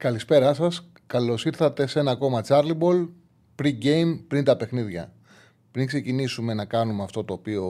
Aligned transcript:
Καλησπέρα 0.00 0.54
σας. 0.54 0.90
Καλώς 1.06 1.44
ήρθατε 1.44 1.86
σε 1.86 1.98
ένα 1.98 2.10
ακόμα 2.10 2.42
Charlie 2.46 2.78
Ball 2.78 3.08
pre-game, 3.62 4.20
πριν 4.28 4.44
τα 4.44 4.56
παιχνίδια. 4.56 5.12
Πριν 5.70 5.86
ξεκινήσουμε 5.86 6.54
να 6.54 6.64
κάνουμε 6.64 7.02
αυτό 7.02 7.24
το 7.24 7.32
οποίο 7.32 7.62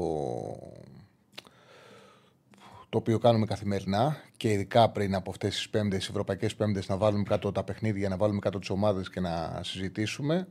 το 2.89 2.99
οποίο 2.99 3.19
κάνουμε 3.19 3.47
καθημερινά 3.47 4.17
και 4.37 4.53
ειδικά 4.53 4.91
πριν 4.91 5.15
από 5.15 5.31
αυτές 5.31 5.55
τις 5.55 5.69
πέμπτες, 5.71 6.09
ευρωπαϊκές 6.09 6.55
πέμπτες, 6.55 6.89
να 6.89 6.97
βάλουμε 6.97 7.23
κάτω 7.23 7.53
τα 7.53 7.65
παιχνίδια, 7.65 8.09
να 8.09 8.17
βάλουμε 8.17 8.39
κάτω 8.39 8.59
τις 8.59 8.71
ομάδες 8.71 9.11
και 9.11 9.21
να 9.21 9.61
συζητήσουμε. 9.63 10.49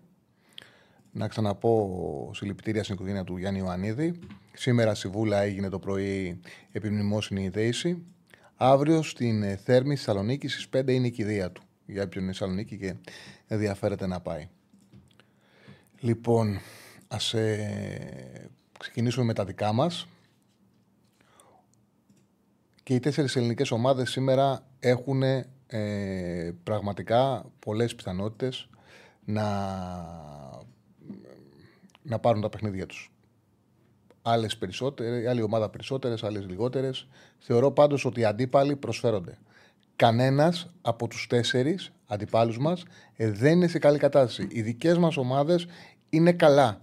Να 1.11 1.27
ξαναπώ 1.27 2.31
συλληπιτήρια 2.33 2.83
στην 2.83 2.95
οικογένεια 2.95 3.23
του 3.23 3.37
Γιάννη 3.37 3.59
Ιωαννίδη. 3.59 4.19
Σήμερα 4.53 4.95
στη 4.95 5.07
Βούλα 5.07 5.41
έγινε 5.41 5.69
το 5.69 5.79
πρωί 5.79 6.39
επιμνημόσυνη 6.71 7.43
η 7.43 7.49
δέηση. 7.49 8.03
Αύριο 8.55 9.01
στην 9.01 9.57
Θέρμη, 9.57 9.95
στη 9.95 10.05
Θεσσαλονίκη, 10.05 10.47
στις 10.47 10.69
5 10.69 10.87
είναι 10.87 11.07
η 11.07 11.11
κηδεία 11.11 11.51
του. 11.51 11.63
Για 11.91 12.03
όποιον 12.03 12.23
είναι 12.23 12.33
Θεσσαλονίκη 12.33 12.77
και 12.77 12.95
ενδιαφέρεται 13.47 14.07
να 14.07 14.19
πάει. 14.19 14.49
Λοιπόν, 15.99 16.59
ας 17.07 17.33
ε, 17.33 18.49
ξεκινήσουμε 18.79 19.25
με 19.25 19.33
τα 19.33 19.45
δικά 19.45 19.73
μας 19.73 20.07
και 22.83 22.93
οι 22.93 22.99
τέσσερις 22.99 23.35
ελληνικές 23.35 23.71
ομάδες 23.71 24.09
σήμερα 24.09 24.67
έχουν 24.79 25.23
ε, 25.67 26.51
πραγματικά 26.63 27.45
πολλές 27.59 27.95
πιθανότητες 27.95 28.69
να, 29.25 29.45
να 32.01 32.19
πάρουν 32.19 32.41
τα 32.41 32.49
παιχνίδια 32.49 32.85
τους. 32.85 33.11
Άλλες 34.21 34.57
περισσότερες, 34.57 35.27
άλλη 35.27 35.41
ομάδα 35.41 35.69
περισσότερες, 35.69 36.23
άλλες 36.23 36.45
λιγότερες. 36.45 37.07
Θεωρώ 37.37 37.71
πάντως 37.71 38.05
ότι 38.05 38.19
οι 38.19 38.25
αντίπαλοι 38.25 38.75
προσφέρονται. 38.75 39.37
Κανένας 39.99 40.69
από 40.81 41.07
τους 41.07 41.27
τέσσερις 41.27 41.91
αντιπάλους 42.07 42.57
μας 42.57 42.83
ε, 43.15 43.31
δεν 43.31 43.51
είναι 43.51 43.67
σε 43.67 43.79
καλή 43.79 43.97
κατάσταση. 43.97 44.47
Οι 44.51 44.61
δικές 44.61 44.97
μας 44.97 45.17
ομάδες 45.17 45.67
είναι 46.09 46.31
καλά. 46.31 46.81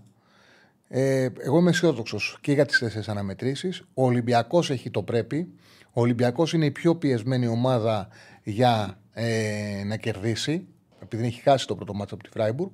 Ε, 0.88 1.28
εγώ 1.38 1.58
είμαι 1.58 1.70
αισιόδοξος 1.70 2.38
και 2.40 2.52
για 2.52 2.66
τις 2.66 2.78
τέσσερις 2.78 3.08
αναμετρήσεις. 3.08 3.82
Ο 3.94 4.04
Ολυμπιακός 4.04 4.70
έχει 4.70 4.90
το 4.90 5.02
πρέπει. 5.02 5.48
Ο 5.92 6.00
Ολυμπιακός 6.00 6.52
είναι 6.52 6.64
η 6.64 6.70
πιο 6.70 6.96
πιεσμένη 6.96 7.46
ομάδα 7.46 8.08
για 8.42 8.98
ε, 9.12 9.82
να 9.86 9.96
κερδίσει, 9.96 10.66
επειδή 11.02 11.26
έχει 11.26 11.40
χάσει 11.40 11.66
το 11.66 11.74
πρώτο 11.74 11.94
μάτσο 11.94 12.14
από 12.14 12.24
τη 12.24 12.30
Φράιμπουργκ. 12.30 12.70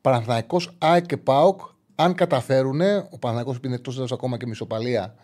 Παναθυναϊκό, 0.00 0.60
ΑΕΚ 0.78 1.06
και 1.06 1.16
ΠΑΟΚ, 1.16 1.60
αν 1.94 2.14
καταφέρουν, 2.14 2.80
ο 3.10 3.18
Παναθυναϊκό 3.18 3.56
είναι 3.64 3.74
εκτός 3.74 4.12
ακόμα 4.12 4.36
και 4.36 4.46
μισοπαλία. 4.46 5.14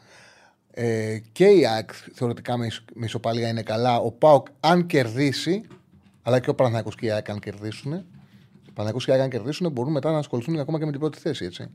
Ε, 0.71 1.19
και 1.33 1.45
η 1.45 1.67
ΑΕΚ 1.67 1.91
θεωρητικά 2.13 2.57
με 2.57 2.69
μισοπαλία 2.95 3.49
είναι 3.49 3.63
καλά. 3.63 3.97
Ο 3.97 4.11
ΠΑΟΚ, 4.11 4.47
αν 4.61 4.87
κερδίσει, 4.87 5.63
αλλά 6.23 6.41
και 6.41 6.51
ο 6.51 6.55
Παναθυναϊκό 6.55 6.91
και 6.91 7.07
η 7.07 7.11
ΑΕΚ, 7.11 7.31
αν 7.31 7.39
κερδίσουν, 7.39 7.93
ο 7.93 8.05
Παναθυναϊκό 8.75 8.99
και 8.99 9.11
η 9.11 9.13
ΑΕΚ, 9.13 9.23
αν 9.23 9.31
κερδίσουν, 9.31 9.73
μπορούν 9.73 9.93
μετά 9.93 10.11
να 10.11 10.19
ασχοληθούν 10.19 10.59
ακόμα 10.59 10.79
και 10.79 10.85
με 10.85 10.91
την 10.91 11.01
πρώτη 11.01 11.19
θέση. 11.19 11.45
Έτσι. 11.45 11.71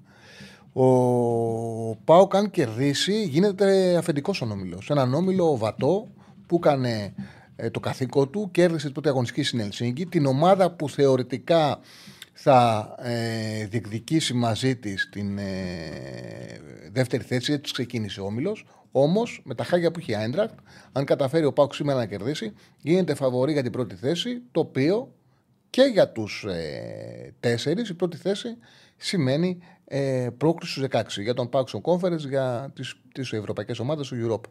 Ο 0.73 1.95
Πάοκ, 1.95 2.35
αν 2.35 2.51
κερδίσει, 2.51 3.23
γίνεται 3.23 3.95
αφεντικός 3.97 4.41
ο 4.41 4.47
όμιλο. 4.51 4.81
Έναν 4.89 5.13
όμιλο 5.13 5.57
βατό 5.57 6.07
που 6.47 6.55
έκανε 6.55 7.13
ε, 7.55 7.69
το 7.69 7.79
καθήκον 7.79 8.29
του, 8.29 8.49
κέρδισε 8.51 8.83
την 8.83 8.93
πρώτη 8.93 9.07
αγωνιστική 9.07 9.43
στην 9.43 9.59
Ελσίνκη, 9.59 10.05
την 10.05 10.25
ομάδα 10.25 10.71
που 10.71 10.89
θεωρητικά 10.89 11.79
θα 12.33 12.89
ε, 12.99 13.65
διεκδικήσει 13.65 14.33
μαζί 14.33 14.75
της 14.75 15.09
την 15.11 15.37
ε, 15.37 15.43
δεύτερη 16.91 17.23
θέση, 17.23 17.53
έτσι 17.53 17.73
ξεκίνησε 17.73 18.21
ο 18.21 18.25
όμιλος. 18.25 18.65
Όμως, 18.97 19.41
με 19.43 19.55
τα 19.55 19.63
χάγια 19.63 19.91
που 19.91 19.99
έχει 19.99 20.11
η 20.11 20.15
Άιντρακτ, 20.15 20.59
αν 20.91 21.05
καταφέρει 21.05 21.45
ο 21.45 21.53
Πάοκ 21.53 21.73
σήμερα 21.73 21.97
να 21.97 22.05
κερδίσει, 22.05 22.53
γίνεται 22.77 23.15
φαβορή 23.15 23.51
για 23.51 23.61
την 23.61 23.71
πρώτη 23.71 23.95
θέση, 23.95 24.41
το 24.51 24.59
οποίο 24.59 25.13
και 25.69 25.81
για 25.81 26.11
τους 26.11 26.43
ε, 26.43 27.33
τέσσερις 27.39 27.89
η 27.89 27.93
πρώτη 27.93 28.17
θέση 28.17 28.57
σημαίνει 28.97 29.57
ε, 29.85 30.27
πρόκληση 30.37 30.73
στους 30.73 30.87
16 30.91 31.03
για 31.21 31.33
τον 31.33 31.49
Paxson 31.51 31.81
Conference 31.81 32.27
για 32.27 32.73
τις 33.13 33.31
ευρωπαϊκές 33.31 33.79
ομάδες 33.79 34.07
του 34.07 34.15
Europe. 34.27 34.49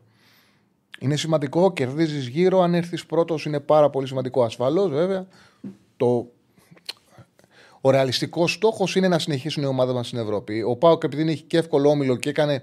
Είναι 0.99 1.16
σημαντικό, 1.16 1.72
κερδίζεις 1.72 2.27
γύρω. 2.27 2.60
Αν 2.60 2.75
έρθεις 2.75 3.06
πρώτος, 3.06 3.44
είναι 3.44 3.60
πάρα 3.60 3.91
πολύ 3.91 4.06
σημαντικό. 4.06 4.44
Ασφαλώς, 4.44 4.91
βέβαια. 4.91 5.27
Το... 5.97 6.31
Ο 7.81 7.91
ρεαλιστικός 7.91 8.53
στόχος 8.53 8.97
είναι 8.97 9.09
να 9.09 9.19
συνεχίσουν 9.19 9.62
οι 9.62 9.66
ομάδες 9.66 9.94
μας 9.94 10.06
στην 10.06 10.19
Ευρώπη. 10.19 10.62
Ο 10.62 10.77
Πάοκ, 10.77 11.03
επειδή 11.04 11.31
έχει 11.31 11.43
και 11.43 11.59
εύκολο 11.59 11.88
όμιλο 11.88 12.16
και 12.16 12.28
έκανε 12.28 12.62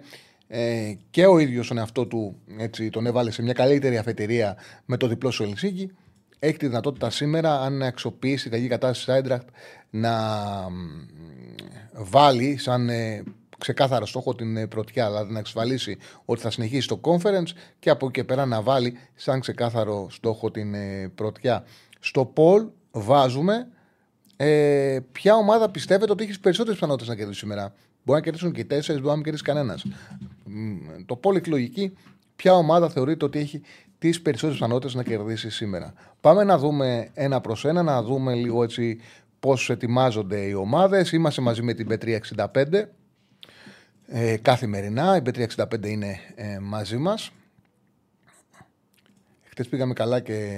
ε, 0.54 0.94
και 1.10 1.26
ο 1.26 1.40
ίδιος 1.40 1.68
τον 1.68 1.78
εαυτό 1.78 2.06
του, 2.06 2.36
έτσι, 2.58 2.90
τον 2.90 3.06
έβαλε 3.06 3.32
σε 3.32 3.42
μια 3.42 3.54
καλύτερη 3.54 3.98
αφετηρία 3.98 4.58
με 4.86 4.98
το 4.98 5.08
διπλό 5.08 5.32
σου 5.32 5.44
Ελσίνκη 5.44 5.92
έχει 6.40 6.58
τη 6.58 6.68
δυνατότητα 6.68 7.10
σήμερα, 7.10 7.62
αν 7.62 7.82
αξιοποιήσει 7.82 8.44
την 8.44 8.52
κακή 8.52 8.68
κατάσταση 8.68 9.06
της 9.06 9.14
Άιντραχτ, 9.14 9.48
να 9.90 10.14
βάλει 11.94 12.58
σαν 12.58 12.90
ε, 12.90 13.24
ξεκάθαρο 13.58 14.06
στόχο 14.06 14.36
την 14.36 14.58
ε, 14.58 14.68
πρωτιά, 14.68 15.08
δηλαδή 15.08 15.34
να 15.34 15.40
εξασφαλίσει 15.40 15.98
ότι 16.26 16.42
θα 16.42 16.52
συνεχίσει 16.52 16.88
το 16.88 17.00
conference 17.04 17.52
και 17.80 17.90
από 17.90 18.06
εκεί 18.06 18.14
και 18.14 18.24
πέρα 18.24 18.46
να 18.46 18.62
βάλει 18.62 18.98
σαν 19.16 19.40
ξεκάθαρο 19.40 20.08
στόχο 20.10 20.52
την 20.52 20.74
ε, 20.74 21.12
πρωτιά. 21.16 21.64
Στο 22.00 22.34
poll 22.36 22.68
βάζουμε 22.92 23.68
ε, 24.38 25.00
ποια 25.12 25.36
ομάδα 25.36 25.70
πιστεύετε 25.70 26.12
ότι 26.12 26.24
έχεις 26.24 26.40
περισσότερες 26.40 26.80
πιθανότητες 26.80 27.10
να 27.10 27.16
κερδίσει 27.16 27.40
σήμερα. 27.40 27.74
Μπορεί 28.04 28.20
να 28.20 28.26
κερδίσουν 28.26 28.52
και 28.52 28.62
οι 28.62 28.66
τέσσερις, 28.66 29.02
μπορεί 29.02 29.10
να 29.10 29.16
μην 29.16 29.24
κερδίσει 29.24 29.44
κανένας. 29.44 29.86
Το 31.06 31.20
poll 31.24 31.36
εκλογική, 31.36 31.94
ποια 32.36 32.54
ομάδα 32.54 32.90
θεωρείτε 32.90 33.26
ότι 33.26 33.40
έχει 33.40 33.62
τις 34.00 34.22
περισσότερες 34.22 34.60
πιθανότητες 34.60 34.96
να 34.96 35.04
κερδίσει 35.04 35.50
σήμερα. 35.50 35.94
Πάμε 36.22 36.44
να 36.44 36.58
δούμε 36.58 37.10
ένα 37.14 37.42
προς 37.42 37.66
ένα, 37.66 37.84
να 37.84 38.04
δούμε 38.04 38.34
λίγο 38.34 38.64
έτσι 38.64 39.00
πώς 39.40 39.70
ετοιμάζονται 39.70 40.40
οι 40.40 40.54
ομάδες. 40.54 41.12
Είμαστε 41.12 41.42
μαζί 41.42 41.62
με 41.62 41.74
την 41.74 41.88
B365 41.90 42.84
ε, 44.08 44.38
καθημερινά. 44.38 45.16
Η 45.16 45.22
B365 45.26 45.86
είναι 45.86 46.20
ε, 46.36 46.60
μαζί 46.60 46.98
μας. 46.98 47.32
Χθε 49.44 49.64
πήγαμε 49.64 49.94
καλά 49.94 50.20
και 50.20 50.58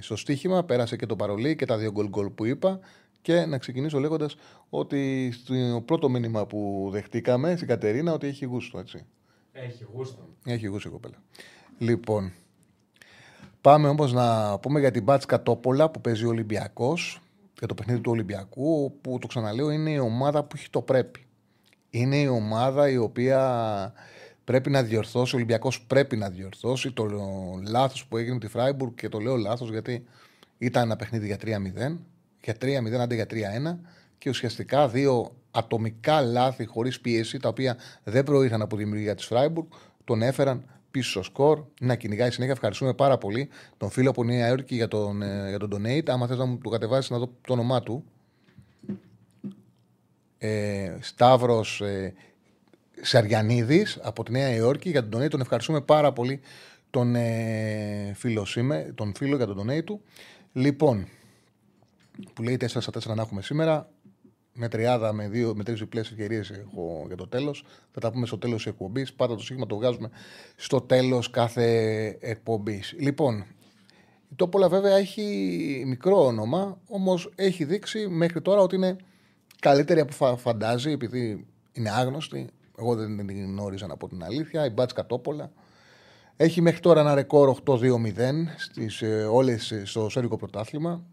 στο 0.00 0.16
στοίχημα, 0.16 0.64
πέρασε 0.64 0.96
και 0.96 1.06
το 1.06 1.16
παρολί 1.16 1.56
και 1.56 1.66
τα 1.66 1.76
δύο 1.78 1.90
γκολ 1.90 2.08
γκολ 2.08 2.30
που 2.30 2.44
είπα. 2.44 2.80
Και 3.22 3.44
να 3.46 3.58
ξεκινήσω 3.58 3.98
λέγοντας 3.98 4.36
ότι 4.68 5.30
στο 5.32 5.82
πρώτο 5.84 6.08
μήνυμα 6.08 6.46
που 6.46 6.88
δεχτήκαμε 6.92 7.56
στην 7.56 7.68
Κατερίνα 7.68 8.12
ότι 8.12 8.26
έχει 8.26 8.44
γούστο, 8.44 8.78
έτσι. 8.78 9.04
Έχει 9.52 9.86
γούστο. 9.92 10.28
Έχει 10.44 10.66
γούστο 10.66 10.88
η 10.88 10.92
κοπέλα. 10.92 11.22
Λοιπόν, 11.78 12.32
Πάμε 13.62 13.88
όμως 13.88 14.12
να 14.12 14.58
πούμε 14.58 14.80
για 14.80 14.90
την 14.90 15.02
Μπάτσκα 15.02 15.42
Τόπολα 15.42 15.90
που 15.90 16.00
παίζει 16.00 16.24
ο 16.24 16.28
Ολυμπιακός, 16.28 17.20
για 17.58 17.66
το 17.66 17.74
παιχνίδι 17.74 18.00
του 18.00 18.10
Ολυμπιακού, 18.10 18.98
που 19.00 19.18
το 19.20 19.26
ξαναλέω 19.26 19.70
είναι 19.70 19.90
η 19.90 19.98
ομάδα 19.98 20.44
που 20.44 20.56
έχει 20.56 20.70
το 20.70 20.82
πρέπει. 20.82 21.26
Είναι 21.90 22.16
η 22.16 22.26
ομάδα 22.26 22.90
η 22.90 22.96
οποία 22.96 23.92
πρέπει 24.44 24.70
να 24.70 24.82
διορθώσει, 24.82 25.34
ο 25.34 25.36
Ολυμπιακός 25.36 25.82
πρέπει 25.82 26.16
να 26.16 26.30
διορθώσει 26.30 26.92
το 26.92 27.06
λάθος 27.68 28.06
που 28.06 28.16
έγινε 28.16 28.32
με 28.32 28.40
τη 28.40 28.48
Φράιμπουργκ 28.48 28.92
και 28.94 29.08
το 29.08 29.18
λέω 29.18 29.36
λάθος 29.36 29.70
γιατί 29.70 30.04
ήταν 30.58 30.82
ένα 30.82 30.96
παιχνίδι 30.96 31.26
για 31.26 31.36
3-0, 31.36 31.96
για 32.44 32.54
3-0 32.60 32.92
αντί 32.92 33.14
για 33.14 33.26
3-1 33.30 33.78
και 34.18 34.28
ουσιαστικά 34.28 34.88
δύο 34.88 35.36
ατομικά 35.50 36.20
λάθη 36.20 36.64
χωρίς 36.64 37.00
πίεση, 37.00 37.38
τα 37.38 37.48
οποία 37.48 37.76
δεν 38.04 38.24
προήρθαν 38.24 38.62
από 38.62 38.76
δημιουργία 38.76 39.14
της 39.14 39.24
Φράιμπουργκ, 39.24 39.66
τον 40.04 40.22
έφεραν 40.22 40.64
πίσω 40.90 41.10
στο 41.10 41.22
σκορ, 41.22 41.64
να 41.80 41.94
κυνηγάει 41.94 42.30
συνέχεια. 42.30 42.54
Ευχαριστούμε 42.54 42.94
πάρα 42.94 43.18
πολύ 43.18 43.48
τον 43.76 43.90
φίλο 43.90 44.10
από 44.10 44.24
Νέα 44.24 44.48
Υόρκη 44.48 44.74
για 44.74 44.88
τον, 44.88 45.22
ε, 45.22 45.48
για 45.48 45.58
τον 45.58 45.70
donate. 45.74 46.08
Άμα 46.08 46.26
θες 46.26 46.38
να 46.38 46.44
μου 46.44 46.58
το 46.58 46.68
κατεβάσεις 46.68 47.10
να 47.10 47.18
δω 47.18 47.32
το 47.46 47.52
όνομά 47.52 47.82
του. 47.82 48.04
Ε, 50.38 50.96
Σταύρος 51.00 51.80
ε, 51.80 52.14
Σαριανίδης 53.00 53.98
από 54.02 54.22
τη 54.22 54.32
Νέα 54.32 54.54
Υόρκη 54.54 54.90
για 54.90 55.08
τον 55.08 55.20
donate. 55.20 55.30
Τον 55.30 55.40
ευχαριστούμε 55.40 55.80
πάρα 55.80 56.12
πολύ 56.12 56.40
τον 56.90 57.14
ε, 57.14 58.12
φίλο, 58.14 58.44
σήμε, 58.44 58.92
τον 58.94 59.14
φίλο 59.16 59.36
για 59.36 59.46
τον 59.46 59.58
donate 59.60 59.84
του. 59.84 60.00
Λοιπόν, 60.52 61.06
που 62.34 62.42
λέει 62.42 62.56
4 62.60 62.66
στα 62.66 63.12
4 63.12 63.14
να 63.14 63.22
έχουμε 63.22 63.42
σήμερα 63.42 63.88
με 64.52 64.68
τριάδα, 64.68 65.12
με, 65.12 65.28
δύο, 65.28 65.54
με 65.54 65.64
τρεις 65.64 65.78
διπλές 65.78 66.10
ευκαιρίες 66.10 66.50
έχω 66.50 67.04
για 67.06 67.16
το 67.16 67.28
τέλος. 67.28 67.64
Θα 67.90 68.00
τα 68.00 68.10
πούμε 68.10 68.26
στο 68.26 68.38
τέλος 68.38 68.62
της 68.62 68.72
εκπομπής. 68.72 69.12
Πάντα 69.12 69.34
το 69.34 69.40
σύγχρονο 69.40 69.66
το 69.66 69.76
βγάζουμε 69.76 70.10
στο 70.56 70.80
τέλος 70.80 71.30
κάθε 71.30 72.06
εκπομπής. 72.20 72.94
Λοιπόν, 72.98 73.44
Η 74.30 74.34
Τόπολα 74.36 74.68
βέβαια 74.68 74.96
έχει 74.96 75.84
μικρό 75.86 76.24
όνομα, 76.26 76.78
όμως 76.88 77.32
έχει 77.34 77.64
δείξει 77.64 78.08
μέχρι 78.08 78.40
τώρα 78.42 78.60
ότι 78.60 78.76
είναι 78.76 78.96
καλύτερη 79.60 80.00
από 80.00 80.36
φαντάζει, 80.36 80.90
επειδή 80.90 81.46
είναι 81.72 81.90
άγνωστη. 81.90 82.48
Εγώ 82.78 82.94
δεν 82.94 83.26
την 83.26 83.44
γνώριζα 83.44 83.86
να 83.86 83.96
πω 83.96 84.08
την 84.08 84.24
αλήθεια. 84.24 84.66
Η 84.66 84.70
Μπάτσκα 84.70 85.06
Τόπολα. 85.06 85.52
Έχει 86.36 86.60
μέχρι 86.60 86.80
τώρα 86.80 87.00
ένα 87.00 87.14
ρεκόρ 87.14 87.48
8-2-0 87.48 88.48
στις, 88.56 89.02
ε, 89.02 89.24
όλες, 89.24 89.70
ε, 89.70 89.84
στο 89.84 90.08
Σέρβικο 90.08 90.36
πρωτάθλημα. 90.36 91.04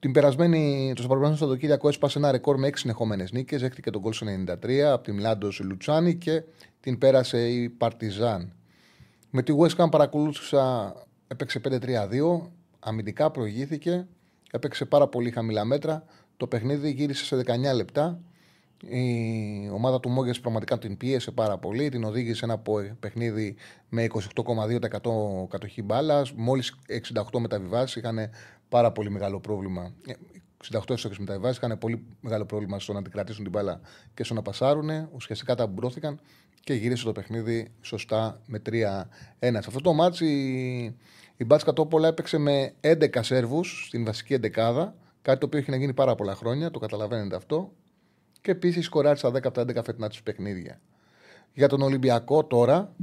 Την 0.00 0.12
περασμένη, 0.12 0.92
το 0.96 1.02
Σαββατοκύριακο 1.02 1.36
Σαββατοκύριακο 1.36 1.88
έσπασε 1.88 2.18
ένα 2.18 2.30
ρεκόρ 2.30 2.58
με 2.58 2.66
6 2.66 2.78
συνεχόμενες 2.78 3.32
νίκες. 3.32 3.62
Έχτηκε 3.62 3.90
τον 3.90 4.02
κόλ 4.02 4.12
93 4.12 4.78
από 4.92 5.04
τη 5.04 5.12
Μιλάντο 5.12 5.48
Λουτσάνη 5.60 6.14
και 6.14 6.42
την 6.80 6.98
πέρασε 6.98 7.48
η 7.48 7.68
Παρτιζάν. 7.68 8.52
Με 9.30 9.42
τη 9.42 9.52
West 9.58 9.76
Ham 9.76 9.90
παρακολούθησα, 9.90 10.94
έπαιξε 11.28 11.60
5-3-2. 11.64 12.50
Αμυντικά 12.78 13.30
προηγήθηκε. 13.30 14.06
Έπαιξε 14.50 14.84
πάρα 14.84 15.08
πολύ 15.08 15.30
χαμηλά 15.30 15.64
μέτρα. 15.64 16.04
Το 16.36 16.46
παιχνίδι 16.46 16.90
γύρισε 16.90 17.24
σε 17.24 17.36
19 17.36 17.74
λεπτά. 17.74 18.20
Η 18.88 19.70
ομάδα 19.72 20.00
του 20.00 20.08
Μόγκε 20.08 20.32
πραγματικά 20.42 20.78
την 20.78 20.96
πίεσε 20.96 21.30
πάρα 21.30 21.58
πολύ. 21.58 21.88
Την 21.88 22.04
οδήγησε 22.04 22.44
ένα 22.44 22.62
παιχνίδι 23.00 23.56
με 23.88 24.06
28,2% 24.08 25.48
κατοχή 25.48 25.82
μπάλας. 25.82 26.32
Μόλις 26.32 26.74
68 26.86 27.38
μεταβιβάσεις 27.38 27.96
είχαν 27.96 28.30
πάρα 28.68 28.92
πολύ 28.92 29.10
μεγάλο 29.10 29.40
πρόβλημα. 29.40 29.92
68 30.72 30.90
έσοδε 30.90 31.14
μεταβιβάσεις 31.18 31.56
είχαν 31.56 31.78
πολύ 31.78 32.04
μεγάλο 32.20 32.44
πρόβλημα 32.44 32.78
στο 32.78 32.92
να 32.92 33.02
την 33.02 33.12
κρατήσουν 33.12 33.42
την 33.42 33.52
μπάλα 33.52 33.80
και 34.14 34.24
στο 34.24 34.34
να 34.34 34.42
πασάρουν. 34.42 35.08
Ουσιαστικά 35.12 35.54
ταμπουρώθηκαν 35.54 36.20
και 36.60 36.74
γύρισε 36.74 37.04
το 37.04 37.12
παιχνίδι 37.12 37.70
σωστά 37.80 38.40
με 38.46 38.62
3-1. 38.70 38.72
Σε 39.40 39.58
αυτό 39.66 39.80
το 39.80 39.92
ματς 39.92 40.26
η, 40.26 40.84
η 41.36 41.44
Μπάτσκα 41.44 41.72
Τόπολα 41.72 42.08
έπαιξε 42.08 42.38
με 42.38 42.72
11 42.80 43.18
Σέρβους 43.20 43.86
στην 43.86 44.04
βασική 44.04 44.34
εντεκάδα. 44.34 44.94
Κάτι 45.22 45.40
το 45.40 45.46
οποίο 45.46 45.58
έχει 45.58 45.70
να 45.70 45.76
γίνει 45.76 45.94
πάρα 45.94 46.14
πολλά 46.14 46.34
χρόνια, 46.34 46.70
το 46.70 46.78
καταλαβαίνετε 46.78 47.36
αυτό. 47.36 47.72
Και 48.40 48.50
επίσης 48.50 48.84
σκοράρισε 48.84 49.28
στα 49.28 49.38
10 49.38 49.44
από 49.44 49.64
τα 49.64 49.80
11 49.80 49.84
φετινά 49.84 50.08
του 50.08 50.22
παιχνίδια. 50.22 50.80
Για 51.54 51.68
τον 51.68 51.82
Ολυμπιακό 51.82 52.44
τώρα 52.44 52.94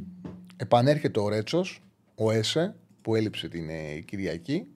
επανέρχεται 0.57 1.19
ο 1.19 1.29
Ρέτσος, 1.29 1.83
ο 2.15 2.31
Έσε, 2.31 2.75
που 3.01 3.15
έλειψε 3.15 3.47
την 3.47 3.69
ε, 3.69 4.00
Κυριακή. 4.00 4.68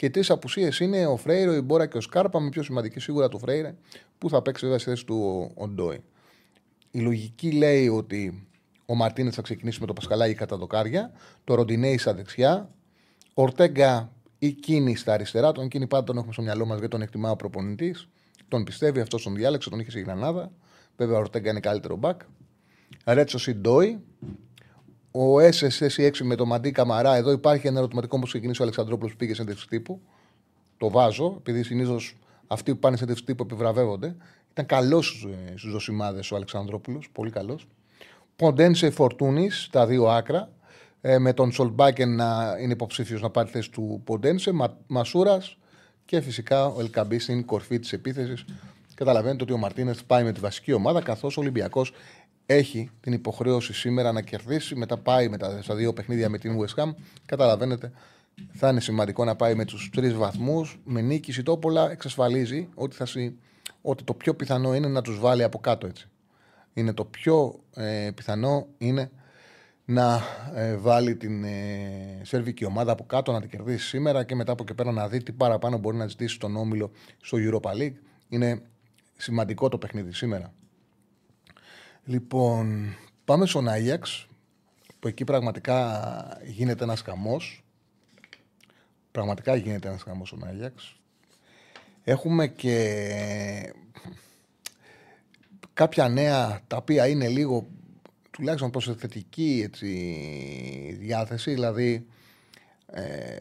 Και 0.00 0.06
οι 0.06 0.10
τρεις 0.10 0.30
απουσίες 0.30 0.80
είναι 0.80 1.06
ο 1.06 1.16
Φρέιρε, 1.16 1.54
ο 1.54 1.60
Εμποράν 1.60 1.86
και 1.86 1.96
ο 1.96 2.00
Σκάρπα, 2.00 2.40
με 2.40 2.48
πιο 2.48 2.62
σημαντική 2.62 3.00
σίγουρα 3.00 3.28
του 3.28 3.38
Φρέιρε, 3.38 3.74
που 4.18 4.28
θα 4.28 4.42
παίξει 4.42 4.64
βέβαια 4.64 4.78
στη 4.78 4.90
θέση 4.90 5.04
του 5.04 5.50
ο 5.54 5.68
Ντόι. 5.68 6.02
Η 6.90 7.00
λογική 7.00 7.52
λέει 7.52 7.88
ότι 7.88 8.46
ο 8.86 8.94
Μαρτίνες 8.94 9.34
θα 9.34 9.42
ξεκινήσει 9.42 9.80
με 9.80 9.86
το 9.86 9.92
Πασχαλάκι 9.92 10.34
κατά 10.34 10.56
δοκάρια, 10.56 11.12
το 11.44 11.54
Ροντινέη 11.54 11.98
στα 11.98 12.14
δεξιά, 12.14 12.70
Ορτέγκα 13.34 14.12
ή 14.38 14.52
Κίνη 14.52 14.96
στα 14.96 15.12
αριστερά. 15.12 15.52
Τον 15.52 15.68
Κίνη 15.68 15.86
πάντα 15.86 16.04
τον 16.04 16.16
έχουμε 16.16 16.32
στο 16.32 16.42
μυαλό 16.42 16.66
μας 16.66 16.76
γιατί 16.78 16.90
τον 16.90 17.02
εκτιμά 17.02 17.30
ο 17.30 17.36
προπονητής. 17.36 18.08
Τον 18.48 18.64
πιστεύει, 18.64 19.00
αυτός 19.00 19.22
τον 19.22 19.34
διάλεξε, 19.34 19.70
τον 19.70 19.78
είχε 19.80 19.90
στη 19.90 20.00
Γρανάδα. 20.00 20.52
Βέβαια, 20.96 21.16
ο 21.16 21.20
Ορτέγκα 21.20 21.50
είναι 21.50 21.60
καλύτερο 21.60 21.96
μπακ. 21.96 22.20
Ρέτσος 23.04 23.46
ή 23.46 23.54
Ντόι. 23.54 24.00
Ο 25.12 25.36
SSS6 25.38 26.16
με 26.22 26.34
το 26.34 26.46
Μαντί 26.46 26.70
Καμαρά. 26.70 27.16
Εδώ 27.16 27.30
υπάρχει 27.30 27.66
ένα 27.66 27.78
ερωτηματικό 27.78 28.16
όπω 28.16 28.26
ξεκινήσει 28.26 28.60
ο 28.60 28.64
Αλεξανδρόπουλος 28.64 29.12
που 29.12 29.18
πήγε 29.18 29.34
σε 29.34 29.44
τύπου. 29.68 30.00
Το 30.76 30.90
βάζω, 30.90 31.34
επειδή 31.38 31.62
συνήθως 31.62 32.16
αυτοί 32.46 32.72
που 32.72 32.78
πάνε 32.78 32.96
σε 32.96 33.06
τύπου 33.24 33.42
επιβραβεύονται. 33.42 34.16
Ήταν 34.50 34.66
καλός 34.66 35.26
στους 35.54 35.72
δοσημάδες 35.72 36.30
ο 36.30 36.36
Αλεξανδρόπουλος, 36.36 37.08
πολύ 37.12 37.30
καλός. 37.30 37.66
Ποντένσε 38.36 38.90
Φορτούνης, 38.90 39.68
τα 39.72 39.86
δύο 39.86 40.06
άκρα. 40.06 40.50
Ε, 41.00 41.18
με 41.18 41.32
τον 41.32 41.52
Σολμπάκεν 41.52 42.14
να 42.14 42.56
είναι 42.60 42.72
υποψήφιος 42.72 43.22
να 43.22 43.30
πάρει 43.30 43.50
θέση 43.50 43.70
του 43.70 44.00
Ποντένσε. 44.04 44.52
Μα, 44.52 44.76
Μασούρας 44.86 45.56
και 46.04 46.20
φυσικά 46.20 46.66
ο 46.66 46.80
Ελκαμπή 46.80 47.18
στην 47.18 47.44
κορφή 47.44 47.78
της 47.78 47.92
επίθεσης. 47.92 48.44
Καταλαβαίνετε 48.94 49.42
ότι 49.42 49.52
ο 49.52 49.56
Μαρτίνε 49.56 49.94
πάει 50.06 50.24
με 50.24 50.32
τη 50.32 50.40
βασική 50.40 50.72
ομάδα, 50.72 51.00
καθώς 51.00 51.36
ο 51.36 51.40
Ολυμπιακός 51.40 51.92
έχει 52.54 52.90
την 53.00 53.12
υποχρέωση 53.12 53.72
σήμερα 53.72 54.12
να 54.12 54.22
κερδίσει. 54.22 54.74
Μετά 54.74 54.96
πάει 54.96 55.28
με 55.28 55.36
τα, 55.36 55.62
στα 55.62 55.74
δύο 55.74 55.92
παιχνίδια 55.92 56.28
με 56.28 56.38
την 56.38 56.58
West 56.60 56.82
Ham. 56.82 56.94
Καταλαβαίνετε, 57.26 57.92
θα 58.52 58.68
είναι 58.68 58.80
σημαντικό 58.80 59.24
να 59.24 59.36
πάει 59.36 59.54
με 59.54 59.64
τους 59.64 59.90
τρεις 59.92 60.14
βαθμούς. 60.14 60.80
Με 60.84 61.00
νίκη 61.00 61.40
η 61.40 61.42
Τόπολα 61.42 61.90
εξασφαλίζει 61.90 62.68
ότι 62.74 62.96
θα, 62.96 63.06
ότι 63.82 64.04
το 64.04 64.14
πιο 64.14 64.34
πιθανό 64.34 64.74
είναι 64.74 64.88
να 64.88 65.00
τους 65.02 65.18
βάλει 65.18 65.42
από 65.42 65.58
κάτω 65.58 65.86
έτσι. 65.86 66.08
Είναι 66.74 66.92
το 66.92 67.04
πιο 67.04 67.60
ε, 67.74 68.10
πιθανό 68.14 68.66
είναι 68.78 69.10
να 69.84 70.20
ε, 70.54 70.76
βάλει 70.76 71.16
την 71.16 71.44
ε, 71.44 72.20
σερβική 72.22 72.64
ομάδα 72.64 72.92
από 72.92 73.04
κάτω, 73.04 73.32
να 73.32 73.40
την 73.40 73.50
κερδίσει 73.50 73.86
σήμερα 73.86 74.24
και 74.24 74.34
μετά 74.34 74.52
από 74.52 74.62
εκεί 74.62 74.74
πέρα 74.74 74.92
να 74.92 75.08
δει 75.08 75.22
τι 75.22 75.32
παραπάνω 75.32 75.78
μπορεί 75.78 75.96
να 75.96 76.06
ζητήσει 76.06 76.34
στον 76.34 76.56
Όμιλο 76.56 76.90
στο 77.20 77.38
Europa 77.40 77.70
League. 77.70 77.96
Είναι 78.28 78.62
σημαντικό 79.16 79.68
το 79.68 79.78
παιχνίδι 79.78 80.12
σήμερα. 80.12 80.52
Λοιπόν, 82.04 82.96
πάμε 83.24 83.46
στον 83.46 83.68
Άγιαξ, 83.68 84.26
που 84.98 85.08
εκεί 85.08 85.24
πραγματικά 85.24 86.40
γίνεται 86.44 86.84
ένας 86.84 87.00
χαμός. 87.00 87.64
Πραγματικά 89.10 89.56
γίνεται 89.56 89.88
ένας 89.88 90.02
χαμός 90.02 90.28
στον 90.28 90.44
Άγιαξ. 90.44 90.96
Έχουμε 92.04 92.46
και 92.48 93.74
κάποια 95.72 96.08
νέα 96.08 96.60
τα 96.66 96.76
οποία 96.76 97.06
είναι 97.06 97.28
λίγο 97.28 97.66
τουλάχιστον 98.30 98.70
προς 98.70 98.94
θετική 98.98 99.62
έτσι, 99.64 99.86
διάθεση, 101.00 101.52
δηλαδή 101.52 102.06
ε, 102.86 103.38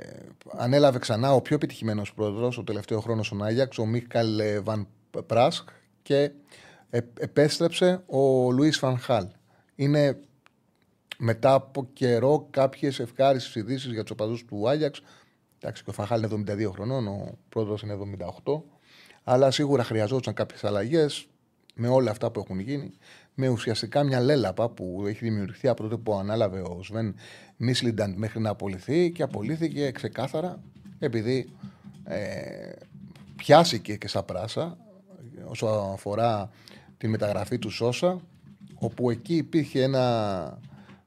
ανέλαβε 0.58 1.00
ξανά 1.00 1.34
ο 1.34 1.42
πιο 1.42 1.56
επιτυχημένος 1.56 2.14
πρόεδρος 2.14 2.58
ο 2.58 2.64
τελευταίο 2.64 3.00
χρόνος 3.00 3.26
στον 3.26 3.44
Άγιαξ, 3.44 3.78
ο 3.78 3.86
Μίχαλ 3.86 4.42
Βαν 4.64 4.88
Πράσκ 5.26 5.70
και 6.02 6.32
επέστρεψε 7.20 8.04
ο 8.06 8.52
Λουίς 8.52 8.78
Φανχάλ. 8.78 9.28
Είναι 9.76 10.20
μετά 11.18 11.54
από 11.54 11.90
καιρό 11.94 12.48
κάποιες 12.50 13.00
ευχάριστες 13.00 13.56
ειδήσεις 13.56 13.92
για 13.92 14.02
τους 14.02 14.12
οπαδούς 14.12 14.46
του 14.46 14.70
Άγιαξ 14.70 15.02
Εντάξει, 15.62 15.84
και 15.84 15.90
ο 15.90 15.94
Φαχάλ 15.94 16.24
είναι 16.24 16.44
72 16.68 16.72
χρονών, 16.72 17.08
ο 17.08 17.38
πρόεδρος 17.50 17.82
είναι 17.82 17.98
78. 18.44 18.62
Αλλά 19.24 19.52
σίγουρα 19.52 19.84
χρειαζόταν 19.84 20.34
κάποιες 20.34 20.64
αλλαγές 20.64 21.28
με 21.76 21.88
όλα 21.88 22.12
αυτά 22.12 22.32
που 22.32 22.40
έχουν 22.40 22.60
γίνει. 22.60 22.92
Με 23.34 23.48
ουσιαστικά 23.48 24.04
μια 24.04 24.20
λέλαπα 24.20 24.70
που 24.70 25.04
έχει 25.08 25.20
δημιουργηθεί 25.24 25.68
από 25.68 25.82
τότε 25.82 25.98
που 25.98 26.14
ανάλαβε 26.14 26.60
ο 26.60 26.80
Σβέν 26.84 27.16
Μίσλινταντ 27.58 28.18
μέχρι 28.18 28.40
να 28.40 28.50
απολυθεί 28.50 29.12
και 29.12 29.24
απολύθηκε 29.24 29.92
ξεκάθαρα 29.92 30.64
επειδή 31.00 31.54
ε, 32.04 32.72
πιάστηκε 33.36 33.96
και 33.96 34.08
σαν 34.08 34.26
πράσα 34.26 34.78
όσο 35.46 35.66
αφορά 35.94 36.50
τη 37.00 37.08
μεταγραφή 37.08 37.60
του 37.60 37.70
Σώσα 37.70 38.22
όπου 38.76 39.10
εκεί 39.10 39.36
υπήρχε 39.36 39.84
ένα 39.84 40.60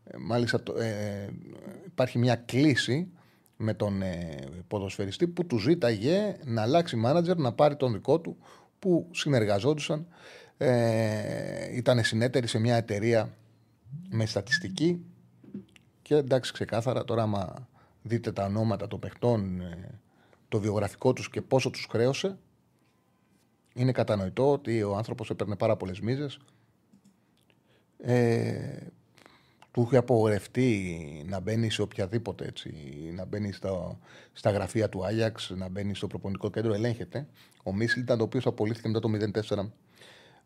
ε, 0.05 0.17
μάλιστα 0.19 0.63
ε, 0.79 1.29
υπάρχει 1.87 2.19
μια 2.19 2.37
κλίση 2.37 3.09
με 3.57 3.75
τον 3.75 4.03
ε, 4.03 4.39
ποδοσφαιριστή 4.69 5.29
που 5.29 5.47
του 5.47 5.59
ζήταγε 5.59 6.37
να 6.45 6.63
αλλάξει 6.63 6.97
μάνατζερ, 6.97 7.37
να 7.37 7.53
πάρει 7.53 7.77
τον 7.77 7.93
δικό 7.93 8.21
του 8.21 8.37
που 8.79 9.09
συνεργαζόντουσαν. 9.11 10.07
Ε, 10.57 11.77
ήταν 11.77 12.05
συνέτεροι 12.05 12.47
σε 12.47 12.59
μια 12.59 12.77
εταιρεία 12.77 13.35
με 14.11 14.27
στατιστική 14.27 15.05
και 16.03 16.15
εντάξει 16.15 16.53
ξεκάθαρα 16.53 17.05
τώρα 17.05 17.23
άμα 17.23 17.69
δείτε 18.03 18.33
τα 18.33 18.45
ονόματα 18.45 18.89
των 18.89 18.99
παιχτών, 18.99 19.61
ε, 19.61 20.01
το 20.49 20.61
βιογραφικό 20.61 21.13
τους 21.13 21.31
και 21.31 21.43
πόσο 21.43 21.71
τους 21.71 21.87
χρέωσε 21.91 22.39
είναι 23.75 23.93
κατανοητό 23.93 24.53
ότι 24.53 24.83
ο 24.83 24.97
άνθρωπος 24.97 25.31
έπαιρνε 25.31 25.57
πάρα 25.57 25.77
πολλές 25.77 26.01
μίζες 26.01 26.39
ε, 27.99 28.77
του 29.71 29.83
είχε 29.83 29.97
απογορευτεί 29.97 31.25
να 31.29 31.41
μπαίνει 31.41 31.71
σε 31.71 31.83
οποιαδήποτε 31.83 32.45
έτσι, 32.45 32.73
να 33.15 33.25
μπαίνει 33.25 33.53
στα, 33.53 33.99
στα 34.33 34.51
γραφεία 34.51 34.89
του 34.89 35.05
Άγιαξ, 35.05 35.53
να 35.57 35.69
μπαίνει 35.69 35.95
στο 35.95 36.07
προπονητικό 36.07 36.51
κέντρο, 36.51 36.75
ελέγχεται. 36.75 37.27
Ο 37.63 37.75
Μίσλ 37.75 38.01
ήταν 38.01 38.19
το 38.19 38.25
οποίος 38.25 38.47
απολύθηκε 38.47 38.89
μετά 38.89 39.01
το 39.01 39.11
0-4 39.59 39.69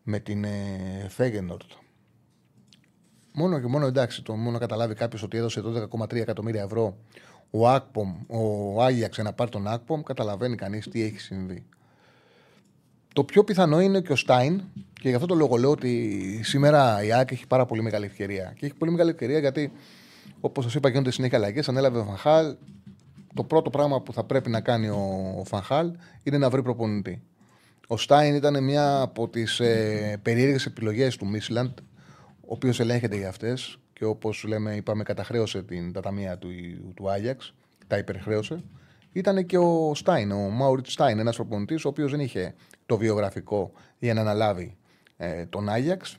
με 0.03 0.19
την 0.19 0.45
ε, 0.45 1.07
Φέγενορτ. 1.09 1.71
Μόνο 3.33 3.61
και 3.61 3.67
μόνο 3.67 3.87
εντάξει, 3.87 4.23
το 4.23 4.37
μόνο 4.37 4.59
καταλάβει 4.59 4.95
κάποιος 4.95 5.23
ότι 5.23 5.37
έδωσε 5.37 5.63
12,3 5.93 6.15
εκατομμύρια 6.15 6.63
ευρώ 6.63 6.97
ο, 7.51 7.69
Ακπομ, 7.69 8.15
ο 8.27 8.83
Άγιαξ 8.83 9.19
να 9.19 9.33
πάρει 9.33 9.51
τον 9.51 9.67
Ακπομ, 9.67 10.03
καταλαβαίνει 10.03 10.57
κανείς 10.57 10.89
τι 10.89 11.03
έχει 11.03 11.21
συμβεί. 11.21 11.67
Το 13.17 13.25
πιο 13.25 13.45
πιθανό 13.45 13.81
είναι 13.81 14.01
και 14.01 14.13
ο 14.13 14.17
Στάιν, 14.17 14.63
και 14.93 15.09
γι' 15.09 15.15
αυτό 15.15 15.27
το 15.27 15.35
λόγο 15.35 15.57
λέω 15.57 15.71
ότι 15.71 16.41
σήμερα 16.43 17.05
η 17.05 17.13
ΑΕΚ 17.13 17.31
έχει 17.31 17.47
πάρα 17.47 17.67
πολύ 17.67 17.83
μεγάλη 17.83 18.05
ευκαιρία. 18.05 18.55
Και 18.59 18.67
έχει 18.67 18.75
πολύ 18.75 18.91
μεγάλη 18.91 19.11
ευκαιρία 19.11 19.39
γιατί, 19.39 19.73
όπως 20.41 20.65
σας 20.65 20.75
είπα, 20.75 20.89
γίνονται 20.89 21.11
συνέχεια 21.11 21.39
αλλαγές. 21.39 21.69
Ανέλαβε 21.69 21.99
ο 21.99 22.05
Φανχάλ. 22.05 22.57
Το 23.35 23.45
πρώτο 23.45 23.71
πράγμα 23.71 24.01
που 24.01 24.13
θα 24.13 24.25
πρέπει 24.25 24.51
να 24.51 24.61
κάνει 24.61 24.89
ο 24.89 25.43
Φανχάλ 25.47 25.93
είναι 26.23 26.39
να 26.39 26.51
βρει 26.51 26.63
προπονητή. 26.63 27.23
Ο 27.87 27.97
Στάιν 27.97 28.35
ήταν 28.35 28.65
μια 28.65 29.01
από 29.01 29.29
τις 29.29 29.61
ε, 29.61 30.19
περίεργες 30.23 30.67
επιλογές 30.67 31.17
του 31.17 31.27
Μίσλαντ, 31.27 31.79
ο 32.41 32.53
οποίος 32.55 32.81
ελέγχεται 32.81 33.17
για 33.17 33.29
αυτές 33.29 33.79
και 33.93 34.05
όπως 34.05 34.45
λέμε, 34.49 34.75
είπαμε, 34.75 35.03
καταχρέωσε 35.03 35.63
την, 35.63 35.93
τα 35.93 36.01
ταμεία 36.01 36.39
του, 36.39 36.49
του 36.95 37.11
Άγιαξ, 37.11 37.55
τα 37.87 37.99
υπερχρέωσε. 37.99 38.63
Ήταν 39.19 39.47
και 39.47 39.59
ο 39.59 39.93
Στάιν, 39.95 40.33
ο 40.33 40.49
Μάουριτς 40.49 40.93
Στάιν, 40.93 41.19
ένας 41.19 41.37
προπονητής, 41.37 41.85
ο 41.85 41.89
οποίος 41.89 42.11
δεν 42.11 42.21
είχε 42.21 42.55
το 42.87 42.97
βιογραφικό 42.97 43.73
για 43.99 44.15
να 44.15 44.21
αναλάβει 44.21 44.77
ε, 45.17 45.47
τον 45.47 45.69
Άγιαξ. 45.69 46.17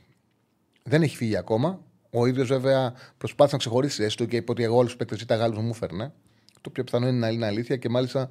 Δεν 0.83 1.01
έχει 1.01 1.15
φύγει 1.15 1.37
ακόμα. 1.37 1.79
Ο 2.09 2.25
ίδιος 2.25 2.47
βέβαια 2.47 2.93
προσπάθησε 3.17 3.55
να 3.55 3.61
ξεχωρίσει 3.61 4.03
έστω 4.03 4.25
και 4.25 4.35
είπε 4.35 4.51
ότι 4.51 4.63
εγώ 4.63 4.75
όλους 4.75 4.87
τους 4.87 4.97
παίκτες 4.97 5.21
ήταν 5.21 5.37
Γάλλους 5.37 5.57
μου 5.57 5.73
φέρνε. 5.73 6.13
Το 6.61 6.69
πιο 6.69 6.83
πιθανό 6.83 7.07
είναι 7.07 7.17
να 7.17 7.29
είναι 7.29 7.45
αλήθεια 7.45 7.75
και 7.75 7.89
μάλιστα 7.89 8.29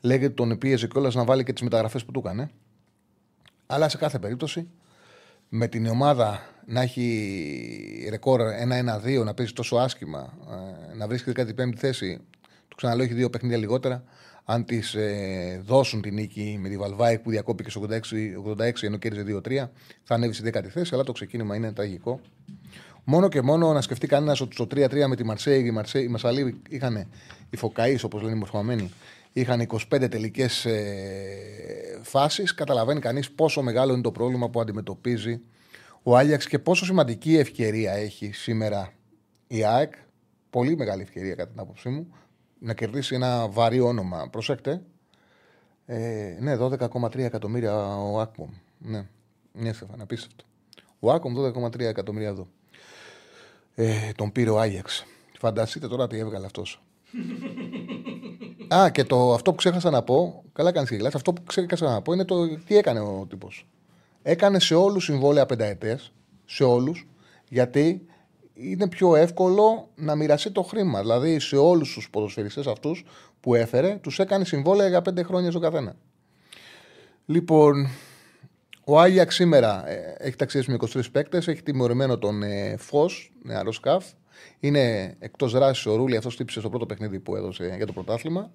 λέγεται 0.00 0.34
τον 0.34 0.58
πίεζε 0.58 0.86
κιόλας 0.86 1.14
να 1.14 1.24
βάλει 1.24 1.44
και 1.44 1.52
τις 1.52 1.62
μεταγραφές 1.62 2.04
που 2.04 2.12
του 2.12 2.22
έκανε. 2.24 2.50
Αλλά 3.66 3.88
σε 3.88 3.96
κάθε 3.96 4.18
περίπτωση 4.18 4.68
με 5.48 5.68
την 5.68 5.86
ομάδα 5.86 6.40
να 6.66 6.80
έχει 6.80 8.06
ρεκόρ 8.10 8.40
1-1-2, 8.40 9.24
να 9.24 9.34
παίζει 9.34 9.52
τόσο 9.52 9.76
άσχημα, 9.76 10.32
ε, 10.90 10.94
να 10.94 11.06
βρίσκεται 11.06 11.32
κάτι 11.32 11.54
πέμπτη 11.54 11.78
θέση, 11.78 12.20
το 12.68 12.76
ξαναλέω 12.76 13.04
έχει 13.04 13.14
δύο 13.14 13.30
παιχνίδια 13.30 13.58
λιγότερα. 13.58 14.04
Αν 14.44 14.64
τη 14.64 14.80
ε, 14.94 15.58
δώσουν 15.58 16.02
την 16.02 16.14
νίκη 16.14 16.58
με 16.60 16.68
τη 16.68 16.76
Βαλβάη 16.76 17.18
που 17.18 17.30
διακόπηκε 17.30 17.70
στο 17.70 17.86
86, 17.88 17.94
86 18.58 18.82
ενώ 18.82 18.96
κέρδιζε 18.96 19.40
2-3, 19.44 19.68
θα 20.02 20.14
ανέβει 20.14 20.32
στη 20.32 20.50
10η 20.54 20.66
θέση. 20.66 20.94
Αλλά 20.94 21.02
το 21.02 21.12
ξεκίνημα 21.12 21.56
είναι 21.56 21.72
τραγικό. 21.72 22.20
Μόνο 23.04 23.28
και 23.28 23.42
μόνο 23.42 23.72
να 23.72 23.80
σκεφτεί 23.80 24.06
κανένας 24.06 24.40
ότι 24.40 24.54
στο 24.54 24.64
3-3 24.64 25.06
με 25.06 25.16
τη 25.16 25.24
Μαρσέη, 25.24 25.64
η, 25.66 25.70
Μαρσέη, 25.70 26.02
οι 26.02 26.08
Μασαλοί 26.08 26.60
είχαν 26.68 27.06
οι 27.50 27.56
Φωκαείς, 27.56 28.04
όπως 28.04 28.22
λένε 28.22 28.34
οι 28.34 28.38
μορφωμένοι, 28.38 28.90
είχαν 29.32 29.66
25 29.90 30.10
τελικές 30.10 30.64
ε, 30.64 32.00
φάσεις. 32.02 32.54
Καταλαβαίνει 32.54 33.00
κανείς 33.00 33.30
πόσο 33.30 33.62
μεγάλο 33.62 33.92
είναι 33.92 34.02
το 34.02 34.10
πρόβλημα 34.10 34.48
που 34.50 34.60
αντιμετωπίζει 34.60 35.40
ο 36.02 36.16
Άγιαξ 36.16 36.46
και 36.46 36.58
πόσο 36.58 36.84
σημαντική 36.84 37.36
ευκαιρία 37.36 37.92
έχει 37.92 38.32
σήμερα 38.32 38.92
η 39.46 39.64
ΑΕΚ. 39.64 39.92
Πολύ 40.50 40.76
μεγάλη 40.76 41.02
ευκαιρία, 41.02 41.34
κατά 41.34 41.50
την 41.50 41.60
άποψή 41.60 41.88
μου, 41.88 42.14
να 42.66 42.74
κερδίσει 42.74 43.14
ένα 43.14 43.48
βαρύ 43.48 43.80
όνομα. 43.80 44.28
Προσέξτε. 44.30 44.82
Ε, 45.86 46.36
ναι, 46.40 46.56
12,3 46.60 47.18
εκατομμύρια 47.18 47.96
ο 47.96 48.20
Άκμομ. 48.20 48.50
Ναι, 48.78 49.06
ναι, 49.52 49.72
Στεφαν, 49.72 50.00
απίστευτο. 50.00 50.44
Ο 51.00 51.12
Άκμομ 51.12 51.34
12,3 51.66 51.80
εκατομμύρια 51.80 52.28
εδώ. 52.28 52.48
Ε, 53.74 54.12
τον 54.16 54.32
πήρε 54.32 54.50
ο 54.50 54.60
Άγιαξ. 54.60 55.04
Φανταστείτε 55.38 55.88
τώρα 55.88 56.06
τι 56.06 56.18
έβγαλε 56.18 56.46
αυτός. 56.46 56.82
Α, 58.74 58.90
και 58.90 59.04
το, 59.04 59.34
αυτό 59.34 59.50
που 59.50 59.56
ξέχασα 59.56 59.90
να 59.90 60.02
πω, 60.02 60.44
καλά 60.52 60.72
κάνεις 60.72 60.90
και 60.90 61.06
αυτό 61.06 61.32
που 61.32 61.42
ξέχασα 61.44 61.90
να 61.90 62.02
πω 62.02 62.12
είναι 62.12 62.24
το 62.24 62.58
τι 62.58 62.76
έκανε 62.76 63.00
ο 63.00 63.26
τύπος. 63.28 63.66
Έκανε 64.22 64.60
σε 64.60 64.74
όλους 64.74 65.04
συμβόλαια 65.04 65.46
πενταετές, 65.46 66.12
σε 66.44 66.64
όλους, 66.64 67.06
γιατί 67.48 68.06
είναι 68.56 68.88
πιο 68.88 69.16
εύκολο 69.16 69.88
να 69.94 70.14
μοιραστεί 70.14 70.50
το 70.50 70.62
χρήμα. 70.62 71.00
Δηλαδή 71.00 71.38
σε 71.38 71.56
όλους 71.56 71.92
τους 71.92 72.10
ποδοσφαιριστές 72.10 72.66
αυτούς 72.66 73.04
που 73.40 73.54
έφερε, 73.54 73.98
τους 74.02 74.18
έκανε 74.18 74.44
συμβόλαια 74.44 74.88
για 74.88 75.02
πέντε 75.02 75.22
χρόνια 75.22 75.50
στο 75.50 75.60
καθένα. 75.60 75.94
Λοιπόν, 77.26 77.88
ο 78.84 79.00
Άγιαξ 79.00 79.34
σήμερα 79.34 79.88
ε, 79.88 80.16
έχει 80.18 80.36
ταξιδέψει 80.36 80.70
με 80.70 81.02
23 81.02 81.10
παίκτες, 81.12 81.48
έχει 81.48 81.62
τιμωρημένο 81.62 82.18
τον 82.18 82.42
ε, 82.42 82.76
Φως, 82.78 83.32
νεαρός 83.42 83.74
σκαφ. 83.74 84.04
Είναι 84.60 85.14
εκτός 85.18 85.52
δράσης 85.52 85.86
ο 85.86 85.96
Ρούλη, 85.96 86.16
αυτός 86.16 86.36
τύψε 86.36 86.60
στο 86.60 86.68
πρώτο 86.68 86.86
παιχνίδι 86.86 87.20
που 87.20 87.36
έδωσε 87.36 87.74
για 87.76 87.86
το 87.86 87.92
πρωτάθλημα. 87.92 88.50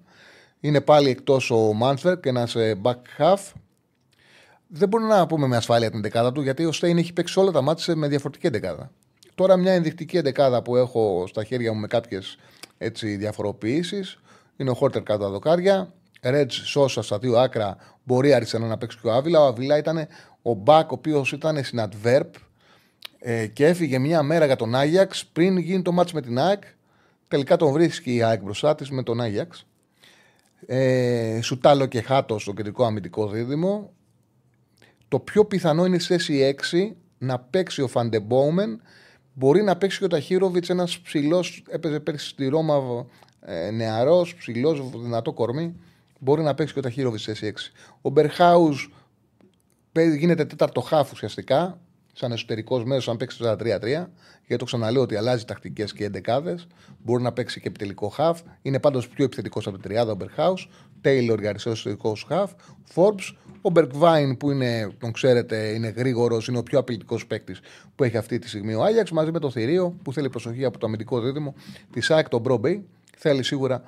Είναι 0.60 0.80
πάλι 0.80 1.10
εκτός 1.10 1.50
ο 1.50 1.72
Μάντσβερ 1.72 2.20
και 2.20 2.28
ένας 2.28 2.54
ε, 2.54 2.80
back 2.82 3.00
half. 3.18 3.52
Δεν 4.66 4.88
μπορούμε 4.88 5.14
να 5.14 5.26
πούμε 5.26 5.46
με 5.46 5.56
ασφάλεια 5.56 5.90
την 5.90 6.02
δεκάδα 6.02 6.32
του, 6.32 6.42
γιατί 6.42 6.64
ο 6.64 6.72
Στέιν 6.72 6.98
έχει 6.98 7.12
παίξει 7.12 7.38
όλα 7.38 7.50
τα 7.50 7.60
μάτια 7.60 7.96
με 7.96 8.08
διαφορετική 8.08 8.48
δεκάδα. 8.48 8.90
Τώρα 9.34 9.56
μια 9.56 9.72
ενδεικτική 9.72 10.20
δεκάδα 10.20 10.62
που 10.62 10.76
έχω 10.76 11.24
στα 11.28 11.44
χέρια 11.44 11.72
μου 11.72 11.80
με 11.80 11.86
κάποιες 11.86 12.36
διαφοροποιήσεις 13.18 14.18
είναι 14.56 14.70
ο 14.70 14.74
Χόρτερ 14.74 15.02
κάτω 15.02 15.22
τα 15.22 15.30
δοκάρια. 15.30 15.92
Ρέτζ 16.22 16.56
Σόσα 16.56 17.02
στα 17.02 17.18
δύο 17.18 17.38
άκρα 17.38 17.76
μπορεί 18.04 18.32
αριστερά 18.32 18.66
να 18.66 18.78
παίξει 18.78 18.98
και 19.00 19.06
ο 19.06 19.12
Άβυλα. 19.12 19.40
Ο 19.40 19.46
Αβυλά 19.46 19.76
ήταν 19.76 20.06
ο 20.42 20.54
Μπακ, 20.54 20.90
ο 20.90 20.94
οποίος 20.94 21.32
ήταν 21.32 21.64
στην 21.64 21.80
Adverb 21.82 22.30
ε, 23.18 23.46
και 23.46 23.66
έφυγε 23.66 23.98
μια 23.98 24.22
μέρα 24.22 24.46
για 24.46 24.56
τον 24.56 24.74
Άγιαξ 24.74 25.26
πριν 25.26 25.56
γίνει 25.56 25.82
το 25.82 25.92
μάτς 25.92 26.12
με 26.12 26.20
την 26.20 26.38
ΑΕΚ. 26.38 26.62
Τελικά 27.28 27.56
τον 27.56 27.72
βρίσκει 27.72 28.14
η 28.14 28.22
ΑΕΚ 28.22 28.42
μπροστά 28.42 28.74
της 28.74 28.90
με 28.90 29.02
τον 29.02 29.20
Άγιαξ. 29.20 29.66
Ε, 30.66 31.40
Σουτάλο 31.42 31.86
και 31.86 32.00
Χάτο 32.00 32.38
στο 32.38 32.52
κεντρικό 32.52 32.84
αμυντικό 32.84 33.28
δίδυμο. 33.28 33.92
Το 35.08 35.18
πιο 35.18 35.44
πιθανό 35.44 35.84
είναι 35.84 35.98
στη 35.98 36.12
θέση 36.12 36.56
6 36.70 36.96
να 37.18 37.38
παίξει 37.38 37.82
ο 37.82 37.88
Φαντεμπόμεν. 37.88 38.80
Μπορεί 39.34 39.62
να 39.62 39.76
παίξει 39.76 39.98
και 39.98 40.04
ο 40.04 40.08
Ταχύροβιτς, 40.08 40.68
ένας 40.68 41.00
ψηλός. 41.00 41.62
Έπαιζε 41.68 42.00
πέρσι 42.00 42.28
στη 42.28 42.48
Ρώμα 42.48 43.06
ε, 43.40 43.70
νεαρός, 43.70 44.34
ψηλός, 44.34 44.90
δυνατό 44.90 45.32
κορμί. 45.32 45.74
Μπορεί 46.18 46.42
να 46.42 46.54
παίξει 46.54 46.72
και 46.72 46.78
ο 46.78 46.82
Ταχύροβιτς 46.82 47.22
στη 47.22 47.34
θέση 47.34 47.52
6. 47.56 47.72
Ο 48.02 48.10
Μπερχάουζ 48.10 48.86
γίνεται 50.18 50.44
τέταρτο 50.44 50.80
χάφ 50.80 51.12
ουσιαστικά 51.12 51.80
σαν 52.12 52.32
εσωτερικός 52.32 52.84
μέσος, 52.84 53.08
αν 53.08 53.16
παίξει 53.16 53.38
4-3-3, 53.42 53.56
γιατί 54.46 54.56
το 54.56 54.64
ξαναλέω 54.64 55.02
ότι 55.02 55.16
αλλάζει 55.16 55.44
τακτικές 55.44 55.92
και 55.92 56.04
εντεκάδες. 56.04 56.66
Μπορεί 56.98 57.22
να 57.22 57.32
παίξει 57.32 57.60
και 57.60 57.68
επιτελικό 57.68 58.08
χαφ. 58.08 58.40
Είναι 58.62 58.80
πάντως 58.80 59.08
πιο 59.08 59.24
επιθετικός 59.24 59.66
από 59.66 59.78
την 59.78 59.88
τριάδα 59.88 60.12
ο 60.12 60.14
Μπερχάους. 60.14 60.68
Τέιλορ 61.00 61.40
για 61.40 61.48
αριστερό 61.48 61.74
εσωτερικό 61.74 62.16
χαφ. 62.26 62.52
Φόρμπ. 62.84 63.18
Ο 63.62 63.70
Μπερκβάιν 63.70 64.36
που 64.36 64.50
είναι, 64.50 64.90
τον 64.98 65.12
ξέρετε, 65.12 65.68
είναι 65.68 65.88
γρήγορος, 65.88 66.48
είναι 66.48 66.58
ο 66.58 66.62
πιο 66.62 66.78
απειλητικός 66.78 67.26
παίκτης 67.26 67.60
που 67.94 68.04
έχει 68.04 68.16
αυτή 68.16 68.38
τη 68.38 68.48
στιγμή 68.48 68.74
ο 68.74 68.82
Άγιαξ 68.82 69.10
μαζί 69.10 69.30
με 69.30 69.38
το 69.38 69.50
Θηρίο 69.50 69.96
που 70.02 70.12
θέλει 70.12 70.28
προσοχή 70.28 70.64
από 70.64 70.78
το 70.78 70.86
αμυντικό 70.86 71.20
δίδυμο 71.20 71.54
της 71.92 72.10
ΑΕΚ, 72.10 72.28
τον 72.28 72.40
Μπρόμπεϊ. 72.40 72.86
Θέλει 73.16 73.42
σίγουρα 73.42 73.82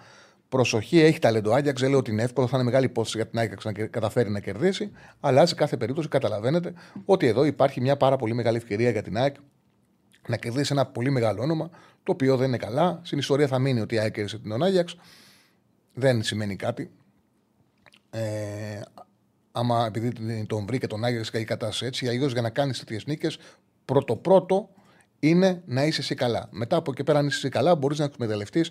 Προσοχή, 0.48 1.00
έχει 1.00 1.18
ταλέντο 1.18 1.52
Άγιαξ. 1.52 1.80
Δεν 1.80 1.90
λέω 1.90 1.98
ότι 1.98 2.10
είναι 2.10 2.22
εύκολο, 2.22 2.46
θα 2.46 2.56
είναι 2.56 2.64
μεγάλη 2.64 2.84
υπόθεση 2.84 3.16
για 3.16 3.26
την 3.26 3.38
Άγιαξ 3.38 3.64
να 3.64 3.72
καταφέρει 3.72 4.30
να 4.30 4.40
κερδίσει. 4.40 4.90
Αλλά 5.20 5.46
σε 5.46 5.54
κάθε 5.54 5.76
περίπτωση 5.76 6.08
καταλαβαίνετε 6.08 6.72
ότι 7.04 7.26
εδώ 7.26 7.44
υπάρχει 7.44 7.80
μια 7.80 7.96
πάρα 7.96 8.16
πολύ 8.16 8.34
μεγάλη 8.34 8.56
ευκαιρία 8.56 8.90
για 8.90 9.02
την 9.02 9.16
ΑΕΚ 9.16 9.34
να 10.28 10.36
κερδίσει 10.36 10.72
ένα 10.72 10.86
πολύ 10.86 11.10
μεγάλο 11.10 11.42
όνομα, 11.42 11.70
το 12.02 12.12
οποίο 12.12 12.36
δεν 12.36 12.48
είναι 12.48 12.56
καλά. 12.56 13.00
Στην 13.02 13.18
ιστορία 13.18 13.46
θα 13.46 13.58
μείνει 13.58 13.80
ότι 13.80 13.94
η 13.94 13.98
ΑΕΚ 13.98 14.12
κέρδισε 14.12 14.38
την 14.38 14.62
Άγιαξ. 14.62 14.96
Δεν 15.94 16.22
σημαίνει 16.22 16.56
κάτι. 16.56 16.90
Ε, 18.10 18.80
άμα 19.56 19.86
επειδή 19.86 20.12
τον 20.46 20.66
βρήκε 20.66 20.86
τον 20.86 21.04
Άγιαξ 21.04 21.30
και 21.30 21.38
η 21.38 21.44
κατάσταση 21.44 21.86
έτσι, 21.86 22.08
αλλιώς 22.08 22.32
για 22.32 22.42
να 22.42 22.50
κάνεις 22.50 22.78
τέτοιες 22.78 23.06
νίκες, 23.06 23.38
πρώτο-πρώτο 23.84 24.68
είναι 25.20 25.62
να 25.66 25.84
είσαι 25.84 26.00
εσύ 26.00 26.14
καλά. 26.14 26.48
Μετά 26.50 26.76
από 26.76 26.90
εκεί 26.90 27.04
πέρα, 27.04 27.18
αν 27.18 27.26
είσαι 27.26 27.36
εσύ 27.36 27.48
καλά, 27.48 27.74
μπορείς 27.74 27.98
να 27.98 28.04
εκμεταλλευτείς 28.04 28.70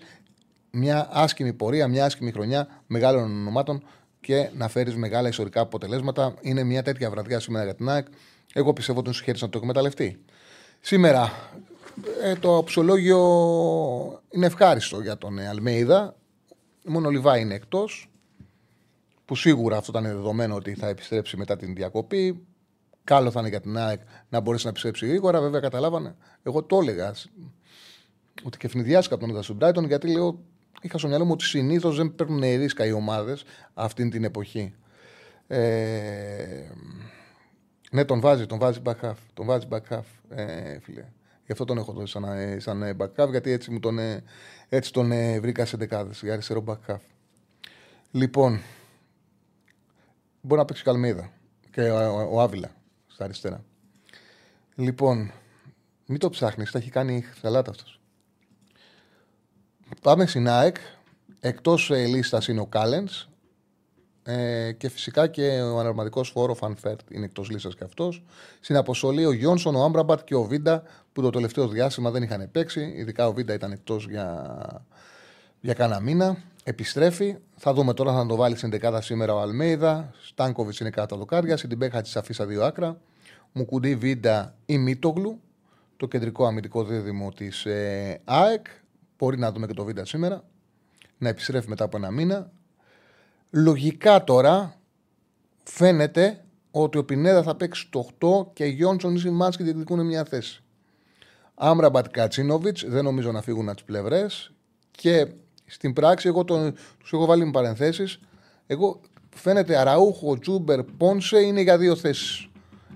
μια 0.71 1.07
άσχημη 1.11 1.53
πορεία, 1.53 1.87
μια 1.87 2.05
άσχημη 2.05 2.31
χρονιά 2.31 2.67
μεγάλων 2.87 3.23
ονομάτων 3.23 3.83
και 4.21 4.49
να 4.57 4.67
φέρεις 4.67 4.95
μεγάλα 4.95 5.27
ιστορικά 5.27 5.61
αποτελέσματα. 5.61 6.33
Είναι 6.41 6.63
μια 6.63 6.83
τέτοια 6.83 7.09
βραδιά 7.09 7.39
σήμερα 7.39 7.63
για 7.63 7.75
την 7.75 7.89
ΑΕΚ. 7.89 8.07
Εγώ 8.53 8.73
πιστεύω 8.73 8.99
ότι 8.99 9.13
σου 9.13 9.23
να 9.39 9.49
το 9.49 9.57
εκμεταλλευτεί. 9.57 10.19
Σήμερα 10.79 11.31
ε, 12.23 12.35
το 12.35 12.57
αψολόγιο 12.57 13.21
είναι 14.29 14.45
ευχάριστο 14.45 15.01
για 15.01 15.17
τον 15.17 15.39
Αλμέιδα. 15.39 16.15
Μόνο 16.85 17.07
ο 17.07 17.11
Λιβά 17.11 17.37
είναι 17.37 17.53
εκτός. 17.53 18.07
Που 19.33 19.39
σίγουρα 19.39 19.77
αυτό 19.77 19.91
ήταν 19.91 20.03
δεδομένο 20.03 20.55
ότι 20.55 20.73
θα 20.73 20.87
επιστρέψει 20.87 21.37
μετά 21.37 21.55
την 21.55 21.75
διακοπή. 21.75 22.45
Καλό 23.03 23.31
θα 23.31 23.39
είναι 23.39 23.49
για 23.49 23.61
την 23.61 23.77
ΑΕΚ 23.77 24.01
να 24.29 24.39
μπορέσει 24.39 24.63
να 24.63 24.69
επιστρέψει 24.69 25.07
γρήγορα. 25.07 25.41
Βέβαια, 25.41 25.59
καταλάβανε. 25.59 26.15
Εγώ 26.43 26.63
το 26.63 26.77
έλεγα 26.77 27.13
ότι 28.43 28.57
και 28.57 28.67
φνηδιάστηκα 28.67 29.15
από 29.15 29.23
τον 29.23 29.33
Ιδασουμπράιτον 29.33 29.85
γιατί 29.85 30.11
λέω 30.11 30.39
είχα 30.81 30.97
στο 30.97 31.07
μυαλό 31.07 31.25
μου 31.25 31.31
ότι 31.31 31.43
συνήθως 31.43 31.95
δεν 31.95 32.15
παίρνουν 32.15 32.39
ρίσκα 32.41 32.85
οι 32.85 32.91
ομάδες 32.91 33.43
αυτή 33.73 34.09
την 34.09 34.23
εποχή. 34.23 34.73
Ε, 35.47 36.69
ναι, 37.91 38.05
τον 38.05 38.19
βάζει, 38.19 38.45
τον 38.45 38.59
βάζει 38.59 38.81
back 38.85 38.99
half. 39.01 39.17
Τον 39.33 39.45
βάζει 39.45 39.67
back 39.69 39.95
half, 39.95 40.03
ε, 40.29 40.79
φίλε. 40.79 41.05
Γι' 41.45 41.51
αυτό 41.51 41.65
τον 41.65 41.77
έχω 41.77 41.91
δώσει 41.91 42.11
σαν, 42.11 42.23
ε, 42.23 42.59
σαν 42.59 42.83
ε, 42.83 42.95
back 42.99 43.23
half, 43.23 43.29
γιατί 43.29 43.51
έτσι, 43.51 43.71
μου 43.71 43.79
τον, 43.79 43.99
ε, 43.99 44.23
έτσι 44.69 44.93
τον 44.93 45.11
ε, 45.11 45.39
βρήκα 45.39 45.65
σε 45.65 45.77
δεκάδες 45.77 46.21
για 46.21 46.33
αριστερό 46.33 46.63
back 46.67 46.91
half. 46.91 47.01
Λοιπόν, 48.11 48.61
μπορεί 50.45 50.59
να 50.59 50.65
παίξει 50.65 50.83
καλμίδα 50.83 51.31
και 51.71 51.81
ο, 51.81 51.95
ο, 51.95 52.35
ο 52.35 52.41
Άβυλα 52.41 52.71
στα 53.07 53.23
αριστερά. 53.23 53.63
Λοιπόν, 54.75 55.31
μην 56.05 56.19
το 56.19 56.29
ψάχνεις, 56.29 56.71
τα 56.71 56.77
έχει 56.77 56.89
κάνει 56.89 57.23
σαλάτα 57.41 57.69
αυτός. 57.69 57.99
Πάμε 60.01 60.25
στην 60.25 60.47
ΑΕΚ. 60.47 60.77
Εκτός 61.39 61.91
ε, 61.91 62.05
λίστας 62.05 62.47
είναι 62.47 62.59
ο 62.59 62.65
Κάλεν. 62.65 63.09
Ε, 64.23 64.71
και 64.71 64.89
φυσικά 64.89 65.27
και 65.27 65.61
ο 65.61 65.79
αναρματικός 65.79 66.29
φόρο 66.29 66.53
Φανφέρτ 66.53 66.99
είναι 67.09 67.25
εκτός 67.25 67.49
λίστας 67.49 67.75
και 67.75 67.83
αυτός. 67.83 68.23
Στην 68.59 68.75
αποστολή 68.75 69.25
ο 69.25 69.31
Γιόνσον, 69.31 69.75
ο 69.75 69.83
Άμπραμπατ 69.83 70.23
και 70.23 70.35
ο 70.35 70.43
Βίντα 70.43 70.83
που 71.13 71.21
το 71.21 71.29
τελευταίο 71.29 71.67
διάστημα 71.67 72.11
δεν 72.11 72.23
είχαν 72.23 72.51
παίξει. 72.51 72.93
Ειδικά 72.95 73.27
ο 73.27 73.33
Βίντα 73.33 73.53
ήταν 73.53 73.71
εκτός 73.71 74.07
για, 74.09 74.57
για 75.59 75.73
κάνα 75.73 75.99
μήνα. 75.99 76.37
Επιστρέφει. 76.63 77.37
Θα 77.55 77.73
δούμε 77.73 77.93
τώρα 77.93 78.13
θα 78.13 78.25
το 78.25 78.35
βάλει 78.35 78.55
στην 78.55 78.69
δεκάδα 78.69 79.01
σήμερα 79.01 79.33
ο 79.33 79.39
Αλμέιδα. 79.39 80.13
Στάνκοβιτς 80.21 80.79
είναι 80.79 80.89
κάτω 80.89 81.15
δοκάρια. 81.15 81.57
Στην 81.57 81.69
Τιμπέχα 81.69 82.01
τη 82.01 82.11
αφήσα 82.15 82.45
δύο 82.45 82.63
άκρα. 82.63 82.99
Μουκουντή 83.51 83.95
Βίντα 83.95 84.55
ή 84.65 84.77
Μίτογλου. 84.77 85.39
Το 85.97 86.07
κεντρικό 86.07 86.45
αμυντικό 86.45 86.83
δίδυμο 86.83 87.31
της 87.31 87.65
ε, 87.65 88.21
ΑΕΚ. 88.25 88.65
Μπορεί 89.17 89.37
να 89.37 89.51
δούμε 89.51 89.67
και 89.67 89.73
το 89.73 89.83
βίντεο 89.83 90.05
σήμερα. 90.05 90.43
Να 91.17 91.29
επιστρέφει 91.29 91.69
μετά 91.69 91.83
από 91.83 91.97
ένα 91.97 92.11
μήνα. 92.11 92.51
Λογικά 93.49 94.23
τώρα 94.23 94.75
φαίνεται 95.63 96.43
ότι 96.71 96.97
ο 96.97 97.05
Πινέδα 97.05 97.43
θα 97.43 97.55
παίξει 97.55 97.87
το 97.89 98.09
8 98.19 98.53
και 98.53 98.65
Γιόνσον 98.65 99.15
ή 99.15 99.19
Σιμάνσκι 99.19 99.63
διεκδικούν 99.63 100.05
μια 100.05 100.23
θέση. 100.23 100.63
Άμραμπατ 101.55 102.07
Κατσίνοβιτς, 102.11 102.85
δεν 102.87 103.03
νομίζω 103.03 103.31
να 103.31 103.41
φύγουν 103.41 103.67
από 103.67 103.75
τις 103.75 103.85
πλευρές. 103.85 104.53
Και 104.91 105.27
στην 105.73 105.93
πράξη, 105.93 106.27
εγώ 106.27 106.43
τους 106.43 107.13
έχω 107.13 107.25
βάλει 107.25 107.45
με 107.45 107.51
παρενθέσεις. 107.51 108.19
Εγώ 108.67 108.99
φαίνεται 109.35 109.77
Αραούχο, 109.77 110.39
Τσούμπερ, 110.39 110.83
Πόνσε 110.83 111.39
είναι 111.39 111.61
για 111.61 111.77
δύο 111.77 111.95
θέσεις. 111.95 112.49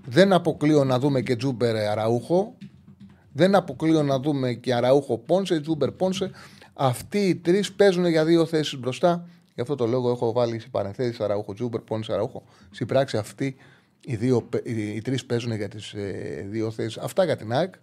Δεν 0.05 0.33
αποκλείω 0.33 0.83
να 0.83 0.99
δούμε 0.99 1.21
και 1.21 1.35
Τσούμπερ 1.35 1.75
Αραούχο. 1.75 2.55
Δεν 3.31 3.55
αποκλείω 3.55 4.03
να 4.03 4.19
δούμε 4.19 4.53
και 4.53 4.73
Αραούχο 4.73 5.17
Πόνσε, 5.17 5.59
Τσούμπερ 5.59 5.91
Πόνσε. 5.91 6.31
Αυτοί 6.73 7.27
οι 7.27 7.35
τρεις 7.35 7.73
παίζουν 7.73 8.05
για 8.05 8.25
δύο 8.25 8.45
θέσεις 8.45 8.79
μπροστά. 8.79 9.27
Γι' 9.55 9.61
αυτό 9.61 9.75
το 9.75 9.87
λόγο 9.87 10.09
έχω 10.09 10.31
βάλει 10.31 10.59
σε 10.59 10.67
παρενθέσεις 10.71 11.19
Αραούχο, 11.19 11.53
Τσούμπερ, 11.53 11.81
Πόνσε, 11.81 12.13
Αραούχο. 12.13 12.43
Στην 12.71 12.87
πράξη 12.87 13.17
αυτοί 13.17 13.55
οι, 14.05 14.15
δύο, 14.15 14.49
οι, 14.63 14.95
οι 14.95 15.01
τρεις 15.01 15.25
παίζουν 15.25 15.51
για 15.51 15.67
τις 15.67 15.93
ε, 15.93 16.45
δύο 16.49 16.71
θέσεις. 16.71 16.97
Αυτά 16.97 17.23
για 17.23 17.35
την 17.35 17.53
ΑΕΚ. 17.53 17.73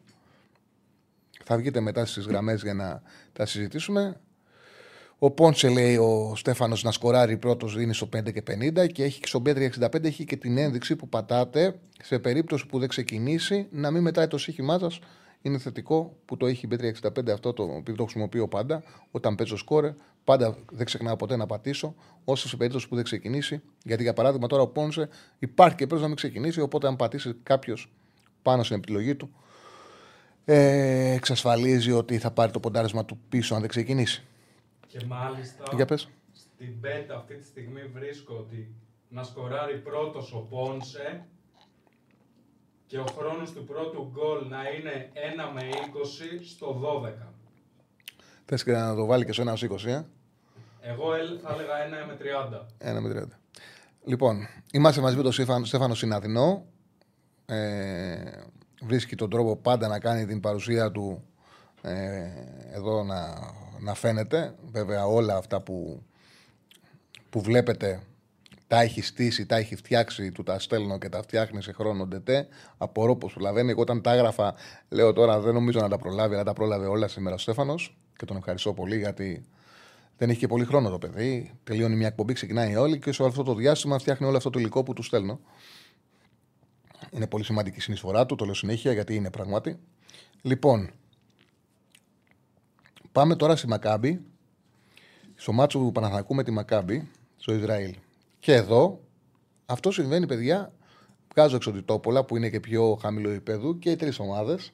Θα 1.44 1.56
βγείτε 1.56 1.80
μετά 1.80 2.06
στις 2.06 2.26
γραμμές 2.26 2.62
για 2.62 2.74
να 2.74 3.02
τα 3.32 3.46
συζητήσουμε. 3.46 4.20
Ο 5.24 5.30
Πόντσε 5.30 5.68
λέει 5.68 5.96
ο 5.96 6.32
Στέφανος 6.36 6.82
να 6.82 6.90
σκοράρει 6.90 7.36
πρώτος 7.36 7.76
δίνει 7.76 7.94
στο 7.94 8.08
5 8.16 8.32
και 8.32 8.42
50 8.82 8.92
και 8.92 9.04
έχει 9.04 9.20
και 9.20 9.26
στο 9.26 9.42
B365 9.46 10.04
έχει 10.04 10.24
και 10.24 10.36
την 10.36 10.58
ένδειξη 10.58 10.96
που 10.96 11.08
πατάτε 11.08 11.78
σε 12.02 12.18
περίπτωση 12.18 12.66
που 12.66 12.78
δεν 12.78 12.88
ξεκινήσει 12.88 13.66
να 13.70 13.90
μην 13.90 14.02
μετράει 14.02 14.26
το 14.26 14.38
σύγχυμά 14.38 14.78
σας. 14.78 14.98
Είναι 15.42 15.58
θετικό 15.58 16.16
που 16.24 16.36
το 16.36 16.46
έχει 16.46 16.68
B365 16.70 17.30
αυτό 17.32 17.52
το 17.52 17.62
οποίο 17.62 17.94
το 17.94 18.02
χρησιμοποιώ 18.02 18.48
πάντα 18.48 18.82
όταν 19.10 19.34
παίζω 19.34 19.56
σκόρε. 19.56 19.94
Πάντα 20.24 20.56
δεν 20.72 20.86
ξεχνάω 20.86 21.16
ποτέ 21.16 21.36
να 21.36 21.46
πατήσω, 21.46 21.94
όσο 22.24 22.48
σε 22.48 22.56
περίπτωση 22.56 22.88
που 22.88 22.94
δεν 22.94 23.04
ξεκινήσει. 23.04 23.62
Γιατί 23.84 24.02
για 24.02 24.12
παράδειγμα 24.12 24.46
τώρα 24.46 24.62
ο 24.62 24.66
Πόνσε 24.68 25.08
υπάρχει 25.38 25.76
και 25.76 25.86
πρέπει 25.86 26.02
να 26.02 26.06
μην 26.08 26.16
ξεκινήσει. 26.16 26.60
Οπότε 26.60 26.86
αν 26.86 26.96
πατήσει 26.96 27.34
κάποιος 27.42 27.92
πάνω 28.42 28.62
στην 28.62 28.76
επιλογή 28.76 29.14
του, 29.14 29.30
ε, 30.44 31.12
εξασφαλίζει 31.12 31.92
ότι 31.92 32.18
θα 32.18 32.30
πάρει 32.30 32.52
το 32.52 32.60
ποντάρισμα 32.60 33.04
του 33.04 33.18
πίσω 33.28 33.54
αν 33.54 33.60
δεν 33.60 33.68
ξεκινήσει. 33.68 34.24
Και 34.98 35.04
μάλιστα 35.06 35.64
Για 35.74 35.84
πες. 35.86 36.08
στην 36.32 36.80
πέτα 36.80 37.16
αυτή 37.16 37.34
τη 37.34 37.44
στιγμή 37.44 37.80
βρίσκω 37.94 38.34
ότι 38.34 38.74
να 39.08 39.22
σκοράρει 39.22 39.78
πρώτος 39.78 40.32
ο 40.32 40.38
Πόνσε 40.50 41.24
και 42.86 42.98
ο 42.98 43.04
χρόνος 43.18 43.52
του 43.52 43.64
πρώτου 43.64 44.10
γκολ 44.12 44.48
να 44.48 44.58
είναι 44.68 45.10
1 45.14 45.52
με 45.54 45.60
20 46.40 46.44
στο 46.44 46.80
12. 46.80 47.32
Θες 48.44 48.64
και 48.64 48.72
να 48.72 48.94
το 48.94 49.04
βάλει 49.06 49.24
και 49.24 49.32
στο 49.32 49.42
1 49.42 49.54
20, 49.54 49.84
ε; 49.90 50.04
Εγώ 50.80 51.14
ελ- 51.14 51.40
θα 51.42 51.52
έλεγα 51.52 52.04
1 52.04 52.06
με 52.06 52.16
30. 52.16 52.66
Ένα 52.78 53.00
με 53.00 53.08
30. 53.08 53.38
Λοιπόν, 54.04 54.46
είμαστε 54.72 55.00
μαζί 55.00 55.16
με 55.16 55.22
τον 55.22 55.32
Στέφανο, 55.32 55.64
Στέφανο 55.64 55.94
Συναδινό. 55.94 56.64
Ε, 57.46 58.42
βρίσκει 58.82 59.16
τον 59.16 59.30
τρόπο 59.30 59.56
πάντα 59.56 59.88
να 59.88 59.98
κάνει 59.98 60.26
την 60.26 60.40
παρουσία 60.40 60.90
του 60.90 61.24
ε, 61.82 62.30
εδώ 62.72 63.02
να, 63.02 63.34
να 63.84 63.94
φαίνεται. 63.94 64.54
Βέβαια 64.72 65.06
όλα 65.06 65.36
αυτά 65.36 65.60
που, 65.60 66.02
που 67.30 67.40
βλέπετε 67.40 68.02
τα 68.66 68.80
έχει 68.80 69.02
στήσει, 69.02 69.46
τα 69.46 69.56
έχει 69.56 69.76
φτιάξει, 69.76 70.32
του 70.32 70.42
τα 70.42 70.58
στέλνω 70.58 70.98
και 70.98 71.08
τα 71.08 71.22
φτιάχνει 71.22 71.62
σε 71.62 71.72
χρόνο 71.72 72.06
ντετέ. 72.06 72.48
Απορώ 72.78 73.16
πως 73.16 73.32
προλαβαίνει. 73.32 73.70
Εγώ 73.70 73.80
όταν 73.80 74.02
τα 74.02 74.12
έγραφα, 74.12 74.54
λέω 74.88 75.12
τώρα 75.12 75.40
δεν 75.40 75.54
νομίζω 75.54 75.80
να 75.80 75.88
τα 75.88 75.98
προλάβει, 75.98 76.34
αλλά 76.34 76.44
τα 76.44 76.52
πρόλαβε 76.52 76.86
όλα 76.86 77.08
σήμερα 77.08 77.34
ο 77.34 77.38
Στέφανος 77.38 77.96
και 78.16 78.24
τον 78.24 78.36
ευχαριστώ 78.36 78.72
πολύ 78.72 78.98
γιατί 78.98 79.44
δεν 80.16 80.30
έχει 80.30 80.38
και 80.38 80.46
πολύ 80.46 80.64
χρόνο 80.64 80.90
το 80.90 80.98
παιδί. 80.98 81.52
Τελειώνει 81.64 81.96
μια 81.96 82.06
εκπομπή, 82.06 82.32
ξεκινάει 82.32 82.76
όλη 82.76 82.98
και 82.98 83.12
σε 83.12 83.22
όλο 83.22 83.30
αυτό 83.30 83.42
το 83.42 83.54
διάστημα 83.54 83.98
φτιάχνει 83.98 84.26
όλο 84.26 84.36
αυτό 84.36 84.50
το 84.50 84.58
υλικό 84.58 84.82
που 84.82 84.92
του 84.92 85.02
στέλνω. 85.02 85.40
Είναι 87.10 87.26
πολύ 87.26 87.44
σημαντική 87.44 87.78
η 87.78 87.80
συνεισφορά 87.80 88.26
του, 88.26 88.34
το 88.34 88.44
λέω 88.44 88.54
συνέχεια 88.54 88.92
γιατί 88.92 89.14
είναι 89.14 89.30
πράγματι. 89.30 89.78
Λοιπόν, 90.42 90.90
πάμε 93.14 93.36
τώρα 93.36 93.56
στη 93.56 93.66
Μακάμπη, 93.68 94.20
στο 95.34 95.52
μάτσο 95.52 95.78
του 95.78 95.92
Παναθηναϊκού 95.92 96.34
με 96.34 96.42
τη 96.42 96.50
Μακάμπη, 96.50 97.08
στο 97.36 97.54
Ισραήλ. 97.54 97.94
Και 98.38 98.54
εδώ, 98.54 99.00
αυτό 99.66 99.90
συμβαίνει, 99.90 100.26
παιδιά, 100.26 100.72
βγάζω 101.34 101.56
εξωτητόπολα 101.56 102.24
που 102.24 102.36
είναι 102.36 102.48
και 102.48 102.60
πιο 102.60 102.98
χαμηλό 103.00 103.30
επίπεδο 103.30 103.74
και 103.74 103.90
οι 103.90 103.96
τρεις 103.96 104.18
ομάδες 104.18 104.72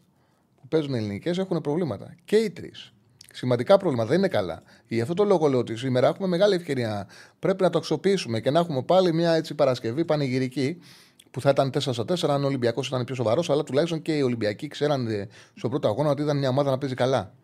που 0.61 0.68
παίζουν 0.68 0.94
ελληνικές 0.94 1.38
έχουν 1.38 1.61
προβλήματα. 1.61 2.14
Και 2.24 2.37
οι 2.37 2.50
τρεις. 2.50 2.92
Σημαντικά 3.33 3.76
προβλήματα, 3.76 4.09
δεν 4.09 4.18
είναι 4.18 4.29
καλά. 4.29 4.62
Γι' 4.87 5.00
αυτό 5.00 5.14
το 5.14 5.24
λόγο 5.24 5.48
λέω 5.48 5.59
ότι 5.59 5.76
σήμερα 5.76 6.09
έχουμε 6.09 6.29
μεγάλη 6.29 6.55
ευκαιρία. 6.55 7.09
Πρέπει 7.38 7.62
να 7.62 7.70
το 7.70 7.79
αξιοποιήσουμε 7.79 8.40
και 8.40 8.50
να 8.50 8.59
έχουμε 8.59 8.83
πάλι 8.83 9.12
μια 9.12 9.33
έτσι 9.33 9.55
Παρασκευή 9.55 10.05
πανηγυρική 10.05 10.79
που 11.31 11.40
θα 11.40 11.50
ήταν 11.50 11.70
4 11.70 11.79
στα 11.79 12.05
4 12.05 12.29
αν 12.29 12.44
ο 12.44 12.46
Ολυμπιακός 12.46 12.88
ήταν 12.88 13.05
πιο 13.05 13.14
σοβαρός, 13.14 13.50
αλλά 13.50 13.62
τουλάχιστον 13.62 14.03
και 14.03 14.16
οι 14.16 14.22
Ολυμπιακοί 14.22 14.68
ξέραν 14.68 15.07
ε, 15.07 15.29
στον 15.55 15.70
πρώτο 15.70 15.88
αγώνα 15.88 16.11
ότι 16.11 16.22
ήταν 16.22 16.38
μια 16.38 16.48
ομάδα 16.48 16.70
να 16.70 16.79
παίζει 16.79 16.94
καλά. 16.94 17.35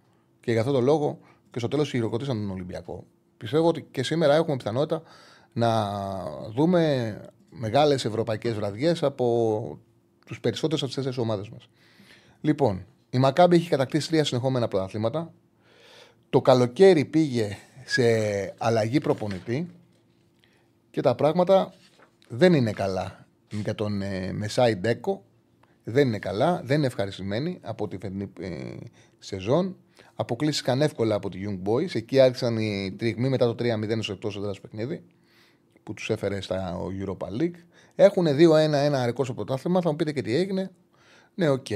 Και 0.46 0.52
γι' 0.52 0.59
αυτό 0.59 0.72
το 0.72 0.80
λόγο 0.80 1.18
και 1.50 1.59
στο 1.59 1.68
τέλος 1.68 1.90
χειροκροτήσαν 1.90 2.37
τον 2.37 2.50
Ολυμπιακό. 2.50 3.04
Πιστεύω 3.37 3.68
ότι 3.68 3.87
και 3.90 4.02
σήμερα 4.02 4.35
έχουμε 4.35 4.56
πιθανότητα 4.56 5.02
να 5.52 5.92
δούμε 6.54 7.20
μεγάλες 7.50 8.04
ευρωπαϊκές 8.04 8.54
βραδιές 8.54 9.02
από 9.02 9.78
τους 10.26 10.40
περισσότερους 10.40 10.82
από 10.82 10.87
τις 10.87 10.94
τέσσερις 10.94 11.18
ομάδες 11.18 11.48
μας. 11.48 11.68
Λοιπόν, 12.40 12.87
η 13.11 13.18
Μακάμπη 13.18 13.56
έχει 13.56 13.68
κατακτήσει 13.68 14.09
τρία 14.09 14.24
συνεχόμενα 14.24 14.68
πρωταθλήματα. 14.68 15.32
Το 16.30 16.40
καλοκαίρι 16.40 17.04
πήγε 17.04 17.56
σε 17.85 18.04
αλλαγή 18.59 19.00
προπονητή 19.00 19.70
και 20.90 21.00
τα 21.00 21.14
πράγματα 21.14 21.72
δεν 22.28 22.54
είναι 22.54 22.72
καλά 22.72 23.26
για 23.50 23.74
τον 23.74 24.02
ε, 24.02 24.32
Μεσάι 24.32 24.76
Ντέκο. 24.76 25.24
Δεν 25.85 26.06
είναι 26.06 26.18
καλά, 26.18 26.62
δεν 26.64 26.76
είναι 26.76 26.87
ευχαριστημένοι 26.87 27.59
από 27.62 27.88
τη 27.88 27.98
φετινή 27.98 28.32
ε, 28.40 28.74
σεζόν. 29.18 29.76
Αποκλείστηκαν 30.16 30.83
εύκολα 30.83 31.14
από 31.14 31.29
τη 31.29 31.38
Young 31.46 31.68
Boys. 31.68 31.94
Εκεί 31.94 32.20
άρχισαν 32.20 32.57
οι 32.57 32.94
τριγμοί 32.98 33.29
μετά 33.29 33.55
το 33.55 33.64
3-0 33.64 33.98
στο 34.00 34.12
εκτός 34.12 34.37
έδρας 34.37 34.61
παιχνίδι 34.61 35.02
που 35.83 35.94
τους 35.94 36.11
έφερε 36.11 36.40
στα 36.40 36.79
Europa 36.79 37.40
League. 37.40 37.57
Έχουν 37.94 38.26
2-1-1 38.26 38.31
ρεκόρ 38.92 39.24
στο 39.24 39.35
πρωτάθλημα. 39.35 39.81
Θα 39.81 39.90
μου 39.90 39.96
πείτε 39.96 40.12
και 40.12 40.22
τι 40.22 40.35
έγινε. 40.35 40.70
Ναι, 41.35 41.48
οκ. 41.48 41.66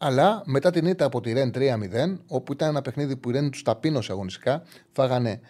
Αλλά 0.00 0.42
μετά 0.46 0.70
την 0.70 0.86
ήττα 0.86 1.04
από 1.04 1.20
τη 1.20 1.32
Ρεν 1.32 1.50
3-0, 1.54 2.18
όπου 2.26 2.52
ήταν 2.52 2.68
ένα 2.68 2.82
παιχνίδι 2.82 3.16
που 3.16 3.28
η 3.30 3.32
Ρεν 3.32 3.50
τους 3.50 3.62
ταπείνωσε 3.62 4.12
αγωνιστικά, 4.12 4.62
φάγανε 4.92 5.40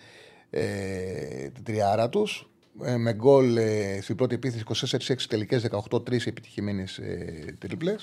ε, 0.50 1.48
την 1.48 1.64
τριάρα 1.64 2.08
τους. 2.08 2.50
Ε, 2.82 2.96
με 2.96 3.12
γκολ 3.12 3.56
ε, 3.56 3.98
στην 4.00 4.16
πρώτη 4.16 4.34
επίθεση 4.34 4.64
24-6 5.08 5.14
τελικές 5.28 5.66
18-3 5.90 6.26
επιτυχημένες 6.26 6.98
ε, 6.98 7.56
τρίπλες. 7.58 7.94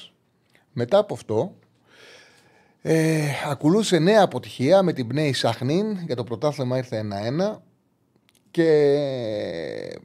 Μετά 0.73 0.97
από 0.97 1.13
αυτό, 1.13 1.55
ε, 2.85 3.23
ακολούθησε 3.49 3.99
νέα 3.99 4.23
αποτυχία 4.23 4.83
με 4.83 4.93
την 4.93 5.07
Μπνέι 5.07 5.33
Σαχνίν 5.33 5.97
για 6.05 6.15
το 6.15 6.23
πρωτάθλημα 6.23 6.77
ήρθε 6.77 7.05
1-1 7.53 7.57
και 8.51 9.99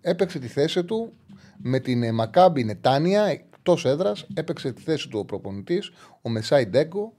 έπαιξε 0.00 0.38
τη 0.38 0.46
θέση 0.46 0.84
του 0.84 1.12
με 1.56 1.78
την 1.78 2.02
ε, 2.02 2.12
Μακάμπι 2.12 2.64
Νετάνια 2.64 3.22
εκτός 3.24 3.84
έδρας. 3.84 4.26
Έπαιξε 4.34 4.72
τη 4.72 4.82
θέση 4.82 5.08
του 5.08 5.18
ο 5.18 5.24
προπονητής, 5.24 5.90
ο 6.22 6.28
Μεσάι 6.28 6.66
Ντέγκο. 6.66 7.12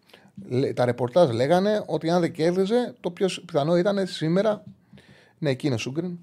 Λέ- 0.47 0.75
Τα 0.75 0.85
ρεπορτάζ 0.85 1.29
λέγανε 1.29 1.83
ότι 1.85 2.09
αν 2.09 2.21
δεν 2.21 2.31
κέρδιζε, 2.31 2.95
το 2.99 3.11
πιο 3.11 3.27
πιθανό 3.45 3.77
ήταν 3.77 4.07
σήμερα. 4.07 4.63
Ναι, 5.37 5.49
εκεί 5.49 5.65
είναι 5.65 5.75
ο 5.75 5.77
Σούγκριν. 5.77 6.17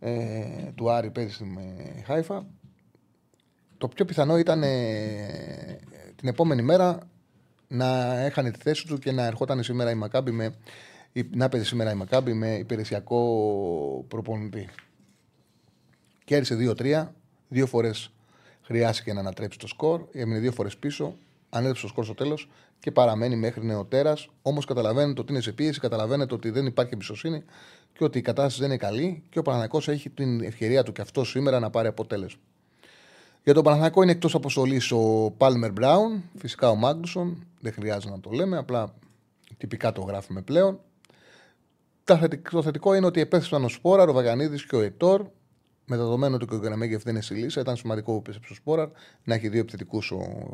Ε, 0.00 0.12
του 0.74 0.90
Άρη 0.90 1.10
παίζει 1.10 1.32
στην 1.32 1.56
ε, 1.56 2.02
Χάιφα. 2.06 2.46
Το 3.78 3.88
πιο 3.88 4.04
πιθανό 4.04 4.38
ήταν 4.38 4.62
ε, 4.62 4.68
την 6.16 6.28
επόμενη 6.28 6.62
μέρα 6.62 6.98
να 7.68 8.18
έχανε 8.18 8.50
τη 8.50 8.58
θέση 8.60 8.86
του 8.86 8.98
και 8.98 9.12
να 9.12 9.24
ερχόταν 9.24 9.62
σήμερα 9.62 9.90
η 9.90 9.94
Μακάμπη 9.94 10.30
με, 10.30 10.54
η- 11.12 11.28
να 11.34 11.48
παίζει 11.48 11.66
σήμερα 11.66 11.90
η 11.90 11.94
Μακάμπη 11.94 12.32
με 12.32 12.54
υπηρεσιακό 12.54 14.04
προπονητή. 14.08 14.68
Κέρδισε 16.24 16.54
2-3. 16.54 17.06
Δύο 17.48 17.66
φορές 17.66 18.10
χρειάστηκε 18.62 19.12
να 19.12 19.20
ανατρέψει 19.20 19.58
το 19.58 19.66
σκορ. 19.66 20.02
Έμεινε 20.12 20.38
δύο 20.38 20.52
φορές 20.52 20.76
πίσω. 20.76 21.14
Ανέτρεψε 21.50 21.82
το 21.82 21.88
σκορ 21.88 22.04
στο 22.04 22.14
τέλος 22.14 22.48
και 22.80 22.90
παραμένει 22.90 23.36
μέχρι 23.36 23.64
νεοτέρας. 23.64 24.28
Όμως 24.42 24.64
καταλαβαίνετε 24.64 25.20
ότι 25.20 25.32
είναι 25.32 25.40
σε 25.42 25.52
πίεση, 25.52 25.80
καταλαβαίνετε 25.80 26.34
ότι 26.34 26.50
δεν 26.50 26.66
υπάρχει 26.66 26.94
εμπιστοσύνη 26.94 27.44
και 27.92 28.04
ότι 28.04 28.18
η 28.18 28.22
κατάσταση 28.22 28.58
δεν 28.60 28.68
είναι 28.68 28.76
καλή 28.78 29.22
και 29.30 29.38
ο 29.38 29.42
Παναγιακό 29.42 29.80
έχει 29.86 30.10
την 30.10 30.40
ευκαιρία 30.40 30.82
του 30.82 30.92
και 30.92 31.00
αυτό 31.00 31.24
σήμερα 31.24 31.58
να 31.58 31.70
πάρει 31.70 31.88
αποτέλεσμα. 31.88 32.40
Για 33.44 33.54
τον 33.54 33.62
Παναθηναϊκό 33.64 34.02
είναι 34.02 34.12
εκτός 34.12 34.34
αποστολής 34.34 34.90
ο 34.92 35.32
Πάλμερ 35.36 35.72
Μπράουν, 35.72 36.22
φυσικά 36.38 36.70
ο 36.70 36.74
Μάγκλουσον. 36.74 37.46
Δεν 37.60 37.72
χρειάζεται 37.72 38.12
να 38.12 38.20
το 38.20 38.30
λέμε, 38.30 38.56
απλά 38.56 38.94
τυπικά 39.56 39.92
το 39.92 40.00
γράφουμε 40.00 40.42
πλέον. 40.42 40.80
Τα 42.04 42.18
θετικ- 42.18 42.50
Το 42.50 42.62
θετικό 42.62 42.94
είναι 42.94 43.06
ότι 43.06 43.20
επέστρεψαν 43.20 43.64
ο 43.64 43.68
Σπόραρ, 43.68 44.08
ο 44.08 44.12
Βαγανίδη 44.12 44.66
και 44.66 44.76
ο 44.76 44.80
Ετόρ. 44.80 45.26
Με 45.90 45.96
δεδομένο 45.96 46.34
ότι 46.34 46.54
ο 46.54 46.58
Γκραμέγεφ 46.58 47.02
δεν 47.02 47.14
είναι 47.14 47.22
στη 47.22 47.34
λύση, 47.34 47.60
ήταν 47.60 47.76
σημαντικό 47.76 48.12
που 48.12 48.18
επέστρεψε 48.18 48.52
ο 48.52 48.56
Σπόραρ 48.56 48.88
να 49.24 49.34
έχει 49.34 49.48
δύο 49.48 49.60
επιθετικούς 49.60 50.10
ο 50.10 50.48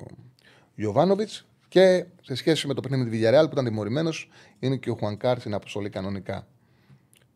Γιωβάνοβιτς. 0.74 1.46
Και 1.68 2.04
σε 2.22 2.34
σχέση 2.34 2.66
με 2.66 2.74
το 2.74 2.80
παιχνίδι 2.80 3.04
με 3.04 3.10
τη 3.10 3.18
Villarreal 3.18 3.44
που 3.44 3.52
ήταν 3.52 3.64
τιμωρημένος, 3.64 4.30
είναι 4.58 4.76
και 4.76 4.90
ο 4.90 4.94
Χουανκάρ 4.94 5.38
στην 5.38 5.54
αποστολή 5.54 5.90
κανονικά. 5.90 6.46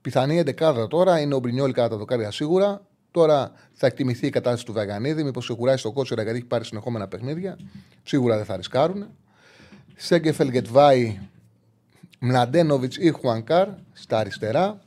Πιθανή 0.00 0.38
εντεκάδα 0.38 0.86
τώρα 0.86 1.20
είναι 1.20 1.34
ο 1.34 1.38
Μπρινιόλ 1.38 1.72
κατά 1.72 1.88
τα 1.88 1.96
δοκάρια 1.96 2.30
σίγουρα. 2.30 2.86
Τώρα 3.10 3.52
θα 3.72 3.86
εκτιμηθεί 3.86 4.26
η 4.26 4.30
κατάσταση 4.30 4.64
του 4.64 4.72
Βαγανίδη. 4.72 5.24
Μήπως 5.24 5.44
σε 5.44 5.54
κουράσει 5.54 5.82
το 5.82 5.92
κότσερα 5.92 6.22
γιατί 6.22 6.38
έχει 6.38 6.46
πάρει 6.46 6.64
συνεχόμενα 6.64 7.08
παιχνίδια. 7.08 7.58
Σίγουρα 8.02 8.36
δεν 8.36 8.44
θα 8.44 8.56
ρισκάρουν. 8.56 9.06
Σέγκεφελ 10.00 10.48
Γετβάη, 10.50 11.18
Μλαντένοβιτ 12.18 12.94
ή 12.94 13.10
Χουανκάρ 13.10 13.68
στα 13.92 14.18
αριστερά. 14.18 14.80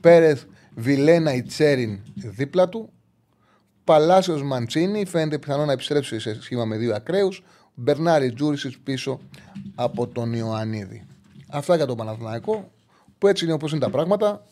Πέρεθ 0.00 0.42
Βιλένα 0.74 1.34
Ιτσέριν 1.34 2.00
δίπλα 2.14 2.68
του. 2.68 2.92
Παλάσιος 3.84 4.42
Μαντσίνη 4.42 5.04
φαίνεται 5.04 5.38
πιθανό 5.38 5.64
να 5.64 5.72
επιστρέψει 5.72 6.18
σε 6.18 6.42
σχήμα 6.42 6.64
με 6.64 6.76
δύο 6.76 6.94
ακραίους. 6.94 7.44
Μπερνάρη 7.74 8.32
Τζούρισιτς 8.32 8.78
πίσω 8.78 9.20
από 9.74 10.06
τον 10.06 10.32
Ιωαννίδη. 10.32 11.06
Αυτά 11.48 11.76
για 11.76 11.86
τον 11.86 11.96
Παναθηναϊκό 11.96 12.70
που 13.18 13.26
έτσι 13.26 13.44
είναι 13.44 13.54
όπως 13.54 13.70
είναι 13.70 13.80
τα 13.80 13.90
πράγματα. 13.90 14.46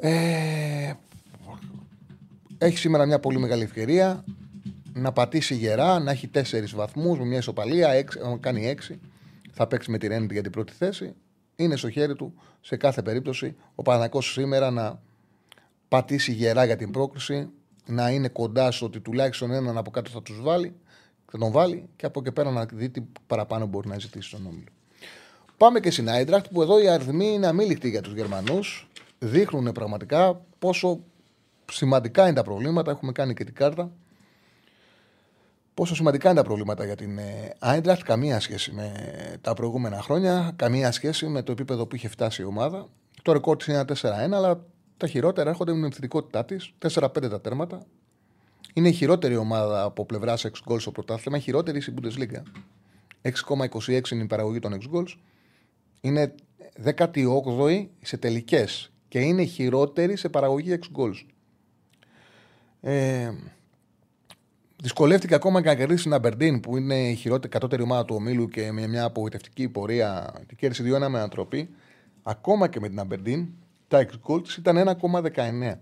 Ε, 0.00 0.92
έχει 2.58 2.78
σήμερα 2.78 3.06
μια 3.06 3.18
πολύ 3.18 3.38
μεγάλη 3.38 3.62
ευκαιρία 3.62 4.24
να 4.96 5.12
πατήσει 5.12 5.54
γερά, 5.54 5.98
να 5.98 6.10
έχει 6.10 6.28
τέσσερις 6.28 6.74
βαθμούς 6.74 7.18
με 7.18 7.24
μια 7.24 7.38
ισοπαλία, 7.38 7.88
έξι, 7.88 8.18
κάνει 8.40 8.66
έξι. 8.68 9.00
Θα 9.52 9.66
παίξει 9.66 9.90
με 9.90 9.98
τη 9.98 10.06
Ρέντι 10.06 10.32
για 10.32 10.42
την 10.42 10.52
πρώτη 10.52 10.72
θέση. 10.72 11.14
Είναι 11.56 11.76
στο 11.76 11.90
χέρι 11.90 12.14
του 12.14 12.34
σε 12.60 12.76
κάθε 12.76 13.02
περίπτωση 13.02 13.56
ο 13.74 13.82
Παναθηναϊκός 13.82 14.32
σήμερα 14.32 14.70
να 14.70 15.00
πατήσει 15.88 16.32
γερά 16.32 16.64
για 16.64 16.76
την 16.76 16.90
πρόκριση, 16.90 17.48
να 17.86 18.10
είναι 18.10 18.28
κοντά 18.28 18.70
στο 18.70 18.86
ότι 18.86 19.00
τουλάχιστον 19.00 19.50
έναν 19.52 19.78
από 19.78 19.90
κάτω 19.90 20.10
θα 20.10 20.22
τους 20.22 20.40
βάλει, 20.42 20.74
θα 21.30 21.38
τον 21.38 21.50
βάλει 21.50 21.88
και 21.96 22.06
από 22.06 22.20
εκεί 22.20 22.32
πέρα 22.32 22.50
να 22.50 22.64
δει 22.64 22.88
τι 22.88 23.02
παραπάνω 23.26 23.66
μπορεί 23.66 23.88
να 23.88 23.98
ζητήσει 23.98 24.28
στον 24.28 24.46
όμιλο. 24.46 24.68
Πάμε 25.56 25.80
και 25.80 25.90
στην 25.90 26.08
Άιντραχτ 26.08 26.46
που 26.52 26.62
εδώ 26.62 26.82
οι 26.82 26.88
αριθμοί 26.88 27.26
είναι 27.26 27.46
αμήλικτοι 27.46 27.88
για 27.88 28.00
τους 28.00 28.12
Γερμανούς. 28.12 28.88
Δείχνουν 29.18 29.72
πραγματικά 29.72 30.40
πόσο 30.58 31.00
σημαντικά 31.72 32.22
είναι 32.22 32.32
τα 32.32 32.42
προβλήματα. 32.42 32.90
Έχουμε 32.90 33.12
κάνει 33.12 33.34
και 33.34 33.44
την 33.44 33.54
κάρτα. 33.54 33.90
Πόσο 35.76 35.94
σημαντικά 35.94 36.30
είναι 36.30 36.38
τα 36.38 36.44
προβλήματα 36.44 36.84
για 36.84 36.96
την 36.96 37.18
Άιντραχτ. 37.58 38.02
Καμία 38.02 38.40
σχέση 38.40 38.72
με 38.72 38.92
τα 39.40 39.54
προηγούμενα 39.54 40.02
χρόνια. 40.02 40.52
Καμία 40.56 40.92
σχέση 40.92 41.26
με 41.26 41.42
το 41.42 41.52
επίπεδο 41.52 41.86
που 41.86 41.96
είχε 41.96 42.08
φτάσει 42.08 42.42
η 42.42 42.44
ομάδα. 42.44 42.88
Το 43.22 43.32
ρεκόρ 43.32 43.56
της 43.56 43.66
είναι 43.66 43.84
4-1, 43.84 44.32
αλλά 44.32 44.64
τα 44.96 45.06
χειρότερα 45.06 45.50
έρχονται 45.50 45.70
με 45.70 45.76
την 45.76 45.86
επιθετικότητά 45.86 46.44
της. 46.44 46.72
4-5 46.78 47.28
τα 47.30 47.40
τέρματα. 47.40 47.86
Είναι 48.74 48.88
η 48.88 48.92
χειρότερη 48.92 49.36
ομάδα 49.36 49.82
από 49.82 50.06
πλευράς 50.06 50.44
6 50.44 50.50
goals 50.68 50.80
στο 50.80 50.90
πρωτάθλημα. 50.90 51.36
Η 51.36 51.40
χειρότερη 51.40 51.80
στην 51.80 51.94
Bundesliga. 52.02 52.42
6,26 53.22 54.10
είναι 54.10 54.22
η 54.22 54.26
παραγωγή 54.26 54.58
των 54.58 54.72
6 54.72 54.96
goals. 54.96 55.14
Είναι 56.00 56.34
18η 56.84 57.86
σε 58.02 58.16
τελικές 58.16 58.92
και 59.08 59.18
είναι 59.18 59.42
η 59.42 59.46
χειρότερη 59.46 60.16
σε 60.16 60.28
παραγωγή 60.28 60.78
6 60.94 61.00
goals. 61.00 61.26
Ε, 62.80 63.30
δυσκολεύτηκε 64.76 65.34
ακόμα 65.34 65.62
και 65.62 65.68
να 65.68 65.74
κερδίσει 65.74 66.02
την 66.02 66.12
Αμπερντίν 66.12 66.60
που 66.60 66.76
είναι 66.76 67.10
η 67.10 67.14
χειρότερη 67.14 67.52
κατώτερη 67.52 67.82
ομάδα 67.82 68.04
του 68.04 68.14
ομίλου 68.14 68.48
και 68.48 68.72
με 68.72 68.86
μια 68.86 69.04
απογοητευτική 69.04 69.68
πορεία 69.68 70.34
και 70.46 70.54
κέρδισε 70.54 70.82
2-1 70.82 70.86
με 70.98 71.04
ανατροπή. 71.04 71.68
Ακόμα 72.22 72.68
και 72.68 72.80
με 72.80 72.88
την 72.88 72.98
Αμπερντίν, 72.98 73.48
τα 73.88 74.06
6 74.26 74.30
goals 74.30 74.56
ήταν 74.58 74.98
1,19. 75.00 75.72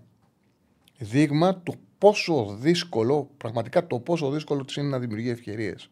Δείγμα 0.97 1.55
του 1.55 1.75
πόσο 1.97 2.57
δύσκολο, 2.59 3.29
πραγματικά 3.37 3.87
το 3.87 3.99
πόσο 3.99 4.29
δύσκολο 4.29 4.65
της 4.65 4.75
είναι 4.75 4.87
να 4.87 4.99
δημιουργεί 4.99 5.29
ευκαιρίες. 5.29 5.89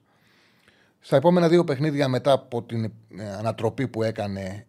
Στα 1.00 1.16
επόμενα 1.16 1.50
δύο 1.50 1.64
παιχνίδια 1.64 2.08
μετά 2.08 2.32
από 2.32 2.64
την 2.64 2.84
ε, 2.84 2.92
ανατροπή 3.38 3.88
που 3.88 4.04
έκανε, 4.04 4.68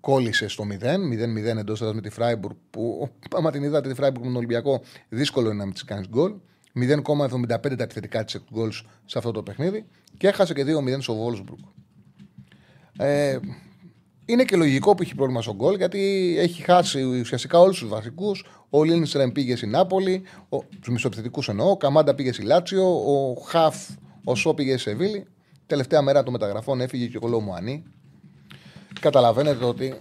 κόλλησε 0.00 0.48
στο 0.48 0.64
0, 0.70 0.72
0-0 0.72 1.58
εντός 1.58 1.80
με 1.80 2.00
τη 2.00 2.10
Φράιμπουργκ. 2.10 2.56
Που 2.70 3.08
άμα 3.36 3.50
την 3.50 3.62
είδατε 3.62 3.88
τη 3.88 3.94
Φράιμπουργκ 3.94 4.24
με 4.24 4.28
τον 4.28 4.36
Ολυμπιακό, 4.36 4.80
δύσκολο 5.08 5.46
είναι 5.46 5.56
να 5.56 5.64
μην 5.64 5.72
της 5.72 5.84
κάνεις 5.84 6.08
γκολ. 6.08 6.32
0,75 6.74 7.76
τα 7.76 7.82
επιθετικά 7.82 8.24
της 8.24 8.40
γκολ 8.52 8.72
σε 9.04 9.18
αυτό 9.18 9.30
το 9.30 9.42
παιχνίδι 9.42 9.84
και 10.18 10.28
έχασε 10.28 10.54
και 10.54 10.64
2-0 10.64 11.00
στο 11.00 11.14
Βόλσμπουργκ. 11.14 11.58
Ε, 12.98 13.38
είναι 14.26 14.44
και 14.44 14.56
λογικό 14.56 14.94
που 14.94 15.02
έχει 15.02 15.14
πρόβλημα 15.14 15.42
στο 15.42 15.54
γκολ 15.54 15.76
γιατί 15.76 16.34
έχει 16.38 16.62
χάσει 16.62 17.02
ουσιαστικά 17.02 17.58
όλους 17.58 17.78
τους 17.78 17.88
βασικούς. 17.88 18.44
Ο 18.70 18.84
Λίνστρεμ 18.84 19.30
πήγε 19.30 19.56
στην 19.56 19.70
Νάπολη, 19.70 20.22
τους 20.80 20.88
μισοεπιθετικού 20.88 21.42
εννοώ. 21.46 21.70
Ο 21.70 21.76
Καμάντα 21.76 22.14
πήγε 22.14 22.32
στη 22.32 22.42
Λάτσιο, 22.42 22.84
ο 22.84 23.34
Χαφ, 23.34 23.88
ο 24.24 24.34
Σό 24.34 24.54
πήγε 24.54 24.76
σε 24.76 24.78
Σεβίλη. 24.78 25.26
Τελευταία 25.66 26.02
μέρα 26.02 26.22
των 26.22 26.32
μεταγραφών 26.32 26.80
έφυγε 26.80 27.06
και 27.06 27.18
ο 27.22 27.28
Λομουανί. 27.28 27.82
Καταλαβαίνετε 29.00 29.64
ότι 29.64 29.94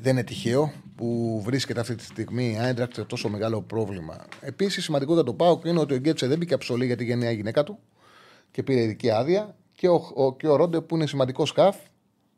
δεν 0.00 0.12
είναι 0.12 0.24
τυχαίο 0.24 0.72
που 0.96 1.40
βρίσκεται 1.44 1.80
αυτή 1.80 1.94
τη 1.94 2.04
στιγμή 2.04 2.52
η 2.52 2.56
Άιντρακτ 2.58 2.94
σε 2.94 3.04
τόσο 3.04 3.28
μεγάλο 3.28 3.62
πρόβλημα. 3.62 4.26
Επίσης, 4.40 4.84
σημαντικό 4.84 5.14
για 5.14 5.22
το 5.22 5.34
Πάοκ 5.34 5.64
είναι 5.64 5.80
ότι 5.80 5.94
ο 5.94 5.96
Γκέτσε 5.96 6.26
δεν 6.26 6.38
μπήκε 6.38 6.54
αψολή 6.54 6.86
για 6.86 6.96
τη 6.96 7.04
γενναία 7.04 7.30
γυναίκα 7.30 7.64
του 7.64 7.78
και 8.50 8.62
πήρε 8.62 8.80
ειδική 8.80 9.10
άδεια. 9.10 9.56
Και 9.72 9.88
ο, 9.88 10.10
ο, 10.14 10.36
και 10.36 10.48
ο 10.48 10.56
Ρόντε 10.56 10.80
που 10.80 10.94
είναι 10.94 11.06
σημαντικός 11.06 11.48
σκαφ 11.48 11.76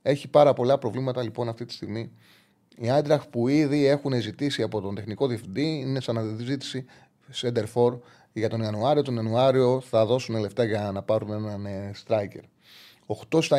έχει 0.03 0.29
πάρα 0.29 0.53
πολλά 0.53 0.79
προβλήματα 0.79 1.23
λοιπόν 1.23 1.49
αυτή 1.49 1.65
τη 1.65 1.73
στιγμή. 1.73 2.13
Οι 2.77 2.91
Άιντραχ 2.91 3.27
που 3.27 3.49
ήδη 3.49 3.87
έχουν 3.87 4.21
ζητήσει 4.21 4.63
από 4.63 4.81
τον 4.81 4.95
τεχνικό 4.95 5.27
διευθυντή 5.27 5.79
είναι 5.79 6.01
σαν 6.01 6.19
αναζήτηση 6.19 6.85
Center 7.41 7.65
for 7.75 7.99
για 8.33 8.49
τον 8.49 8.63
Ιανουάριο. 8.63 9.03
Τον 9.03 9.15
Ιανουάριο 9.15 9.81
θα 9.81 10.07
δώσουν 10.07 10.41
λεφτά 10.41 10.65
για 10.65 10.91
να 10.95 11.03
πάρουν 11.03 11.33
έναν 11.33 11.67
ε, 11.67 11.91
striker. 12.07 12.43
8 13.31 13.43
στα 13.43 13.59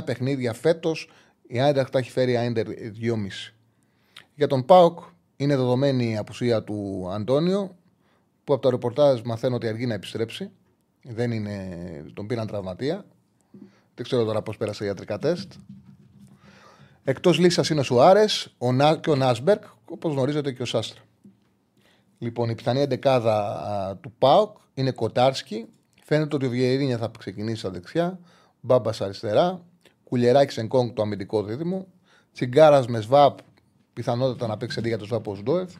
9 0.00 0.04
παιχνίδια 0.04 0.52
φέτος 0.52 1.08
η 1.52 1.60
Άιντραχ 1.60 1.90
τα 1.90 1.98
έχει 1.98 2.10
φέρει 2.10 2.36
Άιντερ 2.36 2.66
2,5. 2.66 2.72
Για 4.42 4.50
τον 4.50 4.64
Πάοκ 4.64 4.98
είναι 5.36 5.56
δεδομένη 5.56 6.10
η 6.10 6.16
απουσία 6.16 6.62
του 6.62 7.08
Αντώνιο 7.12 7.76
που 8.44 8.52
από 8.52 8.62
το 8.62 8.70
ρεπορτάζ 8.70 9.20
μαθαίνω 9.20 9.54
ότι 9.54 9.68
αργεί 9.68 9.86
να 9.86 9.94
επιστρέψει. 9.94 10.50
Δεν 11.02 11.30
είναι, 11.30 11.76
τον 12.14 12.26
πήραν 12.26 12.46
τραυματία. 12.46 13.04
Δεν 13.94 14.04
ξέρω 14.04 14.24
τώρα 14.24 14.42
πώς 14.42 14.56
πέρασε 14.56 14.84
ιατρικά 14.84 15.18
τεστ. 15.18 15.52
Εκτός 17.04 17.38
λύσας 17.38 17.68
είναι 17.68 17.80
ο 17.80 17.82
Σουάρες 17.82 18.56
και 19.00 19.10
ο 19.10 19.14
Νάσμπερκ, 19.14 19.62
όπως 19.84 20.12
γνωρίζετε 20.12 20.52
και 20.52 20.62
ο 20.62 20.66
Σάστρα. 20.66 21.00
Λοιπόν, 22.18 22.48
η 22.48 22.54
πιθανή 22.54 22.80
εντεκάδα 22.80 23.98
του 24.00 24.12
ΠΑΟΚ 24.18 24.56
είναι 24.74 24.90
Κοτάρσκι. 24.90 25.66
Φαίνεται 26.02 26.34
ότι 26.36 26.46
ο 26.46 26.48
Βιερίνια 26.48 26.98
θα 26.98 27.10
ξεκινήσει 27.18 27.56
στα 27.56 27.70
δεξιά. 27.70 28.18
Μπάμπας 28.60 29.00
αριστερά. 29.00 29.64
Κουλιεράκης 30.04 30.54
Σενκόγκ 30.54 30.90
το 30.94 31.02
αμυντικό 31.02 31.42
δίδυμο. 31.42 31.86
Τσιγκάρας 32.32 32.86
με 32.86 33.00
Σβάπ, 33.00 33.38
πιθανότατα 33.94 34.46
να 34.46 34.56
παίξει 34.56 34.78
αντί 34.78 34.88
για 34.88 34.98
το 34.98 35.04
Σβάπ 35.04 35.28
ο 35.28 35.34
Σντόεφ. 35.34 35.70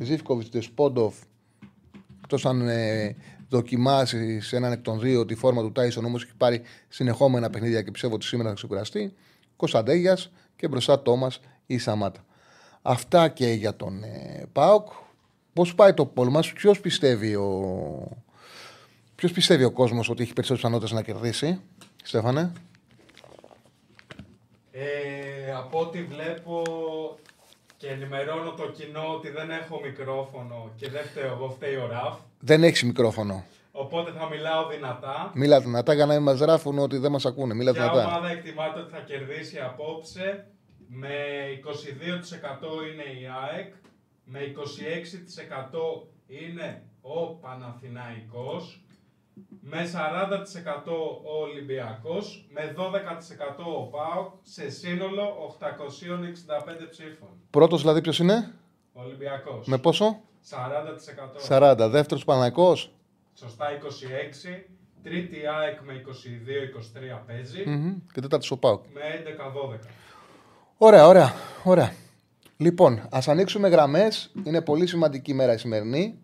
Ζήφκοβιτς 0.00 0.48
Δεσπόντοφ, 0.48 1.14
εκτός 2.22 2.46
αν 2.46 2.68
ε, 2.68 3.16
δοκιμάσεις 3.48 4.46
σε 4.46 4.56
έναν 4.56 4.72
εκ 4.72 4.80
των 4.80 5.00
δύο 5.00 5.24
τη 5.24 5.34
φόρμα 5.34 5.62
του 5.62 5.72
Τάισον, 5.72 6.04
όμως 6.04 6.22
έχει 6.22 6.34
πάρει 6.36 6.62
συνεχόμενα 6.88 7.50
παιχνίδια 7.50 7.82
και 7.82 7.90
πιστεύω 7.90 8.14
ότι 8.14 8.24
σήμερα 8.24 8.48
θα 8.48 8.54
ξεκουραστεί. 8.54 9.14
Κωνσταντέγια 9.56 10.18
και 10.56 10.68
μπροστά 10.68 11.02
Τόμας 11.02 11.40
ή 11.66 11.78
Σαμάτα. 11.78 12.24
Αυτά 12.82 13.28
και 13.28 13.46
για 13.46 13.76
τον 13.76 14.02
ε, 14.02 14.46
Πάοκ. 14.52 14.88
Πώς 15.52 15.74
πάει 15.74 15.94
το 15.94 16.06
πόλεμο, 16.06 16.40
ποιος 16.40 16.80
πιστεύει 16.80 17.34
ο. 17.34 18.08
Ποιος 19.14 19.32
πιστεύει 19.32 19.64
ο 19.64 19.70
κόσμος 19.70 20.08
ότι 20.08 20.22
έχει 20.22 20.32
περισσότερες 20.32 20.62
πιθανότητες 20.62 20.92
να 20.92 21.02
κερδίσει, 21.02 21.60
Στέφανε; 22.02 22.52
Ε, 24.70 25.52
από 25.56 25.80
ό,τι 25.80 26.02
βλέπω 26.02 26.62
και 27.82 27.88
ενημερώνω 27.88 28.50
το 28.50 28.70
κοινό 28.70 29.14
ότι 29.14 29.30
δεν 29.30 29.50
έχω 29.50 29.80
μικρόφωνο 29.80 30.70
και 30.76 30.88
δεν 30.90 31.04
φταίω 31.04 31.32
εγώ, 31.32 31.48
φταίει 31.50 31.74
ο 31.74 31.86
Ραφ. 31.86 32.18
Δεν 32.40 32.62
έχεις 32.62 32.82
μικρόφωνο. 32.82 33.44
Οπότε 33.72 34.10
θα 34.10 34.28
μιλάω 34.28 34.66
δυνατά. 34.66 35.30
Μίλα 35.34 35.60
δυνατά 35.60 35.94
για 35.94 36.06
να 36.06 36.20
μας 36.20 36.38
γράφουν 36.38 36.78
ότι 36.78 36.96
δεν 36.96 37.10
μας 37.10 37.26
ακούνε. 37.26 37.54
Μίλα 37.54 37.72
Ποια 37.72 37.82
δυνατά. 37.90 38.06
ομάδα 38.06 38.28
εκτιμάται 38.28 38.80
ότι 38.80 38.90
θα 38.92 38.98
κερδίσει 39.00 39.58
απόψε 39.58 40.46
με 40.88 41.08
22% 41.64 41.72
είναι 42.92 43.20
η 43.20 43.24
ΑΕΚ, 43.44 43.72
με 44.24 44.40
26% 44.40 46.08
είναι 46.26 46.82
ο 47.00 47.26
Παναθηναϊκός, 47.26 48.84
με 49.60 49.90
40% 49.92 50.92
ο 51.24 51.40
Ολυμπιακός, 51.42 52.46
με 52.50 52.74
12% 52.76 53.64
ο 53.78 53.82
ΠΑΟΚ, 53.82 54.32
σε 54.42 54.70
σύνολο 54.70 55.22
865 55.46 56.86
ψήφων. 56.90 57.28
Πρώτος 57.50 57.80
δηλαδή 57.80 58.00
ποιος 58.00 58.18
είναι, 58.18 58.52
Ο 58.92 59.00
Ολυμπιακός. 59.02 59.66
με 59.66 59.78
πόσο, 59.78 60.20
40%. 60.40 61.38
40. 61.48 61.88
Δεύτερος 61.88 62.24
Παναγικός; 62.24 62.92
Σωστά 63.34 63.70
26. 63.72 64.66
Τρίτη 65.02 65.46
ΑΕΚ 65.46 65.80
με 65.80 65.92
22-23 65.92 67.22
παίζει. 67.26 67.64
Και 68.12 68.20
τέταρτος 68.20 68.50
ο 68.50 68.56
Πάουκ. 68.58 68.84
Με 68.92 69.00
11-12. 69.00 69.88
Ωραία, 70.76 71.06
ωραία, 71.06 71.32
ωραία. 71.64 71.92
Λοιπόν, 72.56 73.06
ας 73.10 73.28
ανοίξουμε 73.28 73.68
γραμμές. 73.68 74.32
Είναι 74.44 74.62
πολύ 74.62 74.86
σημαντική 74.86 75.30
ημέρα 75.30 75.52
η 75.52 75.58
σημερινή. 75.58 76.21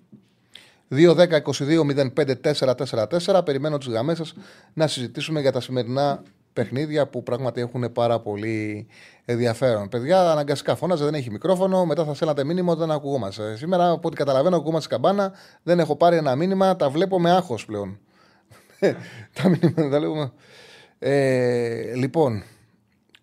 2-10-22-05-4-4-4. 0.90 3.40
Περιμένω 3.44 3.78
τις 3.78 3.88
γραμμές 3.88 4.16
σας 4.16 4.34
να 4.74 4.86
συζητήσουμε 4.86 5.40
για 5.40 5.52
τα 5.52 5.60
σημερινά 5.60 6.22
παιχνίδια 6.52 7.06
που 7.06 7.22
πράγματι 7.22 7.60
έχουν 7.60 7.92
πάρα 7.92 8.20
πολύ 8.20 8.86
ενδιαφέρον. 9.24 9.88
Παιδιά, 9.88 10.30
αναγκαστικά 10.30 10.76
φώναζε, 10.76 11.04
δεν 11.04 11.14
έχει 11.14 11.30
μικρόφωνο. 11.30 11.84
Μετά 11.84 12.04
θα 12.04 12.14
στέλνατε 12.14 12.44
μήνυμα 12.44 12.72
όταν 12.72 12.90
ακουγόμαστε. 12.90 13.56
Σήμερα, 13.56 13.90
από 13.90 14.08
ό,τι 14.08 14.16
καταλαβαίνω, 14.16 14.56
ακουγόμαστε 14.56 14.88
καμπάνα. 14.88 15.32
Δεν 15.62 15.78
έχω 15.78 15.96
πάρει 15.96 16.16
ένα 16.16 16.36
μήνυμα. 16.36 16.76
Τα 16.76 16.90
βλέπω 16.90 17.20
με 17.20 17.30
άγχος 17.30 17.64
πλέον. 17.64 17.98
τα 19.42 19.48
μήνυμα 19.48 19.90
τα 19.90 19.98
βλέπουμε. 19.98 20.32
Ε, 20.98 21.94
λοιπόν, 21.94 22.42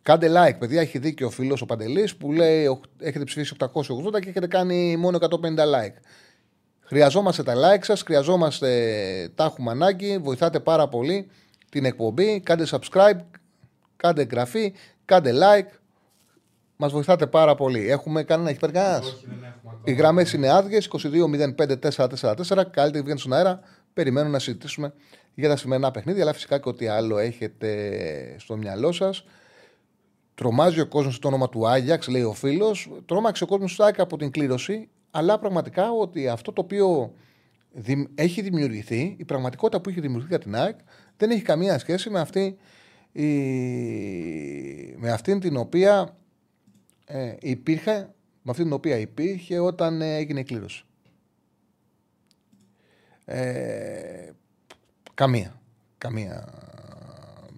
κάντε 0.02 0.30
like, 0.30 0.58
παιδιά. 0.60 0.82
Έχει 0.82 0.98
δίκιο 0.98 1.28
ο 1.28 1.30
φίλος 1.30 1.62
ο 1.62 1.66
Παντελής 1.66 2.16
που 2.16 2.32
λέει 2.32 2.80
έχετε 3.00 3.24
ψηφίσει 3.24 3.56
880 3.60 3.72
και 4.20 4.30
έχετε 4.30 4.48
κάνει 4.48 4.98
μόνο 4.98 5.18
150 5.22 5.28
like. 5.46 5.96
Χρειαζόμαστε 6.88 7.44
τα 7.44 7.54
like 7.56 7.84
σας, 7.84 8.02
χρειαζόμαστε 8.02 8.70
τα 9.36 9.44
έχουμε 9.44 9.72
ανάγκη. 9.72 10.18
Βοηθάτε 10.18 10.60
πάρα 10.60 10.88
πολύ 10.88 11.28
την 11.70 11.86
εκπομπή. 11.86 12.40
Κάντε 12.40 12.66
subscribe, 12.70 13.20
κάντε 13.96 14.22
εγγραφή, 14.22 14.74
κάντε 15.06 15.34
like. 15.34 15.80
Μας 16.78 16.92
βοηθάτε 16.92 17.28
πάρα 17.28 17.56
πολύ. 17.56 17.90
Έχουμε 17.90 18.24
κανένα, 18.24 18.50
έχει 18.50 18.60
περάσει 18.60 18.82
κανένας; 18.82 19.24
Οι 19.84 19.94
γραμμές 19.94 20.34
είναι 20.34 20.50
άδειες. 20.50 20.88
22-05-444. 20.88 22.64
Καλύτερη 22.72 23.04
βγαίνει 23.04 23.20
στον 23.20 23.34
αέρα. 23.34 23.60
Περιμένουμε 23.94 24.32
να 24.32 24.40
συζητήσουμε 24.40 24.94
για 25.34 25.50
τα 25.50 25.56
σημερινά 25.56 25.92
παιχνίδια. 25.92 26.22
Αλλά 26.24 26.34
φυσικά 26.34 26.60
και 26.60 26.70
ό,τι 26.70 26.88
άλλο 26.88 27.18
έχετε 27.18 28.36
στο 28.40 28.58
μυαλό 28.58 28.92
σας. 28.92 29.26
Τρομάζει 30.36 30.80
ο 30.80 30.88
κόσμος 30.88 31.20
το 31.20 31.28
όνομα 31.28 31.50
του 31.50 31.68
Άγιαξ, 31.68 32.08
λέει 32.08 32.24
ο 32.24 32.34
φίλος. 32.34 32.92
Τρόμαξε 33.06 33.44
ο 33.44 33.48
κόσμος 33.48 33.76
του 33.76 33.84
Άγιαξ 33.84 34.00
από 34.00 34.18
την 34.18 34.32
κλήρωση. 34.32 34.90
Αλλά 35.18 35.40
πραγματικά 35.40 35.92
ότι 35.92 36.28
αυτό 36.28 36.54
το 36.54 36.62
οποίο 36.62 37.14
έχει 38.16 38.42
δημιουργηθεί, 38.42 39.16
η 39.20 39.26
πραγματικότητα 39.26 39.82
που 39.82 39.90
έχει 39.90 40.00
δημιουργηθεί 40.00 40.30
για 40.30 40.40
την 40.40 40.56
ΑΕΚ, 40.56 40.80
δεν 41.18 41.32
έχει 41.32 41.42
καμία 41.42 41.80
σχέση 41.80 42.10
με 42.10 42.20
αυτή, 42.20 42.58
η... 43.12 43.28
με 44.98 45.12
αυτήν 45.12 45.40
την 45.40 45.58
οποία 45.58 46.18
ε, 47.06 47.36
υπήρχε, 47.40 47.94
με 48.42 48.52
αυτήν 48.52 48.66
την 48.66 48.74
οποία 48.74 48.98
υπήρχε 48.98 49.60
όταν 49.60 50.02
ε, 50.02 50.16
έγινε 50.16 50.40
η 50.40 50.44
κλήρωση. 50.44 50.86
Ε, 53.26 54.30
καμία. 55.14 55.62
Καμία. 55.98 56.48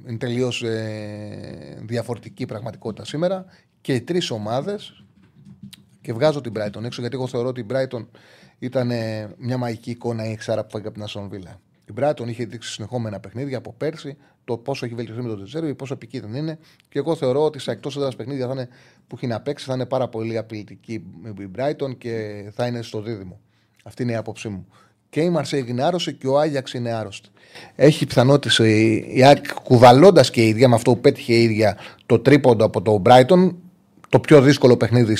Είναι 0.07 0.17
τελείως 0.17 0.63
ε, 0.63 1.77
διαφορετική 1.81 2.45
πραγματικότητα 2.45 3.05
σήμερα 3.05 3.45
και 3.81 3.93
οι 3.93 4.01
τρεις 4.01 4.29
ομάδες. 4.29 5.01
Και 6.07 6.13
βγάζω 6.13 6.41
την 6.41 6.53
Brighton 6.55 6.83
έξω 6.83 7.01
γιατί 7.01 7.15
εγώ 7.15 7.27
θεωρώ 7.27 7.47
ότι 7.47 7.61
η 7.61 7.65
Brighton 7.69 8.05
ήταν 8.59 8.91
μια 9.37 9.57
μαγική 9.57 9.91
εικόνα 9.91 10.27
η 10.27 10.31
εξάρα 10.31 10.63
που 10.63 10.69
φάγει 10.69 10.85
από 10.85 10.93
την 10.93 11.03
Αστον 11.03 11.29
Βίλα. 11.29 11.59
Η 11.85 11.93
Brighton 11.99 12.27
είχε 12.27 12.45
δείξει 12.45 12.71
συνεχόμενα 12.71 13.19
παιχνίδια 13.19 13.57
από 13.57 13.73
πέρσι, 13.77 14.17
το 14.45 14.57
πόσο 14.57 14.85
έχει 14.85 14.93
βελτιωθεί 14.93 15.21
με 15.21 15.27
τον 15.27 15.37
Τετζέρβι, 15.37 15.75
πόσο 15.75 15.93
επικίνδυνο 15.93 16.37
είναι. 16.37 16.59
Και 16.89 16.99
εγώ 16.99 17.15
θεωρώ 17.15 17.43
ότι 17.43 17.59
σε 17.59 17.71
εκτός 17.71 17.97
έδρας 17.97 18.15
παιχνίδια 18.15 18.47
θα 18.47 18.51
είναι, 18.51 18.67
που 19.07 19.15
έχει 19.15 19.27
να 19.27 19.39
παίξει 19.41 19.65
θα 19.65 19.73
είναι 19.73 19.85
πάρα 19.85 20.07
πολύ 20.07 20.37
απειλητική 20.37 20.93
η 21.39 21.49
Brighton 21.57 21.97
και 21.97 22.43
θα 22.53 22.65
είναι 22.65 22.81
στο 22.81 23.01
δίδυμο. 23.01 23.39
Αυτή 23.83 24.03
είναι 24.03 24.11
η 24.11 24.15
άποψή 24.15 24.49
μου. 24.49 24.67
Και 25.09 25.21
η 25.21 25.29
Μαρσέη 25.29 25.65
είναι 25.67 25.83
άρρωστη 25.83 26.13
και 26.13 26.27
ο 26.27 26.39
Άγιαξ 26.39 26.73
είναι 26.73 26.91
άρρωστη. 26.91 27.29
Έχει 27.75 28.05
πιθανότητες 28.05 28.57
η 29.13 29.23
ΑΕΚ 29.23 29.53
κουβαλώντας 29.63 30.29
και 30.29 30.41
η 30.41 30.47
ίδια 30.47 30.67
με 30.67 30.75
αυτό 30.75 30.93
που 30.93 31.01
πέτυχε 31.01 31.33
η 31.33 31.43
ίδια 31.43 31.77
το 32.05 32.19
τρίποντο 32.19 32.65
από 32.65 32.81
το 32.81 33.01
Brighton, 33.05 33.55
το 34.09 34.19
πιο 34.19 34.41
δύσκολο 34.41 34.77
παιχνίδι 34.77 35.17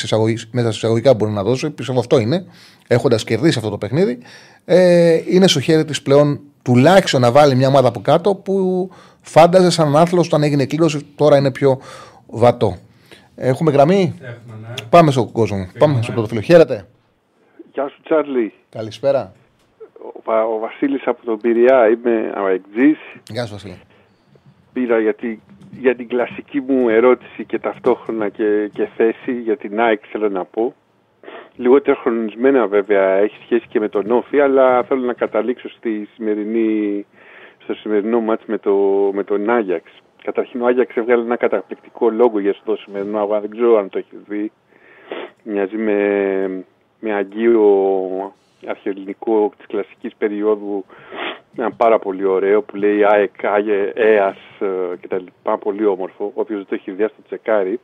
μέσα 0.52 0.72
σε 0.72 0.78
εισαγωγικά 0.78 1.14
μπορεί 1.14 1.32
να 1.32 1.44
δώσει. 1.44 1.70
Πιστεύω 1.70 2.00
αυτό 2.00 2.20
είναι, 2.20 2.46
έχοντας 2.88 3.24
κερδίσει 3.24 3.58
αυτό 3.58 3.70
το 3.70 3.78
παιχνίδι. 3.78 4.18
Ε, 4.66 5.22
είναι 5.30 5.48
στο 5.48 5.60
χέρι 5.60 5.86
της 5.86 6.02
πλέον 6.02 6.40
τουλάχιστον 6.62 7.22
να 7.22 7.32
βάλει 7.32 7.56
μια 7.56 7.68
ομάδα 7.68 7.88
από 7.88 8.02
κάτω 8.02 8.36
που 8.36 8.90
φάνταζε 9.22 9.70
σαν 9.70 9.96
άθλος 9.96 10.28
όταν 10.28 10.44
έγινε 10.44 10.66
κλήρωση, 10.66 11.06
τώρα 11.16 11.38
είναι 11.38 11.52
πιο 11.52 11.80
βατό. 12.26 12.78
Έχουμε 13.36 13.72
γραμμή; 13.72 14.14
Έχουμε, 14.22 14.58
ναι. 14.62 14.74
Πάμε 14.90 15.12
στον 15.12 15.32
κόσμο. 15.32 15.68
Πάμε 15.80 16.02
στο 16.02 16.12
πρώτο 16.12 16.28
φίλο. 16.28 16.42
Χαίρετε. 16.42 16.88
Γεια 17.74 17.88
σου, 17.88 18.02
Τσάρλι. 18.04 18.54
Καλησπέρα. 18.70 19.34
Ο, 20.26 20.32
ο 20.32 20.60
Βασίλης 20.60 21.02
από 21.06 21.26
τον 21.26 21.40
Πειραιά, 21.40 21.90
είμαι 21.90 22.32
αεξής. 22.36 22.98
Γεια 23.30 23.46
σου, 23.46 23.52
Βασίλη. 23.52 23.80
Πήρα 24.74 25.00
γιατί, 25.00 25.42
για 25.72 25.96
την 25.96 26.08
κλασική 26.08 26.62
μου 26.62 26.90
ερώτηση 26.90 27.46
και 27.46 27.60
ταυτόχρονα 27.60 28.30
και, 28.30 28.70
και 28.74 28.88
θέση 28.96 29.32
για 29.32 29.58
την 29.58 29.80
ΑΕΚ 29.82 30.02
θέλω 30.12 30.30
να 30.30 30.46
πω. 30.46 30.74
Λιγότερο 31.56 31.98
χρονισμένα 32.02 32.68
βέβαια 32.68 33.10
έχει 33.10 33.38
σχέση 33.44 33.66
και 33.70 33.80
με 33.80 33.90
τον 33.90 34.12
Όφη, 34.12 34.40
αλλά 34.40 34.84
θέλω 34.84 35.06
να 35.06 35.14
καταλήξω 35.14 35.70
στη 35.70 36.08
σημερινή, 36.14 37.06
στο 37.64 37.74
σημερινό 37.74 38.22
μάτς 38.22 38.46
με, 38.46 38.58
το, 38.58 38.74
με 39.14 39.24
τον 39.24 39.50
Άγιαξ. 39.50 39.92
Καταρχήν 40.24 40.62
ο 40.62 40.66
Άγιαξ 40.66 40.96
έβγαλε 40.96 41.24
ένα 41.24 41.36
καταπληκτικό 41.36 42.10
λόγο 42.10 42.40
για 42.40 42.56
το 42.64 42.76
σημερινό 42.76 43.20
αγώνα, 43.20 43.40
δεν 43.40 43.50
ξέρω 43.50 43.78
αν 43.78 43.90
το 43.90 43.98
έχεις 43.98 44.20
δει. 44.28 44.52
Μοιάζει 45.44 45.78
με, 45.78 46.66
με 47.00 47.14
αγγείο 47.14 48.34
αρχαιοελληνικό 48.66 49.52
της 49.58 49.66
κλασικής 49.66 50.16
περίοδου 50.18 50.86
ένα 51.58 51.72
πάρα 51.72 52.00
πολύ 52.00 52.26
ωραίο 52.26 52.62
που 52.62 52.76
λέει 52.76 53.04
ΑΕΚ, 53.04 53.46
ΑΕ, 53.46 53.92
ΕΑΣ 53.96 54.38
και 55.00 55.08
τα 55.08 55.18
λοιπά, 55.18 55.58
πολύ 55.58 55.86
όμορφο, 55.86 56.32
όποιος 56.34 56.58
δεν 56.58 56.68
το 56.70 56.76
έχει 56.76 56.92
δει 56.92 57.04
στο 57.04 57.22
τσεκάρι. 57.26 57.80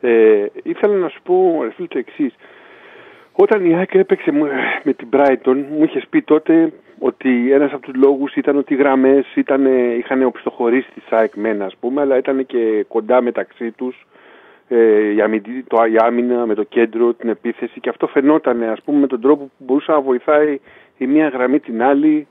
Ε, 0.00 0.46
ήθελα 0.62 0.94
να 0.96 1.08
σου 1.08 1.22
πω, 1.22 1.58
ρε 1.62 1.70
φίλε, 1.70 1.86
το 1.86 1.98
εξής. 1.98 2.34
Όταν 3.32 3.64
η 3.64 3.76
ΑΕΚ 3.76 3.94
έπαιξε 3.94 4.32
με 4.82 4.92
την 4.92 5.08
Brighton, 5.12 5.64
μου 5.70 5.84
είχες 5.84 6.06
πει 6.10 6.22
τότε 6.22 6.72
ότι 6.98 7.52
ένας 7.52 7.72
από 7.72 7.82
τους 7.82 7.94
λόγους 7.94 8.34
ήταν 8.34 8.56
ότι 8.56 8.74
οι 8.74 8.76
γραμμές 8.76 9.26
είχαν 9.98 10.22
οπισθοχωρήσει 10.22 10.90
τη 10.94 11.00
ΑΕΚ 11.10 11.34
μένα, 11.34 11.64
ας 11.64 11.76
πούμε, 11.80 12.00
αλλά 12.00 12.16
ήταν 12.16 12.46
και 12.46 12.84
κοντά 12.88 13.22
μεταξύ 13.22 13.70
τους 13.70 14.06
ε, 14.68 15.14
η, 15.14 15.20
αμυντή, 15.20 15.62
το, 15.62 15.84
η 15.84 15.96
άμυνα 15.98 16.46
με 16.46 16.54
το 16.54 16.62
κέντρο, 16.62 17.14
την 17.14 17.28
επίθεση 17.28 17.80
και 17.80 17.88
αυτό 17.88 18.06
φαινόταν 18.06 18.62
ας 18.62 18.82
πούμε 18.82 18.98
με 18.98 19.06
τον 19.06 19.20
τρόπο 19.20 19.44
που 19.44 19.64
μπορούσε 19.64 19.92
να 19.92 20.00
βοηθάει 20.00 20.60
η 20.98 21.06
μία 21.06 21.28
γραμμή 21.28 21.60
την 21.60 21.82
άλλη 21.82 22.26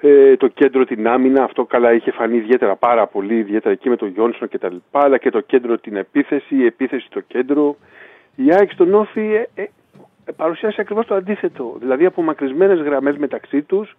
ε, 0.00 0.36
το 0.36 0.48
κέντρο 0.48 0.84
την 0.84 1.08
άμυνα, 1.08 1.42
αυτό 1.42 1.64
καλά 1.64 1.92
είχε 1.92 2.10
φανεί 2.10 2.36
ιδιαίτερα 2.36 2.76
πάρα 2.76 3.06
πολύ, 3.06 3.34
ιδιαίτερα 3.34 3.74
εκεί 3.74 3.88
με 3.88 3.96
τον 3.96 4.08
Γιόνσον 4.08 4.48
και 4.48 4.58
τα 4.58 4.70
λοιπά, 4.70 5.00
αλλά 5.00 5.18
και 5.18 5.30
το 5.30 5.40
κέντρο 5.40 5.78
την 5.78 5.96
επίθεση, 5.96 6.56
η 6.56 6.64
επίθεση 6.64 7.06
στο 7.06 7.20
κέντρο. 7.20 7.76
Η 8.36 8.52
ΑΕΚ 8.52 8.70
στον 8.70 8.94
Όφη 8.94 9.34
ε, 9.34 9.62
ε, 9.62 9.68
παρουσιάσει 10.36 10.80
ακριβώς 10.80 11.06
το 11.06 11.14
αντίθετο, 11.14 11.76
δηλαδή 11.78 12.04
απομακρυσμένες 12.06 12.80
γραμμές 12.80 13.16
μεταξύ 13.16 13.62
τους, 13.62 13.96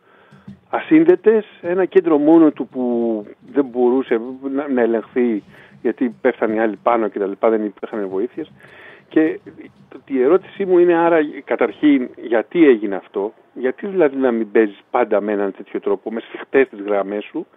ασύνδετες, 0.70 1.46
ένα 1.62 1.86
κέντρο 1.86 2.18
μόνο 2.18 2.52
του 2.52 2.68
που 2.68 3.26
δεν 3.54 3.66
μπορούσε 3.66 4.22
να, 4.54 4.68
να 4.68 4.82
ελεγχθεί 4.82 5.44
γιατί 5.82 6.16
πέφτανε 6.22 6.56
οι 6.56 6.60
άλλοι 6.60 6.78
πάνω 6.84 7.08
και 7.08 7.20
τα 7.20 7.26
λοιπά, 7.26 7.50
δεν 7.50 7.66
υπήρχαν 7.66 8.08
βοήθειες. 8.08 8.52
Και 9.12 9.40
η 10.06 10.22
ερώτησή 10.22 10.66
μου 10.66 10.80
είναι 10.80 10.94
άρα 10.94 11.20
καταρχήν 11.44 12.10
γιατί 12.16 12.66
έγινε 12.68 12.96
αυτό, 12.96 13.34
γιατί 13.54 13.88
δηλαδή 13.88 14.18
να 14.18 14.32
μην 14.32 14.52
παίζεις 14.52 14.82
πάντα 14.92 15.22
με 15.22 15.32
έναν 15.32 15.54
τέτοιο 15.58 15.80
τρόπο, 15.80 16.12
με 16.12 16.20
σφιχτές 16.20 16.68
τις 16.70 16.80
γραμμές 16.82 17.24
σου; 17.24 17.48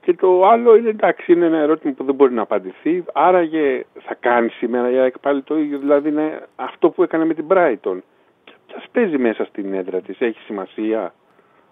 Και 0.00 0.14
το 0.14 0.46
άλλο 0.46 0.76
είναι 0.76 0.88
εντάξει, 0.88 1.32
είναι 1.32 1.46
ένα 1.46 1.58
ερώτημα 1.58 1.92
που 1.92 2.04
δεν 2.04 2.14
μπορεί 2.14 2.32
να 2.32 2.42
απαντηθεί. 2.42 3.04
Άραγε 3.12 3.84
θα 4.00 4.14
κάνεις 4.14 4.52
σήμερα 4.52 4.90
για 4.90 5.12
πάλι 5.20 5.42
το 5.42 5.58
ίδιο, 5.58 5.78
δηλαδή 5.78 6.08
είναι 6.08 6.46
αυτό 6.56 6.90
που 6.90 7.02
έκανε 7.02 7.24
με 7.24 7.34
την 7.34 7.44
Brighton. 7.48 7.98
Και 8.44 8.74
ας 8.76 8.84
παίζει 8.92 9.18
μέσα 9.18 9.44
στην 9.44 9.74
έδρα 9.74 10.00
της, 10.00 10.20
έχει 10.20 10.40
σημασία 10.40 11.14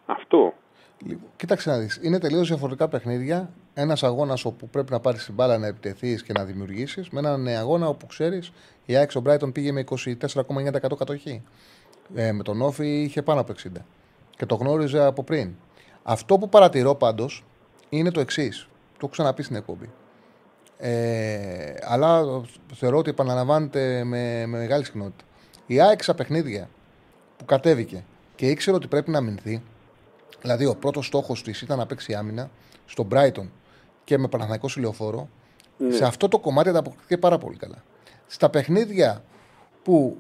αυτό; 0.07 0.55
Λοιπόν, 1.07 1.31
κοίταξε 1.37 1.71
να 1.71 1.79
δεις. 1.79 1.99
Είναι 2.03 2.19
τελείως 2.19 2.49
διαφορετικά 2.49 2.89
παιχνίδια. 2.89 3.51
Ένας 3.75 4.03
αγώνας 4.03 4.45
όπου 4.45 4.69
πρέπει 4.69 4.93
να 4.93 5.01
πάρεις 5.01 5.25
την 5.25 5.35
μπάλα 5.35 5.59
να 5.59 5.67
επιτεθείς 5.67 6.23
και 6.23 6.33
να 6.33 6.45
δημιουργήσεις, 6.45 7.09
με 7.09 7.19
έναν 7.19 7.47
αγώνα 7.47 7.89
όπου 7.89 8.07
ξέρεις 8.07 8.53
η 8.85 8.97
Άξο 8.97 9.21
Μπράιτον 9.21 9.53
πήγε 9.53 9.73
με 9.73 9.81
24,9% 9.81 10.97
κατοχή. 10.99 11.43
Ε, 12.15 12.33
με 12.33 12.43
τον 12.43 12.63
Όφη 12.63 13.03
είχε 13.03 13.23
πάνω 13.23 13.41
από 13.41 13.53
60. 13.53 13.69
Και 14.37 14.47
το 14.47 14.55
γνώριζε 14.55 15.05
από 15.05 15.23
πριν. 15.23 15.55
Αυτό 16.03 16.39
που 16.39 16.49
παρατηρώ 16.49 16.95
πάντως 16.95 17.45
είναι 17.89 18.11
το 18.11 18.21
εξής. 18.21 18.69
Το 18.93 18.97
έχω 18.97 19.09
ξαναπεί 19.09 19.43
στην 19.43 19.57
εκπομπή. 19.57 19.91
Ε, 20.79 21.75
αλλά 21.83 22.25
θεωρώ 22.75 22.99
ότι 22.99 23.11
επαναλαμβάνεται 23.11 24.05
με, 24.05 24.47
με 24.47 24.59
μεγάλη 24.59 24.85
συχνότητα. 24.85 25.25
Η 25.67 25.81
ΑΕΚ 25.81 26.15
παιχνίδια 26.15 26.69
που 27.37 27.45
κατέβηκε 27.45 28.05
και 28.35 28.47
ήξερε 28.47 28.77
ότι 28.77 28.87
πρέπει 28.87 29.11
να 29.11 29.19
αμυνθεί, 29.19 29.63
Δηλαδή, 30.41 30.67
ο 30.67 30.75
πρώτος 30.77 31.07
στόχος 31.07 31.43
της 31.43 31.63
ήταν 31.63 31.79
να 31.79 31.87
παίξει 31.87 32.15
άμυνα 32.15 32.51
στον 32.87 33.09
Brighton 33.13 33.49
και 34.05 34.19
με 34.19 34.29
Παναθανικό 34.29 34.69
ηλιοφόρο. 34.77 35.29
Ναι. 35.79 35.95
Σε 35.95 36.05
αυτό 36.05 36.29
το 36.29 36.39
κομμάτι 36.39 36.69
ανταποκριθήκε 36.69 37.17
πάρα 37.17 37.39
πολύ 37.39 37.57
καλά. 37.57 37.83
Στα 38.27 38.51
παιχνίδια 38.51 39.25
που 39.83 40.17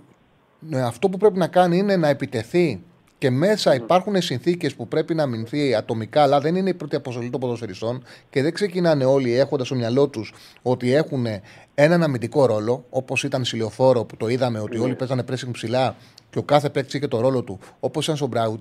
ναι, 0.59 0.81
αυτό 0.83 1.09
που 1.09 1.19
πρέπει 1.19 1.39
να 1.39 1.47
κάνει 1.47 1.79
είναι 1.79 1.97
να 1.97 2.09
επιτεθεί 2.09 2.83
και 3.19 3.31
μέσα 3.31 3.75
υπάρχουν 3.75 4.21
συνθήκες 4.23 4.75
που 4.75 4.89
πρέπει 4.89 5.15
να 5.15 5.23
αμυνθεί 5.23 5.75
ατομικά, 5.75 6.23
αλλά 6.23 6.41
δεν 6.41 6.57
είναι 6.57 6.71
η 6.71 6.75
πρώτη 6.75 6.97
αποστολή 6.97 7.31
των 7.31 7.41
ποδοσφαιριστών 7.41 8.03
και 8.31 8.43
δεν 8.43 8.53
ξεκινάνε 8.53 9.05
όλοι 9.05 9.33
έχοντας 9.33 9.67
στο 9.67 9.77
μυαλό 9.77 10.09
τους 10.09 10.35
ότι 10.63 10.93
έχουν 10.93 11.27
έναν 11.75 12.03
αμυντικό 12.03 12.47
ρόλο, 12.47 12.85
όπως 12.91 13.25
ήταν 13.25 13.45
Σιλιοφόρο 13.45 14.05
που 14.05 14.17
το 14.17 14.29
είδαμε 14.29 14.61
ότι 14.61 14.77
ναι. 14.77 14.85
όλοι 14.85 14.95
παίζανε 14.95 15.25
pressing 15.31 15.51
ψηλά 15.53 15.97
και 16.31 16.39
ο 16.39 16.43
κάθε 16.43 16.71
παίκτης 16.71 16.95
είχε 16.95 17.09
το 17.09 17.21
ρόλο 17.21 17.43
του, 17.43 17.59
όπως 17.81 18.09
ήταν 18.09 18.17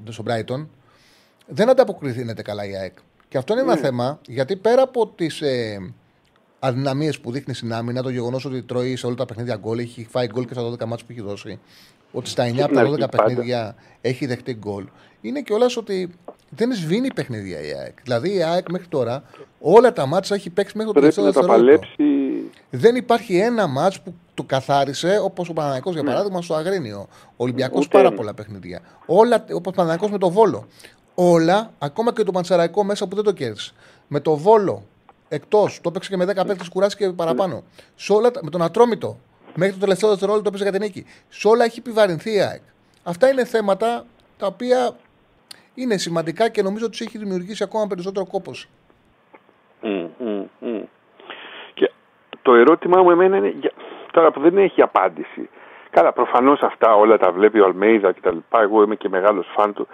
στον 0.09 0.25
Brighton 0.27 0.65
δεν 1.49 1.69
ανταποκριθήνεται 1.69 2.41
καλά 2.41 2.65
η 2.65 2.75
ΑΕΚ. 2.75 2.97
Και 3.29 3.37
αυτό 3.37 3.53
είναι 3.53 3.61
ένα 3.61 3.75
θέμα, 3.75 4.19
γιατί 4.27 4.55
πέρα 4.55 4.81
από 4.81 5.07
τις 5.07 5.41
ε, 5.41 5.93
αδυναμίες 6.59 7.19
που 7.19 7.31
δείχνει 7.31 7.53
στην 7.53 7.73
άμυνα, 7.73 8.01
το 8.03 8.09
γεγονός 8.09 8.45
ότι 8.45 8.61
τρώει 8.61 8.95
σε 8.95 9.05
όλα 9.05 9.15
τα 9.15 9.25
παιχνίδια 9.25 9.55
γκολ, 9.55 9.79
έχει 9.79 10.07
φάει 10.09 10.27
γκολ 10.27 10.45
και 10.45 10.53
στα 10.53 10.69
12 10.69 10.85
μάτια 10.85 11.05
που 11.05 11.11
έχει 11.11 11.21
δώσει, 11.21 11.59
ότι 12.11 12.29
στα 12.29 12.49
9 12.49 12.59
από 12.59 12.73
τα 12.73 12.89
12 12.89 13.09
παιχνίδια 13.11 13.75
έχει 14.01 14.25
δεχτεί 14.25 14.53
γκολ, 14.53 14.85
είναι 15.21 15.41
κιόλας 15.41 15.77
ότι 15.77 16.09
δεν 16.49 16.73
σβήνει 16.73 17.13
παιχνίδια 17.13 17.61
η 17.61 17.73
ΑΕΚ. 17.73 17.97
Δηλαδή 18.03 18.35
η 18.35 18.43
ΑΕΚ 18.43 18.71
μέχρι 18.71 18.87
τώρα 18.87 19.23
όλα 19.59 19.93
τα 19.93 20.05
μάτια 20.05 20.35
έχει 20.35 20.49
παίξει 20.49 20.77
μέχρι 20.77 20.93
το 20.93 20.99
τελευταίο 20.99 21.23
δευτερόλεπτο. 21.23 21.87
Δεν 22.69 22.95
υπάρχει 22.95 23.37
ένα 23.37 23.67
μάτς 23.67 24.01
που 24.01 24.13
το 24.33 24.43
καθάρισε 24.43 25.19
όπως 25.23 25.49
ο 25.49 25.53
Παναναναϊκός 25.53 25.93
για 25.93 26.03
ναι. 26.03 26.09
παράδειγμα 26.09 26.41
στο 26.41 26.53
Αγρίνιο. 26.53 27.07
Ο 27.11 27.43
Ολυμπιακός 27.43 27.87
πάρα 27.87 28.11
πολλά 28.11 28.33
παιχνίδια. 28.33 28.81
Όλα 29.05 29.45
όπως 29.53 29.73
ο 29.73 29.75
Παναναναϊκός 29.75 30.11
με 30.11 30.17
το 30.17 30.29
Βόλο. 30.29 30.67
Όλα, 31.21 31.71
ακόμα 31.79 32.13
και 32.13 32.23
το 32.23 32.31
Παντσαραϊκό 32.31 32.83
μέσα 32.83 33.07
που 33.07 33.15
δεν 33.15 33.23
το 33.23 33.31
κέρδισες. 33.31 33.73
Με 34.07 34.19
το 34.19 34.35
Βόλο 34.35 34.83
εκτός, 35.29 35.81
το 35.81 35.89
έπαιξε 35.89 36.09
και 36.09 36.17
με 36.17 36.25
10 36.25 36.45
παίκτες 36.47 36.69
κουράσει 36.69 36.97
και 36.97 37.09
παραπάνω. 37.09 37.63
Σε 37.95 38.13
όλα, 38.13 38.31
με 38.41 38.49
τον 38.49 38.61
Ατρόμητο 38.61 39.17
μέχρι 39.55 39.73
το 39.73 39.79
τελευταίο 39.79 40.09
δευτερόλεπτο 40.09 40.49
το 40.49 40.55
έπαιζε 40.55 40.69
για 40.69 40.79
την 40.79 40.81
νίκη. 40.87 41.05
Σε 41.29 41.47
όλα 41.47 41.63
έχει 41.63 41.79
επιβαρυνθεί 41.79 42.35
η 42.35 42.41
ΑΕΚ. 42.41 42.61
Αυτά 43.03 43.29
είναι 43.29 43.45
θέματα 43.45 44.05
τα 44.37 44.47
οποία 44.47 44.91
είναι 45.73 45.97
σημαντικά 45.97 46.49
και 46.49 46.61
νομίζω 46.61 46.85
ότι 46.85 46.97
τους 46.97 47.07
έχει 47.07 47.17
δημιουργήσει 47.17 47.63
ακόμα 47.63 47.87
περισσότερο 47.87 48.25
κόπος. 48.25 48.67
Mm, 49.83 50.07
mm, 50.23 50.43
mm. 50.61 50.83
Και 51.73 51.91
το 52.41 52.53
ερώτημά 52.53 53.01
μου 53.03 53.11
εμένα 53.11 53.37
είναι, 53.37 53.53
τώρα 54.11 54.31
που 54.31 54.39
δεν 54.39 54.57
έχει 54.57 54.81
απάντηση. 54.81 55.49
Καλά, 55.89 56.13
προφανώς 56.13 56.61
αυτά 56.61 56.95
όλα 56.95 57.17
τα 57.17 57.31
βλέπει 57.31 57.59
ο 57.59 57.65
Αλμέιδα 57.65 58.11
κτλ. 58.11 58.37
Εγώ 58.49 58.83
είμαι 58.83 58.95
και 58.95 59.09
μεγάλος 59.09 59.47
φαν 59.55 59.73
του. 59.73 59.87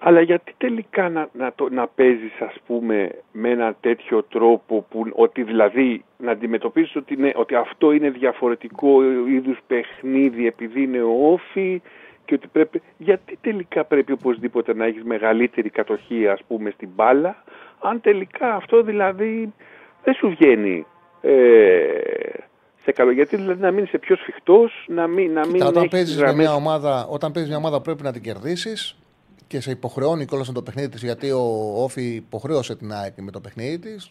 Αλλά 0.00 0.20
γιατί 0.20 0.54
τελικά 0.58 1.08
να, 1.08 1.28
να, 1.32 1.52
το, 1.54 1.68
να 1.70 1.86
παίζεις 1.86 2.40
ας 2.40 2.54
πούμε 2.66 3.10
με 3.32 3.50
ένα 3.50 3.76
τέτοιο 3.80 4.22
τρόπο 4.22 4.86
που 4.90 5.06
ότι 5.12 5.42
δηλαδή 5.42 6.04
να 6.18 6.30
αντιμετωπίζεις 6.30 6.96
ότι, 6.96 7.32
ότι 7.34 7.54
αυτό 7.54 7.92
είναι 7.92 8.10
διαφορετικό 8.10 9.02
είδους 9.28 9.58
παιχνίδι 9.66 10.46
επειδή 10.46 10.82
είναι 10.82 11.02
όφη 11.02 11.82
και 12.24 12.34
ότι 12.34 12.48
πρέπει, 12.52 12.82
γιατί 12.96 13.38
τελικά 13.40 13.84
πρέπει 13.84 14.12
οπωσδήποτε 14.12 14.74
να 14.74 14.84
έχεις 14.84 15.02
μεγαλύτερη 15.02 15.70
κατοχή 15.70 16.28
ας 16.28 16.40
πούμε 16.46 16.70
στην 16.70 16.88
μπάλα 16.94 17.44
αν 17.80 18.00
τελικά 18.00 18.54
αυτό 18.54 18.82
δηλαδή 18.82 19.52
δεν 20.04 20.14
σου 20.14 20.28
βγαίνει 20.28 20.86
ε, 21.20 21.30
σε 22.82 22.92
καλό. 22.92 23.10
Γιατί 23.10 23.36
δηλαδή 23.36 23.60
να 23.60 23.70
μείνει 23.70 23.86
πιο 24.00 24.16
σφιχτός, 24.16 24.84
να 24.88 25.06
μην. 25.06 25.32
Να 25.32 25.46
μην 25.46 25.62
όταν 25.62 25.88
παίζεις 25.88 26.22
μια 26.34 26.54
ομάδα, 26.54 27.06
όταν 27.10 27.32
παίζεις 27.32 27.50
μια 27.50 27.58
ομάδα 27.58 27.80
πρέπει 27.80 28.02
να 28.02 28.12
την 28.12 28.22
κερδίσεις 28.22 28.96
και 29.48 29.60
σε 29.60 29.70
υποχρεώνει 29.70 30.24
κιόλας 30.24 30.52
το 30.52 30.62
παιχνίδι 30.62 30.88
της, 30.88 31.02
γιατί 31.02 31.30
ο 31.30 31.72
Όφη 31.74 32.14
υποχρέωσε 32.14 32.76
την 32.76 32.92
ΑΕΚ 32.92 33.12
με 33.20 33.30
το 33.30 33.40
παιχνίδι 33.40 33.78
της. 33.78 34.08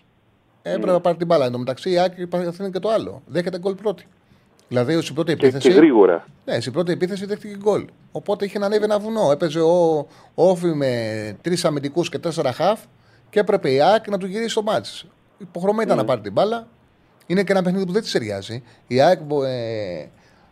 Έπρεπε 0.61 0.91
να 0.91 0.99
πάρει 0.99 1.17
την 1.17 1.27
μπάλα. 1.27 1.45
Εν 1.45 1.51
τω 1.51 1.57
μεταξύ 1.57 1.89
η 1.89 1.97
ΑΕΚ 1.97 2.17
είναι 2.59 2.69
και 2.69 2.79
το 2.79 2.89
άλλο. 2.89 3.21
Δέχεται 3.25 3.59
γκολ 3.59 3.75
πρώτη. 3.75 4.07
Δηλαδή 4.67 5.01
στην 5.01 5.15
πρώτη 5.15 5.31
επίθεση. 5.31 5.69
Και 5.69 5.75
γρήγορα. 5.75 6.25
Ναι, 6.45 6.59
στην 6.59 6.73
πρώτη 6.73 6.91
επίθεση 6.91 7.25
δέχτηκε 7.25 7.57
γκολ. 7.57 7.85
Οπότε 8.11 8.45
είχε 8.45 8.59
να 8.59 8.65
ανέβει 8.65 8.83
ένα 8.83 8.99
βουνό. 8.99 9.31
Έπαιζε 9.31 9.59
ο 9.59 10.07
Όφη 10.33 10.67
με 10.67 11.37
τρεις 11.41 11.65
αμυντικούς 11.65 12.09
και 12.09 12.19
τέσσερα 12.19 12.53
χαφ 12.53 12.79
και 13.29 13.39
έπρεπε 13.39 13.71
η 13.71 13.81
ΑΕΚ 13.81 14.09
να 14.09 14.17
του 14.17 14.25
γυρίσει 14.25 14.55
το 14.55 14.61
μάτι. 14.61 14.89
Υποχρεωμένη 15.37 15.85
ήταν 15.85 15.97
να 15.97 16.05
πάρει 16.05 16.21
την 16.21 16.31
μπάλα. 16.31 16.67
Είναι 17.25 17.43
και 17.43 17.51
ένα 17.51 17.61
παιχνίδι 17.61 17.85
που 17.85 17.91
δεν 17.91 18.01
της 18.01 18.11
ταιριάζει. 18.11 18.63
Η 18.87 19.01
ΑΕΚ 19.01 19.19
ε, 19.45 20.05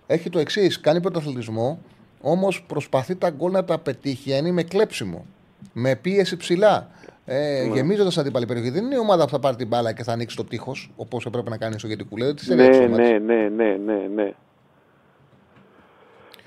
έχει 0.07 0.29
το 0.29 0.39
εξής: 0.39 0.79
κάνει 0.79 1.01
πρωταθλητισμό 1.01 1.79
Όμως 2.21 2.63
προσπαθεί 2.63 3.15
τα 3.15 3.29
γκολ 3.29 3.51
να 3.51 3.63
τα 3.63 3.77
πετύχει 3.79 4.33
αν 4.33 4.39
είναι 4.39 4.51
με 4.51 4.63
κλέψιμο. 4.63 5.25
Με 5.73 5.95
πίεση 5.95 6.37
ψηλά. 6.37 6.89
Ε, 7.25 7.65
ναι. 7.67 7.73
Γεμίζοντας 7.73 8.13
την 8.13 8.21
αντίπαλη 8.21 8.45
περιοχή. 8.45 8.69
Δεν 8.69 8.83
είναι 8.85 8.95
η 8.95 8.99
ομάδα 8.99 9.23
που 9.23 9.29
θα 9.29 9.39
πάρει 9.39 9.55
την 9.55 9.67
μπάλα 9.67 9.93
και 9.93 10.03
θα 10.03 10.11
ανοίξει 10.11 10.35
το 10.35 10.43
τείχος 10.43 10.91
όπως 10.95 11.25
έπρεπε 11.25 11.49
να 11.49 11.57
κάνει 11.57 11.79
στο 11.79 11.87
Γετικού. 11.87 12.17
Λέει, 12.17 12.33
ναι, 12.47 12.55
ναι, 12.55 12.87
ναι, 12.87 13.19
ναι, 13.19 13.77
ναι, 13.85 14.07
ναι. 14.15 14.33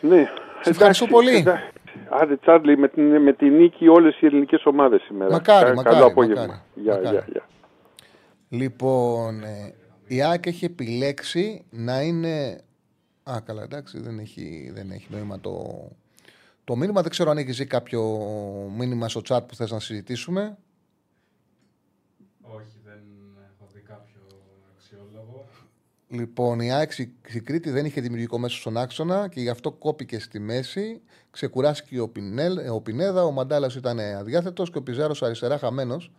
ναι. 0.00 0.28
Σε 0.61 0.70
ευχαριστώ 0.70 1.07
πολύ. 1.07 1.44
Άντε 2.09 2.37
Τσάρλι 2.37 2.78
με 2.78 2.88
την, 2.88 3.22
με 3.22 3.33
την 3.33 3.57
νίκη 3.57 3.88
όλες 3.88 4.20
οι 4.20 4.26
ελληνικές 4.26 4.64
ομάδες 4.64 5.02
σήμερα. 5.02 5.31
Μακάρι, 5.31 5.74
μακάρι. 5.74 5.96
Καλό 5.96 6.07
απόγευμα. 6.07 6.62
Γεια, 6.74 7.00
γεια, 7.00 7.24
γεια. 7.33 7.46
Λοιπόν, 8.48 9.42
ε, 9.42 9.74
η 10.07 10.22
ΑΕΚ 10.22 10.46
έχει 10.46 10.64
επιλέξει 10.64 11.64
να 11.70 12.00
είναι 12.00 12.61
Α, 13.31 13.41
καλά, 13.41 13.62
εντάξει, 13.62 14.01
δεν 14.01 14.19
έχει, 14.19 14.71
δεν 14.75 14.91
έχει 14.91 15.07
νόημα 15.11 15.41
το, 15.41 15.88
το 16.64 16.77
μήνυμα. 16.77 17.01
Δεν 17.03 17.11
ξέρω 17.11 17.31
αν 17.31 17.38
έχεις 17.38 17.67
κάποιο 17.67 18.03
μήνυμα 18.77 19.09
στο 19.09 19.21
chat 19.29 19.41
που 19.49 19.55
θες 19.55 19.71
να 19.71 19.81
συζητήσουμε. 19.81 20.59
Όχι, 22.41 22.79
δεν 22.85 23.01
έχω 23.55 23.69
δει 23.73 23.81
κάποιο 23.81 24.21
αξιόλογο. 24.75 25.49
Λοιπόν, 26.09 26.61
η 26.61 26.73
ΑΕΚ 26.73 26.99
η 26.99 27.41
Κρήτη 27.41 27.71
δεν 27.71 27.85
είχε 27.85 28.01
δημιουργικό 28.01 28.38
μέσο 28.38 28.57
στον 28.57 28.77
άξονα 28.77 29.29
και 29.29 29.41
γι' 29.41 29.49
αυτό 29.49 29.73
κόπηκε 29.73 30.19
στη 30.19 30.38
μέση. 30.38 31.01
Ξεκουράστηκε 31.31 32.01
ο, 32.01 32.09
Πινέλ, 32.09 32.59
ο 32.71 32.81
Πινέδα, 32.81 33.25
ο 33.25 33.31
Μαντάλας 33.31 33.75
ήταν 33.75 33.99
αδιάθετος 33.99 34.71
και 34.71 34.79
ο 34.79 34.83
Πιζάρος 34.83 35.23
αριστερά 35.23 35.59
χαμένος 35.59 36.11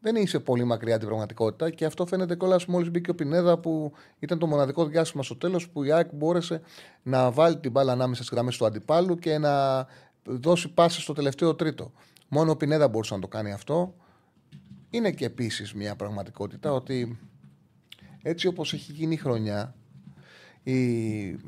δεν 0.00 0.16
είσαι 0.16 0.38
πολύ 0.40 0.64
μακριά 0.64 0.98
την 0.98 1.06
πραγματικότητα 1.06 1.70
και 1.70 1.84
αυτό 1.84 2.06
φαίνεται 2.06 2.36
κιόλας 2.36 2.66
μόλις 2.66 2.90
μπήκε 2.90 3.10
ο 3.10 3.14
Πινέδα 3.14 3.58
που 3.58 3.92
ήταν 4.18 4.38
το 4.38 4.46
μοναδικό 4.46 4.84
διάστημα 4.86 5.22
στο 5.22 5.36
τέλος 5.36 5.68
που 5.68 5.84
η 5.84 5.92
ΑΕΚ 5.92 6.14
μπόρεσε 6.14 6.60
να 7.02 7.30
βάλει 7.30 7.58
την 7.58 7.70
μπάλα 7.70 7.92
ανάμεσα 7.92 8.22
στις 8.22 8.34
γραμμές 8.34 8.56
του 8.56 8.66
αντιπάλου 8.66 9.14
και 9.14 9.38
να 9.38 9.86
δώσει 10.24 10.68
πάση 10.68 11.00
στο 11.00 11.12
τελευταίο 11.12 11.54
τρίτο. 11.54 11.92
Μόνο 12.28 12.50
ο 12.50 12.56
Πινέδα 12.56 12.88
μπορούσε 12.88 13.14
να 13.14 13.20
το 13.20 13.28
κάνει 13.28 13.52
αυτό. 13.52 13.94
Είναι 14.90 15.10
και 15.10 15.24
επίσης 15.24 15.74
μια 15.74 15.96
πραγματικότητα 15.96 16.72
ότι 16.72 17.18
έτσι 18.22 18.46
όπως 18.46 18.72
έχει 18.72 18.92
γίνει 18.92 19.14
η 19.14 19.16
χρονιά, 19.16 19.74
οι 20.62 21.40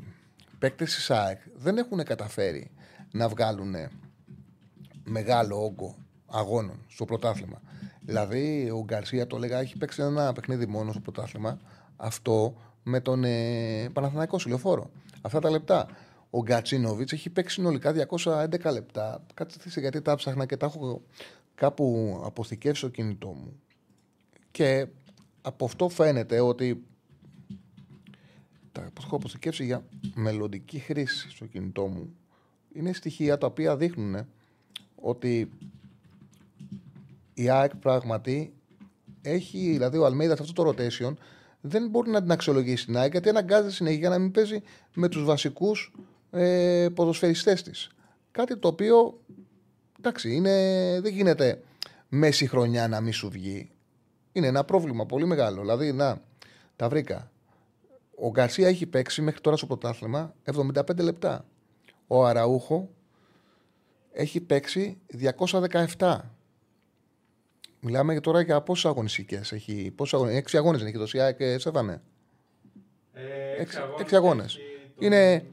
παίκτες 0.59 0.95
της 0.95 1.11
ΑΕΚ 1.11 1.39
δεν 1.55 1.77
έχουν 1.77 2.03
καταφέρει 2.03 2.71
να 3.11 3.29
βγάλουν 3.29 3.75
μεγάλο 5.03 5.63
όγκο 5.63 5.95
αγώνων 6.27 6.85
στο 6.87 7.05
πρωτάθλημα. 7.05 7.61
Δηλαδή, 8.11 8.69
ο 8.69 8.83
Γκαρσία 8.83 9.27
το 9.27 9.35
έλεγα, 9.35 9.59
έχει 9.59 9.77
παίξει 9.77 10.01
ένα 10.01 10.33
παιχνίδι 10.33 10.65
μόνος 10.65 10.93
στο 10.93 11.01
πρωτάθλημα. 11.01 11.59
Αυτό 11.95 12.55
με 12.83 12.99
τον 12.99 13.23
ε, 13.23 13.89
Παναθηναϊκός 13.93 14.41
Συλλοφόρο. 14.41 14.91
Αυτά 15.21 15.39
τα 15.39 15.49
λεπτά. 15.49 15.87
Ο 16.29 16.41
Γκατσίνοβιτς 16.41 17.11
έχει 17.11 17.29
παίξει 17.29 17.53
συνολικά 17.53 18.07
211 18.09 18.71
λεπτά. 18.71 19.25
Κάτσε 19.33 19.79
γιατί 19.79 20.01
τα 20.01 20.15
ψάχνα 20.15 20.45
και 20.45 20.57
τα 20.57 20.65
έχω 20.65 21.01
κάπου 21.55 22.19
αποθηκεύσει 22.25 22.81
στο 22.81 22.89
κινητό 22.89 23.27
μου. 23.27 23.59
Και 24.51 24.87
από 25.41 25.65
αυτό 25.65 25.89
φαίνεται 25.89 26.39
ότι 26.39 26.83
τα 28.71 28.91
έχω 29.03 29.15
αποθηκεύσει 29.15 29.65
για 29.65 29.85
μελλοντική 30.13 30.79
χρήση 30.79 31.29
στο 31.29 31.45
κινητό 31.45 31.87
μου. 31.87 32.15
Είναι 32.73 32.93
στοιχεία 32.93 33.37
τα 33.37 33.47
οποία 33.47 33.77
δείχνουν 33.77 34.27
ότι 34.95 35.51
η 37.33 37.49
ΑΕΚ 37.49 37.75
πράγματι 37.75 38.53
έχει, 39.21 39.71
δηλαδή 39.71 39.97
ο 39.97 40.05
Αλμέιδας 40.05 40.37
σε 40.37 40.43
αυτό 40.43 40.63
το 40.63 40.69
rotation 40.69 41.13
δεν 41.61 41.89
μπορεί 41.89 42.09
να 42.09 42.21
την 42.21 42.31
αξιολογήσει 42.31 42.85
την 42.85 42.97
ΑΕΚ 42.97 43.11
γιατί 43.11 43.29
αναγκάζεται 43.29 43.71
συνέχεια 43.71 44.09
να 44.09 44.19
μην 44.19 44.31
παίζει 44.31 44.61
με 44.93 45.07
τους 45.07 45.23
βασικούς 45.23 45.93
ε, 46.31 46.87
ποδοσφαιριστές 46.93 47.63
της. 47.63 47.89
Κάτι 48.31 48.57
το 48.57 48.67
οποίο 48.67 49.19
εντάξει, 49.97 50.35
είναι, 50.35 50.51
δεν 51.01 51.13
γίνεται 51.13 51.61
μέση 52.09 52.47
χρονιά 52.47 52.87
να 52.87 53.01
μην 53.01 53.13
σου 53.13 53.29
βγει. 53.29 53.71
Είναι 54.31 54.47
ένα 54.47 54.63
πρόβλημα 54.63 55.05
πολύ 55.05 55.25
μεγάλο. 55.25 55.61
Δηλαδή, 55.61 55.91
να, 55.91 56.21
τα 56.75 56.89
βρήκα. 56.89 57.31
Ο 58.15 58.29
Γκαρσία 58.29 58.67
έχει 58.67 58.85
παίξει 58.85 59.21
μέχρι 59.21 59.41
τώρα 59.41 59.57
στο 59.57 59.65
πρωτάθλημα 59.65 60.33
75 60.55 60.97
λεπτά. 60.97 61.45
Ο 62.07 62.25
Αραούχο 62.25 62.89
έχει 64.11 64.41
παίξει 64.41 64.97
217. 65.97 66.19
Μιλάμε 67.83 68.19
τώρα 68.19 68.41
για 68.41 68.61
πόσες 68.61 68.85
αγωνιστικές 68.85 69.51
έχει. 69.51 69.91
Πόσες 69.95 70.13
αγωνες, 70.13 70.35
έξι 70.35 70.57
αγώνες 70.57 70.81
έχει 70.81 70.97
δώσει. 70.97 71.17
και 71.37 71.57
Σέβανε. 71.57 72.01
Ε, 73.13 73.61
έξι 73.99 74.15
αγώνες. 74.15 74.57
Είναι 74.99 75.45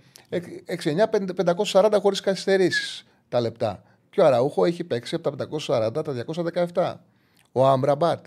6-9, 0.67 1.09
540 1.73 1.99
χωρίς 2.01 2.21
καθυστερήσεις 2.21 3.07
τα 3.29 3.41
λεπτά. 3.41 3.83
Και 4.11 4.21
ο 4.21 4.25
Αραούχο 4.25 4.65
έχει 4.65 4.85
παίξει 4.85 5.15
από 5.15 5.37
τα 5.37 5.49
540 5.67 6.05
τα 6.05 6.25
217. 6.75 6.95
Ο 7.53 7.67
Αμπραμπάτ 7.67 8.27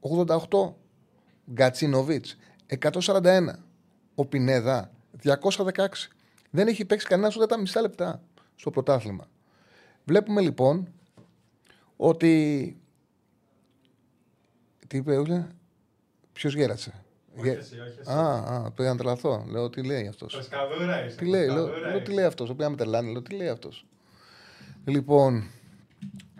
88. 0.00 0.74
Γκατσίνοβιτς 1.52 2.36
141. 2.66 3.64
Ο 4.14 4.26
Πινέδα 4.26 4.90
216. 5.22 6.10
Δεν 6.50 6.68
έχει 6.68 6.84
παίξει 6.84 7.06
κανένας 7.06 7.36
ούτε 7.36 7.46
τα 7.46 7.58
μισά 7.58 7.80
λεπτά 7.80 8.22
στο 8.54 8.70
πρωτάθλημα. 8.70 9.26
Βλέπουμε 10.04 10.40
λοιπόν 10.40 10.92
ότι 11.96 12.76
τι 14.94 15.00
είπε, 15.00 15.18
Ούλε; 15.18 15.46
Ποιος 16.32 16.54
γέρασε. 16.54 17.04
Όχι 17.38 17.48
εσύ, 17.48 17.80
όχι 17.80 17.98
εσύ. 18.00 18.10
Α, 18.10 18.34
α, 18.34 18.70
πήγα 18.70 18.88
να 18.88 18.96
τρελαθώ. 18.96 19.44
Λέω 19.50 19.70
τι 19.70 19.82
λέει 19.82 20.06
αυτός; 20.06 20.36
Πεσκαδούρα 20.36 21.04
είσαι. 21.04 21.16
Τι 21.16 21.26
λέει, 21.26 21.46
λέω, 21.46 21.66
λέω, 21.66 22.02
τι 22.02 22.12
λέει 22.12 22.24
αυτός; 22.24 22.54
Πήγα 22.54 22.70
με 22.70 22.76
τρελάνε, 22.76 23.10
λέω 23.10 23.22
τι 23.22 23.34
λέει 23.34 23.48
αυτός; 23.48 23.86
Λοιπόν, 24.84 25.50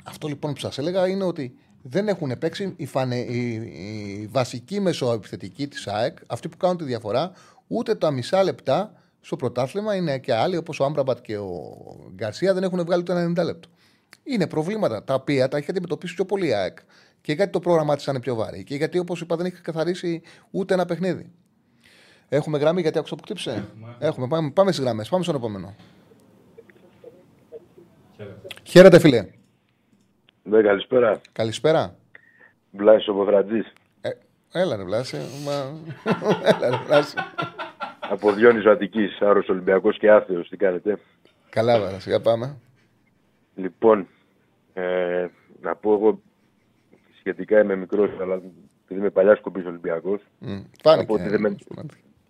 αυτό 0.04 0.28
λοιπόν 0.28 0.52
που 0.52 0.60
σας 0.60 0.78
έλεγα 0.78 1.08
είναι 1.08 1.24
ότι 1.24 1.56
δεν 1.82 2.08
έχουν 2.08 2.38
παίξει 2.38 2.74
οι, 2.76 2.86
φανε, 2.86 3.16
οι, 3.16 3.54
οι 3.54 4.28
βασικοί 4.30 4.80
μεσοεπιθετικοί 4.80 5.68
της 5.68 5.86
ΑΕΚ, 5.86 6.18
αυτοί 6.26 6.48
που 6.48 6.56
κάνουν 6.56 6.76
τη 6.76 6.84
διαφορά, 6.84 7.32
ούτε 7.66 7.94
τα 7.94 8.10
μισά 8.10 8.42
λεπτά 8.42 8.92
στο 9.20 9.36
πρωτάθλημα 9.36 9.94
είναι 9.94 10.18
και 10.18 10.34
άλλοι 10.34 10.56
όπως 10.56 10.80
ο 10.80 10.84
Άμπραμπατ 10.84 11.20
και 11.20 11.36
ο 11.36 11.76
Γκαρσία 12.14 12.54
δεν 12.54 12.62
έχουν 12.62 12.84
βγάλει 12.84 13.02
το 13.02 13.14
90 13.14 13.44
λεπτό. 13.44 13.68
Είναι 14.22 14.46
προβλήματα 14.46 15.04
τα 15.04 15.14
οποία 15.14 15.48
τα 15.48 15.56
έχει 15.56 15.70
αντιμετωπίσει 15.70 16.14
πιο 16.14 16.24
πολύ 16.24 16.46
η 16.46 16.52
ΑΕΚ. 16.52 16.78
Και 17.24 17.32
γιατί 17.32 17.52
το 17.52 17.60
πρόγραμμά 17.60 17.96
της 17.96 18.06
είναι 18.06 18.20
πιο 18.20 18.34
βάρη. 18.34 18.64
Και 18.64 18.74
γιατί, 18.74 18.98
όπως 18.98 19.20
είπα, 19.20 19.36
δεν 19.36 19.46
έχει 19.46 19.60
καθαρίσει 19.60 20.22
ούτε 20.50 20.74
ένα 20.74 20.84
παιχνίδι. 20.84 21.32
Έχουμε 22.28 22.58
γραμμή 22.58 22.80
γιατί 22.80 22.98
άκουσα 22.98 23.16
που 23.16 23.22
χτύψε. 23.22 23.50
Έχουμε. 23.50 23.96
Έχουμε. 23.98 24.28
Πάμε, 24.28 24.50
πάμε 24.50 24.72
στις 24.72 24.84
γραμμές. 24.84 25.08
Πάμε 25.08 25.22
στον 25.22 25.34
επόμενο. 25.34 25.74
Χαίρετε, 28.62 28.98
φίλε. 28.98 29.26
Ναι, 30.42 30.62
καλησπέρα. 30.62 31.20
Καλησπέρα. 31.32 31.96
Βλάσης 32.70 33.08
ο 33.08 33.14
Ποδρατζής. 33.14 33.72
Ε, 34.00 34.10
έλα 34.52 34.76
ρε 34.76 34.84
Βλάση. 34.84 35.16
Μα... 35.44 35.52
έλα 36.44 36.70
ρε 36.70 36.84
Βλάση. 36.86 37.16
Από 38.00 38.32
Διόνυσο 38.32 38.70
Αττικής, 38.70 39.20
Άρος 39.20 39.48
Ολυμπιακός 39.48 39.98
και 39.98 40.10
Άθεος. 40.10 40.48
Τι 40.48 40.56
κάνετε; 40.56 40.98
Καλά 41.50 41.80
βέβαια, 41.80 42.00
σιγά 42.00 42.20
πάμε. 42.20 42.56
Λοιπόν, 43.54 44.08
ε, 44.72 45.26
να 45.60 45.74
πω 45.76 45.92
εγώ 45.92 46.20
σχετικά 47.24 47.60
είμαι 47.60 47.76
μικρός, 47.76 48.10
αλλά 48.20 48.34
επειδή 48.34 49.00
είμαι 49.00 49.10
παλιάς 49.10 49.38
σκοπής 49.38 49.66
Ολυμπιακός. 49.66 50.20
Mm, 50.46 50.62
φάνηκε. 50.82 51.12
ότι 51.12 51.28
δεν 51.28 51.40
με, 51.40 51.56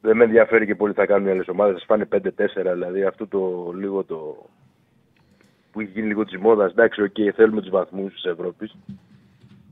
δεν 0.00 0.16
με 0.16 0.24
ενδιαφέρει 0.24 0.66
και 0.66 0.74
πολύ 0.74 0.92
τι 0.92 1.00
θα 1.00 1.06
κάνουν 1.06 1.28
οι 1.28 1.30
άλλες 1.30 1.48
ομάδες. 1.48 1.74
Σας 1.74 1.84
φάνε 1.84 2.08
5-4, 2.12 2.72
δηλαδή 2.72 3.04
αυτό 3.04 3.26
το 3.26 3.72
λίγο 3.78 4.04
το 4.04 4.46
που 5.72 5.80
έχει 5.80 5.90
γίνει 5.90 6.06
λίγο 6.06 6.24
της 6.24 6.38
μόδας. 6.38 6.70
Εντάξει, 6.70 7.02
okay, 7.08 7.30
θέλουμε 7.34 7.60
τους 7.60 7.70
βαθμούς 7.70 8.12
της 8.12 8.24
Ευρώπης 8.24 8.76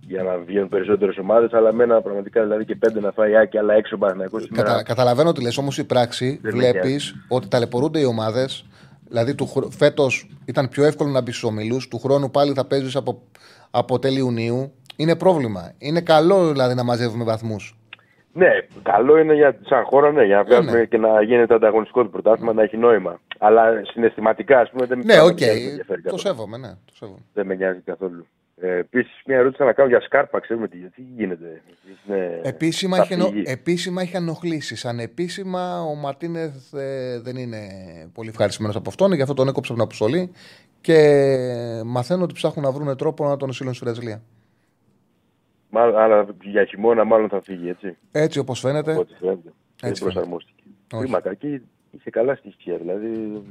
για 0.06 0.22
να 0.22 0.38
βγαίνουν 0.38 0.68
περισσότερες 0.68 1.18
ομάδες, 1.18 1.52
αλλά 1.52 1.72
μένα 1.72 2.00
πραγματικά 2.00 2.42
δηλαδή 2.42 2.64
και 2.64 2.76
πέντε 2.76 3.00
να 3.00 3.12
φάει 3.12 3.48
και 3.48 3.58
άλλα 3.58 3.74
έξω 3.74 3.96
Παναγιακό. 3.96 4.38
Σήμερα... 4.40 4.62
Κατα, 4.62 4.82
καταλαβαίνω 4.82 5.32
τι 5.32 5.42
λες, 5.42 5.58
όμως 5.58 5.78
η 5.78 5.84
πράξη 5.84 6.40
βλέπεις 6.42 7.14
ότι 7.28 7.48
ταλαιπωρούνται 7.48 8.00
οι 8.00 8.04
ομάδες. 8.04 8.64
Δηλαδή 9.08 9.34
φέτος 9.70 10.30
ήταν 10.44 10.68
πιο 10.68 10.84
εύκολο 10.84 11.10
να 11.10 11.20
μπεις 11.20 11.36
στους 11.36 11.48
ομιλούς, 11.48 11.88
του 11.88 11.98
χρόνου 11.98 12.30
πάλι 12.30 12.52
θα 12.52 12.64
παίζεις 12.64 12.96
από, 12.96 13.22
από 13.70 13.98
τέλη 13.98 14.18
Ιουνίου. 14.18 14.72
Είναι 14.96 15.16
πρόβλημα. 15.16 15.72
Είναι 15.78 16.00
καλό 16.00 16.50
δηλαδή 16.50 16.74
να 16.74 16.82
μαζεύουμε 16.82 17.24
βαθμούς. 17.24 17.76
Ναι, 18.32 18.50
καλό 18.82 19.18
είναι 19.18 19.34
για, 19.34 19.56
σαν 19.64 19.84
χώρα 19.84 20.12
ναι, 20.12 20.24
για 20.24 20.36
να 20.36 20.44
βγάλουμε 20.44 20.78
ναι. 20.78 20.84
και 20.84 20.98
να 20.98 21.22
γίνεται 21.22 21.54
ανταγωνιστικό 21.54 22.02
το 22.02 22.08
πρωτάθλημα, 22.08 22.52
να 22.52 22.62
έχει 22.62 22.76
νόημα. 22.76 23.20
Αλλά 23.38 23.82
συναισθηματικά, 23.92 24.60
ας 24.60 24.70
πούμε, 24.70 24.86
δεν 24.86 25.02
ναι, 25.04 25.14
okay. 25.20 25.84
με 25.86 26.10
Το 26.10 26.16
σέβομαι, 26.16 26.56
ναι. 26.56 26.68
Το 26.68 26.92
σέβομαι. 26.94 27.18
Δεν 27.32 27.46
με 27.46 27.54
νοιάζει 27.54 27.80
καθόλου. 27.80 28.26
Ε, 28.64 28.76
Επίσης, 28.76 29.22
μια 29.26 29.36
ερώτηση 29.36 29.64
να 29.64 29.72
κάνω 29.72 29.88
για 29.88 30.00
σκάρπα. 30.00 30.40
Ξέρουμε 30.40 30.68
τι, 30.68 30.78
τι 30.78 31.02
γίνεται. 31.16 31.62
Είναι... 32.06 32.40
Επίσημα, 32.42 32.96
έχει 32.96 33.12
ενο... 33.12 33.32
Επίσημα 33.44 34.02
έχει 34.02 34.16
ανοχλήσει. 34.16 34.88
Ανεπίσημα 34.88 35.82
ο 35.82 35.94
Μαρτίνεθ 35.94 36.74
ε, 36.74 37.20
δεν 37.20 37.36
είναι 37.36 37.58
πολύ 38.14 38.28
ευχαριστημένος 38.28 38.76
από 38.76 38.88
αυτόν. 38.88 39.12
Γι' 39.12 39.22
αυτό 39.22 39.34
τον 39.34 39.48
έκοψε 39.48 39.72
από 39.72 39.80
την 39.80 39.90
αποστολή. 39.90 40.32
Και 40.80 40.96
μαθαίνω 41.84 42.22
ότι 42.22 42.34
ψάχνουν 42.34 42.64
να 42.64 42.70
βρουν 42.70 42.96
τρόπο 42.96 43.28
να 43.28 43.36
τον 43.36 43.52
στείλουν 43.52 43.74
στη 43.74 43.84
Βραζιλία. 43.84 44.22
Αλλά 45.72 46.26
για 46.42 46.64
χειμώνα 46.64 47.04
μάλλον 47.04 47.28
θα 47.28 47.42
φύγει, 47.42 47.68
έτσι. 47.68 47.96
Έτσι 48.12 48.38
όπως 48.38 48.60
φαίνεται. 48.60 48.96
Ό,τι 48.96 49.14
φαίνεται. 49.14 49.52
Έτσι 49.82 50.04
δεν 50.04 50.12
προσαρμόστηκε. 50.12 50.62
Κρίμα 50.86 51.20
κακή, 51.20 51.62
είχε 51.90 52.10
καλά 52.10 52.34
στοιχεία. 52.34 52.76
Δηλαδή. 52.76 53.42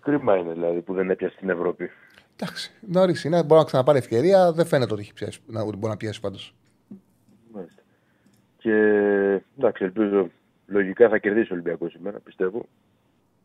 Κρίμα 0.00 0.36
είναι 0.36 0.52
δηλαδή 0.52 0.80
που 0.80 0.94
δεν 0.94 1.10
έπιασε 1.10 1.34
στην 1.34 1.50
Ευρώπη. 1.50 1.90
Εντάξει, 2.36 2.72
νωρίς 2.80 3.24
είναι. 3.24 3.42
Μπορεί 3.42 3.60
να 3.60 3.66
ξαναπάρει 3.66 3.98
ευκαιρία. 3.98 4.52
Δεν 4.52 4.66
φαίνεται 4.66 4.92
ότι, 4.92 5.02
έχει 5.02 5.12
πιάσει, 5.12 5.40
να, 5.46 5.60
ότι 5.60 5.76
μπορεί 5.76 5.92
να 5.92 5.96
πιάσει 5.96 6.20
πάντως. 6.20 6.54
Και 8.58 8.72
εντάξει, 9.58 9.84
ελπίζω 9.84 10.30
λογικά 10.66 11.08
θα 11.08 11.18
κερδίσει 11.18 11.52
ο 11.52 11.54
Ολυμπιακός 11.54 11.92
σήμερα, 11.92 12.18
πιστεύω. 12.18 12.66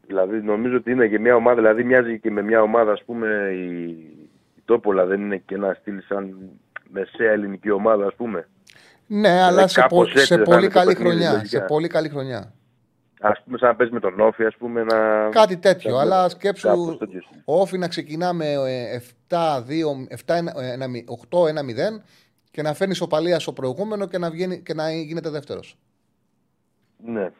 Δηλαδή 0.07 0.41
νομίζω 0.41 0.75
ότι 0.75 0.91
είναι 0.91 1.07
και 1.07 1.19
μια 1.19 1.35
ομάδα, 1.35 1.55
δηλαδή 1.55 1.83
μοιάζει 1.83 2.19
και 2.19 2.31
με 2.31 2.41
μια 2.41 2.61
ομάδα, 2.61 2.91
ας 2.91 3.03
πούμε, 3.03 3.49
η, 3.53 3.83
η 4.55 4.61
Τόπολα 4.65 5.05
δεν 5.05 5.21
είναι 5.21 5.37
και 5.37 5.55
ένα 5.55 5.73
στυλ 5.73 6.01
σαν 6.07 6.49
μεσαία 6.93 7.31
ελληνική 7.31 7.71
ομάδα, 7.71 8.05
ας 8.05 8.15
πούμε. 8.15 8.47
Ναι, 9.07 9.41
αλλά 9.41 9.67
σε, 9.67 9.85
πο, 9.89 10.05
σε, 10.05 10.37
πολύ 10.37 10.67
καλή 10.67 10.95
χρονιά, 10.95 11.45
σε 11.45 11.59
πολύ 11.59 11.87
καλή 11.87 12.09
χρονιά. 12.09 12.53
Α 13.19 13.31
πούμε, 13.41 13.57
σαν 13.57 13.69
να 13.69 13.75
παίζει 13.75 13.93
με 13.93 13.99
τον 13.99 14.19
Όφη, 14.19 14.45
ας 14.45 14.55
πούμε. 14.55 14.83
Να... 14.83 15.29
Κάτι 15.29 15.57
τέτοιο. 15.57 15.97
αλλά 15.97 16.29
σκέψου 16.29 16.69
ο 17.45 17.61
Όφη 17.61 17.77
να 17.77 17.87
ξεκινά 17.87 18.33
με 18.33 18.55
7-2, 19.27 19.37
8-1-0 21.29 22.01
και 22.51 22.61
να 22.61 22.73
φέρνεις 22.73 22.97
σοπαλία 22.97 23.39
στο 23.39 23.53
προηγούμενο 23.53 24.07
και 24.07 24.17
να, 24.17 24.29
βγαίνει, 24.29 24.61
και 24.61 24.73
να 24.73 24.91
γίνεται 24.91 25.29
δεύτερος. 25.29 25.77
Ναι. 26.97 27.31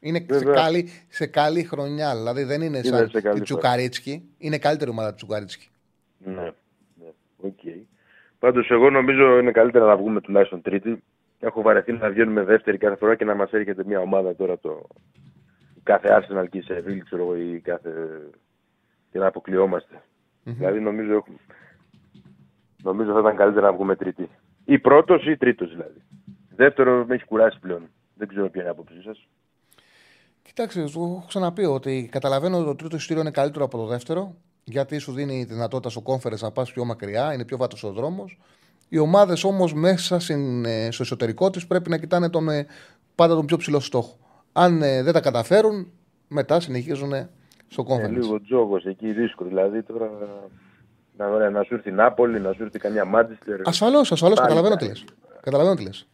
Είναι 0.00 0.26
σε 0.30 0.44
καλή, 0.44 0.88
σε 1.08 1.26
καλή 1.26 1.64
χρονιά. 1.64 2.16
Δηλαδή 2.16 2.42
δεν 2.42 2.62
είναι, 2.62 2.78
είναι 2.78 3.08
σαν 3.10 3.34
τη 3.34 3.40
Τσουκαρίτσκι. 3.40 4.28
Είναι 4.38 4.58
καλύτερη 4.58 4.90
ομάδα 4.90 5.08
της 5.08 5.16
Τσουκαρίτσκι. 5.16 5.68
Ναι. 6.18 6.52
Ναι. 7.40 7.50
Okay. 7.50 7.80
Πάντως, 8.38 8.70
εγώ 8.70 8.90
νομίζω 8.90 9.38
είναι 9.38 9.50
καλύτερα 9.50 9.86
να 9.86 9.96
βγούμε 9.96 10.20
τουλάχιστον 10.20 10.62
τρίτη 10.62 11.02
Έχω 11.40 11.62
βαρεθεί 11.62 11.92
να 11.92 12.10
βγαίνουμε 12.10 12.42
δεύτερη 12.42 12.78
κάθε 12.78 12.96
φορά 12.96 13.14
και 13.14 13.24
να 13.24 13.34
μας 13.34 13.50
έρχεται 13.50 13.84
μια 13.84 14.00
ομάδα 14.00 14.36
τώρα 14.36 14.58
το. 14.58 14.86
Κάθε 15.82 16.08
Arsenal 16.10 16.48
και 16.50 16.58
η 16.58 16.62
Σεβίλη, 16.62 17.00
ξέρω 17.00 17.22
εγώ, 17.22 17.36
ή 17.36 17.60
κάθε. 17.60 17.90
και 19.10 19.18
να 19.18 19.26
αποκλειόμαστε. 19.26 19.94
Mm-hmm. 19.94 20.52
Δηλαδή 20.56 20.80
νομίζω, 20.80 21.24
νομίζω 22.82 23.12
θα 23.12 23.20
ήταν 23.20 23.36
καλύτερα 23.36 23.66
να 23.66 23.72
βγούμε 23.72 23.96
τρίτη. 23.96 24.28
Ή 24.64 24.78
πρώτος 24.78 25.26
ή 25.26 25.36
τρίτος 25.36 25.70
δηλαδή. 25.70 26.02
Δεύτερο 26.56 27.04
με 27.06 27.14
έχει 27.14 27.24
κουράσει 27.24 27.58
πλέον. 27.58 27.88
Δεν 28.14 28.28
ξέρω 28.28 28.50
ποια 28.50 28.60
είναι 28.60 28.70
η 28.70 28.72
άποψή 28.72 29.02
σας. 29.02 29.28
Κοιτάξτε, 30.42 30.86
σου 30.86 31.00
έχω 31.00 31.24
ξαναπεί 31.28 31.64
ότι 31.64 32.08
καταλαβαίνω 32.12 32.56
ότι 32.56 32.66
το 32.66 32.74
τρίτος 32.74 32.98
εισιτήριο 32.98 33.22
είναι 33.22 33.30
καλύτερο 33.30 33.64
από 33.64 33.76
το 33.76 33.86
δεύτερο, 33.86 34.34
γιατί 34.70 34.98
σου 34.98 35.12
δίνει 35.12 35.46
τη 35.46 35.52
δυνατότητα 35.52 35.90
στο 35.90 36.00
κόμφερε 36.00 36.34
να 36.40 36.50
πας 36.50 36.72
πιο 36.72 36.84
μακριά, 36.84 37.32
είναι 37.34 37.44
πιο 37.44 37.56
βάτος 37.56 37.84
ο 37.84 37.90
δρόμος. 37.90 38.38
Οι 38.88 38.98
ομάδες 38.98 39.44
όμως 39.44 39.74
μέσα 39.74 40.16
ε, 40.66 40.90
στο 40.90 41.02
εσωτερικό 41.02 41.50
της 41.50 41.66
πρέπει 41.66 41.90
να 41.90 41.98
κοιτάνε 41.98 42.30
τον, 42.30 42.48
ε, 42.48 42.66
πάντα 43.14 43.34
τον 43.34 43.46
πιο 43.46 43.56
ψηλό 43.56 43.80
στόχο. 43.80 44.16
Αν 44.52 44.82
ε, 44.82 45.02
δεν 45.02 45.12
τα 45.12 45.20
καταφέρουν, 45.20 45.92
μετά 46.28 46.60
συνεχίζουν 46.60 47.12
στο 47.68 47.84
conference. 47.88 48.02
Ε, 48.02 48.08
λίγο 48.08 48.42
τζόγος 48.42 48.84
εκεί 48.84 49.12
δύσκολο. 49.12 49.48
Δηλαδή 49.48 49.82
τώρα 49.82 50.10
να, 51.16 51.50
να 51.50 51.62
σου 51.62 51.74
έρθει 51.74 51.88
η 51.88 51.92
Νάπολη, 51.92 52.40
να 52.40 52.52
σου 52.52 52.62
έρθει 52.62 52.78
καμιά 52.78 53.04
Μάντζιστερ. 53.04 53.68
Ασφαλώς, 53.68 54.12
ασφαλώς. 54.12 54.40
Καταλαβαίνω 54.40 54.76
τι 54.76 54.86
λες. 54.86 55.04
Καταλαβαίνω 55.40 55.76
τι 55.76 55.82
λες. 55.82 56.08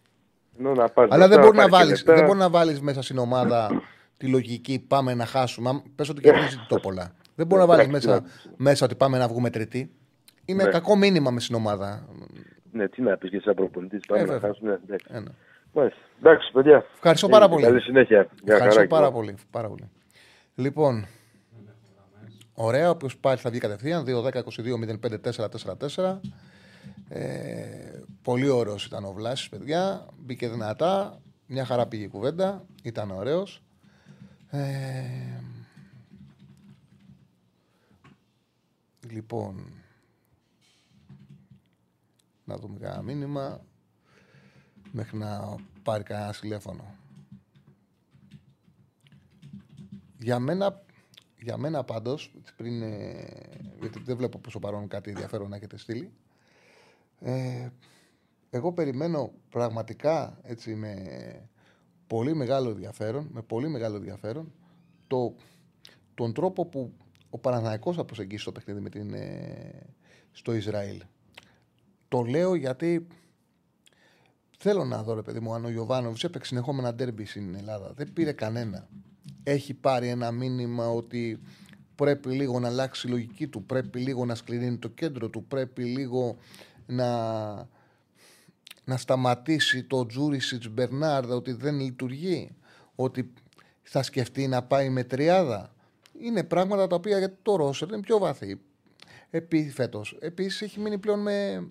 να 0.56 0.88
πας 0.88 1.08
Αλλά 1.10 1.28
δεν 1.28 1.40
μπορεί 1.40 1.56
να, 1.56 1.68
βάλεις, 1.68 2.02
δεν 2.02 2.24
μπορεί 2.24 2.38
να 2.38 2.50
βάλεις 2.50 2.80
μέσα 2.80 3.02
στην 3.02 3.18
ομάδα 3.18 3.82
τη 4.16 4.26
λογική 4.26 4.84
πάμε 4.88 5.14
να 5.14 5.26
χάσουμε. 5.26 5.82
Πες 5.96 6.08
ότι 6.08 6.20
κερδίζει 6.30 6.56
το 6.68 6.76
πολλά. 6.76 7.12
Δεν 7.34 7.46
μπορεί 7.46 7.60
να 7.60 7.66
βάλεις 7.66 7.88
μέσα, 7.88 8.24
μέσα 8.56 8.84
ότι 8.84 8.94
πάμε 8.94 9.18
να 9.18 9.28
βγούμε 9.28 9.50
τρίτη. 9.50 9.90
Είναι 10.44 10.64
ναι. 10.64 10.70
κακό 10.70 10.96
μήνυμα 10.96 11.30
με 11.30 11.40
στην 11.40 11.54
ομάδα. 11.54 12.08
Ναι, 12.72 12.88
τι 12.88 13.02
να 13.02 13.16
πεις 13.16 13.30
και 13.30 13.40
σαν 13.40 13.54
προπονητής. 13.54 14.06
Πάμε 14.06 14.22
ε, 14.22 14.24
να 14.24 14.40
χάσουμε. 14.40 14.80
Εντάξει. 14.84 15.06
Ε, 15.10 15.18
ναι. 15.18 15.30
εντάξει, 16.18 16.52
παιδιά. 16.52 16.84
Ευχαριστώ 16.94 17.28
πάρα 17.28 17.48
πολύ. 17.48 17.64
Καλή 17.64 17.80
συνέχεια. 17.80 18.28
Ευχαριστώ 18.44 18.86
πάρα 18.86 19.10
πολύ, 19.12 19.34
πάρα 19.50 19.68
πολύ. 19.68 19.90
Λοιπόν, 20.54 21.06
ωραία. 22.54 22.90
Όποιος 22.90 23.16
πάλι 23.16 23.38
θα 23.38 23.50
βγει 23.50 23.58
κατευθείαν. 23.58 24.04
2-10-22-05-4-4-4. 25.96 26.18
Ε, 27.08 27.22
πολύ 28.22 28.48
ωραίος 28.48 28.86
ήταν 28.86 29.04
ο 29.04 29.12
Βλάσης, 29.12 29.48
παιδιά. 29.48 30.06
Μπήκε 30.18 30.48
δυνατά. 30.48 31.20
Μια 31.46 31.64
χαρά 31.64 31.86
πήγε 31.86 32.04
η 32.04 32.08
κουβέντα. 32.08 32.64
Ήταν 32.82 33.10
ωραίος. 33.10 33.62
Ε, 34.50 34.60
λοιπόν, 39.14 39.72
να 42.44 42.56
δούμε 42.56 42.78
κανένα 42.78 43.02
μήνυμα 43.02 43.64
μέχρι 44.92 45.18
να 45.18 45.56
πάρει 45.82 46.02
κανένα 46.02 46.32
τηλέφωνο. 46.32 46.94
Για 50.18 50.38
μένα, 50.38 50.84
για 51.38 51.56
μένα 51.56 51.84
πάντως, 51.84 52.34
πριν, 52.56 52.82
ε, 52.82 53.26
γιατί 53.80 53.98
δεν 54.00 54.16
βλέπω 54.16 54.38
πόσο 54.38 54.58
παρόν 54.58 54.88
κάτι 54.88 55.10
ενδιαφέρον 55.10 55.48
να 55.48 55.56
έχετε 55.56 55.76
στείλει, 55.76 56.12
ε, 57.20 57.68
εγώ 58.50 58.72
περιμένω 58.72 59.32
πραγματικά 59.50 60.38
έτσι 60.42 60.74
με 60.74 60.94
πολύ 62.06 62.34
μεγάλο 62.34 62.70
ενδιαφέρον, 62.70 63.28
με 63.32 63.42
πολύ 63.42 63.68
μεγάλο 63.68 63.96
ενδιαφέρον, 63.96 64.52
το, 65.06 65.34
τον 66.14 66.32
τρόπο 66.32 66.66
που 66.66 66.92
ο 67.34 67.38
Παναθηναϊκός 67.38 67.96
θα 67.96 68.04
προσεγγίσει 68.04 68.44
το 68.44 68.52
παιχνίδι 68.52 68.80
με 68.80 68.88
την, 68.88 69.14
ε, 69.14 69.86
στο 70.32 70.54
Ισραήλ. 70.54 71.02
Το 72.08 72.22
λέω 72.22 72.54
γιατί 72.54 73.06
θέλω 74.58 74.84
να 74.84 75.02
δω, 75.02 75.14
ρε 75.14 75.22
παιδί 75.22 75.40
μου, 75.40 75.54
αν 75.54 75.64
ο 75.64 75.68
Ιωβάνοβιτ 75.68 76.24
έπαιξε 76.24 76.48
συνεχόμενα 76.48 76.94
ντέρμπι 76.94 77.24
στην 77.24 77.54
Ελλάδα. 77.54 77.92
Δεν 77.92 78.12
πήρε 78.12 78.32
κανένα. 78.32 78.88
Έχει 79.42 79.74
πάρει 79.74 80.08
ένα 80.08 80.30
μήνυμα 80.30 80.88
ότι 80.88 81.40
πρέπει 81.94 82.28
λίγο 82.28 82.60
να 82.60 82.68
αλλάξει 82.68 83.06
η 83.06 83.10
λογική 83.10 83.48
του, 83.48 83.64
πρέπει 83.64 83.98
λίγο 83.98 84.24
να 84.24 84.34
σκληρύνει 84.34 84.76
το 84.76 84.88
κέντρο 84.88 85.28
του, 85.28 85.44
πρέπει 85.44 85.84
λίγο 85.84 86.36
να, 86.86 87.54
να 88.84 88.96
σταματήσει 88.96 89.84
το 89.84 90.06
Τζούρισιτς 90.06 90.68
Μπερνάρδα 90.68 91.34
ότι 91.34 91.52
δεν 91.52 91.80
λειτουργεί, 91.80 92.56
ότι 92.94 93.32
θα 93.82 94.02
σκεφτεί 94.02 94.48
να 94.48 94.62
πάει 94.62 94.88
με 94.88 95.04
τριάδα. 95.04 95.73
Είναι 96.24 96.44
πράγματα 96.44 96.86
τα 96.86 96.96
οποία 96.96 97.18
για 97.18 97.36
το 97.42 97.56
Ρόσερ 97.56 97.88
είναι 97.88 98.00
πιο 98.00 98.18
βαθύ. 98.18 98.60
Επί, 99.30 99.70
φέτος. 99.70 100.16
Επίσης 100.20 100.62
έχει 100.62 100.80
μείνει 100.80 100.98
πλέον 100.98 101.20
με, 101.20 101.68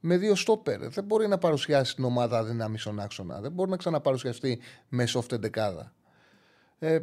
με 0.00 0.16
δύο 0.16 0.34
στόπερ. 0.34 0.88
Δεν 0.88 1.04
μπορεί 1.04 1.28
να 1.28 1.38
παρουσιάσει 1.38 1.94
την 1.94 2.04
ομάδα 2.04 2.44
δύναμη 2.44 2.78
στον 2.78 3.00
άξονα. 3.00 3.40
Δεν 3.40 3.52
μπορεί 3.52 3.70
να 3.70 3.76
ξαναπαρουσιαστεί 3.76 4.60
με 4.88 5.04
soft 5.08 5.38
δεκάδα. 5.38 5.92
Ε, 6.78 6.98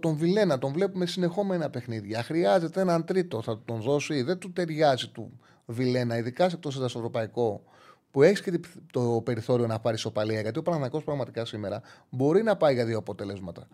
τον 0.00 0.16
Βιλένα 0.16 0.58
τον 0.58 0.72
βλέπουμε 0.72 1.06
συνεχόμενα 1.06 1.70
παιχνίδια. 1.70 2.22
Χρειάζεται 2.22 2.80
έναν 2.80 3.04
τρίτο, 3.04 3.42
θα 3.42 3.62
τον 3.64 3.80
δώσει. 3.80 4.22
Δεν 4.22 4.38
του 4.38 4.52
ταιριάζει 4.52 5.08
του 5.08 5.40
Βιλένα, 5.66 6.16
ειδικά 6.16 6.48
σε 6.48 6.56
τόσο 6.56 6.82
ευρωπαϊκό 6.84 7.62
που 8.10 8.22
έχεις 8.22 8.42
και 8.42 8.60
το 8.92 9.22
περιθώριο 9.24 9.66
να 9.66 9.80
πάρεις 9.80 10.00
σοπαλία. 10.00 10.40
Γιατί 10.40 10.58
ο 10.58 10.62
Παναγιακό 10.62 11.00
πραγματικά 11.00 11.44
σήμερα 11.44 11.82
μπορεί 12.10 12.42
να 12.42 12.56
πάει 12.56 12.74
για 12.74 12.84
δύο 12.84 12.98
αποτελέσματα. 12.98 13.68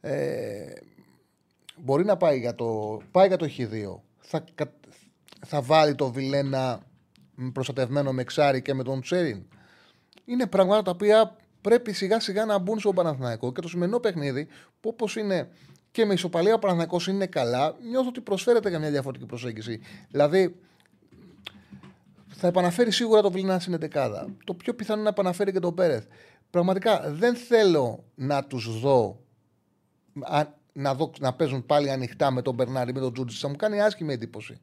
Ε, 0.00 0.72
μπορεί 1.76 2.04
να 2.04 2.16
πάει 2.16 2.38
για 2.38 2.54
το, 2.54 3.00
πάει 3.10 3.26
για 3.26 3.36
το 3.36 3.46
Χ2. 3.58 4.00
Θα, 4.18 4.44
θα 5.46 5.62
βάλει 5.62 5.94
το 5.94 6.12
Βιλένα 6.12 6.80
προστατευμένο 7.52 8.12
με 8.12 8.24
Ξάρι 8.24 8.62
και 8.62 8.74
με 8.74 8.82
τον 8.82 9.00
Τσέριν. 9.00 9.42
Είναι 10.24 10.46
πράγματα 10.46 10.82
τα 10.82 10.90
οποία 10.90 11.36
πρέπει 11.60 11.92
σιγά 11.92 12.20
σιγά 12.20 12.44
να 12.44 12.58
μπουν 12.58 12.78
στο 12.78 12.92
Παναθηναϊκό 12.92 13.52
και 13.52 13.60
το 13.60 13.68
σημερινό 13.68 13.98
παιχνίδι, 13.98 14.46
που 14.80 14.88
όπως 14.88 15.16
είναι 15.16 15.48
και 15.90 16.04
με 16.04 16.14
ισοπαλία 16.14 16.54
ο 16.54 16.58
Παναθηναϊκός 16.58 17.06
είναι 17.06 17.26
καλά, 17.26 17.76
νιώθω 17.90 18.08
ότι 18.08 18.20
προσφέρεται 18.20 18.68
για 18.68 18.78
μια 18.78 18.90
διαφορετική 18.90 19.26
προσέγγιση. 19.26 19.80
Δηλαδή, 20.10 20.56
θα 22.26 22.46
επαναφέρει 22.46 22.90
σίγουρα 22.90 23.22
το 23.22 23.30
Βιλινά 23.30 23.58
στην 23.58 23.78
δεκάδα. 23.78 24.28
Το 24.44 24.54
πιο 24.54 24.74
πιθανό 24.74 25.02
να 25.02 25.08
επαναφέρει 25.08 25.52
και 25.52 25.58
τον 25.58 25.74
Πέρεθ. 25.74 26.04
Πραγματικά 26.50 27.10
δεν 27.12 27.34
θέλω 27.34 28.04
να 28.14 28.44
τους 28.44 28.80
δω 28.80 29.20
να, 30.76 30.94
δω, 30.94 31.10
να 31.20 31.32
παίζουν 31.32 31.66
πάλι 31.66 31.90
ανοιχτά 31.90 32.30
με 32.30 32.42
τον 32.42 32.54
Μπερνάρη, 32.54 32.92
με 32.92 33.00
τον 33.00 33.12
Τζούτζη. 33.12 33.38
Θα 33.38 33.48
μου 33.48 33.56
κάνει 33.56 33.80
άσχημη 33.80 34.12
εντύπωση. 34.12 34.60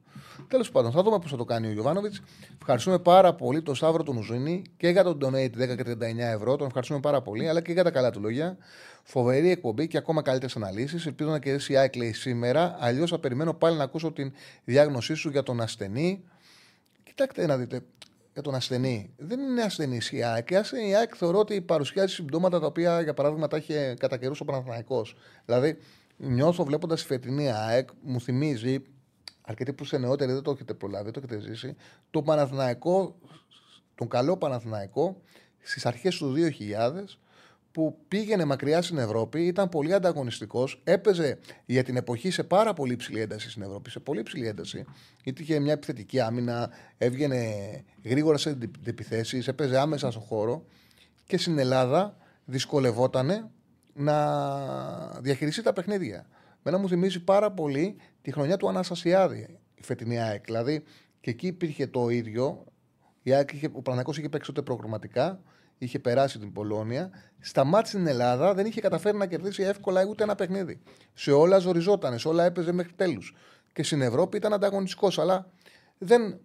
Τέλος 0.48 0.70
πάντων, 0.70 0.92
θα 0.92 1.02
δούμε 1.02 1.18
πώς 1.18 1.30
θα 1.30 1.36
το 1.36 1.44
κάνει 1.44 1.66
ο 1.66 1.72
Γιωβάνοβιτ. 1.72 2.14
Ευχαριστούμε 2.60 2.98
πάρα 2.98 3.34
πολύ 3.34 3.62
τον 3.62 3.74
Σταύρο 3.74 4.02
τον 4.02 4.16
Ουζίνη 4.16 4.62
και 4.76 4.88
για 4.88 5.04
τον 5.04 5.18
Donate 5.22 5.50
10 5.62 5.76
και 5.76 5.82
39 5.82 6.18
ευρώ. 6.18 6.56
Τον 6.56 6.66
ευχαριστούμε 6.66 7.00
πάρα 7.00 7.22
πολύ, 7.22 7.48
αλλά 7.48 7.60
και 7.60 7.72
για 7.72 7.84
τα 7.84 7.90
καλά 7.90 8.10
του 8.10 8.20
λόγια. 8.20 8.56
Φοβερή 9.02 9.50
εκπομπή 9.50 9.86
και 9.86 9.96
ακόμα 9.96 10.22
καλύτερες 10.22 10.56
αναλύσεις. 10.56 11.06
Ελπίζω 11.06 11.30
να 11.30 11.38
κερδίσει 11.38 11.72
η 11.72 11.76
Άικλεϊ 11.76 12.12
σήμερα. 12.12 12.76
Αλλιώς 12.80 13.10
θα 13.10 13.18
περιμένω 13.18 13.54
πάλι 13.54 13.76
να 13.76 13.84
ακούσω 13.84 14.12
την 14.12 14.32
διάγνωσή 14.64 15.14
σου 15.14 15.28
για 15.30 15.42
τον 15.42 15.60
ασθενή. 15.60 16.24
Κοιτάξτε 17.02 17.46
να 17.46 17.56
δείτε, 17.56 17.80
για 18.32 18.42
τον 18.42 18.54
ασθενή. 18.54 19.10
Δεν 19.16 19.40
είναι 19.40 19.62
ασθενής 19.62 20.12
η 20.12 20.22
ΑΕΚ. 20.22 20.50
Η 20.88 20.94
ΑΕΚ 20.94 21.12
θεωρώ 21.16 21.38
ότι 21.38 21.60
παρουσιάζει 21.60 22.14
συμπτώματα 22.14 22.60
τα 22.60 22.66
οποία, 22.66 23.00
για 23.00 23.14
παράδειγμα, 23.14 23.48
τα 23.48 23.56
είχε 23.56 23.94
κατά 23.98 24.16
καιρούς 24.16 24.40
ο 24.40 24.44
Παναθηναϊκός. 24.44 25.16
Δηλαδή, 25.44 25.78
νιώθω 26.16 26.64
βλέποντας 26.64 27.00
τη 27.00 27.06
φετινή 27.06 27.50
ΑΕΚ, 27.50 27.88
μου 28.02 28.20
θυμίζει, 28.20 28.82
αρκετοί 29.40 29.72
που 29.72 29.84
είσαι 29.84 29.98
νεότεροι 29.98 30.32
δεν 30.32 30.42
το 30.42 30.50
έχετε 30.50 30.74
προλάβει, 30.74 31.04
δεν 31.04 31.12
το 31.12 31.20
έχετε 31.24 31.40
ζήσει, 31.40 31.76
το 32.10 32.22
Παναθηναϊκό, 32.22 33.18
τον 33.94 34.08
καλό 34.08 34.36
Παναθηναϊκό 34.36 35.20
στις 35.62 35.86
αρχές 35.86 36.16
του 36.16 36.34
2000 36.36 37.18
που 37.72 37.98
πήγαινε 38.08 38.44
μακριά 38.44 38.82
στην 38.82 38.98
Ευρώπη, 38.98 39.46
ήταν 39.46 39.68
πολύ 39.68 39.94
ανταγωνιστικός, 39.94 40.80
έπαιζε 40.84 41.38
για 41.66 41.82
την 41.82 41.96
εποχή 41.96 42.30
σε 42.30 42.42
πάρα 42.42 42.74
πολύ 42.74 42.92
υψηλή 42.92 43.20
ένταση 43.20 43.50
στην 43.50 43.62
Ευρώπη, 43.62 43.90
σε 43.90 44.00
πολύ 44.00 44.20
υψηλή 44.20 44.46
ένταση. 44.46 44.84
Γιατί 45.24 45.42
είχε 45.42 45.58
μια 45.58 45.72
επιθετική 45.72 46.20
άμυνα, 46.20 46.70
έβγαινε 46.98 47.38
γρήγορα 48.04 48.38
σε 48.38 48.58
επιθέσεις, 48.84 49.48
έπαιζε 49.48 49.78
άμεσα 49.78 50.10
στον 50.10 50.22
χώρο 50.22 50.64
και 51.26 51.38
στην 51.38 51.58
Ελλάδα 51.58 52.16
δυσκολευόταν 52.44 53.50
να 53.94 55.20
διαχειριστεί 55.20 55.62
τα 55.62 55.72
παιχνίδια. 55.72 56.26
Μένα 56.62 56.78
μου 56.78 56.88
θυμίζει 56.88 57.20
πάρα 57.20 57.52
πολύ 57.52 57.96
τη 58.22 58.32
χρονιά 58.32 58.56
του 58.56 58.68
Αναστασιάδη, 58.68 59.58
η 59.74 59.82
φετινή 59.82 60.20
ΑΕΚ. 60.20 60.44
Δηλαδή 60.44 60.84
και 61.20 61.30
εκεί 61.30 61.46
υπήρχε 61.46 61.86
το 61.86 62.08
ίδιο. 62.08 62.64
Η 63.22 63.32
ΑΕΚ 63.32 63.52
είχε, 63.52 63.68
ο 63.72 63.82
Παναγό 63.82 64.10
είχε 64.10 64.28
παίξει 64.28 64.48
τότε 64.48 64.62
προγραμματικά, 64.62 65.40
είχε 65.78 65.98
περάσει 65.98 66.38
την 66.38 66.52
Πολώνια. 66.52 67.10
Στα 67.40 67.64
μάτια 67.64 67.86
στην 67.86 68.06
Ελλάδα 68.06 68.54
δεν 68.54 68.66
είχε 68.66 68.80
καταφέρει 68.80 69.16
να 69.16 69.26
κερδίσει 69.26 69.62
εύκολα 69.62 70.04
ούτε 70.04 70.22
ένα 70.22 70.34
παιχνίδι. 70.34 70.80
Σε 71.14 71.32
όλα 71.32 71.58
ζοριζόταν, 71.58 72.18
σε 72.18 72.28
όλα 72.28 72.44
έπαιζε 72.44 72.72
μέχρι 72.72 72.92
τέλους. 72.92 73.36
Και 73.72 73.82
στην 73.82 74.00
Ευρώπη 74.00 74.36
ήταν 74.36 74.52
ανταγωνιστικός, 74.52 75.18
αλλά 75.18 75.50
δεν 75.98 76.40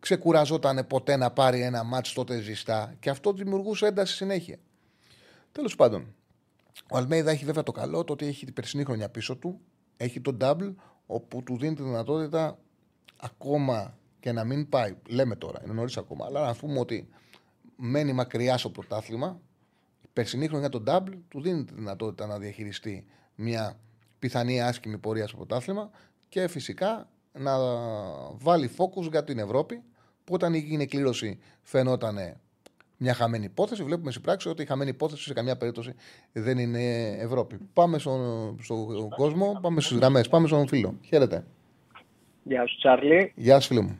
ξεκουραζόταν 0.00 0.86
ποτέ 0.86 1.16
να 1.16 1.30
πάρει 1.30 1.60
ένα 1.60 1.82
μάτς 1.82 2.12
τότε 2.12 2.40
ζεστά 2.40 2.94
και 3.00 3.10
αυτό 3.10 3.32
δημιουργούσε 3.32 3.86
ένταση 3.86 4.14
συνέχεια. 4.14 4.56
Τέλος 5.52 5.76
πάντων, 5.76 6.14
ο 6.90 6.96
Αλμέιδα 6.96 7.30
έχει 7.30 7.44
βέβαια 7.44 7.62
το 7.62 7.72
καλό 7.72 8.04
το 8.04 8.12
ότι 8.12 8.26
έχει 8.26 8.44
την 8.44 8.54
περσινή 8.54 8.84
χρονιά 8.84 9.08
πίσω 9.08 9.36
του. 9.36 9.60
Έχει 9.96 10.20
το 10.20 10.36
double 10.40 10.74
όπου 11.06 11.42
του 11.42 11.56
δίνει 11.58 11.74
τη 11.74 11.82
δυνατότητα 11.82 12.58
ακόμα 13.16 13.98
και 14.20 14.32
να 14.32 14.44
μην 14.44 14.68
πάει. 14.68 14.96
Λέμε 15.08 15.36
τώρα, 15.36 15.60
είναι 15.64 15.72
νωρίς 15.72 15.96
ακόμα. 15.96 16.26
Αλλά 16.26 16.46
να 16.46 16.54
πούμε 16.54 16.78
ότι 16.78 17.08
μένει 17.76 18.12
μακριά 18.12 18.58
στο 18.58 18.70
πρωτάθλημα. 18.70 19.40
Η 20.02 20.06
περσινή 20.12 20.48
χρονιά 20.48 20.68
το 20.68 20.82
double 20.86 21.18
του 21.28 21.40
δίνει 21.40 21.64
τη 21.64 21.74
δυνατότητα 21.74 22.26
να 22.26 22.38
διαχειριστεί 22.38 23.06
μια 23.34 23.78
πιθανή 24.18 24.62
άσχημη 24.62 24.98
πορεία 24.98 25.26
στο 25.26 25.36
πρωτάθλημα 25.36 25.90
και 26.28 26.48
φυσικά 26.48 27.08
να 27.32 27.58
βάλει 28.32 28.70
focus 28.76 29.10
για 29.10 29.24
την 29.24 29.38
Ευρώπη 29.38 29.82
που 30.24 30.34
όταν 30.34 30.54
έγινε 30.54 30.86
κλήρωση 30.86 31.38
φαινόταν 31.62 32.40
μια 32.96 33.14
χαμένη 33.14 33.44
υπόθεση. 33.44 33.82
Βλέπουμε 33.82 34.10
στην 34.10 34.22
πράξη 34.22 34.48
ότι 34.48 34.62
η 34.62 34.66
χαμένη 34.66 34.90
υπόθεση 34.90 35.22
σε 35.22 35.32
καμιά 35.32 35.56
περίπτωση 35.56 35.94
δεν 36.32 36.58
είναι 36.58 37.06
Ευρώπη. 37.18 37.58
Πάμε 37.72 37.98
στον, 37.98 38.56
στον 38.62 39.08
κόσμο, 39.08 39.58
πάμε 39.62 39.80
στις 39.80 39.96
γραμμές. 39.96 40.28
Πάμε 40.28 40.46
στον 40.46 40.68
φίλο. 40.68 40.94
Χαίρετε. 41.04 41.44
Γεια 42.42 42.66
σου, 42.66 42.76
Τσάρλι. 42.76 43.32
Γεια 43.34 43.60
σου, 43.60 43.68
φίλο 43.68 43.82
μου. 43.82 43.98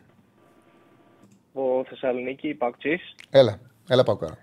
Ο 1.53 1.85
Θεσσαλονίκη, 1.85 2.55
Παουτσή. 2.55 3.01
Έλα, 3.31 3.61
έλα 3.89 4.03
πάω 4.03 4.17
καλά. 4.17 4.39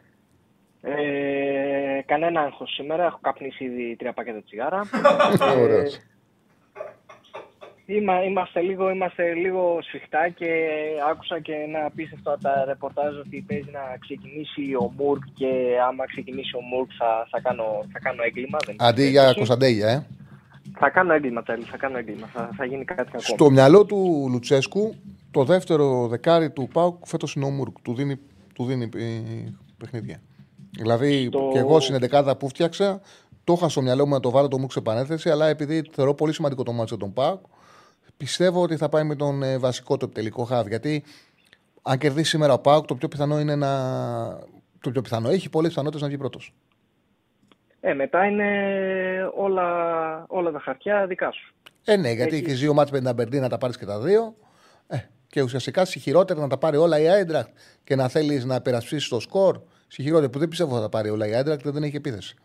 Ε, 0.81 2.01
κανένα 2.05 2.41
άγχος 2.41 2.73
σήμερα. 2.73 3.05
Έχω 3.05 3.19
καπνίσει 3.21 3.63
ήδη 3.63 3.95
τρία 3.95 4.13
πακέτα 4.13 4.43
τσιγάρα. 4.43 4.81
Ωραίος. 5.63 5.99
Είμα, 7.95 8.23
είμαστε, 8.23 8.59
λίγο, 8.61 8.89
είμαστε 8.89 9.33
λίγο 9.33 9.77
σφιχτά 9.81 10.29
και 10.29 10.49
άκουσα 11.11 11.39
και 11.39 11.53
ένα 11.53 11.85
απίστευτο 11.85 12.37
τα 12.41 12.65
ρεπορτάζ 12.65 13.17
ότι 13.17 13.45
παίζει 13.47 13.69
να 13.71 13.97
ξεκινήσει 13.99 14.61
ο 14.83 14.91
Μουρκ 14.97 15.23
και 15.33 15.51
άμα 15.87 16.05
ξεκινήσει 16.05 16.55
ο 16.55 16.61
Μουρκ 16.61 16.89
θα, 16.99 17.27
θα, 17.31 17.39
κάνω, 17.41 17.63
θα 17.91 17.99
κάνω 17.99 18.23
έγκλημα. 18.23 18.57
Δεν 18.65 18.75
Αντί 18.79 19.09
για 19.09 19.33
Κωνσταντέγια, 19.33 19.87
ε. 19.89 20.05
Θα 20.79 20.89
κάνω 20.89 21.13
έγκλημα, 21.13 21.43
Τέλη, 21.43 21.63
θα 21.63 21.77
κάνω 21.77 21.97
έγκλημα. 21.97 22.27
Θα, 22.27 22.49
θα 22.57 22.65
γίνει 22.65 22.85
κάτι 22.85 23.11
κακό. 23.11 23.23
Στο 23.23 23.49
μυαλό 23.49 23.85
του 23.85 24.27
Λουτσέσκου, 24.31 24.95
το 25.31 25.43
δεύτερο 25.43 26.07
δεκάρι 26.07 26.51
του 26.51 26.67
Πάουκ 26.73 27.05
φέτος 27.05 27.33
είναι 27.33 27.45
ο 27.45 27.49
Μουρκ. 27.49 27.75
Του 27.81 27.93
δίνει, 27.93 28.19
του 28.53 28.65
δίνει 28.65 28.89
ε, 28.95 29.53
παιχνίδια. 29.77 30.21
Δηλαδή, 30.71 31.25
Στο- 31.25 31.49
και 31.51 31.59
εγώ 31.59 31.79
στην 31.79 31.95
11 32.11 32.33
που 32.39 32.47
φτιάξα, 32.47 33.01
το 33.43 33.53
είχα 33.53 33.69
στο 33.69 33.81
μυαλό 33.81 34.05
μου 34.05 34.13
να 34.13 34.19
το 34.19 34.29
βάλω 34.29 34.47
το 34.47 34.57
Μουρκ 34.57 34.71
σε 34.71 34.79
επανέθεση, 34.79 35.29
αλλά 35.29 35.47
επειδή 35.47 35.83
θεωρώ 35.91 36.13
πολύ 36.13 36.33
σημαντικό 36.33 36.63
το 36.63 36.71
μάτσο 36.71 36.97
τον 36.97 37.13
Πάουκ, 37.13 37.39
πιστεύω 38.24 38.61
ότι 38.61 38.78
θα 38.78 38.89
πάει 38.89 39.03
με 39.03 39.15
τον 39.15 39.43
ε, 39.43 39.57
βασικό 39.57 39.97
το 39.97 40.07
τελικό 40.07 40.43
χαβ. 40.43 40.67
Γιατί 40.67 41.03
αν 41.82 41.97
κερδίσει 41.97 42.30
σήμερα 42.30 42.53
ο 42.53 42.59
Πάουκ, 42.59 42.86
το 42.86 42.95
πιο 42.95 43.07
πιθανό 43.07 43.39
είναι 43.39 43.55
να. 43.55 43.69
Το 44.82 44.91
πιο 44.91 45.01
πιθανό 45.01 45.30
έχει 45.30 45.49
πολλές 45.49 45.69
πιθανότητες 45.69 46.01
να 46.01 46.07
βγει 46.07 46.17
πρώτος. 46.17 46.53
Ε, 47.80 47.93
μετά 47.93 48.26
είναι 48.26 48.47
όλα, 49.36 49.65
όλα 50.28 50.51
τα 50.51 50.59
χαρτιά 50.59 51.05
δικά 51.07 51.32
σου. 51.32 51.53
Ε, 51.84 51.95
ναι, 51.95 52.11
γιατί 52.11 52.36
Έχει. 52.36 52.45
έχει 52.45 52.53
δύο 52.53 52.74
μάτς 52.74 52.91
με 52.91 52.97
την 52.97 53.07
Αμπερντή 53.07 53.39
να 53.39 53.49
τα 53.49 53.57
πάρεις 53.57 53.78
και 53.78 53.86
τα 53.86 53.99
δύο. 53.99 54.36
Ε, 54.88 54.97
και 55.28 55.41
ουσιαστικά 55.41 55.86
συγχειρότερα 55.86 56.39
να 56.39 56.47
τα 56.47 56.57
πάρει 56.57 56.78
όλα 56.78 56.99
η 56.99 57.09
Άιντρακτ 57.09 57.57
και 57.84 57.95
να 57.95 58.07
θέλεις 58.07 58.45
να 58.45 58.55
υπερασπίσεις 58.55 59.09
το 59.09 59.19
σκορ. 59.19 59.61
Συγχειρότερα 59.88 60.30
που 60.30 60.39
δεν 60.39 60.47
πιστεύω 60.47 60.76
θα 60.76 60.82
τα 60.82 60.89
πάρει 60.89 61.09
όλα 61.09 61.28
η 61.28 61.34
Άιντρακτ, 61.34 61.67
δεν 61.67 61.84
έχει 61.84 61.95
επίθεση. 61.95 62.36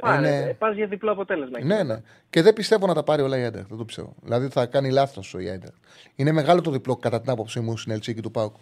Πάνε, 0.00 0.28
Είναι- 0.28 0.54
Πας 0.54 0.74
για 0.76 0.86
διπλό 0.86 1.12
αποτέλεσμα. 1.12 1.58
εκεί 1.58 1.66
Ναι, 1.66 1.74
μετά. 1.76 1.94
ναι. 1.94 2.00
Και 2.30 2.42
δεν 2.42 2.52
πιστεύω 2.54 2.86
να 2.86 2.94
τα 2.94 3.02
πάρει 3.02 3.22
όλα 3.22 3.38
η 3.38 3.42
Άιντρακτ. 3.42 3.68
Δεν 3.68 3.78
το 3.78 3.84
πιστεύω. 3.84 4.14
Δηλαδή 4.22 4.48
θα 4.48 4.66
κάνει 4.66 4.90
λάθος 4.90 5.32
η 5.38 5.48
Άιντρακτ. 5.48 5.74
Είναι 6.16 6.32
μεγάλο 6.32 6.60
το 6.60 6.70
διπλό 6.70 6.96
κατά 6.96 7.20
την 7.20 7.30
άποψή 7.30 7.60
μου 7.60 7.76
στην 7.76 7.92
Ελσίκη 7.92 8.20
του 8.20 8.30
Πάουκ. 8.30 8.56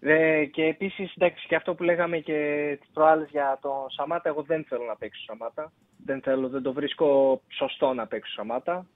Ε, 0.00 0.44
και 0.44 0.62
επίσης, 0.64 1.12
εντάξει, 1.16 1.46
και 1.46 1.54
αυτό 1.54 1.74
που 1.74 1.82
λέγαμε 1.82 2.18
και 2.18 2.76
τις 2.80 2.90
προάλλες 2.92 3.28
για 3.30 3.58
τον 3.62 3.90
Σαμάτα, 3.90 4.28
εγώ 4.28 4.42
δεν 4.42 4.64
θέλω 4.68 4.84
να 4.84 4.96
παίξω 4.96 5.22
Σαμάτα. 5.22 5.72
Δεν 6.04 6.20
θέλω, 6.22 6.48
δεν 6.48 6.62
το 6.62 6.72
βρίσκω 6.72 7.40
σωστό 7.48 7.92
να 7.92 8.06
παίξω 8.06 8.32
Σαμάτα. 8.32 8.86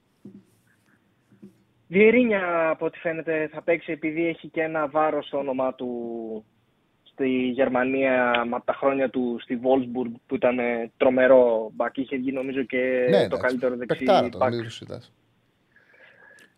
Διερήνια, 1.89 2.69
από 2.69 2.87
ό,τι 2.87 2.99
φαίνεται, 2.99 3.49
θα 3.53 3.63
παίξει 3.63 3.93
επειδή 3.93 4.27
έχει 4.27 4.49
και 4.49 4.63
ένα 4.63 4.89
βάρος 4.89 5.27
στο 5.27 5.39
όνομά 5.39 5.75
του 5.75 6.45
στη 7.21 7.29
Γερμανία 7.49 8.33
από 8.53 8.65
τα 8.65 8.73
χρόνια 8.73 9.11
του 9.11 9.39
στη 9.43 9.61
Wolfsburg 9.63 10.13
που 10.27 10.35
ήταν 10.35 10.59
ε, 10.59 10.91
τρομερό 10.97 11.71
μπακ. 11.75 11.97
Είχε 11.97 12.17
βγει 12.17 12.33
νομίζω 12.33 12.63
και 12.63 13.07
Ναι, 13.11 13.17
το 13.19 13.25
εντάξει, 13.25 13.41
καλύτερο 13.47 13.77
δεξί 13.77 13.99
παικτάρα 13.99 14.29
το, 14.29 14.39
μπακ. 14.39 14.53
μην 14.55 14.63
το 14.63 14.71
συζητάς. 14.71 15.13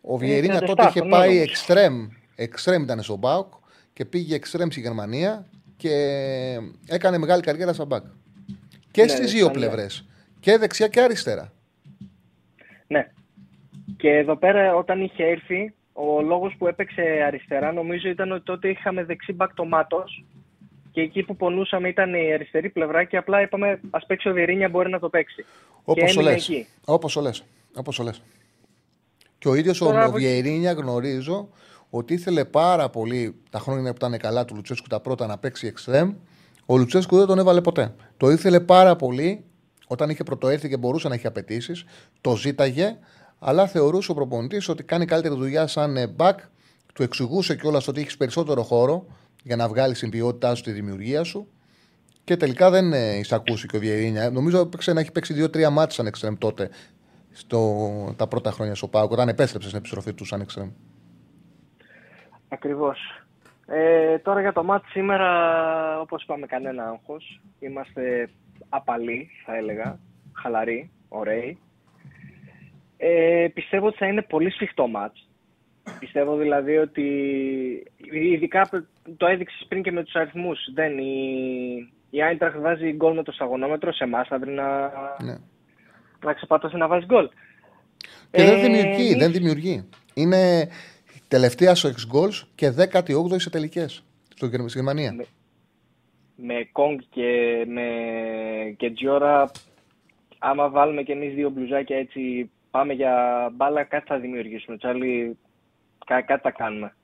Ο 0.01 0.17
Βιερίνια 0.17 0.59
37 0.61 0.65
τότε 0.65 0.81
είχε 0.83 0.99
χρονών 0.99 1.19
πάει 1.19 1.29
όμως. 1.37 1.49
εξτρέμ. 1.49 2.07
Εξτρέμ 2.35 2.83
ήταν 2.83 3.01
στον 3.01 3.17
Μπάουκ 3.17 3.53
και 3.93 4.05
πήγε 4.05 4.35
εξτρέμ 4.35 4.69
στη 4.69 4.79
Γερμανία 4.79 5.45
και 5.77 5.89
έκανε 6.87 7.17
μεγάλη 7.17 7.41
καριέρα 7.41 7.73
σαν 7.73 7.87
μπακ. 7.87 8.03
Και 8.91 9.01
Ναι, 9.01 9.07
στις 9.07 9.29
σαν 9.29 9.37
δύο 9.37 9.45
ναι. 9.47 9.53
πλευρές. 9.53 10.07
Και 10.39 10.57
δεξιά 10.57 10.87
και 10.87 11.01
αριστερά. 11.01 11.51
Ναι. 12.87 13.11
Και 13.97 14.09
εδώ 14.09 14.35
πέρα 14.35 14.75
όταν 14.75 15.01
είχε 15.01 15.23
έρθει, 15.23 15.73
ο 15.93 16.21
λόγος 16.21 16.55
που 16.57 16.67
έπαιξε 16.67 17.01
αριστερά 17.27 17.71
νομίζω 17.71 18.09
ήταν 18.09 18.31
ότι 18.31 18.43
τότε 18.43 18.69
είχαμε 18.69 19.03
δεξί 19.03 19.33
μπακ 19.33 19.53
το 19.53 19.65
Μάτος 19.65 20.25
και 20.93 21.01
εκεί 21.01 21.23
που 21.23 21.35
πονούσαμε 21.35 21.87
ήταν 21.89 22.13
η 22.13 22.33
αριστερή 22.33 22.69
πλευρά 22.69 23.03
και 23.03 23.17
απλά 23.17 23.41
είπαμε 23.41 23.79
ας 23.89 24.05
παίξει 24.05 24.29
ο 24.29 24.33
Βιερίνια 24.33 24.69
μπορεί 24.69 24.89
να 24.89 24.99
το 24.99 25.09
παίξει. 25.09 25.45
Όπως 25.83 25.93
και 26.09 26.13
το 26.13 26.19
έμεινε 26.19 26.33
λες. 26.35 26.49
εκεί. 26.49 26.67
Όπως 26.85 27.13
το 27.13 27.21
λες. 27.21 27.43
Όπως 27.75 27.95
το 27.95 28.03
λες. 28.03 28.21
Και 29.37 29.47
ο 29.47 29.55
ίδιος 29.55 29.77
Τώρα 29.77 30.01
ο 30.03 30.05
από 30.07 30.17
εκεί- 30.17 30.25
Βιερίνια 30.25 30.71
γνωρίζω 30.71 31.49
ότι 31.89 32.13
ήθελε 32.13 32.45
πάρα 32.45 32.89
πολύ 32.89 33.35
τα 33.49 33.59
χρόνια 33.59 33.89
που 33.89 33.95
ήταν 34.05 34.17
καλά 34.17 34.45
του 34.45 34.55
Λουτσέσκου 34.55 34.87
τα 34.87 34.99
πρώτα 34.99 35.27
να 35.27 35.37
παίξει 35.37 35.67
εξτρέμ. 35.67 36.13
Ο 36.65 36.77
Λουτσέσκου 36.77 37.17
δεν 37.17 37.25
τον 37.27 37.39
έβαλε 37.39 37.61
ποτέ. 37.61 37.95
Το 38.17 38.29
ήθελε 38.31 38.59
πάρα 38.59 38.95
πολύ 38.95 39.43
όταν 39.87 40.09
είχε 40.09 40.23
πρωτοέρθει 40.23 40.69
και 40.69 40.77
μπορούσε 40.77 41.07
να 41.07 41.13
έχει 41.13 41.27
απαιτήσεις. 41.27 41.85
Το 42.21 42.35
ζήταγε, 42.35 42.97
αλλά 43.39 43.67
θεωρούσε 43.67 44.11
ο 44.11 44.13
προπονητής 44.13 44.69
ότι 44.69 44.83
κάνει 44.83 45.05
καλύτερη 45.05 45.35
δουλειά 45.35 45.67
σαν 45.67 45.97
ε, 45.97 46.15
back. 46.17 46.35
Του 46.93 47.03
εξηγούσε 47.03 47.55
κιόλας 47.55 47.87
ότι 47.87 48.01
έχεις 48.01 48.17
περισσότερο 48.17 48.63
χώρο 48.63 49.05
για 49.43 49.55
να 49.55 49.67
βγάλεις 49.67 49.99
την 49.99 50.09
ποιότητά 50.09 50.55
σου, 50.55 50.63
τη 50.63 50.71
δημιουργία 50.71 51.23
σου. 51.23 51.47
Και 52.23 52.37
τελικά 52.37 52.69
δεν 52.69 52.93
ε, 52.93 53.17
εισακούστηκε 53.17 53.75
ο 53.75 53.79
Βιερίνια. 53.79 54.29
Νομίζω 54.29 54.59
έπαιξε 54.59 54.93
να 54.93 54.99
έχει 54.99 55.11
παίξει 55.11 55.33
δύο-τρία 55.33 55.69
μάτια 55.69 55.95
σαν 55.95 56.05
εξτρέμ 56.05 56.35
τότε 56.37 56.69
στο, 57.31 57.59
τα 58.17 58.27
πρώτα 58.27 58.51
χρόνια 58.51 58.75
στο 58.75 58.87
Πάουκ, 58.87 59.11
όταν 59.11 59.27
επέστρεψε 59.27 59.67
στην 59.67 59.79
επιστροφή 59.79 60.13
του 60.13 60.25
σαν 60.25 60.41
εξτρέμ. 60.41 60.69
Ακριβώς. 62.47 62.99
Ε, 63.65 64.17
τώρα 64.17 64.41
για 64.41 64.53
το 64.53 64.63
μάτι 64.63 64.89
σήμερα, 64.89 65.29
όπως 65.99 66.23
είπαμε, 66.23 66.45
κανένα 66.45 66.83
άγχος. 66.83 67.41
Είμαστε 67.59 68.29
απαλοί, 68.69 69.29
θα 69.45 69.55
έλεγα. 69.55 69.99
Χαλαροί, 70.33 70.91
ωραίοι. 71.07 71.57
Ε, 72.97 73.47
πιστεύω 73.53 73.87
ότι 73.87 73.97
θα 73.97 74.07
είναι 74.07 74.21
πολύ 74.21 74.51
σφιχτό 74.51 74.87
μάτς. 74.87 75.27
Πιστεύω 75.99 76.37
δηλαδή 76.37 76.77
ότι, 76.77 77.03
ειδικά 78.11 78.69
το 79.17 79.25
έδειξες 79.25 79.65
πριν 79.67 79.83
και 79.83 79.91
με 79.91 80.03
τους 80.03 80.13
αριθμούς, 80.15 80.59
δεν, 80.73 80.97
η, 80.97 81.13
η 82.09 82.21
Άιντραχτ 82.23 82.57
βάζει 82.59 82.91
γκολ 82.91 83.15
με 83.15 83.23
το 83.23 83.31
σταγονόμετρο, 83.31 83.93
σε 83.93 84.03
εμάς 84.03 84.27
θα 84.27 84.39
βρει 84.39 84.51
να, 84.51 84.87
Ναι. 85.23 85.35
να 86.25 86.33
ξεπατώσει 86.33 86.77
να 86.77 86.87
βάζει 86.87 87.05
γκολ. 87.05 87.29
Και 88.31 88.43
δεν 88.43 88.57
Ε, 88.57 88.61
δημιουργεί, 88.61 89.05
εμείς- 89.07 89.17
δεν 89.17 89.31
δημιουργεί. 89.31 89.89
Είναι 90.13 90.69
τελευταία 91.27 91.75
στο 91.75 91.89
ex 91.89 92.15
goals 92.17 92.47
και 92.55 92.71
18η 92.71 93.39
σε 93.39 93.49
τελικές 93.49 94.03
στη 94.35 94.47
Γερμανία. 94.73 95.13
Με- 95.13 95.25
με 96.35 96.69
Κόγκ 96.71 96.99
και 97.09 97.63
με 97.67 97.83
και 98.77 98.91
Τζιόρα, 98.91 99.51
άμα 100.39 100.69
βάλουμε 100.69 101.01
και 101.03 101.11
εμείς 101.11 101.33
δύο 101.33 101.49
μπλουζάκια 101.49 101.97
έτσι, 101.97 102.49
πάμε 102.71 102.93
για 102.93 103.49
μπάλα, 103.55 103.83
κάτι 103.83 104.05
θα 104.07 104.19
δημιουργήσουμε. 104.19 104.77
Τσάλι, 104.77 105.37
κά, 106.05 106.21
κάτι 106.21 106.41
θα 106.41 106.51
κάνουμε. 106.51 106.95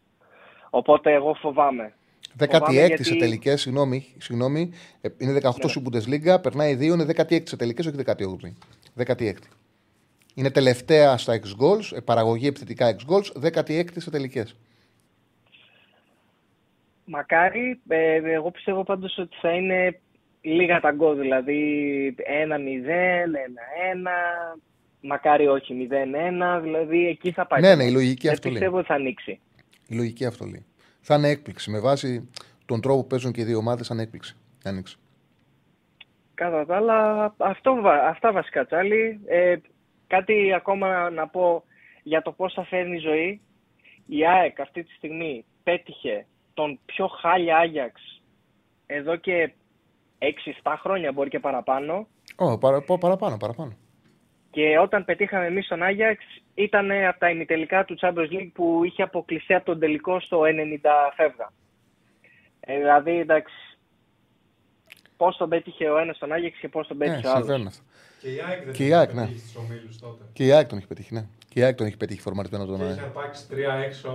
Οπότε 0.69 1.13
εγώ 1.13 1.33
φοβάμαι. 1.33 1.93
16η 2.37 2.71
γιατί- 2.71 3.03
σε 3.03 3.15
τελικές, 3.15 3.61
συγγνώμη, 3.61 4.05
συγγνώμη, 4.17 4.71
ε, 5.01 5.09
είναι 5.17 5.31
18 5.33 5.63
Ναι. 5.63 5.69
στην 5.69 5.83
Bundesliga, 5.85 6.41
περνάει 6.41 6.75
2, 6.75 6.93
είναι 6.93 7.03
16η 7.05 7.49
σε 7.49 7.55
τελικές, 7.57 7.85
όχι 7.85 7.95
18η. 7.95 8.57
16η. 8.95 9.47
Είναι 10.35 10.49
τελευταία 10.51 11.17
στα 11.17 11.39
ex 11.39 11.63
goals, 11.63 11.95
ε, 11.97 11.99
παραγωγή 11.99 12.47
επιθετικά 12.47 12.95
ex 12.95 13.13
goals, 13.13 13.41
16η 13.41 13.99
σε 13.99 14.09
τελικές. 14.11 14.55
Μακάρι, 17.05 17.79
ε, 17.87 18.15
εγώ 18.15 18.51
πιστεύω 18.51 18.83
πάντως 18.83 19.17
ότι 19.17 19.37
θα 19.41 19.51
είναι 19.51 19.99
λίγα 20.41 20.79
τα 20.79 20.91
γκολ, 20.91 21.19
δηλαδή 21.19 21.61
1-0, 22.17 23.35
1-1, 23.35 24.11
μακάρι 25.01 25.47
όχι 25.47 25.87
0-1, 26.57 26.59
δηλαδή 26.61 27.07
εκεί 27.07 27.31
θα 27.31 27.47
πάει. 27.47 27.61
Ναι, 27.61 27.69
το 27.69 27.75
ναι, 27.75 27.83
η 27.83 27.85
μάτς. 27.85 27.95
λογική 27.97 28.21
Δεν 28.25 28.31
αυτό 28.33 28.47
λέει. 28.49 28.57
πιστεύω 28.57 28.77
ότι 28.77 28.87
θα 28.87 28.93
ανοίξει. 28.93 29.39
Η 29.87 29.95
λογική 29.95 30.25
αυτό 30.25 30.45
λέει. 30.45 30.65
Θα 31.01 31.15
είναι 31.15 31.27
έκπληξη. 31.29 31.69
Με 31.71 31.79
βάση 31.79 32.29
τον 32.65 32.81
τρόπο 32.81 33.01
που 33.01 33.07
παίζουν 33.07 33.31
και 33.31 33.41
οι 33.41 33.43
δύο 33.43 33.57
ομάδες, 33.57 33.87
θα 33.87 33.93
είναι 33.93 34.03
έκπληξη. 34.03 34.35
Άνοιξε. 34.63 34.97
Κατά 36.33 36.65
τα 36.65 36.75
άλλα, 36.75 37.33
αυτό, 37.37 37.75
βα- 37.81 38.07
αυτά 38.07 38.31
βασικά 38.31 38.65
τσάλι. 38.65 39.19
Ε, 39.25 39.55
κάτι 40.07 40.53
ακόμα 40.53 41.09
να 41.09 41.27
πω 41.27 41.63
για 42.03 42.21
το 42.21 42.31
πώς 42.31 42.53
θα 42.53 42.63
φέρνει 42.65 42.95
η 42.95 42.99
ζωή. 42.99 43.41
Η 44.05 44.27
ΑΕΚ 44.27 44.59
αυτή 44.59 44.83
τη 44.83 44.93
στιγμή 44.93 45.45
πέτυχε 45.63 46.25
τον 46.53 46.79
πιο 46.85 47.07
χάλια 47.07 47.57
Άγιαξ 47.57 48.21
εδώ 48.85 49.15
και 49.15 49.51
6-7 50.63 50.75
χρόνια, 50.79 51.11
μπορεί 51.11 51.29
και 51.29 51.39
παραπάνω. 51.39 52.07
Ω, 52.35 52.57
παρα, 52.57 52.81
πω, 52.81 52.97
παραπάνω, 52.97 53.37
παραπάνω. 53.37 53.77
Και 54.51 54.77
όταν 54.79 55.05
πετύχαμε 55.05 55.45
εμείς 55.45 55.67
τον 55.67 55.83
Άγιαξ 55.83 56.23
ήταν 56.53 56.91
από 56.91 57.19
τα 57.19 57.29
ημιτελικά 57.29 57.85
του 57.85 57.97
Champions 58.01 58.31
League 58.33 58.51
που 58.53 58.81
είχε 58.83 59.03
αποκλειστεί 59.03 59.53
από 59.53 59.65
τον 59.65 59.79
τελικό 59.79 60.19
στο 60.19 60.41
90 60.41 60.45
φεύγα. 61.15 61.51
Ε, 62.59 62.77
δηλαδή, 62.77 63.19
εντάξει, 63.19 63.53
πώς 65.17 65.37
τον 65.37 65.49
πέτυχε 65.49 65.89
ο 65.89 65.97
ένας 65.97 66.17
τον 66.17 66.31
Άγιαξ 66.31 66.57
και 66.59 66.67
πώς 66.69 66.87
τον 66.87 66.97
Ναι, 66.97 67.05
πέτυχε 67.05 67.27
ο 67.27 67.29
άλλος. 67.31 67.39
συμβαίνουν 67.45 67.67
αυτά. 67.67 67.83
Και 68.21 68.29
η 68.29 68.39
ΑΕΚ 68.47 68.63
δεν 68.63 68.73
Και 68.73 68.83
η 68.83 68.85
είχε 68.85 68.95
ΑΕΚ, 68.95 69.13
ναι. 69.13 69.21
πετύχει 69.25 69.39
στους 69.39 69.55
ομίλους 69.55 69.97
τότε. 69.99 70.23
Και 70.33 70.45
η 70.45 70.51
ΑΕΚ 70.51 70.67
τον 70.67 70.77
έχει 70.77 70.87
πετύχει, 70.87 71.13
ναι. 71.13 71.25
Και 71.49 71.59
η 71.59 71.63
ΑΕΚ 71.63 71.75
τον 71.75 71.85
έχει 71.87 71.97
πετύχει 71.97 72.21
φορμαρισμένο 72.21 72.65
τον 72.65 72.77
Και 72.77 72.83
είχε 72.83 72.91
ΑΕΚ. 72.93 73.01
αρπάξει 73.03 73.47
τρία 73.49 73.73
έξω. 73.73 74.09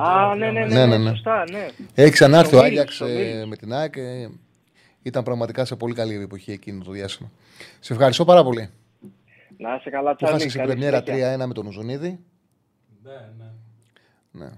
Α, 0.00 0.30
και 0.32 0.38
ναι, 0.38 0.50
ναι, 0.50 0.60
μέσα. 0.60 0.74
ναι, 0.74 0.86
Ναι, 0.86 0.86
ναι, 0.86 0.96
ναι, 0.96 1.02
ναι. 1.04 1.10
σωστά, 1.10 1.44
ναι. 1.50 1.68
Έχει 1.94 2.10
ξανάρθει 2.10 2.54
ο 2.54 2.58
Στους 2.58 2.68
Άγιαξ 2.70 3.00
ομίλους, 3.00 3.18
στους 3.18 3.28
ε, 3.28 3.30
ομίλους. 3.32 3.48
με 3.48 3.56
την 3.56 3.72
ΑΕΚ. 3.72 3.96
ε, 3.96 4.28
ήταν 5.02 5.22
πραγματικά 5.24 5.64
σε 5.64 5.76
πολύ 5.76 5.94
καλή 5.94 6.14
εποχή 6.22 6.52
εκείνο 6.52 6.84
το 6.84 6.90
διάστημα. 6.90 7.30
Σε 7.80 7.92
ευχαριστώ 7.92 8.24
πάρα 8.24 8.44
πολύ. 8.44 8.70
Να 9.58 9.74
είσαι 9.74 9.90
καλά, 9.90 10.10
Που 10.10 10.16
Τσάρλι. 10.16 10.42
χάσει 10.42 10.56
η 10.56 10.60
καλή 10.60 10.70
πρεμιέρα 10.70 11.02
συνέχεια. 11.06 11.36
3-1 11.44 11.46
με 11.46 11.54
τον 11.54 11.66
Ουζουνίδη. 11.66 12.20
Ναι, 13.02 13.32
ναι. 13.38 13.50
Ναι. 14.30 14.50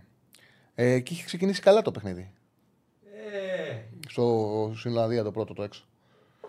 Ε, 0.75 1.01
και 1.01 1.13
είχε 1.13 1.25
ξεκινήσει 1.25 1.61
καλά 1.61 1.83
το 1.83 1.91
παιχνίδι. 1.91 2.31
Ε, 3.15 3.81
Στο 4.09 4.73
στην 4.77 4.91
Ιρλανδία 4.91 5.23
το 5.23 5.31
πρώτο 5.33 5.55
το 5.55 5.63
έξω. 5.63 5.85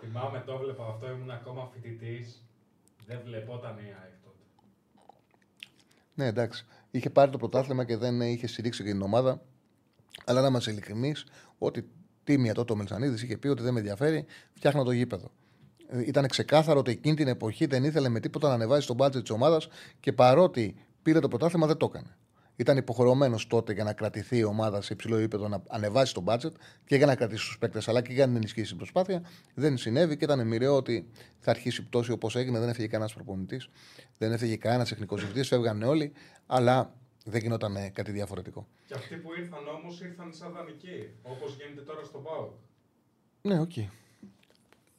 θυμάμαι 0.00 0.42
το 0.46 0.52
έβλεπα 0.52 0.84
αυτό, 0.86 1.10
ήμουν 1.10 1.30
ακόμα 1.30 1.70
φοιτητής. 1.72 2.42
Δεν 3.06 3.20
βλεπόταν 3.24 3.76
η 3.76 3.80
ΑΕΚ 4.02 4.12
τότε. 4.24 4.36
Ναι, 6.14 6.26
εντάξει. 6.26 6.66
Είχε 6.90 7.10
πάρει 7.10 7.30
το 7.30 7.38
πρωτάθλημα 7.38 7.84
και 7.84 7.96
δεν 7.96 8.20
είχε 8.20 8.46
στηρίξει 8.46 8.82
και 8.84 8.90
την 8.90 9.02
ομάδα. 9.02 9.42
Αλλά 10.24 10.40
να 10.40 10.46
είμαστε 10.46 10.70
ειλικρινείς, 10.70 11.26
ότι 11.58 11.88
τίμια 12.24 12.54
τότε 12.54 12.72
ο 12.72 12.76
Μελσανίδη 12.76 13.24
είχε 13.24 13.36
πει 13.38 13.48
ότι 13.48 13.62
δεν 13.62 13.72
με 13.72 13.78
ενδιαφέρει, 13.78 14.24
φτιάχνω 14.54 14.82
το 14.84 14.90
γήπεδο. 14.90 15.30
Ήταν 16.06 16.26
ξεκάθαρο 16.28 16.78
ότι 16.78 16.90
εκείνη 16.90 17.14
την 17.14 17.28
εποχή 17.28 17.66
δεν 17.66 17.84
ήθελε 17.84 18.08
με 18.08 18.20
τίποτα 18.20 18.48
να 18.48 18.54
ανεβάσει 18.54 18.86
τον 18.86 18.96
μπάτζετ 18.96 19.22
της 19.22 19.30
ομάδας 19.30 19.68
και 20.00 20.12
παρότι 20.12 20.74
πήρε 21.02 21.20
το 21.20 21.28
πρωτάθλημα 21.28 21.66
δεν 21.66 21.76
το 21.76 21.86
έκανε. 21.94 22.16
Ήταν 22.56 22.76
υποχρεωμένος 22.76 23.46
τότε 23.46 23.72
για 23.72 23.84
να 23.84 23.92
κρατηθεί 23.92 24.36
η 24.36 24.44
ομάδα 24.44 24.82
σε 24.82 24.92
υψηλό 24.92 25.16
επίπεδο 25.16 25.48
να 25.48 25.62
ανεβάσει 25.68 26.14
τον 26.14 26.22
μπάτζετ 26.22 26.54
και 26.84 26.96
για 26.96 27.06
να 27.06 27.14
κρατήσει 27.14 27.46
τους 27.46 27.58
παίκτες, 27.58 27.88
αλλά 27.88 28.02
και 28.02 28.12
για 28.12 28.26
να 28.26 28.36
ενισχύσει 28.36 28.68
την 28.68 28.76
προσπάθεια. 28.76 29.22
Δεν 29.54 29.76
συνέβη 29.76 30.16
και 30.16 30.24
ήταν 30.24 30.46
μοιραίο 30.46 30.76
ότι 30.76 31.08
θα 31.38 31.50
αρχίσει 31.50 31.80
η 31.80 31.84
πτώση 31.84 32.10
όπως 32.10 32.36
έγινε. 32.36 32.58
Δεν 32.58 32.68
έφυγε 32.68 32.86
κανένας 32.86 33.14
προπονητής, 33.14 33.68
δεν 34.18 34.32
έφυγε 34.32 34.56
κανένας 34.56 34.88
τεχνικός 34.88 35.18
διευθυντής, 35.18 35.48
φεύγανε 35.48 35.86
όλοι, 35.86 36.12
αλλά 36.46 36.94
δεν 37.24 37.40
γινόταν 37.40 37.76
ε, 37.76 37.88
κάτι 37.88 38.10
διαφορετικό. 38.10 38.66
Και 38.86 38.94
αυτοί 38.94 39.16
που 39.16 39.28
ήρθαν 39.38 39.68
όμως 39.78 40.00
ήρθαν 40.00 40.32
σαν 40.32 40.52
δανεικοί. 40.52 41.10
Όπως 41.22 41.56
γίνεται 41.56 41.80
τώρα 41.80 42.04
στο 42.04 42.18
ΠΑΟΚ. 42.18 42.52
Ναι, 43.42 43.60
οκ. 43.60 43.72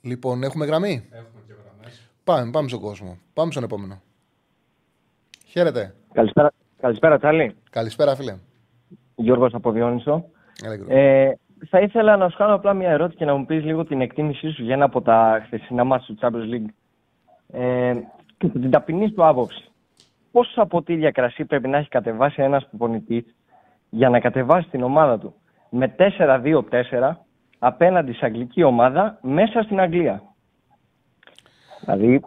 Λοιπόν, 0.01 0.43
έχουμε 0.43 0.65
γραμμή; 0.65 1.07
Έχουμε 1.11 1.41
και 1.47 1.53
γραμμές. 1.63 2.11
Πάμε, 2.23 2.51
πάμε 2.51 2.67
στον 2.67 2.79
κόσμο. 2.79 3.17
Πάμε 3.33 3.51
στον 3.51 3.63
επόμενο. 3.63 4.01
Χαίρετε. 5.45 5.95
Καλησπέρα, 6.13 6.51
καλησπέρα 6.81 7.17
Τσάρλυ. 7.17 7.55
Καλησπέρα, 7.69 8.15
φίλε. 8.15 8.37
Γιώργος 9.15 9.53
από 9.53 9.71
Διόνυσο. 9.71 10.25
Έλα, 10.63 10.75
Γιώργο. 10.75 10.95
Ε, 10.95 11.37
θα 11.69 11.79
ήθελα 11.79 12.17
να 12.17 12.29
σου 12.29 12.37
κάνω 12.37 12.53
απλά 12.53 12.73
μια 12.73 12.89
ερώτηση 12.89 13.17
και 13.17 13.25
να 13.25 13.35
μου 13.35 13.45
πεις 13.45 13.63
λίγο 13.63 13.85
την 13.85 14.01
εκτίμησή 14.01 14.51
σου 14.51 14.63
για 14.63 14.73
ένα 14.73 14.85
από 14.85 15.01
τα 15.01 15.41
χθεσινά 15.45 15.83
μάτια 15.83 16.15
του 16.15 16.17
Champions 16.21 16.53
League. 16.53 16.69
Ε, 17.51 17.93
και 18.37 18.45
από 18.45 18.59
την 18.59 18.71
ταπεινή 18.71 19.11
του 19.11 19.25
άποψη. 19.25 19.63
Πόσα 20.31 20.65
ποτήρια 20.65 21.11
κρασί 21.11 21.45
πρέπει 21.45 21.67
να 21.67 21.77
έχει 21.77 21.89
κατεβάσει 21.89 22.41
ένας 22.41 22.67
προπονητής 22.69 23.35
για 23.89 24.09
να 24.09 24.19
κατεβάσει 24.19 24.69
την 24.69 24.83
ομάδα 24.83 25.19
του 25.19 25.33
με 25.69 25.95
4-2-4 25.97 27.15
απέναντι 27.59 28.13
σε 28.13 28.25
αγγλική 28.25 28.63
ομάδα 28.63 29.17
μέσα 29.21 29.61
στην 29.61 29.79
Αγγλία. 29.79 30.23
Δηλαδή, 31.79 32.19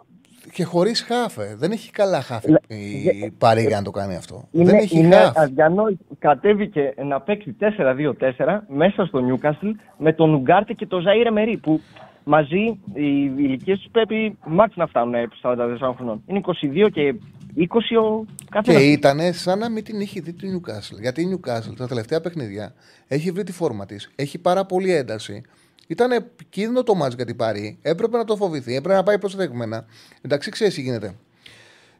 Και 0.53 0.63
χωρίς 0.63 1.01
χάφε. 1.01 1.55
Δεν 1.57 1.71
έχει 1.71 1.91
καλά 1.91 2.21
χάφε 2.21 2.49
Λε- 2.49 2.71
η 2.71 3.31
Παρή 3.37 3.61
για 3.61 3.77
να 3.77 3.83
το 3.83 3.91
κάνει 3.91 4.15
αυτό. 4.15 4.47
Είναι, 4.51 4.65
δεν 4.65 4.75
έχει 4.79 4.99
είναι 4.99 5.15
χάφ. 5.15 5.37
αδιανόητο. 5.37 6.03
Κατέβηκε 6.19 6.93
να 7.03 7.21
παίξει 7.21 7.55
4-2-4 7.59 8.63
μέσα 8.67 9.05
στο 9.05 9.19
Νιούκασλ 9.19 9.69
με 9.97 10.13
τον 10.13 10.33
Ουγκάρτε 10.33 10.73
και 10.73 10.85
τον 10.85 11.03
Ζαΐρε 11.07 11.31
Μερί 11.31 11.57
που 11.57 11.81
μαζί 12.23 12.79
οι 12.93 13.33
ηλικίες 13.37 13.79
τους 13.79 13.91
πρέπει 13.91 14.37
μάξ 14.45 14.75
να 14.75 14.87
φτάνουν 14.87 15.13
επί 15.13 15.35
44 15.41 15.55
χρονών. 15.95 16.23
Είναι 16.25 16.41
22 16.45 16.89
και 16.91 17.15
20 17.57 17.61
ο 18.01 18.25
Και 18.25 18.45
καθένα. 18.49 18.81
ήταν 18.81 19.33
σαν 19.33 19.59
να 19.59 19.69
μην 19.69 19.83
την 19.83 19.99
είχε 19.99 20.21
δει 20.21 20.33
τη 20.33 20.47
Newcastle. 20.55 20.99
Γιατί 21.01 21.21
η 21.21 21.25
Newcastle 21.33 21.75
τα 21.77 21.87
τελευταία 21.87 22.21
παιχνίδια 22.21 22.73
έχει 23.07 23.31
βρει 23.31 23.43
τη 23.43 23.51
φόρμα 23.51 23.85
της, 23.85 24.11
έχει 24.15 24.37
πάρα 24.37 24.65
πολύ 24.65 24.93
ένταση. 24.93 25.41
Ήταν 25.87 26.11
επικίνδυνο 26.11 26.83
το 26.83 26.95
μάτς 26.95 27.15
για 27.15 27.25
την 27.25 27.35
Παρή. 27.35 27.77
Έπρεπε 27.81 28.17
να 28.17 28.23
το 28.23 28.35
φοβηθεί, 28.35 28.75
έπρεπε 28.75 28.95
να 28.95 29.03
πάει 29.03 29.19
προσδεγμένα. 29.19 29.85
Εντάξει, 30.21 30.51
ξέρεις 30.51 30.73
τι 30.73 30.81
γίνεται. 30.81 31.15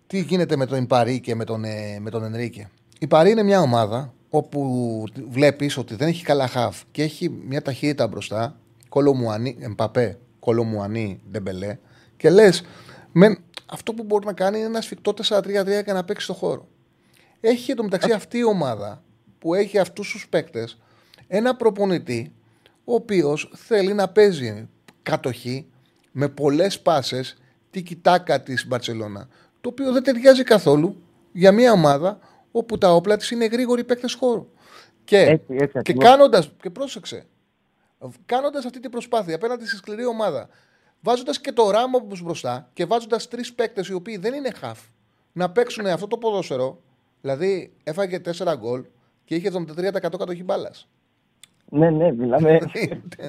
Τι 0.07 0.19
γίνεται 0.19 0.55
με 0.55 0.65
τον 0.65 0.87
Παρή 0.87 1.19
και 1.19 1.35
με 1.35 1.43
τον, 1.43 1.63
ε, 1.63 1.99
με 1.99 2.09
τον 2.09 2.23
Ενρίκε. 2.23 2.69
Η 2.99 3.07
Παρή 3.07 3.31
είναι 3.31 3.43
μια 3.43 3.61
ομάδα 3.61 4.13
όπου 4.29 5.03
βλέπεις 5.29 5.77
ότι 5.77 5.95
δεν 5.95 6.07
έχει 6.07 6.23
καλά 6.23 6.47
χαφ 6.47 6.81
και 6.91 7.03
έχει 7.03 7.29
μια 7.47 7.61
ταχύτητα 7.61 8.07
μπροστά. 8.07 8.55
Κολομουανί, 8.93 9.57
Εμπαπέ, 9.59 10.17
Κολομουανί, 10.39 11.21
Ντεμπελέ. 11.31 11.77
Και 12.17 12.29
λες, 12.29 12.63
αυτό 13.65 13.93
που 13.93 14.03
μπορεί 14.03 14.25
να 14.25 14.33
κάνει 14.33 14.57
είναι 14.57 14.65
ένα 14.67 14.81
σφιχτό 14.81 15.13
4-3-3 15.27 15.83
και 15.85 15.93
να 15.93 16.03
παίξει 16.03 16.23
στο 16.23 16.33
χώρο. 16.33 16.67
Έχει 17.39 17.71
εντωμεταξύ 17.71 18.11
αυτή 18.11 18.37
η 18.37 18.43
ομάδα 18.43 19.03
που 19.39 19.53
έχει 19.53 19.77
αυτούς 19.77 20.11
τους 20.11 20.27
παίκτες 20.29 20.77
ένα 21.27 21.55
προπονητή 21.55 22.33
ο 22.83 22.93
οποίος 22.93 23.51
θέλει 23.55 23.93
να 23.93 24.07
παίζει 24.09 24.69
κατοχή 25.03 25.65
με 26.11 26.29
πολλές 26.29 26.79
πάσες 26.79 27.37
τη 27.71 27.81
κοιτάκα 27.81 28.43
της 28.43 28.67
Μπαρσελόνα. 28.67 29.27
Το 29.61 29.69
οποίο 29.69 29.91
δεν 29.91 30.03
ταιριάζει 30.03 30.43
καθόλου 30.43 31.01
για 31.31 31.51
μια 31.51 31.71
ομάδα 31.71 32.19
όπου 32.51 32.77
τα 32.77 32.95
όπλα 32.95 33.17
της 33.17 33.31
είναι 33.31 33.45
γρήγοροι 33.45 33.83
παίκτες 33.83 34.13
χώρου. 34.13 34.47
Και, 35.03 35.17
Έτσι, 35.19 35.55
έτσι 35.59 35.71
και 35.71 35.79
ακριβώς. 35.79 36.03
κάνοντας. 36.03 36.51
Και 36.61 36.69
πρόσεξε. 36.69 37.25
Κάνοντας 38.25 38.65
αυτή 38.65 38.79
την 38.79 38.91
προσπάθεια 38.91 39.35
απέναντι 39.35 39.65
στη 39.65 39.75
σκληρή 39.75 40.05
ομάδα, 40.05 40.49
βάζοντας 41.01 41.41
και 41.41 41.51
το 41.51 41.69
ράμο 41.71 42.07
μπροστά 42.23 42.69
και 42.73 42.85
βάζοντας 42.85 43.27
τρεις 43.27 43.53
παίκτες 43.53 43.87
οι 43.87 43.93
οποίοι 43.93 44.17
δεν 44.17 44.33
είναι 44.33 44.51
χαφ 44.51 44.79
να 45.33 45.51
παίξουν 45.51 45.85
αυτό 45.85 46.07
το 46.07 46.17
ποδόσφαιρο. 46.17 46.79
Δηλαδή 47.21 47.73
έφαγε 47.83 48.19
4 48.19 48.55
γκολ 48.57 48.83
και 49.25 49.35
είχε 49.35 49.49
73% 49.49 50.17
κατοχή 50.17 50.43
μπάλας. 50.43 50.89
Ναι, 51.69 51.89
ναι, 51.89 52.11
μιλάμε. 52.11 52.51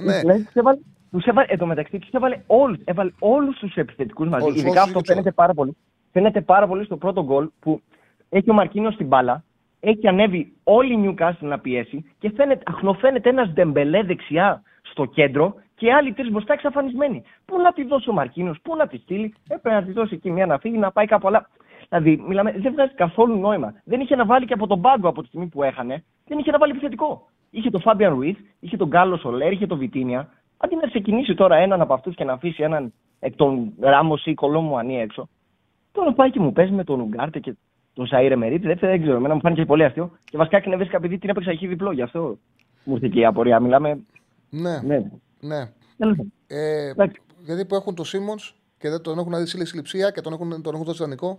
ναι. 0.05 0.18
Δηλαδή, 0.18 0.43
τους 0.43 0.55
έβαλε, 0.55 0.79
τους 1.11 1.25
έβαλε, 1.25 1.47
εν 1.51 1.59
τω 1.59 1.66
μεταξύ 1.66 1.99
τους 1.99 2.11
έβαλε 2.11 2.43
όλου 2.47 2.79
έβαλε 2.85 3.11
όλους 3.18 3.59
τους 3.59 3.75
επιθετικούς 3.75 4.29
μαζί. 4.29 4.45
Όλους, 4.45 4.57
Ειδικά 4.57 4.83
όσους 4.83 4.83
αυτό 4.83 5.01
και 5.01 5.12
φαίνεται 5.12 5.31
πάρα 5.31 5.55
πολύ. 5.55 5.77
Φαίνεται 6.12 6.41
πάρα 6.41 6.66
πολύ 6.66 6.85
στο 6.85 6.97
πρώτο 6.97 7.25
γκολ 7.25 7.49
που 7.61 7.81
έχει 8.29 8.51
ο 8.51 8.53
Μαρκίνο 8.53 8.91
στην 8.91 9.07
μπάλα, 9.07 9.45
έχει 9.85 10.09
ανέβει 10.09 10.53
όλη 10.64 10.93
η 10.93 11.05
Newcastle 11.05 11.32
να 11.41 11.59
πιέσει 11.59 12.14
και 12.18 12.30
φαίνεται, 12.37 12.62
αχνοφαίνεται 12.66 13.28
ένας 13.28 13.49
ντεμπελέ 13.49 14.03
δεξιά 14.03 14.62
στο 14.82 15.05
κέντρο 15.05 15.55
και 15.74 15.93
άλλοι 15.93 16.12
τρεις 16.12 16.30
μπροστά 16.30 16.53
εξαφανισμένοι. 16.53 17.22
Πού 17.45 17.61
να 17.61 17.72
τη 17.72 17.85
δώσει 17.85 18.11
ο 18.11 18.12
Μαρκίνος, 18.12 18.59
πού 18.62 18.76
να 18.76 18.87
τη 18.87 18.99
στείλει, 18.99 19.35
έπρεπε 19.49 19.76
να 19.76 19.82
τη 19.82 19.93
δώσει 19.93 20.14
εκεί 20.14 20.30
μια 20.30 20.47
να 20.47 20.59
φύγει 20.59 20.78
να 20.78 20.93
πάει 20.93 21.07
κάπου 21.07 21.28
άλλα. 21.28 21.49
Δηλαδή, 21.89 22.24
μιλάμε, 22.28 22.53
δεν 22.53 22.72
βγάζει 22.72 22.95
καθόλου 22.95 23.39
νόημα. 23.39 23.74
Δεν 23.85 24.01
είχε 24.01 24.16
να 24.16 24.24
βάλει 24.24 24.47
και 24.47 24.53
από 24.53 24.66
τον 24.66 24.80
πάγκο 24.80 25.09
από 25.09 25.20
τη 25.20 25.26
στιγμή 25.26 25.47
που 25.47 25.62
έχανε, 25.62 26.05
δεν 26.26 26.39
είχε 26.39 26.51
να 26.51 26.59
βάλει 26.59 26.72
επιθετικό. 26.72 27.28
Είχε 27.51 27.70
τον 27.70 27.80
Φάμπιαν 27.80 28.14
Ρουίθ, 28.14 28.39
είχε 28.61 28.76
τον 28.76 28.89
Γκάλο 28.89 29.16
Σολέρ, 29.16 29.53
είχε 29.53 29.66
τον 29.66 29.78
Βιτίνια. 29.78 30.28
Αντί 30.57 30.74
να 30.74 30.89
ξεκινήσει 30.89 31.35
τώρα 31.35 31.57
έναν 31.57 31.80
από 31.80 31.95
αυτούς 31.95 32.14
και 32.14 32.24
να 32.24 32.32
αφήσει 32.32 32.62
έναν 32.62 32.93
εκ 33.20 33.37
των 33.37 33.72
Ράμο 33.80 34.18
ή 34.24 34.35
Κολόμου 34.35 34.78
Ανή 34.78 35.01
έξω. 35.01 35.28
Τώρα 35.93 36.12
πάει 36.12 36.30
και 36.30 36.41
μου 36.41 36.53
παίζει 36.53 36.72
με 36.72 36.85
τον 36.85 37.01
Ουγκάρτε 37.01 37.39
και 37.39 37.57
τον 37.95 38.09
Σαΐρε 38.13 38.35
Μερίτη. 38.37 38.67
Δεύτερα 38.67 38.93
δεν 38.93 39.01
ξέρω, 39.03 39.17
εμένα 39.17 39.35
μου 39.35 39.41
φάνηκε 39.41 39.65
πολύ 39.65 39.85
αστείο. 39.85 40.11
Και 40.25 40.37
βασικά 40.37 40.57
εκνεύρισκα 40.57 40.97
επειδή 40.97 41.19
την 41.19 41.29
έπαιξα 41.31 41.51
εκεί 41.51 41.67
διπλό, 41.67 41.93
γι' 41.93 42.03
αυτό 42.03 42.39
μου 42.85 42.95
ήρθε 42.95 43.09
και 43.09 43.21
η 43.21 43.25
απορία. 43.25 43.61
Μιλάμε. 43.61 43.99
Ναι, 44.51 44.81
Ναι. 44.85 44.97
ναι. 45.41 45.71
Τέλος 45.99 46.17
πάντων. 46.17 46.33
Ε, 46.47 46.89
Εντάξει. 46.89 47.21
γιατί 47.45 47.65
που 47.65 47.75
έχουν 47.75 47.95
τον 47.95 48.05
Σίμον 48.05 48.37
και 48.79 48.89
δεν 48.91 49.01
τον 49.03 49.19
έχουν 49.19 49.35
δει 49.37 49.47
στη 49.47 49.67
συλληψία 49.67 50.11
και 50.11 50.21
τον 50.21 50.33
έχουν, 50.33 50.63
τον 50.63 50.75
έχουν 50.75 50.87
δώσει 50.87 51.03
δανεικό. 51.03 51.39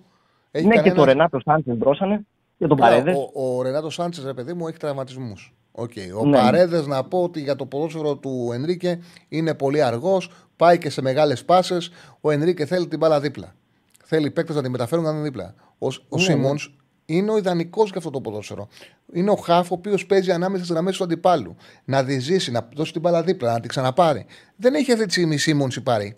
Έχει 0.51 0.65
Ναι, 0.65 0.71
και 0.71 0.77
κανένας- 0.77 0.97
τον 0.97 1.05
Ρενάτο 1.05 1.39
Σάντσες 1.39 1.77
μπρόσανε 1.77 2.25
και 2.57 2.67
τον 2.67 2.77
Καλά, 2.77 2.89
Παρέδες. 2.89 3.15
Ο, 3.33 3.57
ο 3.57 3.61
Ρενάτο 3.61 3.89
Σάντσες, 3.89 4.25
ρε 4.25 4.33
παιδί 4.33 4.53
μου, 4.53 4.67
έχει 4.67 4.77
τραυματισμούς. 4.77 5.53
Okay. 5.77 6.21
Ο 6.21 6.25
Ναι. 6.25 6.37
Παρέδες, 6.37 6.87
να 6.87 7.03
πω 7.03 7.23
ότι 7.23 7.41
για 7.41 7.55
το 7.55 7.65
ποδόσφαιρο 7.65 8.15
του 8.15 8.49
Ενρίκε 8.53 8.99
είναι 9.29 9.53
πολύ 9.55 9.81
αργός, 9.83 10.29
πάει 10.55 10.77
και 10.77 10.89
σε 10.89 11.01
μεγάλες 11.01 11.45
πάσες. 11.45 11.91
Ο 12.21 12.31
Ενρίκε 12.31 12.65
θέλει 12.65 12.87
την 12.87 12.99
μπάλα 12.99 13.19
δίπλα. 13.19 13.55
Θέλει 14.03 14.27
οι 14.27 14.31
παίκτες 14.31 14.55
να 14.55 14.61
τη 14.61 14.69
μεταφέρουν 14.69 15.03
να 15.03 15.09
είναι 15.11 15.21
δίπλα. 15.21 15.53
Ο, 15.77 15.87
ο 15.87 16.17
Ναι, 16.17 16.21
Σίμονς 16.21 16.73
είναι 17.05 17.31
ο 17.31 17.37
ιδανικός 17.37 17.87
για 17.89 17.97
αυτό 17.97 18.09
το 18.09 18.21
ποδόσφαιρο. 18.21 18.67
Είναι 19.13 19.29
ο 19.31 19.35
Χάφ, 19.35 19.71
ο 19.71 19.73
οποίος 19.73 20.05
παίζει 20.05 20.31
ανάμεσα 20.31 20.63
στι 20.63 20.73
γραμμέ 20.73 20.91
του 20.91 21.03
αντιπάλου. 21.03 21.55
Να 21.85 22.03
διζήσει, 22.03 22.51
να 22.51 22.67
δώσει 22.75 22.91
την 22.91 23.01
μπάλα 23.01 23.23
δίπλα, 23.23 23.51
να 23.53 23.59
την 23.59 23.69
ξαναπάρει. 23.69 24.25
Δεν 24.55 24.73
έχει 24.75 24.91
αυτή 24.91 25.05
τη 25.05 25.11
στιγμή 25.11 25.37
Σίμονς 25.37 25.75
η 25.75 25.81
πάρει. 25.81 26.17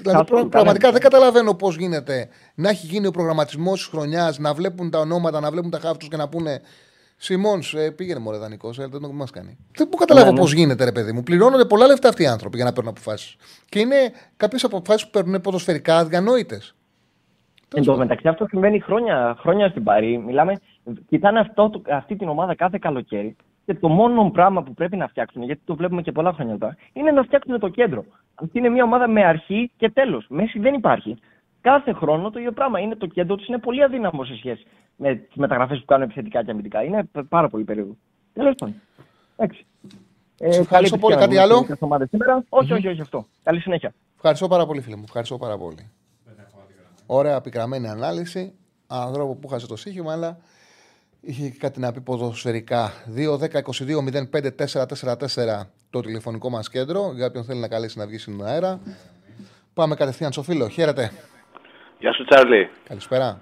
Δηλαδή, 0.00 0.16
Καθόλου, 0.18 0.40
πρα- 0.40 0.48
πραγματικά 0.50 0.86
κανένα. 0.86 1.00
δεν 1.00 1.10
καταλαβαίνω 1.10 1.54
πώς 1.54 1.76
γίνεται 1.76 2.28
να 2.54 2.68
έχει 2.68 2.86
γίνει 2.86 3.06
ο 3.06 3.10
προγραμματισμός 3.10 3.78
της 3.78 3.86
χρονιάς, 3.88 4.38
να 4.38 4.54
βλέπουν 4.54 4.90
τα 4.90 4.98
ονόματα, 4.98 5.40
να 5.40 5.50
βλέπουν 5.50 5.70
τα 5.70 5.78
χάφ 5.78 5.96
τους 5.96 6.08
και 6.08 6.16
να 6.16 6.28
πούνε 6.28 6.60
Σιμών, 7.16 7.62
ε, 7.76 7.90
πήγαινε 7.90 8.18
μωρέ 8.20 8.38
δανεικός, 8.38 8.78
ε, 8.78 8.86
δεν 8.90 9.00
το 9.00 9.12
μας 9.12 9.30
κάνει. 9.30 9.56
Δεν 9.76 9.86
μπορώ 9.88 9.98
να 9.98 10.06
καταλάβω 10.06 10.26
Ναι, 10.26 10.32
ναι. 10.32 10.38
πώς 10.40 10.52
γίνεται, 10.52 10.84
ρε 10.84 10.92
παιδί 10.92 11.12
μου. 11.12 11.22
Πληρώνονται 11.22 11.64
πολλά 11.64 11.86
λεφτά 11.86 12.08
αυτοί 12.08 12.22
οι 12.22 12.26
άνθρωποι 12.26 12.56
για 12.56 12.64
να 12.64 12.72
παίρνουν 12.72 12.90
αποφάσεις. 12.92 13.36
Και 13.68 13.78
είναι 13.78 13.96
κάποιες 14.36 14.64
αποφάσεις 14.64 15.04
που 15.04 15.10
παίρνουν 15.10 15.40
ποδοσφαιρικά 15.40 15.96
αδιανόητες. 15.98 16.74
Εν 17.74 17.84
τω 17.84 17.96
μεταξύ 17.96 18.28
αυτό 18.28 18.46
συμβαίνει 18.48 18.80
χρόνια, 18.80 19.36
χρόνια 19.38 19.68
στην 19.68 19.82
Παρή. 19.84 20.18
Μιλάμε, 20.18 20.60
κοιτάνε 21.08 21.38
αυτό, 21.40 21.70
το- 21.70 21.82
αυτή 21.90 22.16
την 22.16 22.28
ομάδα 22.28 22.54
κάθε 22.54 22.78
καλοκαίρι 22.80 23.36
και 23.66 23.74
το 23.74 23.88
μόνο 23.88 24.30
πράγμα 24.30 24.62
που 24.62 24.74
πρέπει 24.74 24.96
να 24.96 25.06
φτιάξουν, 25.08 25.42
γιατί 25.42 25.60
το 25.64 25.74
βλέπουμε 25.76 26.02
και 26.02 26.12
πολλά 26.12 26.32
χρόνια 26.32 26.58
τώρα, 26.58 26.76
είναι 26.92 27.10
να 27.10 27.22
φτιάξουν 27.22 27.58
το 27.58 27.68
κέντρο. 27.68 28.04
Αυτή 28.34 28.58
είναι 28.58 28.68
μια 28.68 28.84
ομάδα 28.84 29.08
με 29.08 29.24
αρχή 29.24 29.70
και 29.76 29.90
τέλος. 29.90 30.26
Μέση 30.28 30.58
δεν 30.58 30.74
υπάρχει. 30.74 31.16
Κάθε 31.60 31.92
χρόνο 31.92 32.30
το 32.30 32.38
ίδιο 32.38 32.52
πράγμα. 32.52 32.80
Είναι 32.80 32.94
το 32.96 33.06
κέντρο 33.06 33.36
τους 33.36 33.46
είναι 33.46 33.58
πολύ 33.58 33.82
αδύναμο 33.82 34.24
σε 34.24 34.36
σχέση 34.36 34.66
με 34.96 35.14
τις 35.14 35.34
μεταγραφές 35.36 35.78
που 35.78 35.84
κάνουν 35.84 36.04
επιθετικά 36.04 36.44
και 36.44 36.50
αμυντικά. 36.50 36.82
Είναι 36.84 37.04
π- 37.12 37.22
πάρα 37.28 37.48
πολύ 37.48 37.64
περίεργο. 37.64 37.96
Τέλος 38.32 38.54
πάντων. 38.58 38.74
Εντάξει. 39.36 39.66
Ε, 40.38 40.52
Σε 40.52 40.60
ευχαριστώ 40.60 40.96
καλή 40.96 41.00
πολύ. 41.00 41.14
επιτυχία 41.14 41.26
Κάτι 41.26 41.34
με 41.34 41.40
άλλο; 41.54 41.66
τις 41.66 41.82
ομάδες 41.82 42.08
σήμερα. 42.08 42.44
Όχι, 42.48 42.72
όχι, 42.72 42.88
όχι 42.88 43.00
αυτό. 43.00 43.26
Καλή 43.42 43.60
συνέχεια. 43.60 43.92
Ευχαριστώ 44.16 44.48
πάρα 44.48 44.66
πολύ, 44.66 44.80
φίλε 44.80 44.96
μου. 44.96 45.02
Ευχαριστώ 45.06 45.36
πάρα 45.38 45.56
πολύ. 45.58 45.90
Ωραία, 47.06 47.40
πικραμένη 47.40 47.88
ανάλυση. 47.88 48.52
Ανθρώπου 48.88 49.38
που 49.38 49.48
χάσε 49.48 49.66
το 49.66 49.76
σύγχυμα, 49.76 50.12
αλλά 50.12 50.38
είχε 51.20 51.48
και 51.48 51.58
κάτι 51.58 51.80
να 51.80 51.92
πει 51.92 52.00
ποδοσφαιρικά. 52.00 52.92
2-10-22-05-444 53.16 55.66
το 55.90 56.00
τηλεφωνικό 56.00 56.50
μας 56.50 56.70
κέντρο. 56.70 57.12
Για 57.14 57.26
όποιον 57.26 57.44
θέλει 57.44 57.60
να 57.60 57.68
καλέσει 57.68 57.98
να 57.98 58.06
βγει 58.06 58.18
στην 58.18 58.44
αέρα. 58.44 58.80
Πάμε 59.74 59.94
κατευθείαν 59.94 60.32
στο 60.32 60.42
φίλο. 60.42 60.68
Χαίρετε. 60.68 61.10
Γεια 61.98 62.12
σου 62.12 62.24
Τσάρλι. 62.24 62.70
Καλησπέρα. 62.88 63.40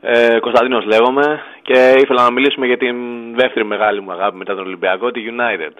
Ε, 0.00 0.38
Κωνσταντίνος 0.38 0.84
λέγομαι 0.84 1.40
και 1.62 1.94
ήθελα 1.98 2.22
να 2.22 2.30
μιλήσουμε 2.30 2.66
για 2.66 2.76
την 2.76 2.96
δεύτερη 3.34 3.64
μεγάλη 3.64 4.00
μου 4.00 4.12
αγάπη 4.12 4.36
μετά 4.36 4.54
τον 4.54 4.66
Ολυμπιακό, 4.66 5.10
τη 5.10 5.20
United. 5.24 5.72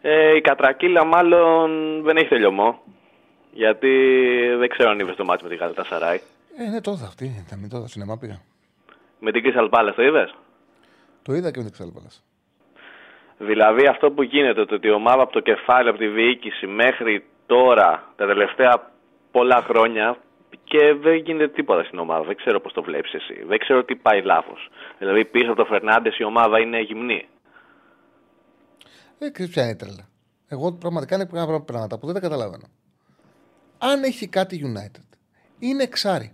Ε, 0.00 0.36
η 0.36 0.40
Κατρακύλα 0.40 1.04
μάλλον 1.04 1.70
δεν 2.02 2.16
έχει 2.16 2.28
τελειωμό, 2.28 2.82
γιατί 3.62 3.92
δεν 4.58 4.68
ξέρω 4.68 4.90
αν 4.90 4.98
είδες 4.98 5.16
το 5.16 5.24
μάτι 5.24 5.44
με 5.44 5.48
την 5.50 5.58
Galatasaray. 5.62 6.18
Ε, 6.58 6.70
ναι, 6.70 6.80
το 6.80 6.90
είδα 6.90 7.06
αυτή. 7.06 7.44
Θα 7.48 7.56
μην 7.56 7.68
το 7.68 7.76
είδα. 7.76 7.88
Σινεμά 7.88 8.18
πήγα. 8.18 8.40
Με 9.20 9.30
την 9.32 9.42
Crystal 9.44 9.68
Palace 9.74 9.92
το 9.96 10.02
είδες; 10.02 10.34
Το 11.22 11.32
είδα 11.34 11.50
και 11.50 11.58
με 11.58 11.64
την 11.64 11.72
Ξαλπαλά. 11.72 12.10
Δηλαδή 13.38 13.86
αυτό 13.86 14.10
που 14.10 14.22
γίνεται, 14.22 14.64
το 14.64 14.74
ότι 14.74 14.86
η 14.86 14.90
ομάδα 14.90 15.22
από 15.22 15.32
το 15.32 15.40
κεφάλι, 15.40 15.88
από 15.88 15.98
τη 15.98 16.06
διοίκηση 16.06 16.66
μέχρι 16.66 17.24
τώρα, 17.46 18.12
τα 18.16 18.26
τελευταία 18.26 18.90
πολλά 19.30 19.62
χρόνια 19.62 20.16
και 20.64 20.94
δεν 20.94 21.16
γίνεται 21.16 21.48
τίποτα 21.48 21.82
στην 21.84 21.98
ομάδα. 21.98 22.24
Δεν 22.24 22.36
ξέρω 22.36 22.60
πώς 22.60 22.72
το 22.72 22.82
βλέπεις 22.82 23.12
εσύ. 23.12 23.44
Δεν 23.46 23.58
ξέρω 23.58 23.84
τι 23.84 23.94
πάει 23.96 24.22
λάθος. 24.22 24.68
Δηλαδή 24.98 25.24
πίσω 25.24 25.50
από 25.52 25.62
το 25.62 25.64
Φερνάντες 25.64 26.18
η 26.18 26.24
ομάδα 26.24 26.58
είναι 26.58 26.80
γυμνή. 26.80 27.28
Ε, 29.18 29.30
ξέρεις 29.30 29.52
ποια 29.52 29.62
είναι 29.62 29.72
η 29.72 29.76
τρέλα. 29.76 30.08
Εγώ 30.48 30.72
πραγματικά 30.72 31.14
είναι 31.14 31.26
πράγματα 31.26 31.64
πράγματα 31.64 31.98
που 31.98 32.06
δεν 32.06 32.14
τα 32.14 32.20
καταλαβαίνω. 32.20 32.68
Αν 33.78 34.02
έχει 34.02 34.26
κάτι 34.26 34.74
United, 34.74 35.16
είναι 35.58 35.82
εξάρι. 35.82 36.32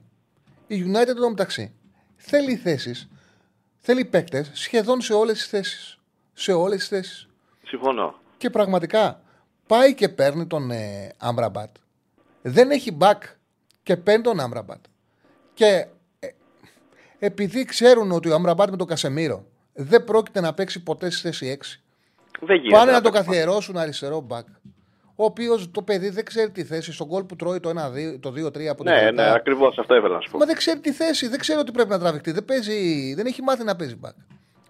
Η 0.66 0.84
United 0.86 1.08
εδώ 1.08 1.28
μεταξύ 1.28 1.74
θέλει 2.16 2.56
θέσεις, 2.56 3.08
θέλει 3.80 4.04
παίκτες 4.04 4.50
σχεδόν 4.52 5.00
σε 5.00 5.12
όλες 5.12 5.34
τις 5.38 5.46
θέσεις. 5.46 5.98
Σε 6.32 6.52
όλες 6.52 6.78
τις 6.78 6.88
θέσεις. 6.88 7.28
Συμφωνώ. 7.66 8.14
Και 8.36 8.50
πραγματικά 8.50 9.22
πάει 9.66 9.94
και 9.94 10.08
παίρνει 10.08 10.46
τον 10.46 10.70
ε, 10.70 11.12
Άμπραμπατ. 11.18 11.76
Δεν 12.42 12.70
έχει 12.70 12.96
back 13.00 13.18
και 13.82 13.96
παίρνει 13.96 14.22
τον 14.22 14.40
Άμπραμπατ. 14.40 14.84
Και 15.54 15.86
ε, 16.18 16.28
επειδή 17.18 17.64
ξέρουν 17.64 18.12
ότι 18.12 18.28
ο 18.28 18.34
Άμπραμπατ 18.34 18.70
με 18.70 18.76
τον 18.76 18.86
Καζεμίρο 18.86 19.46
δεν 19.72 20.04
πρόκειται 20.04 20.40
να 20.40 20.54
παίξει 20.54 20.82
ποτέ 20.82 21.10
στη 21.10 21.20
θέση 21.20 21.58
6, 21.60 21.80
Δεν 22.40 22.56
γίνεται. 22.56 22.76
Πάνε 22.76 22.92
να 22.92 23.00
το 23.00 23.10
παίξει. 23.10 23.26
καθιερώσουν 23.26 23.76
αριστερό 23.76 24.20
back. 24.20 24.46
Ο 25.16 25.24
οποίος 25.24 25.70
το 25.70 25.82
παιδί 25.82 26.08
δεν 26.08 26.24
ξέρει 26.24 26.50
τη 26.50 26.64
θέση 26.64 26.92
στο 26.92 27.06
γκολ 27.06 27.24
που 27.24 27.36
τρώει 27.36 27.60
το 27.60 27.68
1-2, 27.70 28.18
το 28.20 28.28
2-3 28.28 28.64
από 28.66 28.82
την 28.82 28.92
Ναι, 28.92 28.98
Γαλατά. 28.98 29.12
ναι, 29.24 29.32
ακριβώς 29.34 29.78
αυτό 29.78 29.94
ήθελα 29.96 30.14
να 30.14 30.20
σου 30.20 30.30
πω. 30.30 30.38
Μα 30.38 30.46
δεν 30.46 30.56
ξέρει 30.56 30.80
τη 30.80 30.92
θέση, 30.92 31.28
δεν 31.28 31.38
ξέρει 31.38 31.58
ότι 31.58 31.72
πρέπει 31.72 31.90
να 31.90 31.98
τραβηχτεί. 31.98 32.30
Δεν, 32.30 32.44
παίζει, 32.44 33.14
δεν 33.14 33.26
έχει 33.26 33.42
μάθει 33.42 33.64
να 33.64 33.76
παίζει 33.76 33.98
back. 34.04 34.14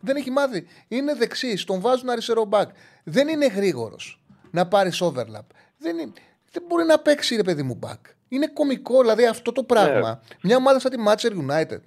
Δεν 0.01 0.17
έχει 0.17 0.31
μάθει. 0.31 0.67
Είναι 0.89 1.15
δεξί, 1.15 1.67
τον 1.67 1.81
βάζουν 1.81 2.09
αριστερό 2.11 2.49
back. 2.51 2.67
Δεν 3.05 3.29
είναι 3.29 3.47
γρήγορος 3.47 4.21
να 4.51 4.67
πάρεις 4.67 5.03
overlap. 5.03 5.47
Δεν, 5.79 5.99
είναι, 5.99 6.13
δεν 6.53 6.63
μπορεί 6.69 6.85
να 6.85 6.99
παίξει, 6.99 7.37
ρε 7.37 7.43
παιδί 7.43 7.63
μου, 7.63 7.79
back. 7.87 7.99
Είναι 8.29 8.47
κωμικό, 8.47 9.01
δηλαδή 9.01 9.27
αυτό 9.27 9.53
το 9.53 9.63
πράγμα. 9.63 10.21
Μια 10.43 10.57
ομάδα 10.57 10.81
σαν 10.81 10.91
τη 10.91 10.97
Manchester 11.07 11.33
United, 11.51 11.81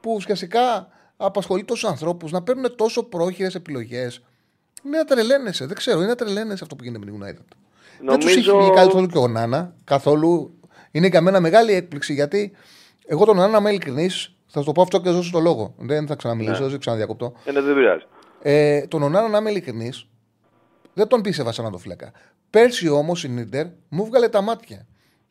που 0.00 0.12
ουσιαστικά 0.12 0.88
απασχολεί 1.16 1.64
τόσους 1.64 1.88
ανθρώπους 1.88 2.32
να 2.32 2.42
παίρνουν 2.42 2.76
τόσο 2.76 3.02
πρόχειρες 3.02 3.54
επιλογές. 3.54 4.22
Είναι 4.84 4.96
να 4.96 5.04
τρελαίνεσαι. 5.04 5.66
Δεν 5.66 5.76
ξέρω, 5.76 5.98
είναι 5.98 6.06
να 6.08 6.14
τρελαίνεσαι 6.14 6.62
αυτό 6.62 6.76
που 6.76 6.84
γίνεται 6.84 7.04
με 7.04 7.10
την 7.10 7.22
United. 7.22 7.56
Δεν 8.04 8.18
τους 8.18 8.36
έχει 8.36 8.46
Νομίζω- 8.48 8.72
βγει 8.72 8.82
καθόλου 8.84 9.06
και 9.06 9.18
ο 9.18 9.28
Νάνα. 9.28 9.74
Καθόλου. 9.84 10.54
Είναι 10.90 11.06
για 11.06 11.20
μένα 11.20 11.40
μεγάλη 11.40 11.72
έκπληξη 11.72 12.12
γιατί 12.14 12.52
εγώ 13.06 13.24
τον 13.24 13.36
Νάνα, 13.36 13.58
είμαι 13.58 13.70
ειλικρινής, 13.70 14.36
θα 14.46 14.58
σου 14.60 14.64
το 14.66 14.72
πω 14.72 14.82
αυτό 14.82 15.00
και 15.00 15.10
δώσω 15.10 15.30
το 15.30 15.40
λόγο. 15.40 15.74
Δεν 15.78 16.06
θα 16.06 16.14
ξαναμιλήσω, 16.14 16.62
Ναι. 16.62 16.68
δεν 16.68 16.78
ξαναδιακοπτώ. 16.78 17.32
Ε, 17.44 17.52
ναι, 17.52 17.60
δεν 17.60 17.74
πειράζει. 17.74 18.04
Ε, 18.42 18.86
τον 18.86 19.02
Ονάνα, 19.02 19.28
να 19.28 19.38
είμαι 19.38 19.50
ειλικρινής, 19.50 20.06
δεν 20.94 21.06
τον 21.06 21.20
πίστευα 21.20 21.52
σαν 21.52 21.78
φύλακα. 21.78 22.12
Πέρσι 22.50 22.88
όμως 22.88 23.24
η 23.24 23.28
Νίντερ 23.28 23.66
μου 23.88 24.04
βγάλε 24.04 24.28
τα 24.28 24.40
μάτια. 24.40 24.86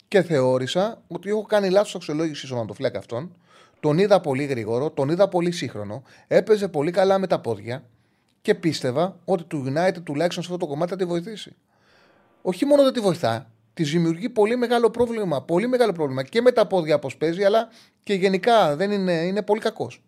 Και 0.08 0.22
θεώρησα 0.22 1.02
ότι 1.08 1.30
έχω 1.30 1.42
κάνει 1.42 1.70
λάθος 1.70 1.96
αξιολόγηση 1.96 2.46
στον 2.46 2.60
αντοφυλάκα 2.60 2.98
αυτόν. 3.00 3.36
Τον 3.80 3.98
είδα 3.98 4.20
πολύ 4.22 4.44
γρήγορο, 4.44 4.90
τον 4.92 5.10
είδα 5.10 5.28
πολύ 5.28 5.52
σύγχρονο, 5.52 6.04
έπαιζε 6.28 6.68
πολύ 6.68 6.92
καλά 6.92 7.20
με 7.20 7.28
τα 7.28 7.40
πόδια 7.40 7.84
και 8.42 8.56
πίστευα 8.56 9.18
ότι 9.26 9.44
του 9.44 9.64
United 9.68 10.04
τουλάχιστον 10.04 10.44
σε 10.44 10.54
αυτό 10.54 10.58
το 10.66 10.68
κομμάτι 10.72 10.92
θα 10.92 10.98
τη 10.98 11.06
βοηθήσει. 11.06 11.56
Όχι 12.42 12.66
μόνο 12.66 12.84
δεν 12.84 12.94
τη 12.94 13.00
βοηθά, 13.00 13.46
τη 13.74 13.84
δημιουργεί 13.84 14.30
πολύ 14.30 14.56
μεγάλο 14.56 14.90
πρόβλημα. 14.90 15.44
Πολύ 15.48 15.68
μεγάλο 15.68 15.92
πρόβλημα 15.92 16.24
και 16.24 16.42
με 16.42 16.52
τα 16.52 16.68
πόδια 16.68 17.00
πώς 17.00 17.10
παίζει, 17.20 17.44
αλλά 17.44 17.68
και 18.04 18.14
γενικά 18.14 18.76
δεν 18.76 18.92
είναι, 18.92 19.14
είναι 19.14 19.44
πολύ 19.44 19.62
κακός. 19.62 20.02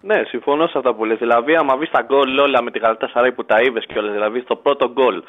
Ναι, 0.00 0.22
συμφωνώ 0.26 0.66
σε 0.66 0.78
αυτά 0.78 0.94
που 0.94 1.04
λες. 1.04 1.18
Δηλαδή, 1.18 1.56
άμα 1.56 1.76
βρεις 1.76 1.90
τα 1.90 2.02
γκολ 2.02 2.38
όλα 2.38 2.62
με 2.62 2.70
τη 2.70 2.78
Γαλατασαράι 2.78 3.32
που 3.32 3.44
τα 3.44 3.60
είδες 3.60 3.86
κιόλας, 3.86 4.12
δηλαδή 4.12 4.40
στο 4.40 4.56
πρώτο 4.56 4.92
γκολ 4.92 5.22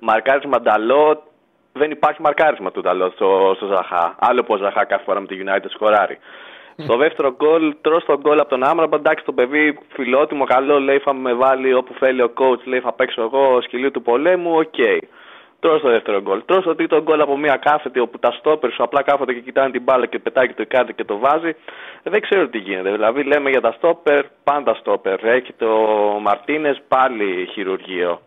μαρκάρισμα 0.00 0.60
Νταλό, 0.60 1.22
δεν 1.72 1.90
υπάρχει 1.90 2.22
μαρκάρισμα 2.22 2.70
του 2.70 2.80
Νταλό 2.80 3.10
στο, 3.10 3.52
στο 3.56 3.66
Ζαχά. 3.66 4.16
Άλλο 4.18 4.42
πως 4.42 4.60
Ζαχά 4.60 4.84
κάθε 4.84 5.04
φορά 5.04 5.20
με 5.20 5.26
τη 5.26 5.36
United 5.44 5.70
σκοράρει. 5.70 6.18
Στο 6.82 6.96
δεύτερο 6.96 7.34
γκολ, 7.36 7.74
τρως 7.80 8.04
το 8.04 8.18
γκολ 8.18 8.38
από 8.40 8.48
τον 8.48 8.62
Άμραμπατ. 8.62 8.96
Εντάξει, 8.96 9.24
το 9.24 9.32
παιδί 9.32 9.78
φιλότιμο, 9.88 10.44
καλό, 10.44 10.80
λέει 10.80 10.98
θα 10.98 11.12
με 11.12 11.34
βάλει 11.34 11.74
όπου 11.74 11.94
θέλει 11.94 12.22
ο 12.22 12.32
coach, 12.34 12.64
λέει 12.64 12.80
θα 12.80 12.92
παίξω 12.92 13.22
εγώ 13.22 13.60
σκυλί 13.62 13.90
του 13.90 14.02
πολέμου, 14.02 14.56
οκ. 14.56 15.06
Τρως 15.60 15.80
το 15.80 15.88
δεύτερο 15.88 16.20
γκολ. 16.20 16.42
Τρως 16.44 16.64
το 16.64 16.74
τρίτο 16.74 17.02
γκολ 17.02 17.20
από 17.20 17.36
μια 17.36 17.56
κάθετη 17.56 17.98
όπου 17.98 18.18
τα 18.18 18.30
στόπερ 18.30 18.72
σου 18.72 18.82
απλά 18.82 19.02
κάθονται 19.02 19.32
και 19.32 19.40
κοιτάνε 19.40 19.70
την 19.70 19.82
μπάλα 19.82 20.06
και 20.06 20.18
πετάει 20.18 20.46
και 20.46 20.54
το 20.56 20.64
κάτι 20.68 20.94
και 20.94 21.04
το 21.04 21.18
βάζει. 21.18 21.52
Δεν 22.02 22.20
ξέρω 22.20 22.48
τι 22.48 22.58
γίνεται. 22.58 22.90
Δηλαδή 22.90 23.22
λέμε 23.22 23.50
για 23.50 23.60
τα 23.60 23.72
στόπερ, 23.72 24.24
πάντα 24.44 24.74
στόπερ. 24.74 25.24
Έχει 25.24 25.52
το 25.52 25.68
Μαρτίνες 26.20 26.82
πάλι 26.88 27.48
χειρουργείο. 27.52 28.20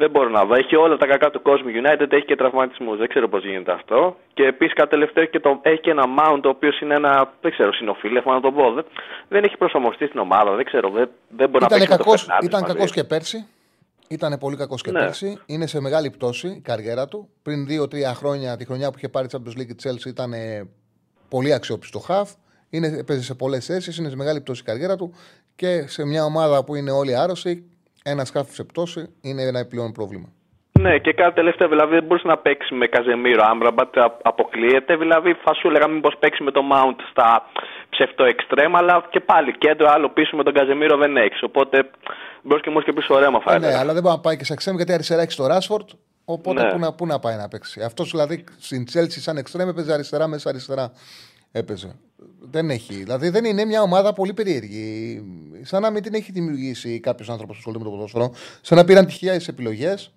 Δεν 0.00 0.10
μπορώ 0.10 0.28
να 0.28 0.44
δω. 0.44 0.54
Έχει 0.54 0.76
όλα 0.76 0.96
τα 0.96 1.06
κακά 1.06 1.30
του 1.30 1.42
κόσμου 1.42 1.68
United, 1.80 2.12
έχει 2.12 2.24
και 2.24 2.36
τραυματισμούς. 2.36 2.98
Δεν 2.98 3.08
ξέρω 3.08 3.28
πώς 3.28 3.44
γίνεται 3.44 3.72
αυτό. 3.72 4.16
Και 4.34 4.42
επίσης 4.44 4.74
κατά 4.74 4.88
τελευταίο 4.88 5.22
έχει 5.22 5.32
και, 5.32 5.40
το, 5.40 5.58
έχει 5.62 5.80
και 5.80 5.90
ένα 5.90 6.04
Mount, 6.18 6.40
ο 6.44 6.48
οποίος 6.48 6.80
είναι 6.80 6.94
ένα, 6.94 7.32
δεν 7.40 7.50
ξέρω, 7.50 7.72
συνοφίλευμα 7.72 8.34
να 8.34 8.40
το 8.40 8.52
πω. 8.52 8.72
Δεν, 8.72 8.84
δεν 9.28 9.44
έχει 9.44 9.56
προσαρμοστεί 9.56 10.06
στην 10.06 10.20
ομάδα. 10.20 10.54
Δεν 10.54 10.64
ξέρω. 10.64 10.90
Δεν, 10.90 11.08
δεν 11.28 11.48
μπορεί 11.50 11.64
Ήταν 11.64 11.78
να 11.78 11.86
παίξει. 11.86 11.90
με 11.90 11.96
το 11.96 12.02
κακός, 12.04 12.26
Fernandes 12.26 12.44
ήταν 12.44 12.60
μαζί. 12.60 12.72
κακός 12.74 12.90
και 12.92 13.04
πέρσι. 13.04 13.46
Ήταν 14.08 14.38
πολύ 14.40 14.56
κακός 14.56 14.82
και 14.82 14.90
Ναι. 14.90 14.98
πέρσι. 15.00 15.38
Είναι 15.46 15.66
σε 15.66 15.80
μεγάλη 15.80 16.10
πτώση 16.10 16.48
η 16.48 16.60
καριέρα 16.60 17.08
του. 17.08 17.28
Πριν 17.42 17.66
2-3 17.66 18.14
χρόνια, 18.14 18.56
τη 18.56 18.64
χρονιά 18.64 18.90
που 18.90 18.94
είχε 18.96 19.08
πάρει 19.08 19.26
Champions 19.32 19.58
League 19.60 19.68
η 19.68 19.76
Chelsea, 19.82 20.06
ήταν 20.06 20.32
ε, 20.32 20.68
πολύ 21.28 21.52
αξιόπιστο 21.52 21.98
χαφ. 21.98 22.30
Είναι, 22.70 23.04
παίζει 23.04 23.22
σε 23.24 23.34
πολλές 23.34 23.66
θέσεις, 23.66 23.98
είναι 23.98 24.08
σε 24.08 24.16
μεγάλη 24.16 24.40
πτώση 24.40 24.60
η 24.60 24.64
καριέρα 24.64 24.96
του 24.96 25.14
και 25.56 25.86
σε 25.86 26.04
μια 26.06 26.24
ομάδα 26.24 26.64
που 26.64 26.74
είναι 26.74 26.90
όλοι 26.90 27.16
άρρωστοι, 27.16 27.70
ένα 28.02 28.26
χαφ 28.32 28.52
σε 28.54 28.64
πτώση 28.64 29.14
είναι 29.20 29.42
ένα 29.42 29.58
επιπλέον 29.58 29.92
πρόβλημα. 29.92 30.28
Ναι, 30.80 30.98
και 30.98 31.12
κάτι 31.12 31.34
τελευταίο, 31.34 31.68
δηλαδή 31.68 31.94
δεν 31.94 32.04
μπορούσε 32.04 32.26
να 32.26 32.38
παίξεις 32.38 32.70
με 32.70 32.86
Καζεμίρο. 32.86 33.42
Άμπραμπατ 33.50 33.94
αποκλείεται. 34.22 34.96
Δηλαδή 34.96 35.34
θα 35.44 35.54
σου 35.54 35.68
έλεγα 35.68 35.88
μήπως 35.88 36.14
παίξεις 36.18 36.44
με 36.44 36.50
το 36.50 36.60
Mount 36.72 36.96
στα 37.10 37.42
ψευτό 37.90 38.24
εξτρέμ, 38.24 38.76
αλλά 38.76 39.06
και 39.10 39.20
πάλι 39.20 39.58
κέντρο 39.58 39.88
άλλο 39.90 40.08
πίσω 40.10 40.36
με 40.36 40.42
τον 40.42 40.54
Καζεμίρο 40.54 40.96
δεν 40.96 41.16
έχεις. 41.16 41.42
Οπότε 41.42 41.90
μπορεί 42.42 42.60
και 42.60 42.70
μόνο 42.70 42.82
και 42.84 42.92
πίσω 42.92 43.18
ρέμα 43.18 43.40
θα 43.40 43.52
Ε, 43.52 43.56
έλεγα. 43.56 43.72
ναι, 43.72 43.78
αλλά 43.78 43.92
δεν 43.92 44.02
μπορεί 44.02 44.14
να 44.14 44.20
πάει 44.20 44.36
και 44.36 44.44
σε 44.44 44.52
εξτρέμ 44.52 44.76
γιατί 44.76 44.92
αριστερά 44.92 45.22
έχει 45.22 45.36
το 45.36 45.46
Ράσφορντ. 45.46 45.88
Οπότε 46.24 46.62
Ναι. 46.62 46.70
πού, 46.72 46.78
να, 46.78 46.92
πού 46.94 47.06
να 47.06 47.18
πάει 47.18 47.36
να 47.36 47.48
παίξει. 47.48 47.80
Αυτός 47.82 48.10
δηλαδή 48.10 48.44
στην 48.58 48.84
Chelsea 48.92 49.10
σαν 49.26 49.36
εξτρέμ 49.36 49.68
έπαιζε 49.68 49.92
αριστερά 49.92 50.26
μέσα 50.26 50.48
αριστερά. 50.48 50.92
Έπαιζε. 51.52 51.96
Δεν 52.40 52.70
έχει. 52.70 52.94
Δηλαδή 52.94 53.28
δεν 53.28 53.44
είναι 53.44 53.64
μια 53.64 53.82
ομάδα 53.82 54.12
πολύ 54.12 54.34
περίεργη. 54.34 55.22
Σαν 55.62 55.82
να 55.82 55.90
μην 55.90 56.02
την 56.02 56.14
έχει 56.14 56.32
δημιουργήσει 56.32 57.00
κάποιος 57.00 57.28
άνθρωπος 57.30 57.56
που 57.56 57.58
ασχολείται 57.68 57.84
με 57.84 57.90
το 57.90 57.96
ποδόσφαιρο. 57.96 58.32
Σαν 58.60 58.78
να 58.78 58.84
πήραν 58.84 59.06
τυχαία 59.06 59.40
επιλογές 59.48 60.12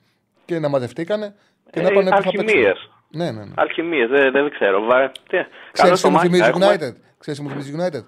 και 0.46 0.60
να 0.60 0.68
μαζευτήκανε 0.70 1.36
και 1.72 1.82
να 1.82 1.88
Ε, 1.90 1.94
πάνε 1.94 2.10
πού 2.10 2.16
θα 2.16 2.22
παίξουν. 2.22 2.40
αλχημίες. 2.40 2.90
Ναι, 3.10 3.32
ναι, 3.32 3.44
ναι. 3.46 3.54
Αλχημίες, 3.56 4.10
δεν, 4.10 4.32
δεν 4.32 4.50
ξέρω. 4.50 4.82
Βα... 4.86 5.12
Τι, 5.12 5.20
καλό 5.30 5.48
Ξέρεις 5.72 5.96
τι 5.96 6.02
το 6.02 6.10
μου 6.10 6.16
μάχη 6.16 6.28
θυμίζει 6.28 6.44
έχουμε. 6.50 6.66
United; 6.76 6.94
Ξέρεις 7.18 7.40
τι 7.40 7.46
μου 7.46 7.50
θυμίζει 7.52 7.76
United; 7.78 8.04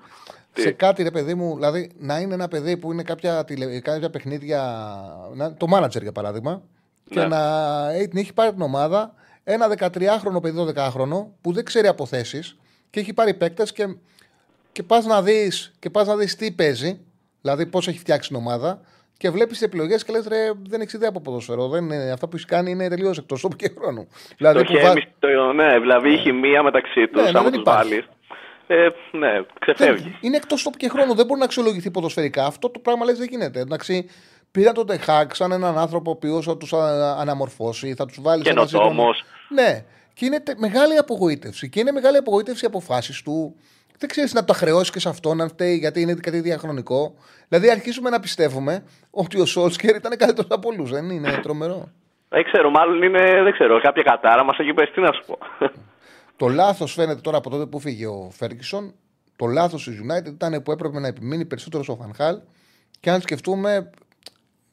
Σε 0.53 0.71
κάτι 0.71 1.03
ρε 1.03 1.11
παιδί 1.11 1.33
μου, 1.33 1.53
δηλαδή 1.55 1.91
να 1.99 2.19
είναι 2.19 2.33
ένα 2.33 2.47
παιδί 2.47 2.77
που 2.77 2.91
είναι 2.91 3.03
κάποια, 3.03 3.43
τηλε, 3.45 3.79
κάποια 3.79 4.09
παιχνίδια. 4.09 4.61
Να, 5.35 5.53
το 5.53 5.67
manager 5.73 6.01
για 6.01 6.11
παράδειγμα. 6.11 6.61
Και 7.09 7.19
Ναι. 7.19 7.27
να 7.27 7.41
ε, 7.93 8.07
την 8.07 8.19
έχει 8.19 8.33
πάρει 8.33 8.51
την 8.53 8.61
ομάδα 8.61 9.13
ένα 9.43 9.67
13χρονο 9.77 10.41
παιδί, 10.41 10.65
12χρονο 10.75 11.25
που 11.41 11.53
δεν 11.53 11.65
ξέρει 11.65 11.87
αποθέσεις 11.87 12.57
και 12.93 12.99
έχει 12.99 13.13
πάρει 13.13 13.33
παίκτες 13.33 13.71
και, 13.73 13.95
και 14.71 14.83
πας 14.83 15.05
να 15.05 15.21
δεις 15.21 15.73
να 16.05 16.15
δεις 16.15 16.35
τι 16.35 16.51
παίζει, 16.51 16.99
δηλαδή 17.41 17.65
πώς 17.65 17.87
έχει 17.87 17.99
φτιάξει 17.99 18.27
την 18.27 18.37
ομάδα. 18.37 18.81
Και 19.17 19.29
βλέπεις 19.29 19.57
τις 19.57 19.67
επιλογές 19.67 20.03
και 20.05 20.11
λες: 20.11 20.27
Ρε, 20.27 20.51
δεν 20.67 20.81
έχει 20.81 20.95
ιδέα 20.95 21.09
από 21.09 21.21
ποδόσφαιρο. 21.21 21.67
Δεν, 21.67 21.83
είναι- 21.83 22.11
αυτά 22.11 22.27
που 22.27 22.35
έχει 22.35 22.45
κάνει 22.45 22.71
είναι 22.71 22.87
τελείως 22.89 23.17
εκτός 23.17 23.41
τόπου 23.41 23.55
και 23.55 23.71
χρόνου. 23.77 24.07
Δηλαδή, 24.37 24.57
Το 24.57 24.63
που 24.65 24.73
βα- 24.73 24.79
χέμι, 24.87 25.01
το, 25.19 25.53
ναι, 25.53 25.79
δηλαδή 25.79 26.13
η 26.13 26.17
χημεία 26.17 26.63
μεταξύ 26.63 27.07
τους. 27.07 27.23
Ναι, 27.23 27.31
ναι, 27.31 27.39
άμα 27.39 27.41
δεν 27.41 27.51
τους 27.51 27.61
υπάρχει. 27.61 27.89
βάλεις. 27.89 28.05
Ε, 28.67 28.87
ναι, 29.17 29.29
ξεφεύγει. 29.59 30.03
Δεν- 30.03 30.17
Είναι 30.21 30.35
εκτός 30.35 30.63
τόπου 30.63 30.77
και 30.77 30.89
χρόνου. 30.89 31.15
Δεν 31.15 31.25
μπορεί 31.25 31.39
να 31.39 31.45
αξιολογηθεί 31.45 31.91
ποδοσφαιρικά. 31.91 32.45
Αυτό 32.45 32.69
το 32.69 32.79
πράγμα 32.79 33.05
λες 33.05 33.17
δεν 33.17 33.27
γίνεται. 33.29 33.59
Εντάξει, 33.59 34.09
πήραν 34.51 34.73
τον 34.73 34.85
Τεχάκ 34.87 35.35
σαν 35.35 35.51
έναν 35.51 35.77
άνθρωπο 35.77 36.09
ο 36.09 36.13
οποίος 36.13 36.45
θα 36.45 36.57
τους 36.57 36.73
αναμορφώσει, 37.17 37.93
θα 37.93 38.05
τους 38.05 38.17
βάλεις 38.21 38.45
σε 38.45 38.51
ένα 38.51 38.65
Καινοτόμος. 38.65 39.17
σύγχρονο- 39.17 39.61
Ναι. 39.69 39.85
Και 40.13 40.25
είναι 40.25 40.39
τε- 40.39 40.57
μεγάλη 40.57 40.97
απογοήτευση. 40.97 41.69
Και 41.69 41.79
είναι 41.79 41.91
μεγάλη 41.91 42.17
απογοήτευση 42.17 42.63
οι 42.65 42.67
αποφάσεις 42.67 43.21
του. 43.21 43.55
Δεν 43.97 44.09
ξέρεις 44.09 44.33
να 44.33 44.43
το 44.45 44.53
χρεώσεις 44.53 44.89
και 44.89 44.99
σε 44.99 45.09
αυτόν, 45.09 45.41
αν 45.41 45.49
φταίει, 45.49 45.75
γιατί 45.77 46.01
είναι 46.01 46.13
κάτι 46.13 46.39
διαχρονικό. 46.39 47.15
Δηλαδή, 47.47 47.69
αρχίζουμε 47.69 48.09
να 48.09 48.19
πιστεύουμε 48.19 48.83
ότι 49.09 49.39
ο 49.39 49.45
Σόλσκερ 49.45 49.95
ήταν 49.95 50.17
καλύτερος 50.17 50.51
από 50.51 50.69
όλους. 50.69 50.89
Δεν 50.91 51.09
είναι 51.09 51.39
τρομερό. 51.41 51.91
Δεν 52.29 52.43
ξέρω, 52.43 52.69
μάλλον 52.69 53.01
είναι, 53.03 53.43
δεν 53.43 53.51
ξέρω, 53.51 53.81
κάποια 53.81 54.03
κατάρα 54.03 54.43
μας 54.43 54.57
έχει 54.59 54.73
πέσει, 54.73 54.91
τι 54.91 55.01
να 55.01 55.11
σου 55.13 55.23
πω. 55.25 55.37
Το 56.35 56.47
λάθος 56.47 56.93
φαίνεται 56.93 57.21
τώρα 57.21 57.37
από 57.37 57.49
τότε 57.49 57.65
που 57.65 57.79
φύγε 57.79 58.07
ο 58.07 58.29
Φέργκισον. 58.31 58.93
Το 59.35 59.45
λάθος 59.45 59.83
της 59.83 59.99
United 60.03 60.27
ήταν 60.27 60.63
που 60.63 60.71
έπρεπε 60.71 60.99
να 60.99 61.07
επιμείνει 61.07 61.45
περισσότερο 61.45 61.83
στο 61.83 61.95
Φανχάλ. 61.95 62.39
Και 62.99 63.09
αν 63.09 63.21
σκεφτούμε, 63.21 63.89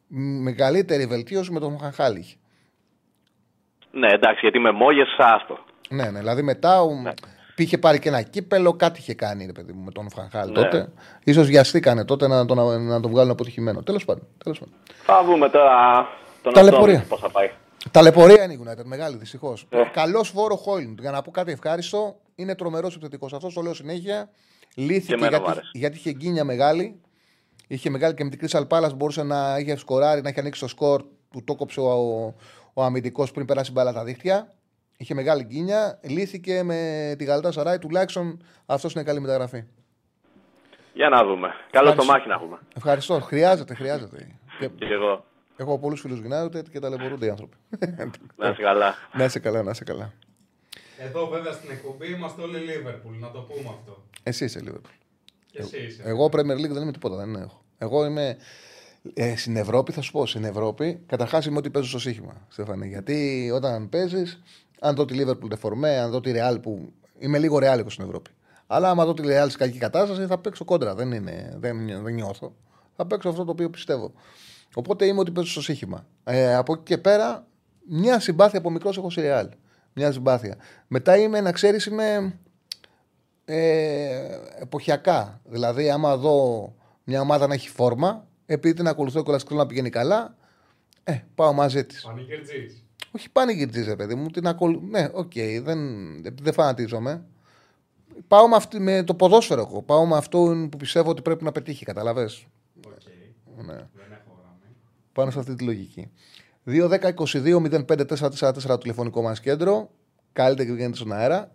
μ, 0.07 0.43
μεγαλύτερη 0.43 1.07
βελτίωση 1.07 1.53
με 1.53 1.61
τον 1.61 1.79
Φανχάλ 1.79 2.17
είχε. 2.17 2.37
Ναι, 3.91 4.09
εντάξει, 4.09 4.39
γιατί 4.43 4.59
με 4.59 4.71
μόγες, 4.73 5.09
άστο. 5.19 5.59
Ναι, 5.89 6.11
ναι, 6.11 6.19
δηλαδή 6.19 6.43
μετά 6.43 6.83
ο... 6.83 6.89
είχε 7.57 7.79
πάρει 7.79 7.99
και 7.99 8.09
ένα 8.09 8.23
κύπελο, 8.23 8.73
κάτι 8.73 9.01
είχε 9.01 9.15
κάνει 9.15 9.47
ρε 9.47 9.53
παιδί 9.53 9.73
μου 9.73 9.85
με 9.85 9.91
τον 9.91 10.11
Φανχάλ 10.11 10.49
Ναι. 10.49 10.55
τότε. 10.55 10.89
σω 11.33 11.43
βιαστήκανε 11.43 12.05
τότε 12.05 12.29
να 12.29 12.47
τον, 12.47 12.83
να 12.83 13.01
τον 13.01 13.11
βγάλουν 13.11 13.31
αποτυχημένο. 13.31 13.83
Τέλος 13.83 14.05
πάντων. 14.05 14.27
Τέλος 14.45 14.59
πάντων. 14.59 14.75
Θα 15.03 15.25
δούμε 15.25 15.49
τώρα 15.49 16.07
τον 16.43 16.53
Ταλαιπωρία. 16.53 17.05
πώς 17.09 17.21
θα 17.21 17.31
πάει. 17.31 17.51
Ταλαιπωρία 17.91 18.45
είναι 18.45 18.53
η 18.53 18.61
United, 18.65 18.85
μεγάλη 18.85 19.17
δυστυχώς. 19.17 19.67
Ε. 19.71 19.83
Καλός 19.93 20.29
φόρο 20.29 20.57
Χόιλντ. 20.57 21.01
Για 21.01 21.11
να 21.11 21.23
πω 21.23 21.31
κάτι 21.31 21.53
ευχάριστο, 21.53 22.17
είναι 22.35 22.55
τρομερός 22.55 22.95
επιθετικός. 22.95 23.33
Αυτό 23.33 23.53
το 23.53 23.61
λέω 23.61 23.75
συνέχεια. 23.75 24.29
Λύθηκε 24.75 25.15
εμένα 25.15 25.37
μου 25.37 25.45
γιατί, 25.45 25.51
άρεσε. 25.51 25.71
γιατί 25.73 25.97
είχε 25.97 26.11
γκίνια 26.13 26.45
μεγάλη. 26.45 27.01
Είχε 27.67 27.91
μεγάλη 27.91 28.15
και 28.15 28.25
με 28.25 28.31
την 28.31 28.39
Κρίσαλ 28.39 28.67
Πάλα 28.67 28.91
μπορούσε 28.97 29.23
να 29.23 29.57
είχε 29.59 29.77
σκοράρει, 29.77 30.21
να 30.23 30.29
είχε 30.29 30.41
ανοίξει 30.41 30.61
το 30.61 30.69
σκορ 30.69 31.03
που 31.31 31.45
το 31.45 31.55
κόψε 31.55 31.81
ο, 31.81 32.35
ο, 32.73 32.83
ο 32.83 32.85
αμυντικός 32.85 33.31
πριν 33.31 33.47
περάσει 33.47 33.73
μπάλα 33.73 33.93
τα 33.93 34.05
δίχτυα. 34.05 34.55
Είχε 34.97 35.15
μεγάλη 35.15 35.43
γκίνια. 35.43 36.01
Λύθηκε 36.03 36.63
με 36.63 37.15
τη 37.19 37.25
Γαλατά 37.25 37.53
Σαράι. 37.53 37.79
Τουλάχιστον 37.79 38.43
αυτός 38.67 38.93
είναι 38.93 39.03
καλή 39.05 39.21
μεταγραφή. 39.21 39.65
Για 40.95 41.09
να 41.09 41.25
δούμε. 41.25 41.49
Καλό 41.71 41.87
το 41.87 41.91
Ευχαριστώ. 41.91 42.05
μάχη 42.13 42.29
να 42.29 42.35
έχουμε. 42.35 42.59
Ευχαριστώ. 42.77 43.21
Χρειάζεται, 43.21 43.75
χρειάζεται. 43.75 44.27
Και, 44.59 44.69
Και 44.69 44.85
εγώ. 44.85 45.25
έχω 45.57 45.79
πολλούς 45.79 46.01
φίλους 46.01 46.21
United 46.21 46.69
και 46.71 46.79
ταλαιπωρούνται 46.79 47.27
οι 47.27 47.29
άνθρωποι. 47.29 47.57
Να 48.37 48.49
είσαι 48.49 48.63
καλά. 48.63 48.95
να 49.15 49.25
είσαι 49.25 49.39
καλά, 49.39 49.63
να 49.63 49.71
είσαι 49.71 49.85
καλά. 49.85 50.13
Εδώ 50.99 51.27
βέβαια 51.29 51.53
στην 51.53 51.71
εκπομπή 51.71 52.13
είμαστε 52.13 52.43
όλοι 52.43 52.57
Liverpool, 52.59 53.19
να 53.21 53.31
το 53.31 53.41
πούμε 53.41 53.69
αυτό. 53.79 54.05
Εσύ 54.23 54.45
είσαι 54.45 54.61
Liverpool. 54.65 54.95
Και 55.51 55.59
εσύ 55.59 55.83
είσαι. 55.83 56.03
Εγώ 56.05 56.27
Premier 56.33 56.57
League 56.57 56.71
δεν 56.71 56.83
είμαι 56.83 56.93
τίποτα, 56.93 57.17
δεν 57.17 57.35
έχω. 57.35 57.63
Εγώ 57.79 58.05
είμαι. 58.05 58.37
Ε, 59.15 59.37
στην 59.37 59.57
Ευρώπη, 59.57 59.93
θα 59.93 60.01
σου 60.01 60.13
πω, 60.13 60.27
στην 60.27 60.45
Ευρώπη, 60.45 61.03
καταρχάς 61.07 61.47
είμαι 61.47 61.59
ότι 61.59 61.71
παίζω 61.71 61.89
στο 61.89 61.99
σύγχυμα, 61.99 62.47
Στέφανε. 62.49 62.87
Γιατί 62.87 63.51
όταν 63.55 63.89
παίζεις, 63.89 64.43
αν 64.81 64.95
δω 64.95 65.05
τη 65.05 65.19
Liverpool 65.21 65.49
δεφορμέ, 65.49 65.99
αν 65.99 66.11
δω 66.11 66.21
τη 66.21 66.33
Real 66.35 66.57
που. 66.63 66.93
Είμαι 67.19 67.39
λίγο 67.39 67.59
Real 67.61 67.85
στην 67.87 68.05
Ευρώπη. 68.05 68.31
Αλλά 68.67 68.91
άμα 68.91 69.05
δω 69.05 69.15
τη 69.15 69.23
Real 69.27 69.47
σε 69.49 69.57
κακή 69.57 69.79
κατάσταση, 69.79 70.27
θα 70.27 70.39
παίξω 70.39 70.65
κόντρα. 70.65 70.95
Δεν, 70.95 71.13
είναι, 71.13 71.57
δεν, 71.59 71.87
δεν 72.03 72.15
νιώθω. 72.15 72.55
Θα 72.97 73.07
παίξω 73.07 73.29
αυτό 73.29 73.45
το 73.45 73.51
οποίο 73.51 73.71
πιστεύω. 73.71 74.13
Οπότε 74.75 75.07
είμαι 75.07 75.21
ότι 75.21 75.31
παίζω 75.31 75.51
στοίχημα. 75.51 76.07
Ε, 76.25 76.55
από 76.55 76.73
εκεί 76.73 76.83
και 76.83 76.99
πέρα, 76.99 77.47
μια 77.89 78.21
συμπάθεια 78.21 78.59
από 78.59 78.71
μικρός 78.71 78.97
έχω 78.97 79.11
στη 79.11 79.23
Real. 79.25 79.49
Μια 79.93 80.13
συμπάθεια. 80.13 80.57
Μετά 80.87 81.17
είμαι, 81.17 81.41
να 81.41 81.53
ξέρεις, 81.53 81.87
είμαι 81.87 82.39
ε, 83.45 84.39
εποχιακά. 84.61 85.41
Δηλαδή, 85.45 85.91
άμα 85.91 86.17
δω 86.17 86.69
μια 87.05 87.21
ομάδα 87.21 87.47
να 87.47 87.55
έχει 87.55 87.69
φόρμα, 87.69 88.27
επειδή 88.53 88.75
την 88.75 88.87
ακολουθώ 88.87 89.23
και 89.23 89.55
να 89.55 89.67
πηγαίνει 89.67 89.91
καλά, 89.91 90.37
ε, 91.05 91.21
πάω 91.35 91.53
μαζί 91.53 91.85
της. 91.85 92.03
Πανηγυρτζής. 92.03 92.85
Όχι 93.11 93.31
πανηγυρτζή, 93.31 93.83
ρε 93.83 93.97
παιδί 93.97 94.15
μου. 94.15 94.31
Την 94.31 94.47
ακολου... 94.47 94.81
Ναι, 94.91 95.09
οκ, 95.13 95.33
okay, 95.35 95.61
δεν, 95.63 95.79
δεν 96.43 96.53
φανατίζομαι. 96.53 97.25
Πάω 98.29 98.49
με, 98.49 98.57
αυτή, 98.57 98.81
με 98.81 99.03
το 99.03 99.15
ποδόσφαιρο 99.15 99.61
εγώ. 99.61 99.83
Πάω 99.83 100.07
με 100.07 100.17
αυτό 100.17 100.69
που 100.71 100.77
πιστεύω 100.77 101.11
ότι 101.11 101.23
πρέπει 101.23 101.45
να 101.45 101.53
πετύχει, 101.53 101.85
καταλαβέ. 101.85 102.25
Okay. 102.27 102.91
Ναι. 103.57 103.75
Δεν 103.75 104.13
έχω 104.13 104.39
γραμμή. 104.41 104.77
Πάνω 105.13 105.31
σε 105.31 105.39
αυτή 105.39 105.55
τη 105.55 105.65
λογική. 105.65 106.11
2-10-22-05-444 106.67 108.53
το 108.67 108.79
τηλεφωνικό 108.79 109.23
μας 109.23 109.41
κέντρο. 109.41 109.91
Καλύτερα 110.33 110.69
και 110.69 110.75
βγαίνετε 110.75 110.97
στον 110.97 111.13
αέρα. 111.13 111.53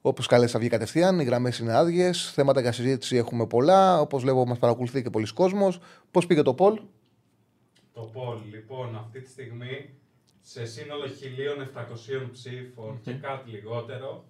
Όπως 0.00 0.26
καλές 0.26 0.50
θα 0.50 0.58
βγει 0.58 0.68
κατευθείαν, 0.68 1.20
οι 1.20 1.24
γραμμές 1.24 1.58
είναι 1.58 1.76
άδειες. 1.76 2.30
Θέματα 2.34 2.60
για 2.60 2.72
συζήτηση 2.72 3.16
έχουμε 3.16 3.46
πολλά. 3.46 4.00
Όπως 4.00 4.22
βλέπω, 4.22 4.46
μας 4.46 4.58
παρακολουθεί 4.58 5.02
και 5.02 5.10
πολλοί 5.10 5.32
κόσμος. 5.32 5.78
Πώς 6.10 6.26
πήγε 6.26 6.42
το 6.42 6.54
Πολ, 6.54 6.80
Το 7.92 8.00
Πολ, 8.00 8.38
λοιπόν, 8.50 8.96
αυτή 8.96 9.20
τη 9.20 9.30
στιγμή 9.30 9.90
σε 10.40 10.66
σύνολο 10.66 11.04
1.700 11.06 12.30
ψήφων 12.32 13.00
και 13.00 13.12
κάτι 13.12 13.50
λιγότερο. 13.50 14.24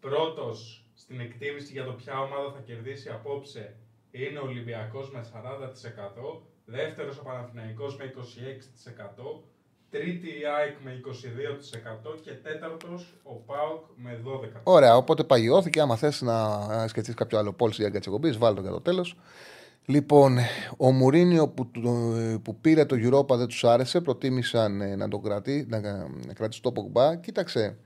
Πρώτος 0.00 0.84
στην 0.94 1.20
εκτίμηση 1.20 1.72
για 1.72 1.84
το 1.84 1.92
ποια 1.92 2.20
ομάδα 2.20 2.52
θα 2.52 2.60
κερδίσει 2.60 3.08
απόψε 3.08 3.76
είναι 4.10 4.38
ο 4.38 4.42
Ολυμπιακός 4.42 5.10
με 5.10 5.20
40%. 5.20 6.42
Δεύτερος 6.64 7.18
ο 7.18 7.22
Παναθηναϊκός 7.22 7.96
με 7.96 8.04
26%. 8.04 9.42
Τρίτη 9.90 10.26
η 10.26 10.44
ΑΕΚ 10.58 10.76
με 10.84 11.00
22% 12.14 12.20
και 12.22 12.30
τέταρτος 12.30 13.14
ο 13.22 13.34
ΠΑΟΚ 13.34 13.84
με 13.96 14.20
12%. 14.24 14.60
Ωραία, 14.62 14.96
οπότε 14.96 15.24
παγιώθηκε. 15.24 15.80
Άμα 15.80 15.96
θες 15.96 16.22
να 16.22 16.88
σκεφτείς 16.88 17.14
κάποιο 17.14 17.38
άλλο 17.38 17.52
πόλ 17.52 17.70
για 17.70 17.90
τι 17.90 18.10
βάλω 18.30 18.54
το 18.54 18.60
για 18.60 18.70
το 18.70 18.80
τέλος. 18.80 19.16
Λοιπόν, 19.84 20.38
ο 20.76 20.90
Μουρίνιο 20.90 21.48
που, 21.48 21.70
που 22.42 22.60
πήρε 22.60 22.84
το 22.84 22.96
Europa 22.98 23.36
δεν 23.36 23.46
τους 23.46 23.64
άρεσε. 23.64 24.00
Προτίμησαν 24.00 24.80
ε, 24.80 24.96
να 24.96 25.08
το 25.08 25.18
κρατήσει, 25.18 25.66
να, 25.68 25.80
να 26.26 26.32
κρατήσει 26.34 26.62
το 26.62 26.72
Πογμπά. 26.72 27.16
Κοίταξε. 27.16 27.78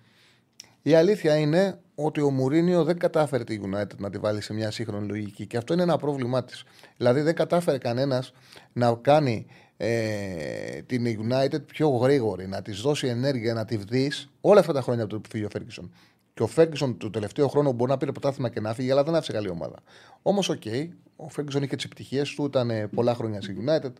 Η 0.82 0.94
αλήθεια 0.94 1.36
είναι 1.36 1.80
ότι 1.94 2.20
ο 2.20 2.30
Μουρίνιο 2.30 2.84
δεν 2.84 2.98
κατάφερε 2.98 3.44
τη 3.44 3.60
United 3.62 3.96
να 3.96 4.10
τη 4.10 4.18
βάλει 4.18 4.40
σε 4.40 4.54
μια 4.54 4.70
σύγχρονη 4.70 5.06
λογική 5.06 5.46
και 5.46 5.56
αυτό 5.56 5.72
είναι 5.72 5.82
ένα 5.82 5.96
πρόβλημά 5.96 6.44
της. 6.44 6.64
Δηλαδή 6.96 7.20
δεν 7.20 7.34
κατάφερε 7.34 7.78
κανένας 7.78 8.32
να 8.72 8.94
κάνει 8.94 9.46
ε, 9.84 10.82
την 10.82 11.04
United 11.06 11.66
πιο 11.66 11.88
γρήγορη, 11.88 12.46
να 12.46 12.62
της 12.62 12.80
δώσει 12.80 13.06
ενέργεια, 13.06 13.54
να 13.54 13.64
τη 13.64 13.76
δεις 13.76 14.30
όλα 14.40 14.60
αυτά 14.60 14.72
τα 14.72 14.82
χρόνια 14.82 15.02
από 15.02 15.12
το 15.12 15.20
που 15.20 15.28
φύγει 15.28 15.44
ο 15.44 15.48
Φέργκισον. 15.48 15.92
Και 16.34 16.42
ο 16.42 16.46
Φέργκισον 16.46 16.96
το 16.96 17.10
τελευταίο 17.10 17.48
χρόνο 17.48 17.72
μπορεί 17.72 17.90
να 17.90 17.96
πήρε 17.96 18.12
πρωτάθλημα 18.12 18.48
και 18.48 18.60
να 18.60 18.74
φύγει, 18.74 18.90
αλλά 18.90 19.02
δεν 19.02 19.14
άφησε 19.14 19.32
καλή 19.32 19.48
ομάδα. 19.48 19.76
Όμως, 20.22 20.48
οκ, 20.48 20.62
okay, 20.64 20.88
ο 21.16 21.28
Φέργκισον 21.28 21.62
είχε 21.62 21.76
τις 21.76 21.84
επιτυχίες 21.84 22.34
του, 22.34 22.44
ήταν 22.44 22.70
ε, 22.70 22.86
πολλά 22.86 23.14
χρόνια 23.14 23.40
στη 23.40 23.56
United. 23.60 23.92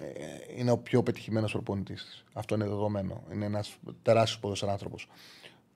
Ε, 0.00 0.56
είναι 0.56 0.70
ο 0.70 0.78
πιο 0.78 1.02
πετυχημένος 1.02 1.52
προπονητής 1.52 2.04
της. 2.04 2.24
Αυτό 2.32 2.54
είναι 2.54 2.64
δεδομένο. 2.64 3.22
Είναι 3.32 3.44
ένας 3.44 3.76
τεράστιος 4.02 4.38
ποδοσφαιρικός 4.38 4.72
άνθρωπος. 4.72 5.08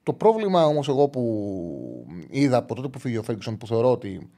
Το 0.03 0.12
πρόβλημα 0.12 0.66
όμως, 0.66 0.89
εγώ 0.89 1.09
που 1.09 2.07
είδα 2.31 2.57
από 2.57 2.75
τότε 2.75 2.89
που 2.89 2.99
φύγει 2.99 3.16
ο 3.16 3.22
Φέργκισον, 3.22 3.57
που 3.57 3.66
θεωρώ 3.66 3.91
ότι 3.91 4.29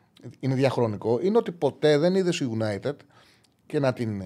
είναι 0.40 0.54
διαχρονικό, 0.54 1.18
είναι 1.22 1.36
ότι 1.36 1.52
ποτέ 1.52 1.98
δεν 1.98 2.14
είδες 2.14 2.40
η 2.40 2.48
United 2.58 2.94
και 3.66 3.78
να 3.78 3.92
την 3.92 4.22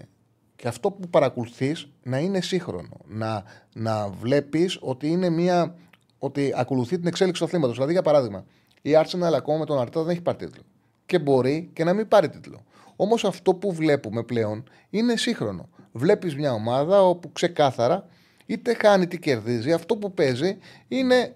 και 0.60 0.68
αυτό 0.68 0.90
που 0.90 1.08
παρακολουθείς 1.08 1.88
να 2.02 2.18
είναι 2.18 2.40
σύγχρονο. 2.40 2.96
Να, 3.06 3.44
να 3.74 4.08
βλέπεις 4.08 4.78
ότι 4.80 5.08
είναι 5.08 5.28
μια. 5.28 5.74
ότι 6.18 6.52
ακολουθεί 6.56 6.98
την 6.98 7.06
εξέλιξη 7.06 7.40
του 7.40 7.46
αθλήματος. 7.46 7.74
Δηλαδή, 7.74 7.92
για 7.92 8.02
παράδειγμα, 8.02 8.44
η 8.82 8.90
Arsenal 8.94 9.32
ακόμα 9.36 9.58
με 9.58 9.64
τον 9.64 9.78
Αρτά 9.78 10.02
δεν 10.02 10.10
έχει 10.10 10.20
πάρει 10.20 10.38
τίτλο. 10.38 10.62
Και 11.06 11.18
μπορεί 11.18 11.70
και 11.72 11.84
να 11.84 11.92
μην 11.92 12.08
πάρει 12.08 12.28
τίτλο. 12.28 12.64
Όμως 12.96 13.24
αυτό 13.24 13.54
που 13.54 13.72
βλέπουμε 13.72 14.22
πλέον 14.22 14.64
είναι 14.90 15.16
σύγχρονο. 15.16 15.68
Βλέπεις 15.92 16.34
μια 16.36 16.52
ομάδα 16.52 17.02
όπου 17.02 17.32
ξεκάθαρα 17.32 18.06
είτε 18.46 18.76
χάνει 18.80 19.02
είτε 19.02 19.16
κερδίζει. 19.16 19.72
Αυτό 19.72 19.96
που 19.96 20.12
παίζει 20.12 20.58
είναι, 20.88 21.32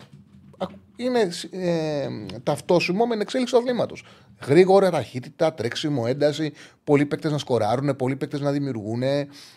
είναι 0.97 1.29
ε, 1.51 2.09
ταυτόσιμο 2.43 3.07
με 3.07 3.13
την 3.13 3.21
εξέλιξη 3.21 3.55
του 3.55 3.61
αθλήματος 3.61 4.05
γρήγορα, 4.47 4.91
ταχύτητα, 4.91 5.55
τρέξιμο, 5.55 6.05
ένταση. 6.07 6.53
Πολλοί 6.85 7.07
παίκτες 7.07 7.33
να 7.33 7.39
σκοράρουν, 7.39 7.97
πολλοί 7.97 8.17
παίκτες 8.17 8.41
να 8.41 8.51
δημιουργούν, 8.51 9.03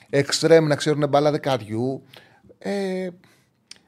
εξτρέμ 0.09 0.65
να 0.65 0.75
ξέρουν 0.75 1.09
μπάλα 1.09 1.31
δεκαριού. 1.31 2.03
Ε, 2.59 3.07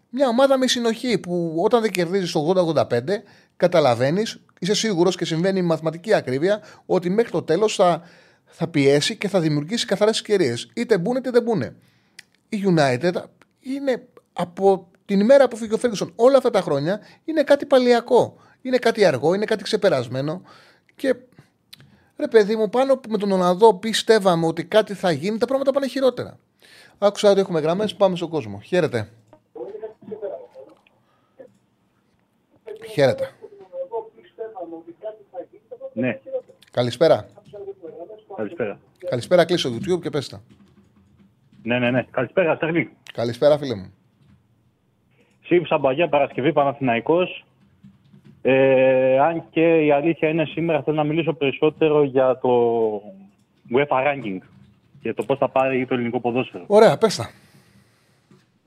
μια 0.10 0.28
ομάδα 0.28 0.58
με 0.58 0.68
συνοχή 0.68 1.18
που 1.18 1.56
όταν 1.64 1.82
δεν 1.82 1.92
κερδίζεις 1.92 2.32
το 2.32 2.40
80-85, 2.40 3.24
καταλαβαίνεις, 3.58 4.40
είσαι 4.60 4.74
σίγουρος 4.74 5.16
και 5.16 5.26
συμβαίνει 5.26 5.60
η 5.60 5.62
μαθηματική 5.62 6.14
ακρίβεια 6.14 6.62
ότι 6.86 7.10
μέχρι 7.10 7.32
το 7.32 7.42
τέλος 7.42 7.76
θα, 7.76 8.02
θα 8.46 8.68
πιέσει 8.68 9.16
και 9.16 9.28
θα 9.28 9.40
δημιουργήσει 9.40 9.86
καθαρές 9.86 10.20
ευκαιρίες. 10.20 10.72
Είτε 10.74 10.98
μπουν 10.98 11.16
είτε 11.16 11.30
δεν 11.30 11.44
μπουν. 11.44 11.62
Η 12.50 12.64
United 12.66 13.14
είναι 13.60 14.08
από 14.34 14.88
την 15.06 15.20
ημέρα 15.20 15.48
που 15.48 15.58
φύγει 15.58 15.74
ο 15.74 15.78
Φέργκισον 15.78 16.12
όλα 16.16 16.38
αυτά 16.38 16.50
τα 16.50 16.62
χρόνια 16.62 17.00
είναι 17.26 17.44
κάτι 17.44 17.66
παλιακό. 17.66 18.38
Είναι 18.62 18.78
κάτι 18.78 19.06
αργό, 19.06 19.34
είναι 19.34 19.46
κάτι 19.46 19.64
ξεπερασμένο. 19.64 20.42
Και 21.00 21.16
ρε 22.18 22.28
παιδί 22.28 22.56
μου, 22.56 22.70
πάνω 22.70 22.98
που 22.98 23.10
με 23.10 23.18
τον 23.18 23.32
Ολλανδό 23.32 23.74
πιστεύαμε 23.74 24.46
ότι 24.46 24.66
κάτι 24.66 24.94
θα 24.94 25.12
γίνει, 25.12 25.38
τα 25.38 25.46
πράγματα 25.46 25.72
πάνε 25.72 25.88
χειρότερα. 25.88 26.38
Άκουσα 26.98 27.32
ότι 27.32 27.40
έχουμε 27.40 27.60
γραμμές, 27.60 27.96
πάμε 27.96 28.16
στον 28.16 28.30
κόσμο. 28.30 28.60
Χαίρετε. 28.60 29.10
Χαίρετε. 32.92 33.30
Ναι. 35.94 36.20
Καλησπέρα. 36.72 37.28
Καλησπέρα. 38.36 38.80
Καλησπέρα, 39.10 39.46
κλείσω 39.46 39.70
το 39.70 39.76
YouTube 39.76 40.02
και 40.02 40.10
πες 40.10 40.30
τα. 40.30 40.42
Ναι, 41.64 41.80
ναι, 41.80 41.92
ναι. 41.92 42.06
Καλησπέρα, 42.12 42.56
Στέρλι. 42.56 42.96
Καλησπέρα, 43.14 43.58
φίλε 43.58 43.76
μου. 43.76 43.94
Σύμψα 45.46 45.78
Μπαγιά, 45.78 46.10
Παρασκευή, 46.10 46.54
Παναθηναϊκός. 46.54 47.46
Ε, 48.42 49.20
αν 49.20 49.44
και 49.50 49.86
η 49.86 49.92
αλήθεια 49.92 50.30
είναι 50.30 50.46
σήμερα 50.46 50.84
θέλω 50.84 50.96
να 50.96 51.04
μιλήσω 51.04 51.34
περισσότερο 51.34 52.04
για 52.04 52.38
το 52.38 52.50
UEFA 53.74 54.08
Ranking 54.08 54.38
και 55.02 55.14
το 55.14 55.24
πώς 55.24 55.38
θα 55.38 55.50
πάρει 55.50 55.86
το 55.86 55.94
ελληνικό 55.94 56.20
ποδόσφαιρο. 56.20 56.64
Ωραία, 56.68 56.98
πες 56.98 57.16
τα. 57.16 57.30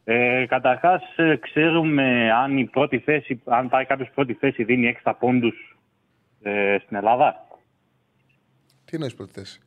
Ε, 0.05 0.47
καταρχάς 0.47 1.03
ε, 1.17 1.37
ξέρουμε 1.37 2.33
αν 2.33 2.59
η 2.59 2.65
πρώτη 2.65 2.99
θέση, 2.99 3.43
αν 3.45 3.69
πάρει 3.69 3.85
κάποιος 3.85 4.11
πρώτη 4.15 4.35
θέση 4.35 4.65
δίνει 4.65 4.87
έξτρα 4.87 5.15
πόντους 5.15 5.77
ε, 6.43 6.77
στην 6.85 6.97
Ελλάδα. 6.97 7.47
Τι 8.85 8.91
εννοείς 8.93 9.15
πρώτη 9.15 9.33
θέση; 9.33 9.61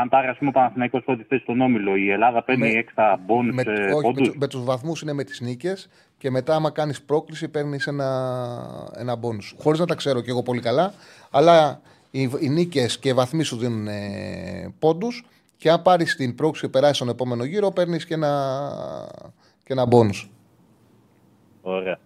Αν 0.00 0.08
πάρει 0.08 0.28
ας 0.28 0.38
πούμε, 0.38 0.50
ο 0.50 0.52
Παναθηναϊκός 0.52 1.04
πρώτη 1.04 1.22
θέση 1.22 1.42
στον 1.42 1.60
Όμιλο, 1.60 1.96
η 1.96 2.10
Ελλάδα 2.10 2.42
παίρνει 2.42 2.72
με, 2.72 2.78
έξτρα 2.78 3.20
μπόνους 3.26 3.54
με, 3.54 3.62
ε, 3.66 3.92
όχι, 3.92 4.02
πόντους. 4.02 4.28
Με, 4.28 4.34
με 4.38 4.46
τους 4.46 4.64
βαθμούς 4.64 5.00
είναι 5.00 5.12
με 5.12 5.24
τις 5.24 5.40
νίκες 5.40 5.88
και 6.18 6.30
μετά 6.30 6.54
άμα 6.54 6.70
κάνεις 6.70 7.02
πρόκληση 7.02 7.48
παίρνεις 7.48 7.86
ένα, 7.86 8.90
ένα 8.96 9.16
μπόνους. 9.16 9.54
Χωρίς 9.58 9.78
να 9.80 9.86
τα 9.86 9.94
ξέρω 9.94 10.20
και 10.20 10.30
εγώ 10.30 10.42
πολύ 10.42 10.60
καλά, 10.60 10.92
αλλά 11.30 11.80
οι, 12.10 12.30
οι 12.40 12.48
νίκες 12.48 12.98
και 12.98 13.08
οι 13.08 13.12
βαθμοί 13.12 13.42
σου 13.42 13.56
δίνουν 13.56 13.88
ε, 13.88 14.74
πόντους 14.78 15.24
και 15.56 15.70
αν 15.70 15.82
πάρεις 15.82 16.16
την 16.16 16.34
πρόκληση 16.34 16.64
και 16.64 16.70
περάσεις 16.70 16.96
στον 16.96 17.08
επόμενο 17.08 17.44
γύρο 17.44 17.70
παίρνεις 17.70 18.06
και 18.06 18.14
ένα, 18.14 18.62
και 19.64 19.72
ένα 19.72 19.86
μπόνους. 19.86 20.30
Ωραία. 21.62 21.98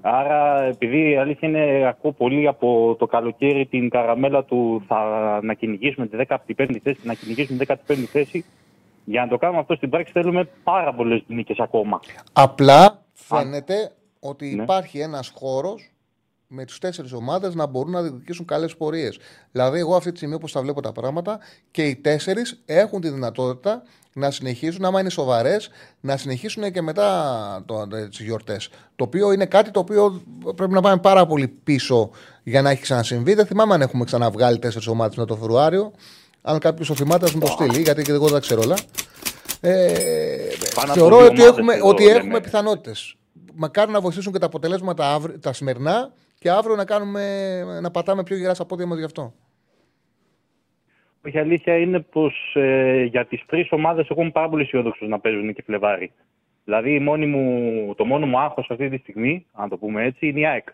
Άρα, 0.00 0.62
επειδή 0.62 1.10
η 1.10 1.16
αλήθεια 1.16 1.48
είναι 1.48 1.86
ακούω 1.88 2.12
πολύ 2.12 2.46
από 2.46 2.96
το 2.98 3.06
καλοκαίρι 3.06 3.66
την 3.66 3.88
καραμέλα 3.88 4.44
του 4.44 4.84
θα 4.86 4.98
να 5.42 5.54
κυνηγήσουμε 5.54 6.06
τη 6.06 6.16
15η 6.28 6.76
θέση, 6.82 7.00
να 7.02 7.14
κυνηγήσουμε 7.14 7.64
τη 7.64 7.74
15η 7.86 7.94
θέση. 7.94 8.44
Για 9.04 9.22
να 9.22 9.28
το 9.28 9.36
κάνουμε 9.36 9.60
αυτό 9.60 9.74
στην 9.74 9.90
πράξη 9.90 10.12
θέλουμε 10.12 10.48
πάρα 10.62 10.94
πολλές 10.94 11.22
νίκες 11.26 11.58
ακόμα. 11.58 12.00
Απλά 12.32 13.02
φαίνεται 13.12 13.92
ότι 14.20 14.54
ναι. 14.54 14.62
υπάρχει 14.62 14.98
ένας 14.98 15.32
χώρος 15.34 15.90
με 16.52 16.64
τις 16.64 16.78
τέσσερις 16.78 17.12
ομάδες 17.12 17.54
να 17.54 17.66
μπορούν 17.66 17.92
να 17.92 18.02
διεκδικήσουν 18.02 18.44
καλές 18.46 18.76
πορείες. 18.76 19.18
Δηλαδή, 19.52 19.78
εγώ 19.78 19.94
αυτή 19.96 20.10
τη 20.10 20.16
στιγμή, 20.16 20.34
όπως 20.34 20.52
τα 20.52 20.60
βλέπω 20.62 20.80
τα 20.82 20.92
πράγματα, 20.92 21.38
και 21.70 21.82
οι 21.86 21.96
τέσσερις 21.96 22.60
έχουν 22.66 23.00
τη 23.00 23.08
δυνατότητα 23.08 23.82
να 24.12 24.30
συνεχίσουν, 24.30 24.84
άμα 24.84 25.00
είναι 25.00 25.10
σοβαρές, 25.10 25.68
να 26.00 26.16
συνεχίσουν 26.16 26.72
και 26.72 26.82
μετά 26.82 27.64
τις 28.10 28.20
γιορτές. 28.20 28.68
Το 28.96 29.04
οποίο 29.04 29.32
είναι 29.32 29.46
κάτι 29.46 29.70
το 29.70 29.80
οποίο 29.80 30.22
πρέπει 30.56 30.72
να 30.72 30.80
πάμε 30.80 31.00
πάρα 31.00 31.26
πολύ 31.26 31.48
πίσω 31.48 32.10
για 32.42 32.62
να 32.62 32.70
έχει 32.70 32.82
ξανασυμβεί. 32.82 33.34
Δεν 33.34 33.46
θυμάμαι 33.46 33.74
αν 33.74 33.80
έχουμε 33.80 34.04
ξαναβγάλει 34.04 34.58
τέσσερις 34.58 34.86
ομάδες 34.86 35.16
με 35.16 35.24
το 35.24 35.36
Φεβρουάριο. 35.36 35.92
Αν 36.42 36.58
κάποιος 36.58 36.88
το 36.88 36.94
θυμάται, 36.94 37.26
α 37.26 37.30
μου 37.34 37.40
το 37.40 37.46
στείλει, 37.46 37.80
γιατί 37.82 38.02
και 38.02 38.10
εγώ 38.12 38.24
δεν 38.24 38.32
τα 38.34 38.40
ξέρω 38.40 38.62
όλα. 38.62 38.76
Ε, 39.60 39.92
Πάνω 40.74 40.92
από 40.92 41.00
θεωρώ 41.00 41.16
δύο 41.16 41.26
ότι 41.26 41.34
ομάδες 41.40 41.46
έχουμε, 41.58 41.74
εδώ 41.74 41.88
ότι 41.88 42.04
λένε. 42.04 42.18
έχουμε 42.18 42.40
πιθανότητες. 42.40 43.14
Μακάρι 43.54 43.90
να 43.90 44.00
βοηθήσουν 44.00 44.32
και 44.32 44.38
τα 44.38 44.46
αποτελέσματα 44.46 45.12
αύριο- 45.14 45.38
τα 45.40 45.52
σημερινά 45.52 46.12
και 46.40 46.50
αύριο 46.50 46.76
να, 46.76 46.84
κάνουμε, 46.84 47.80
να 47.80 47.90
πατάμε 47.90 48.22
πιο 48.22 48.36
γερά 48.36 48.54
στα 48.54 48.64
πόδια 48.66 48.86
μας 48.86 48.98
γι' 48.98 49.04
αυτό. 49.04 49.34
Όχι, 51.26 51.36
η 51.36 51.40
αλήθεια 51.40 51.76
είναι 51.76 52.00
πως 52.00 52.52
ε, 52.54 53.02
για 53.02 53.26
τις 53.26 53.42
τρεις 53.46 53.72
ομάδες 53.72 54.08
εγώ 54.10 54.22
είμαι 54.22 54.30
πάρα 54.30 54.48
πολύ 54.48 54.62
αισιόδοξος 54.62 55.08
να 55.08 55.20
παίζουν 55.20 55.54
και 55.54 55.62
Φλεβάρι. 55.66 56.12
Δηλαδή, 56.64 56.94
η 56.94 57.00
μόνη 57.00 57.26
μου, 57.26 57.94
το 57.94 58.04
μόνο 58.04 58.26
μου 58.26 58.38
άγχος 58.38 58.70
αυτή 58.70 58.88
τη 58.88 58.96
στιγμή, 58.96 59.46
αν 59.52 59.68
το 59.68 59.76
πούμε 59.76 60.04
έτσι, 60.04 60.26
είναι 60.26 60.40
η 60.40 60.46
ΑΕΚ. 60.46 60.68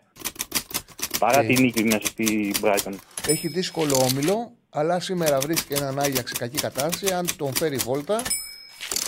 Παρά 1.19 1.39
Ε. 1.41 1.45
τη 1.45 1.61
νίκη 1.61 1.83
μέσα 1.83 2.05
στη 2.05 2.53
Brighton. 2.61 2.93
Έχει 3.27 3.47
δύσκολο 3.47 3.95
όμιλο, 4.11 4.51
αλλά 4.69 4.99
σήμερα 4.99 5.39
βρίσκει 5.39 5.73
έναν 5.73 5.99
Άγιαξ 5.99 6.29
σε 6.29 6.35
κακή 6.37 6.57
κατάσταση. 6.59 7.13
Αν 7.13 7.25
τον 7.37 7.53
φέρει 7.53 7.75
βόλτα, 7.75 8.21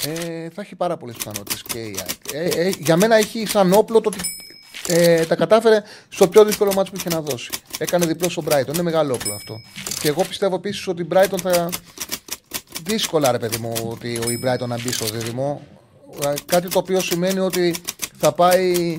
ε, 0.07 0.49
θα 0.49 0.61
έχει 0.61 0.75
πάρα 0.75 0.97
πολλές 0.97 1.15
πιθανότητες 1.15 1.63
και 1.63 1.79
η 1.79 1.95
ΑΕΚ. 1.99 2.45
Ε, 2.45 2.61
ε, 2.61 2.69
για 2.79 2.97
μένα 2.97 3.15
έχει 3.15 3.45
σαν 3.45 3.73
όπλο 3.73 4.01
το 4.01 4.09
ότι 4.09 4.19
ε, 4.87 5.25
τα 5.25 5.35
κατάφερε 5.35 5.83
στο 6.09 6.27
πιο 6.27 6.45
δύσκολο 6.45 6.73
μάτσο 6.73 6.91
που 6.91 6.97
είχε 6.97 7.09
να 7.09 7.21
δώσει. 7.21 7.49
Έκανε 7.77 8.05
διπλό 8.05 8.29
στον 8.29 8.45
Brighton. 8.49 8.73
Είναι 8.73 8.81
μεγάλο 8.81 9.13
όπλο 9.13 9.33
αυτό. 9.33 9.61
Και 10.01 10.07
εγώ 10.07 10.23
πιστεύω 10.23 10.55
επίσης 10.55 10.87
ότι 10.87 11.01
η 11.01 11.07
Brighton 11.13 11.39
θα. 11.41 11.69
Δύσκολα, 12.83 13.31
ρε 13.31 13.39
παιδί 13.39 13.57
μου, 13.57 13.73
ότι 13.89 14.11
η 14.11 14.39
Brighton 14.45 14.67
να 14.67 14.81
μπει 14.81 14.91
στο 14.91 15.05
δίδυμο. 15.05 15.61
Ε, 16.23 16.33
Κάτι 16.45 16.67
το 16.67 16.79
οποίο 16.79 16.99
σημαίνει 16.99 17.39
ότι 17.39 17.75
θα 18.17 18.31
πάει. 18.31 18.97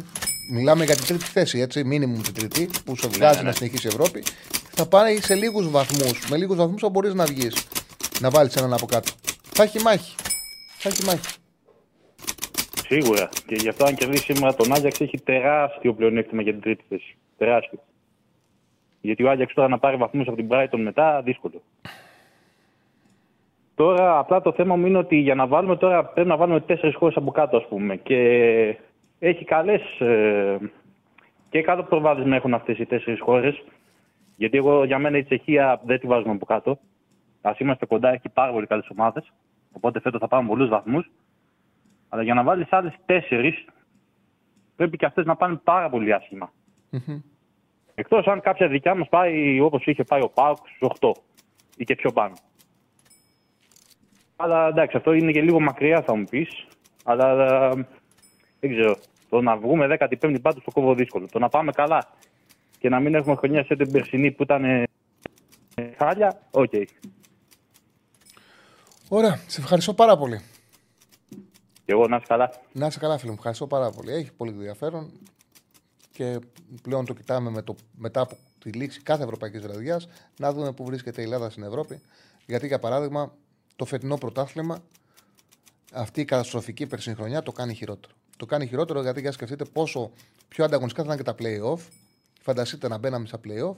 Μιλάμε 0.53 0.85
για 0.85 0.97
την 0.97 1.07
τρίτη 1.07 1.25
θέση, 1.25 1.59
έτσι, 1.61 1.85
μήνυμου 1.85 2.21
την 2.21 2.35
τρίτη, 2.35 2.71
που 2.85 2.97
σε 2.97 3.09
βγάζει 3.09 3.39
ναι. 3.39 3.45
να 3.45 3.53
συνεχίσει 3.53 3.87
η 3.87 3.89
Ευρώπη. 3.89 4.23
Θα 4.75 4.87
πάει 4.87 5.21
σε 5.21 5.35
λίγους 5.35 5.71
βαθμούς. 5.71 6.29
Με 6.29 6.37
λίγους 6.37 6.57
βαθμούς 6.57 6.81
θα 6.81 6.89
μπορείς 6.89 7.15
να 7.15 7.25
βγεις. 7.25 7.55
Να 8.21 8.31
βάλεις 8.31 8.55
έναν 8.55 8.73
από 8.73 8.87
κάτω. 8.87 9.13
Θα 9.53 9.63
έχει 9.63 9.81
μάχη. 9.81 10.15
Θα 10.79 10.89
έχει 10.89 11.05
μάχη. 11.05 11.40
Σίγουρα. 12.93 13.29
Και 13.47 13.55
γι' 13.55 13.69
αυτό, 13.69 13.85
αν 13.85 13.95
κερδίσει 13.95 14.23
σήμερα 14.23 14.55
τον 14.55 14.73
Άγιαξ, 14.73 15.01
έχει 15.01 15.19
τεράστιο 15.21 15.95
πλεονέκτημα 15.95 16.43
για 16.43 16.53
την 16.53 16.61
τρίτη 16.61 16.85
θέση. 16.89 17.17
Τεράστιο. 17.39 17.79
Γιατί 19.01 19.25
ο 19.25 19.31
Άγιαξ 19.31 19.55
τώρα 19.55 19.69
να 19.69 19.79
πάρει 19.79 19.97
βαθμούς 19.97 20.27
από 20.27 20.37
την 20.37 20.49
Brighton 20.51 20.79
μετά, 20.79 21.23
δύσκολο. 21.23 21.63
Τώρα, 23.75 24.19
απλά 24.19 24.41
το 24.41 24.53
θέμα 24.53 24.77
μου 24.77 24.87
είναι 24.87 24.99
ότι 24.99 25.17
για 25.17 25.35
να 25.35 25.47
βάλουμε 25.47 25.77
τώρα 25.77 26.05
πρέπει 26.05 26.29
να 26.29 26.37
βάλουμε 26.37 26.61
τέσσερις 26.61 26.95
χώρες 26.95 27.17
από 27.17 27.31
κάτω, 27.31 27.57
ας 27.57 27.67
πούμε. 27.69 27.97
Και 27.97 28.19
έχει 29.19 29.45
καλές. 29.45 30.01
Ε, 30.01 30.59
και 31.51 31.63
καλό 31.63 31.83
προβάδισμα 31.83 32.37
έχουν 32.37 32.55
αυτές 32.55 32.79
οι 32.79 32.87
τέσσερις 32.87 33.21
χώρες. 33.21 33.63
Γιατί 34.37 34.57
εγώ 34.57 34.85
για 34.85 34.99
μένα 34.99 35.19
η 35.19 35.25
Τσεχία 35.25 35.81
δεν 35.85 36.01
τη 36.01 36.07
βάζουμε 36.07 36.33
από 36.33 36.45
κάτω. 36.45 36.79
Α 37.41 37.55
είμαστε 37.59 37.87
κοντά, 37.87 38.13
έχει 38.13 38.29
πάρα 38.29 38.53
πολύ 38.53 38.67
καλές 38.67 38.89
ομάδες. 38.89 39.33
Οπότε 39.73 40.01
φέτος 40.01 40.21
θα 40.21 40.29
πάμε 40.29 40.49
πολλούς 40.49 40.69
βαθμούς. 40.69 41.11
Αλλά 42.13 42.23
για 42.23 42.35
να 42.35 42.43
βάλεις 42.43 42.73
άλλες 42.73 42.95
τέσσερις, 43.07 43.65
πρέπει 44.77 44.97
και 44.97 45.07
αυτές 45.07 45.25
να 45.25 45.37
πάνε 45.37 45.61
πάρα 45.65 45.91
πολύ 45.91 46.15
άσχημα. 46.15 46.53
Εκτός 47.95 48.27
αν 48.27 48.41
κάποια 48.41 48.69
δικιά 48.69 48.95
μας 48.95 49.09
πάει 49.09 49.61
όπως 49.61 49.87
είχε 49.87 50.05
πάει 50.05 50.23
ο 50.23 50.29
Πάουκ 50.29 50.59
στους 50.77 50.91
8 51.01 51.13
ή 51.77 51.85
και 51.85 51.95
πιο 51.95 52.13
πάνω. 52.13 52.35
Αλλά 54.37 54.69
εντάξει, 54.69 54.97
αυτό 54.97 55.13
είναι 55.13 55.33
και 55.33 55.43
λίγο 55.43 55.61
μακριά 55.61 56.03
θα 56.03 56.17
μου 56.17 56.25
πεις. 56.25 56.67
Αλλά 57.05 57.31
ε, 57.71 57.87
δεν 58.61 58.71
ξέρω. 58.71 58.97
Το 59.29 59.41
να 59.41 59.57
βγούμε 59.57 59.97
15η 59.99 60.41
πάντως 60.43 60.65
το 60.65 60.71
κόβω 60.71 60.95
δύσκολο. 60.95 61.29
Το 61.31 61.39
να 61.39 61.49
πάμε 61.49 61.73
καλά 61.73 62.09
και 62.79 62.89
να 62.89 63.01
μην 63.01 63.15
έχουμε 63.15 63.35
χρονιά 63.35 63.65
σε 63.65 63.77
την 63.77 63.93
περσινή 63.93 64.31
που 64.31 64.43
ήταν 64.43 64.65
ε, 64.65 64.85
ε, 65.75 65.91
χάλια, 65.97 66.41
οκ. 66.51 66.73
Ωραία, 69.09 69.37
σε 69.47 69.61
ευχαριστώ 69.61 69.95
πάρα 69.95 70.17
πολύ. 70.17 70.41
Και 71.91 71.97
εγώ 71.97 72.09
να 72.09 72.17
είσαι 72.17 72.27
καλά. 72.29 72.51
Να 72.73 72.87
είσαι 72.87 72.99
καλά, 72.99 73.19
φίλε 73.19 73.31
μου. 73.31 73.37
Ευχαριστώ 73.37 73.67
πάρα 73.67 73.91
πολύ. 73.91 74.13
Έχει 74.13 74.33
πολύ 74.33 74.51
ενδιαφέρον 74.51 75.11
και 76.13 76.39
πλέον 76.83 77.05
το 77.05 77.15
κοιτάμε 77.15 77.51
με 77.51 77.63
το, 77.63 77.75
μετά 77.97 78.21
από 78.21 78.37
τη 78.59 78.71
λήξη 78.71 79.03
κάθε 79.03 79.23
Ευρωπαϊκής 79.23 79.61
Βραδιάς 79.61 80.09
να 80.39 80.53
δούμε 80.53 80.73
πού 80.73 80.85
βρίσκεται 80.85 81.21
η 81.21 81.25
Ελλάδα 81.25 81.51
στην 81.51 81.63
Ευρώπη. 81.63 82.01
Γιατί, 82.47 82.67
για 82.67 82.79
παράδειγμα, 82.79 83.33
το 83.77 83.85
φετινό 83.85 84.17
πρωτάθλημα, 84.17 84.83
αυτή 85.93 86.21
η 86.21 86.25
καταστροφική 86.25 86.87
περσινή 86.87 87.15
χρονιά 87.17 87.43
το 87.43 87.53
κάνει 87.53 87.75
χειρότερο. 87.75 88.15
Το 88.37 88.47
κάνει 88.47 88.67
χειρότερο 88.67 89.03
γιατί 89.03 89.21
για 89.21 89.33
σκεφτείτε 89.33 89.65
πόσο 89.65 90.11
πιο 90.49 90.65
ανταγωνιστικά 90.65 91.07
θα 91.07 91.15
ήταν 91.15 91.25
και 91.25 91.43
τα 91.43 91.45
playoff. 91.45 91.81
Φανταστείτε 92.41 92.89
να 92.89 92.99
μπαίναμε 92.99 93.27
στα 93.27 93.41
playoff 93.45 93.77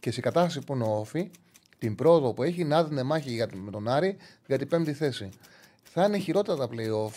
και 0.00 0.10
σε 0.10 0.20
κατάσταση 0.20 0.66
που 0.66 0.74
είναι 0.74 0.84
ο 0.84 0.96
Όφη, 0.96 1.30
την 1.78 1.94
πρόοδο 1.94 2.32
που 2.32 2.42
έχει 2.42 2.64
να 2.64 2.84
δίνει 2.84 3.02
μάχη 3.02 3.30
για, 3.30 3.48
με 3.54 3.70
τον 3.70 3.88
Άρη 3.88 4.16
για 4.46 4.58
την 4.58 4.68
πέμπτη 4.68 4.92
θέση. 4.92 5.28
Θα 5.82 6.04
είναι 6.04 6.18
χειρότερα 6.18 6.58
τα 6.58 6.68
playoff 6.72 7.12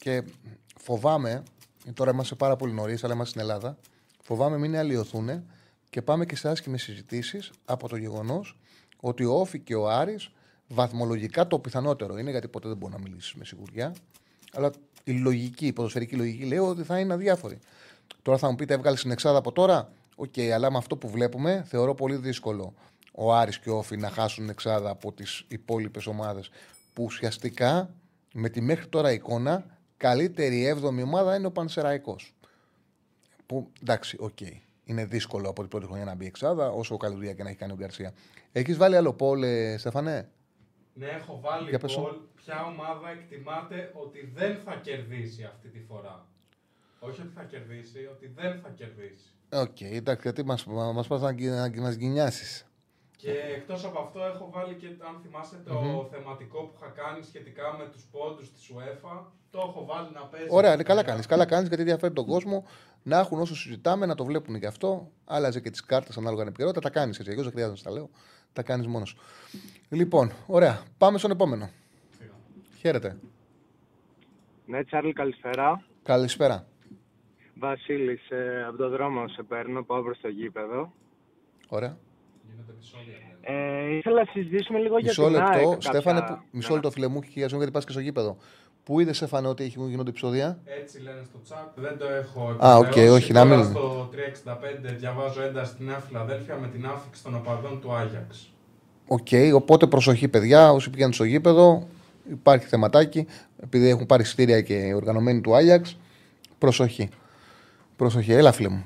και 0.00 0.22
φοβάμαι, 0.76 1.42
τώρα 1.94 2.10
είμαστε 2.10 2.34
πάρα 2.34 2.56
πολύ 2.56 2.72
νωρίς, 2.72 3.04
αλλά 3.04 3.14
είμαστε 3.14 3.38
στην 3.38 3.50
Ελλάδα, 3.50 3.78
φοβάμαι 4.22 4.58
μην 4.58 4.76
αλλοιωθούν 4.76 5.44
και 5.90 6.02
πάμε 6.02 6.26
και 6.26 6.36
σε 6.36 6.48
άσχημες 6.48 6.82
συζητήσεις 6.82 7.50
από 7.64 7.88
το 7.88 7.96
γεγονός 7.96 8.58
ότι 9.00 9.24
ο 9.24 9.32
Όφη 9.32 9.58
και 9.58 9.74
ο 9.74 9.88
Άρης 9.88 10.30
βαθμολογικά 10.68 11.46
το 11.46 11.58
πιθανότερο 11.58 12.18
είναι, 12.18 12.30
γιατί 12.30 12.48
ποτέ 12.48 12.68
δεν 12.68 12.76
μπορεί 12.76 12.92
να 12.92 12.98
μιλήσεις 12.98 13.34
με 13.34 13.44
σιγουριά, 13.44 13.94
αλλά 14.52 14.70
η 15.04 15.12
λογική, 15.12 15.66
η 15.66 15.72
ποδοσφαιρική 15.72 16.16
λογική 16.16 16.44
λέει 16.44 16.58
ότι 16.58 16.82
θα 16.82 16.98
είναι 16.98 17.12
αδιάφορη. 17.12 17.58
Τώρα 18.22 18.38
θα 18.38 18.50
μου 18.50 18.54
πείτε, 18.54 18.74
έβγαλε 18.74 18.96
την 18.96 19.10
εξάδα 19.10 19.38
από 19.38 19.52
τώρα. 19.52 19.92
Οκ, 20.16 20.38
αλλά 20.54 20.70
με 20.70 20.78
αυτό 20.78 20.96
που 20.96 21.08
βλέπουμε, 21.08 21.64
θεωρώ 21.68 21.94
πολύ 21.94 22.16
δύσκολο 22.16 22.74
ο 23.12 23.34
Άρης 23.34 23.58
και 23.58 23.70
ο 23.70 23.76
ΟΦΗ 23.76 23.96
να 23.96 24.10
χάσουν 24.10 24.48
εξάδα 24.48 24.90
από 24.90 25.12
τις 25.12 25.44
υπόλοιπες 25.48 26.06
ομάδες 26.06 26.50
που 26.92 27.04
ουσιαστικά 27.04 27.94
με 28.32 28.48
τη 28.48 28.60
μέχρι 28.60 28.86
τώρα 28.86 29.12
εικόνα 29.12 29.64
καλύτερη 30.00 30.64
έβδομη 30.66 31.02
ομάδα 31.02 31.36
είναι 31.36 31.46
ο 31.46 31.50
Πανσεραϊκός. 31.50 32.34
Που 33.46 33.70
εντάξει, 33.82 34.16
οκ. 34.20 34.38
Είναι 34.84 35.04
δύσκολο 35.04 35.48
από 35.48 35.60
την 35.60 35.70
πρώτη 35.70 35.86
χρονιά 35.86 36.04
να 36.04 36.14
μπει 36.14 36.26
εξάδα, 36.26 36.70
όσο 36.70 36.96
καλή 36.96 37.14
δουλειά 37.14 37.32
και 37.34 37.42
να 37.42 37.48
έχει 37.48 37.58
κάνει 37.58 37.72
ο 37.72 37.76
Γκαρσία. 37.76 38.12
Έχεις 38.52 38.76
βάλει 38.76 38.96
άλλο 38.96 39.12
poll, 39.12 39.42
ε, 39.42 39.76
Στέφανε. 39.78 40.28
Ναι, 40.94 41.06
έχω 41.06 41.40
βάλει 41.40 41.68
Για 41.68 41.78
πες 41.78 41.94
poll. 41.94 42.16
Ποια 42.34 42.64
ομάδα 42.64 43.10
εκτιμάτε 43.10 43.92
ότι 43.94 44.32
δεν 44.34 44.56
θα 44.64 44.74
κερδίσει 44.74 45.44
αυτή 45.44 45.68
τη 45.68 45.78
φορά; 45.78 46.26
Όχι 46.98 47.20
ότι 47.20 47.32
θα 47.34 47.42
κερδίσει, 47.42 48.08
ότι 48.14 48.26
δεν 48.36 48.60
θα 48.62 48.68
κερδίσει. 48.68 49.24
Οκ, 49.52 49.80
εντάξει, 49.80 50.22
γιατί 50.22 50.44
μας 50.44 50.64
μας 50.66 51.06
πας 51.06 51.20
να, 51.20 51.32
να, 51.32 51.68
να 51.68 51.82
μας 51.82 51.96
γκινιάσεις. 51.96 52.69
Και 53.20 53.32
εκτός 53.56 53.84
από 53.84 53.98
αυτό, 53.98 54.24
έχω 54.24 54.50
βάλει 54.52 54.74
και, 54.74 54.86
αν 54.86 55.20
θυμάστε, 55.22 55.56
το 55.64 56.08
θεματάκι 56.10 56.58
που 56.62 56.74
είχα 56.76 56.90
κάνει 57.02 57.22
σχετικά 57.22 57.76
με 57.78 57.84
τους 57.92 58.04
πόντους 58.10 58.52
της 58.52 58.72
UEFA. 58.74 59.24
Το 59.50 59.58
έχω 59.58 59.84
βάλει 59.84 60.08
να 60.12 60.20
παίζει. 60.20 60.46
Ωραία, 60.50 60.76
ναι, 60.76 60.82
καλά 60.82 61.02
κάνεις. 61.04 61.26
Καλά 61.26 61.46
κάνεις 61.46 61.68
γιατί 61.68 61.82
ενδιαφέρει 61.82 62.12
τον 62.12 62.26
κόσμο 62.26 62.66
να 63.02 63.18
έχουν 63.18 63.40
όσο 63.40 63.54
συζητάμε, 63.56 64.06
να 64.06 64.14
το 64.14 64.24
βλέπουν 64.24 64.54
γι' 64.54 64.66
αυτό. 64.66 65.10
Άλλαζε 65.24 65.60
και 65.60 65.70
τις 65.70 65.84
κάρτες 65.84 66.16
ανάλογα 66.16 66.40
την 66.40 66.48
επικαιρότητα. 66.48 66.80
Τα 66.80 66.90
κάνεις 66.90 67.18
έτσι. 67.18 67.32
Εγώ 67.32 67.42
δεν 67.42 67.50
χρειάζεται 67.50 67.74
να 67.74 67.80
στα 67.80 67.90
λέω. 67.90 68.10
Τα 68.52 68.62
κάνεις 68.62 68.86
μόνος 68.86 69.08
σου. 69.08 69.16
Λοιπόν, 69.88 70.32
ωραία. 70.46 70.82
Πάμε 70.98 71.18
στον 71.18 71.30
επόμενο. 71.30 71.70
Χαίρετε. 72.78 73.18
Ναι, 74.66 74.84
Τσάρλι, 74.84 75.12
καλησπέρα. 75.12 75.84
Καλησπέρα. 76.02 76.66
Βασίλης, 77.54 78.30
ε, 78.30 78.64
από 78.68 78.76
το 78.76 78.88
δρόμο 78.88 79.28
σε 79.28 79.42
παίρνω, 79.42 79.82
πάω 79.82 80.02
προς 80.02 80.20
το 80.20 80.28
γήπεδο. 80.28 80.92
Ωραία. 81.68 81.98
Ε, 83.42 83.96
ήθελα 83.96 84.16
να 84.24 84.30
συζητήσουμε 84.32 84.78
λίγο 84.78 84.94
Μισό 85.02 85.28
για 85.28 85.30
την 85.30 85.40
ΑΕΚ. 85.48 85.54
λεπτό, 85.54 85.70
κάποια- 85.70 85.90
Στέφανε, 85.90 86.20
που, 86.20 86.38
μισό 86.50 86.68
Ναι. 86.68 86.74
λεπτό 86.74 86.90
φίλε 86.90 87.06
μου, 87.06 87.20
και 87.20 87.28
γιατί 87.32 87.70
πας 87.70 87.84
και 87.84 87.92
στο 87.92 88.00
γήπεδο. 88.00 88.36
Πού 88.84 89.00
είδες, 89.00 89.16
Στέφανε, 89.16 89.48
ότι 89.48 89.64
έχει- 89.64 89.78
γίνονται 89.88 90.10
επεισόδια; 90.10 90.58
Έτσι 90.80 91.00
λένε 91.02 91.20
στο 91.24 91.38
chat. 91.48 91.68
Δεν 91.74 91.98
το 91.98 92.04
έχω 92.08 92.56
Α, 92.66 92.76
οκ, 92.76 92.84
επιβεβαιώσει. 92.86 93.22
όχι, 93.22 93.32
να 93.32 93.42
Τώρα 93.42 93.56
μην- 93.56 93.64
Στο 93.70 94.08
365 94.10 94.92
διαβάζω 94.96 95.42
ένταση 95.42 95.72
στη 95.72 95.84
Νέα 95.84 95.98
Φιλαδέλφια 95.98 96.56
με 96.56 96.68
την 96.68 96.86
άφιξη 96.86 97.22
των 97.22 97.34
οπαδών 97.34 97.80
του 97.80 97.92
Άγιαξ. 97.92 98.52
Οκ, 99.06 99.26
οπότε 99.54 99.86
προσοχή, 99.86 100.28
παιδιά. 100.28 100.72
Όσοι 100.72 100.90
πηγαίνουν 100.90 101.12
στο 101.12 101.24
γήπεδο, 101.24 101.86
υπάρχει 102.30 102.66
θεματάκι. 102.66 103.26
Επειδή 103.62 103.88
έχουν 103.88 104.06
πάρει 104.06 104.24
εισιτήρια 104.24 104.60
και 104.60 104.74
οι 104.74 104.92
οργανωμένοι 104.92 105.40
του 105.40 105.54
Άγιαξ, 105.54 105.96
προσοχή. 106.58 107.08
Προσοχή, 107.96 108.32
έλα 108.32 108.52
φίλε 108.52 108.68
μου. 108.68 108.84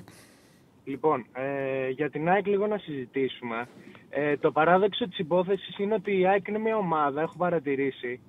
Λοιπόν, 0.84 1.26
ε, 1.32 1.88
για 1.88 2.10
την 2.10 2.28
ΑΕΚ 2.28 2.46
λίγο 2.46 2.66
να 2.66 2.78
συζητήσουμε. 2.78 3.68
Ε, 4.10 4.36
το 4.36 4.52
παράδοξο 4.52 5.08
της 5.08 5.18
υπόθεσης 5.18 5.78
είναι 5.78 5.94
ότι 5.94 6.18
η 6.18 6.26
ΑΕΚ 6.26 6.48
είναι 6.48 6.58
μια 6.58 6.76
ομάδα, 6.76 7.20
έχω 7.20 7.34
παρατηρήσει, 7.36 8.20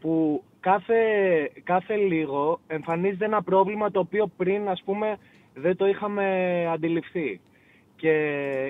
που 0.00 0.42
κάθε, 0.60 0.96
κάθε 1.64 1.96
λίγο 1.96 2.60
εμφανίζεται 2.66 3.24
ένα 3.24 3.42
πρόβλημα 3.42 3.90
το 3.90 4.00
οποίο 4.00 4.30
πριν, 4.36 4.68
ας 4.68 4.82
πούμε, 4.84 5.16
δεν 5.54 5.76
το 5.76 5.86
είχαμε 5.86 6.24
αντιληφθεί. 6.72 7.40
Και 7.96 8.12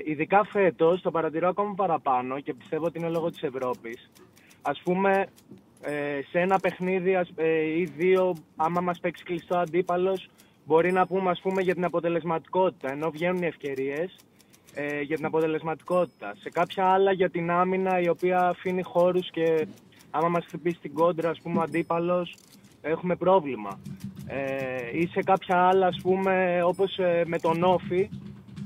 ειδικά 0.05 0.45
φέτος, 0.45 1.01
το 1.01 1.11
παρατηρώ 1.11 1.49
ακόμα 1.49 1.75
παραπάνω 1.75 2.41
και 2.41 2.55
πιστεύω 2.55 2.85
ότι 2.85 2.99
είναι 2.99 3.09
λόγω 3.09 3.31
της 3.31 3.43
Ευρώπης. 3.43 4.11
Ας 4.63 4.81
πούμε, 4.85 5.27
ε, 5.83 6.21
σε 6.31 6.39
ένα 6.41 6.59
παιχνίδι 6.59 7.15
ας- 7.17 7.33
ε, 7.37 7.79
ή 7.79 7.85
δύο, 7.85 8.35
άμα 8.57 8.81
μας 8.81 9.01
παίξει 9.01 9.25
κλειστό 9.25 9.59
αντίπαλος, 9.59 10.29
μπορεί 10.71 10.93
να 10.93 11.07
πούμε 11.07 11.31
ας 11.31 11.41
πούμε 11.41 11.63
για 11.63 11.75
την 11.75 11.85
αποτελεσματικότητα. 11.85 12.91
Ενώ 12.91 13.11
βγαίνουν 13.11 13.43
οι 13.43 13.47
ευκαιρίες, 13.47 14.17
ε, 14.75 15.01
για 15.01 15.17
την 15.17 15.25
αποτελεσματικότητα. 15.25 16.35
Σε 16.41 16.51
κάποια 16.51 16.85
άλλα 16.87 17.13
για 17.13 17.31
την 17.31 17.51
άμυνα 17.51 18.01
η 18.01 18.09
οποία 18.09 18.39
αφήνει 18.39 18.83
χώρους 18.83 19.31
και 19.31 19.67
άμα 20.11 20.29
μας 20.29 20.45
χτυπήσει 20.47 20.79
την 20.83 20.95
κόντρα, 20.95 21.31
ας 21.31 21.41
πούμε, 21.43 21.59
ο 21.59 21.63
αντίπαλος, 21.63 22.35
έχουμε 22.81 23.17
πρόβλημα. 23.17 23.81
Ε, 24.27 24.99
ή 24.99 25.07
σε 25.07 25.23
κάποια 25.23 25.57
άλλα, 25.69 25.87
ας 25.87 25.99
πούμε, 26.03 26.63
όπως 26.65 26.99
ε, 26.99 27.23
με 27.27 27.39
τον 27.39 27.63
Όφη, 27.63 28.09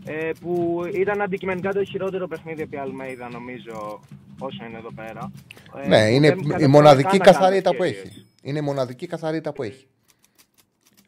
ε, 0.04 0.30
που 0.40 0.82
ήταν 0.94 1.20
αντικειμενικά 1.22 1.72
το 1.72 1.84
χειρότερο 1.84 2.26
παιχνίδι 2.28 2.62
από 2.62 2.80
Αλμέιδα, 2.80 3.28
νομίζω, 3.28 4.00
όσο 4.38 4.64
είναι 4.64 4.78
εδώ 4.78 4.92
πέρα. 4.92 5.32
Ε, 5.82 5.88
Ναι, 5.88 6.08
που 6.08 6.14
είναι 6.14 6.28
δεν 6.28 6.38
η 6.38 6.42
καταφέραμε 6.42 6.68
μοναδική 6.68 7.18
καν 7.18 7.18
να 7.18 7.24
κάνουμε 7.24 7.30
καθαρότητα 7.30 7.74
που 7.74 7.82
ευκαιρίες. 7.82 8.14
έχει. 8.14 8.26
Είναι 8.42 8.58
η 8.58 8.62
μοναδική 8.62 9.06
καθαρότητα 9.06 9.52
που 9.52 9.62
έχει. 9.62 9.86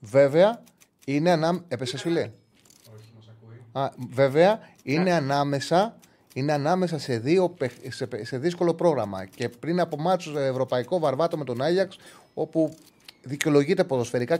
Βέβαια, 0.00 0.62
είναι 1.08 1.30
ανάμεσα. 1.30 1.64
Έπεσε, 1.68 1.98
φίλε. 1.98 2.20
Όχι, 2.20 3.10
μας 3.16 3.28
ακούει. 3.28 3.82
Α, 3.84 3.90
βέβαια, 4.10 4.60
είναι, 4.82 5.02
Ναι. 5.02 5.12
ανάμεσα, 5.12 5.96
είναι 6.34 6.52
ανάμεσα 6.52 6.98
σε, 6.98 7.18
δύο, 7.18 7.48
παιχ- 7.48 7.92
σε, 7.92 8.08
σε 8.24 8.38
δύσκολο 8.38 8.74
πρόγραμμα. 8.74 9.24
Και 9.24 9.48
πριν 9.48 9.80
από 9.80 9.96
μάτσο 9.96 10.38
ευρωπαϊκό 10.38 10.98
βαρβάτο 10.98 11.36
με 11.38 11.44
τον 11.44 11.62
Άγιαξ, 11.62 11.98
όπου 12.34 12.74
δικαιολογείται 13.22 13.84
ποδοσφαιρικά, 13.84 14.38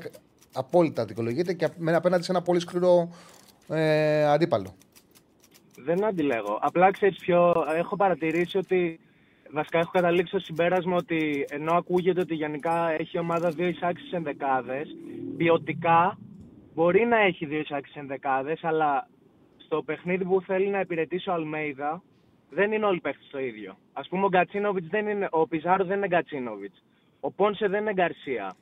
απόλυτα 0.52 1.04
δικαιολογείται 1.04 1.52
και 1.52 1.68
μένει 1.76 1.96
απέναντι 1.96 2.22
σε 2.24 2.32
ένα 2.32 2.42
πολύ 2.42 2.60
σκληρό 2.60 3.10
ε, 3.68 4.24
αντίπαλο. 4.24 4.74
Δεν 5.76 6.04
αντιλέγω. 6.04 6.58
Απλά 6.62 6.90
ξέρεις 6.90 7.18
ποιο. 7.18 7.54
Έχω 7.76 7.96
παρατηρήσει 7.96 8.58
ότι. 8.58 9.00
Βασικά 9.52 9.78
έχω 9.78 9.90
καταλήξει 9.90 10.28
στο 10.28 10.38
συμπέρασμα 10.38 10.96
ότι 10.96 11.46
ενώ 11.50 11.72
ακούγεται 11.72 12.20
ότι 12.20 12.34
γενικά 12.34 12.90
έχει 12.90 13.16
η 13.16 13.18
ομάδα 13.18 13.50
δύο 13.50 13.66
εισάξεις 13.66 14.12
ενδεκάδε, 14.12 14.82
ποιοτικά 15.36 16.18
μπορεί 16.76 17.04
να 17.04 17.18
έχει 17.20 17.46
δύο 17.46 17.58
εισάξει 17.58 17.92
ενδεκάδε, 17.98 18.56
αλλά 18.62 19.08
στο 19.56 19.82
παιχνίδι 19.82 20.24
που 20.24 20.40
θέλει 20.46 20.68
να 20.68 20.80
υπηρετήσει 20.80 21.30
ο 21.30 21.32
Αλμέιδα 21.32 22.02
δεν 22.50 22.72
είναι 22.72 22.86
όλοι 22.86 23.00
παίχτε 23.00 23.24
το 23.30 23.38
ίδιο. 23.38 23.76
Α 23.92 24.00
πούμε 24.02 24.24
ο 24.24 24.28
Γκατσίνοβιτς 24.28 24.86
δεν 24.88 25.06
είναι. 25.06 25.28
Ο 25.30 25.46
Πιζάρο 25.48 25.84
δεν 25.84 25.96
είναι 25.96 26.06
Γκατσίνοβιτς. 26.06 26.82
Ο 27.20 27.30
Πόνσε 27.30 27.68
δεν 27.68 27.80
είναι 27.80 27.92
Γκαρσία. 27.92 28.56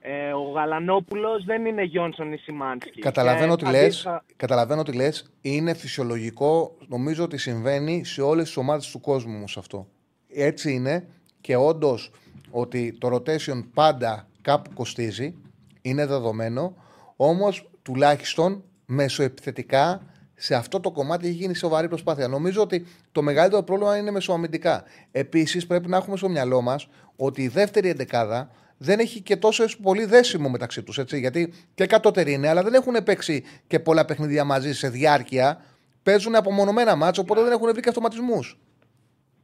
Ε, 0.00 0.32
ο 0.32 0.42
Γαλανόπουλος 0.42 1.44
δεν 1.44 1.64
είναι 1.64 1.82
Γιόνσον 1.82 2.32
ή 2.32 2.36
Σιμάνσκι. 2.36 3.00
Καταλαβαίνω 3.00 3.56
Και 3.56 3.64
τι 3.64 3.70
λες, 3.70 3.82
αντίστοιχα- 3.82 4.24
καταλαβαίνω 4.36 4.82
τι 4.82 4.92
λες, 4.96 5.32
είναι 5.40 5.74
φυσιολογικό, 5.74 6.76
νομίζω 6.88 7.24
ότι 7.24 7.38
συμβαίνει 7.38 8.04
σε 8.04 8.22
όλες 8.22 8.44
τις 8.44 8.56
ομάδες 8.56 8.90
του 8.90 9.00
κόσμου 9.00 9.34
όμως 9.36 9.56
αυτό. 9.56 9.86
Έτσι 10.28 10.72
είναι 10.72 11.08
και 11.40 11.56
όντως 11.56 12.10
ότι 12.50 12.98
το 12.98 13.08
rotation 13.14 13.64
πάντα 13.74 14.28
κάπου 14.42 14.70
κοστίζει, 14.74 15.34
είναι 15.82 16.06
δεδομένο, 16.06 16.74
όμως 17.22 17.70
τουλάχιστον 17.82 18.64
μεσοεπιθετικά 18.86 20.02
σε 20.34 20.54
αυτό 20.54 20.80
το 20.80 20.90
κομμάτι 20.90 21.26
έχει 21.26 21.36
γίνει 21.36 21.54
σοβαρή 21.54 21.88
προσπάθεια. 21.88 22.28
Νομίζω 22.28 22.62
ότι 22.62 22.86
το 23.12 23.22
μεγαλύτερο 23.22 23.62
πρόβλημα 23.62 23.96
είναι 23.96 24.10
μεσοαμυντικά. 24.10 24.84
Επίσης, 25.12 25.66
πρέπει 25.66 25.88
να 25.88 25.96
έχουμε 25.96 26.16
στο 26.16 26.28
μυαλό 26.28 26.60
μας 26.60 26.88
ότι 27.16 27.42
η 27.42 27.48
δεύτερη 27.48 27.88
εντεκάδα 27.88 28.50
δεν 28.76 28.98
έχει 28.98 29.20
και 29.20 29.36
τόσο 29.36 29.64
πολύ 29.82 30.04
δέσιμο 30.04 30.48
μεταξύ 30.48 30.82
τους. 30.82 30.98
Γιατί 30.98 31.52
και 31.74 31.86
κατώτεροι 31.86 32.32
είναι, 32.32 32.48
αλλά 32.48 32.62
δεν 32.62 32.74
έχουν 32.74 32.94
παίξει 33.04 33.44
και 33.66 33.78
πολλά 33.78 34.04
παιχνίδια 34.04 34.44
μαζί 34.44 34.74
σε 34.74 34.88
διάρκεια. 34.88 35.60
Παίζουν 36.02 36.34
απομονωμένα 36.34 36.96
μάτσα, 36.96 37.22
οπότε 37.22 37.42
δεν 37.42 37.52
έχουν 37.52 37.72
βρει 37.72 37.80
και 37.80 37.88
αυτοματισμούς. 37.88 38.58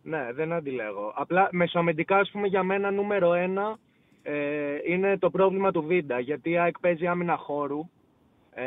Ναι, 0.02 0.32
δεν 0.34 0.52
αντιλέγω. 0.52 1.12
Απλά 1.16 1.48
μεσοαμυντικά, 1.52 2.16
ας 2.16 2.30
πούμε, 2.30 2.46
για 2.46 2.62
μένα 2.62 2.90
νούμερο 2.90 3.34
ένα 3.34 3.78
ε, 4.28 4.78
είναι 4.84 5.18
το 5.18 5.30
πρόβλημα 5.30 5.70
του 5.70 5.82
Βίντα. 5.82 6.20
Γιατί 6.20 6.50
η 6.50 6.58
ΑΕΚ 6.58 6.78
παίζει 6.78 7.06
άμυνα 7.06 7.36
χώρου 7.36 7.88
ε, 8.54 8.64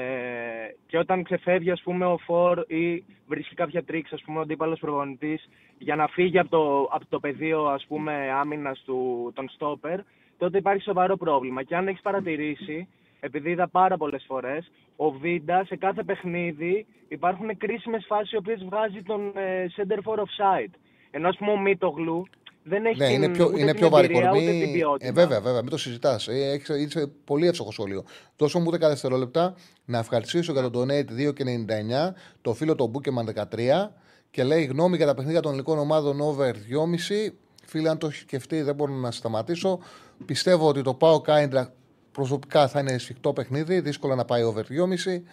και 0.88 0.98
όταν 0.98 1.24
ξεφεύγει, 1.24 1.72
ας 1.72 1.82
πούμε, 1.82 2.06
ο 2.06 2.18
Φορ 2.18 2.64
ή 2.68 3.04
βρίσκει 3.28 3.56
κάποια 3.56 3.84
τρίξ, 3.84 4.14
ας 4.14 4.22
πούμε, 4.26 4.38
ο 4.38 4.42
αντίπαλος 4.42 4.80
προπονητής 4.80 5.50
για 5.78 5.96
να 5.96 6.08
φύγει 6.08 6.40
από 6.40 6.50
το, 6.50 6.82
από 6.92 7.06
το 7.10 7.20
πεδίο, 7.20 7.66
ας 7.66 7.86
πούμε, 7.88 8.32
άμυνας 8.32 8.82
του, 8.86 9.32
των 9.36 9.50
στόπερ, 9.50 10.00
τότε 10.38 10.58
υπάρχει 10.58 10.84
σοβαρό 10.84 11.18
πρόβλημα. 11.18 11.64
Και 11.64 11.76
αν 11.76 11.88
έχεις 11.88 12.02
παρατηρήσει, 12.02 12.88
επειδή 13.20 13.50
είδα 13.50 13.68
πάρα 13.68 13.98
πολλές 13.98 14.24
φορές, 14.28 14.72
ο 14.96 15.12
Βίντα 15.12 15.66
σε 15.66 15.76
κάθε 15.76 16.04
παιχνίδι 16.04 16.86
υπάρχουν 17.08 17.58
κρίσιμες 17.58 18.06
φάσεις 18.08 18.32
οι 18.32 18.38
οποίες 18.38 18.64
βγάζει 18.64 19.02
τον 19.02 19.32
ε, 19.36 19.66
center 19.76 19.98
for 20.04 20.18
offside. 20.18 20.74
Ενώ 21.12 21.28
ας 21.28 21.38
πούμε 21.38 21.52
ο 21.52 21.58
Μίτογλου 21.58 22.28
δεν 22.70 22.86
έχει 22.86 22.98
Ναι, 22.98 23.06
την, 23.08 23.16
είναι 23.16 23.30
πιο, 23.30 23.46
ούτε 23.46 23.60
είναι 23.62 23.74
την 23.74 23.88
πιο 23.88 23.98
εμπειρία, 23.98 24.30
ούτε 24.32 24.40
την 24.40 24.46
βαρύ 24.60 24.72
ποιότητα. 24.74 25.08
Ε, 25.08 25.12
βέβαια, 25.12 25.42
βέβαια, 25.42 25.62
μην 25.62 25.70
το 25.70 25.78
συζητάς. 25.78 26.28
Ε, 26.28 26.52
έχεις- 26.52 26.70
είσαι 26.70 27.10
πολύ 27.24 27.48
εύστοχο 27.48 27.72
σχόλιο. 27.72 28.04
Δώσω 28.38 28.60
μου 28.60 28.72
10 28.72 28.88
δευτερόλεπτα 28.88 29.54
να 29.86 29.98
ευχαριστήσω 29.98 30.52
για 30.52 30.70
τον 30.70 30.72
Donate 30.90 31.10
2,99 31.12 32.14
το 32.42 32.54
φίλο 32.54 32.76
του 32.76 32.92
Bookman 32.94 33.24
13 33.24 33.92
και 34.32 34.44
λέει 34.44 34.64
γνώμη 34.64 34.98
για 34.98 35.06
τα 35.06 35.14
παιχνίδια 35.14 35.40
των 35.42 35.52
ελληνικών 35.52 35.80
ομάδων 35.80 36.22
over 36.22 36.52
2,5. 36.70 37.34
Φίλε, 37.66 37.90
αν 37.90 37.98
το 37.98 38.08
έχεις 38.08 38.20
σκεφτεί, 38.20 38.62
δεν 38.62 38.76
μπορώ 38.76 38.94
να 38.94 39.12
σταματήσω. 39.12 39.80
Πιστεύω 40.26 40.68
ότι 40.68 40.82
το 40.82 40.94
πάω 40.94 41.22
Κάιντρα 41.22 41.74
προσωπικά 42.12 42.68
θα 42.68 42.80
είναι 42.80 42.98
σφιχτό 42.98 43.34
παιχνίδι, 43.34 43.80
δύσκολο 43.80 44.16
να 44.16 44.26
πάει 44.26 44.44
over 44.44 44.64
2,5. 44.66 45.24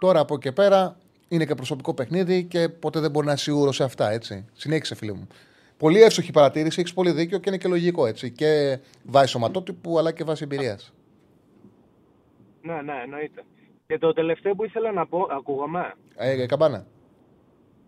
Τώρα 0.00 0.20
από 0.20 0.34
εκεί 0.34 0.42
και 0.42 0.52
πέρα 0.52 0.96
είναι 1.28 1.44
και 1.44 1.54
προσωπικό 1.54 1.94
παιχνίδι 1.94 2.44
και 2.44 2.68
ποτέ 2.68 3.00
δεν 3.00 3.10
μπορεί 3.10 3.24
να 3.26 3.30
είναι 3.32 3.40
σίγουρος 3.40 3.76
σε 3.76 3.84
αυτά, 3.84 4.10
έτσι. 4.10 4.44
Συνέχισε, 4.52 4.94
φίλε 4.94 5.12
μου. 5.12 5.26
Πολύ 5.84 6.02
εύστοχη 6.02 6.32
παρατήρηση, 6.32 6.80
έχεις 6.80 6.92
πολύ 6.92 7.10
δίκιο 7.10 7.38
και 7.38 7.48
είναι 7.48 7.58
και 7.58 7.68
λογικό 7.68 8.06
έτσι. 8.06 8.30
Και 8.30 8.78
βάσει 9.04 9.28
σωματότυπου 9.28 9.98
αλλά 9.98 10.12
και 10.12 10.24
βάσει 10.24 10.42
εμπειρίας. 10.44 10.94
Ναι, 12.62 12.82
ναι, 12.82 13.00
εννοείται. 13.04 13.44
Και 13.86 13.98
το 13.98 14.12
τελευταίο 14.12 14.54
που 14.54 14.64
ήθελα 14.64 14.92
να 14.92 15.06
πω, 15.06 15.26
ακούγομαι; 15.30 15.94
Ε, 16.16 16.46
καμπάνα. 16.46 16.86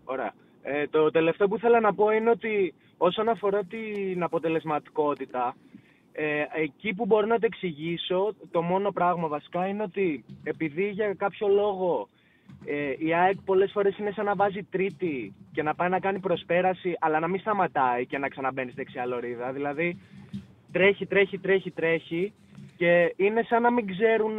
Ωραία. 0.05 0.35
Ε, 0.63 0.87
το 0.87 1.11
τελευταίο 1.11 1.49
που 1.49 1.57
ήθελα 1.57 1.81
να 1.81 1.95
πω 1.95 2.11
είναι 2.11 2.31
ότι 2.31 2.75
όσον 2.97 3.29
αφορά 3.29 3.65
την 3.65 4.23
αποτελεσματικότητα, 4.23 5.57
ε, 6.13 6.45
εκεί 6.63 6.95
που 6.95 7.07
μπορώ 7.07 7.27
να 7.27 7.39
το 7.39 7.47
εξηγήσω, 7.47 8.35
το 8.51 8.63
μόνο 8.63 8.91
πράγμα 8.91 9.29
βασικά 9.29 9.67
είναι 9.67 9.83
ότι 9.83 10.25
επειδή 10.43 10.89
για 10.89 11.15
κάποιο 11.15 11.49
λόγο 11.49 12.09
ε, 12.65 12.95
η 12.99 13.15
ΑΕΚ 13.15 13.37
πολλές 13.45 13.71
φορές 13.73 13.99
είναι 13.99 14.11
σαν 14.11 14.25
να 14.25 14.35
βάζει 14.35 14.63
τρίτη 14.63 15.35
και 15.53 15.63
να 15.63 15.75
πάει 15.75 15.89
να 15.89 16.01
κάνει 16.01 16.19
προσπέραση, 16.19 16.97
αλλά 17.01 17.21
να 17.21 17.29
μην 17.29 17.41
σταματάει 17.41 18.07
και 18.07 18.19
να 18.19 18.29
ξαναμπαίνει 18.29 18.71
στη 18.71 18.81
δεξιά 18.81 19.07
λωρίδα. 19.07 19.53
Δηλαδή 19.53 20.01
τρέχει, 20.73 21.07
τρέχει, 21.07 21.39
τρέχει, 21.39 21.71
τρέχει 21.71 22.33
και 22.77 23.15
είναι 23.17 23.43
σαν 23.43 23.63
να 23.63 23.73
μην 23.73 23.87
ξέρουν 23.87 24.39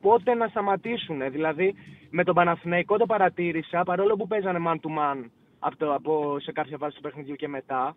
πότε 0.00 0.34
να 0.34 0.48
σταματήσουν. 0.48 1.30
Δηλαδή, 1.30 1.74
με 2.10 2.24
τον 2.24 2.34
Παναθηναϊκό 2.34 2.96
το 2.96 3.06
παρατήρησα, 3.06 3.82
παρόλο 3.82 4.16
που 4.16 4.26
παίζανε 4.26 4.58
man 4.66 4.74
to 4.74 4.98
man 4.98 5.24
από, 5.58 5.76
το, 5.76 5.94
από 5.94 6.36
σε 6.40 6.52
κάποια 6.52 6.76
φάση 6.76 6.96
του 6.96 7.02
παιχνιδιού 7.02 7.34
και 7.34 7.48
μετά, 7.48 7.96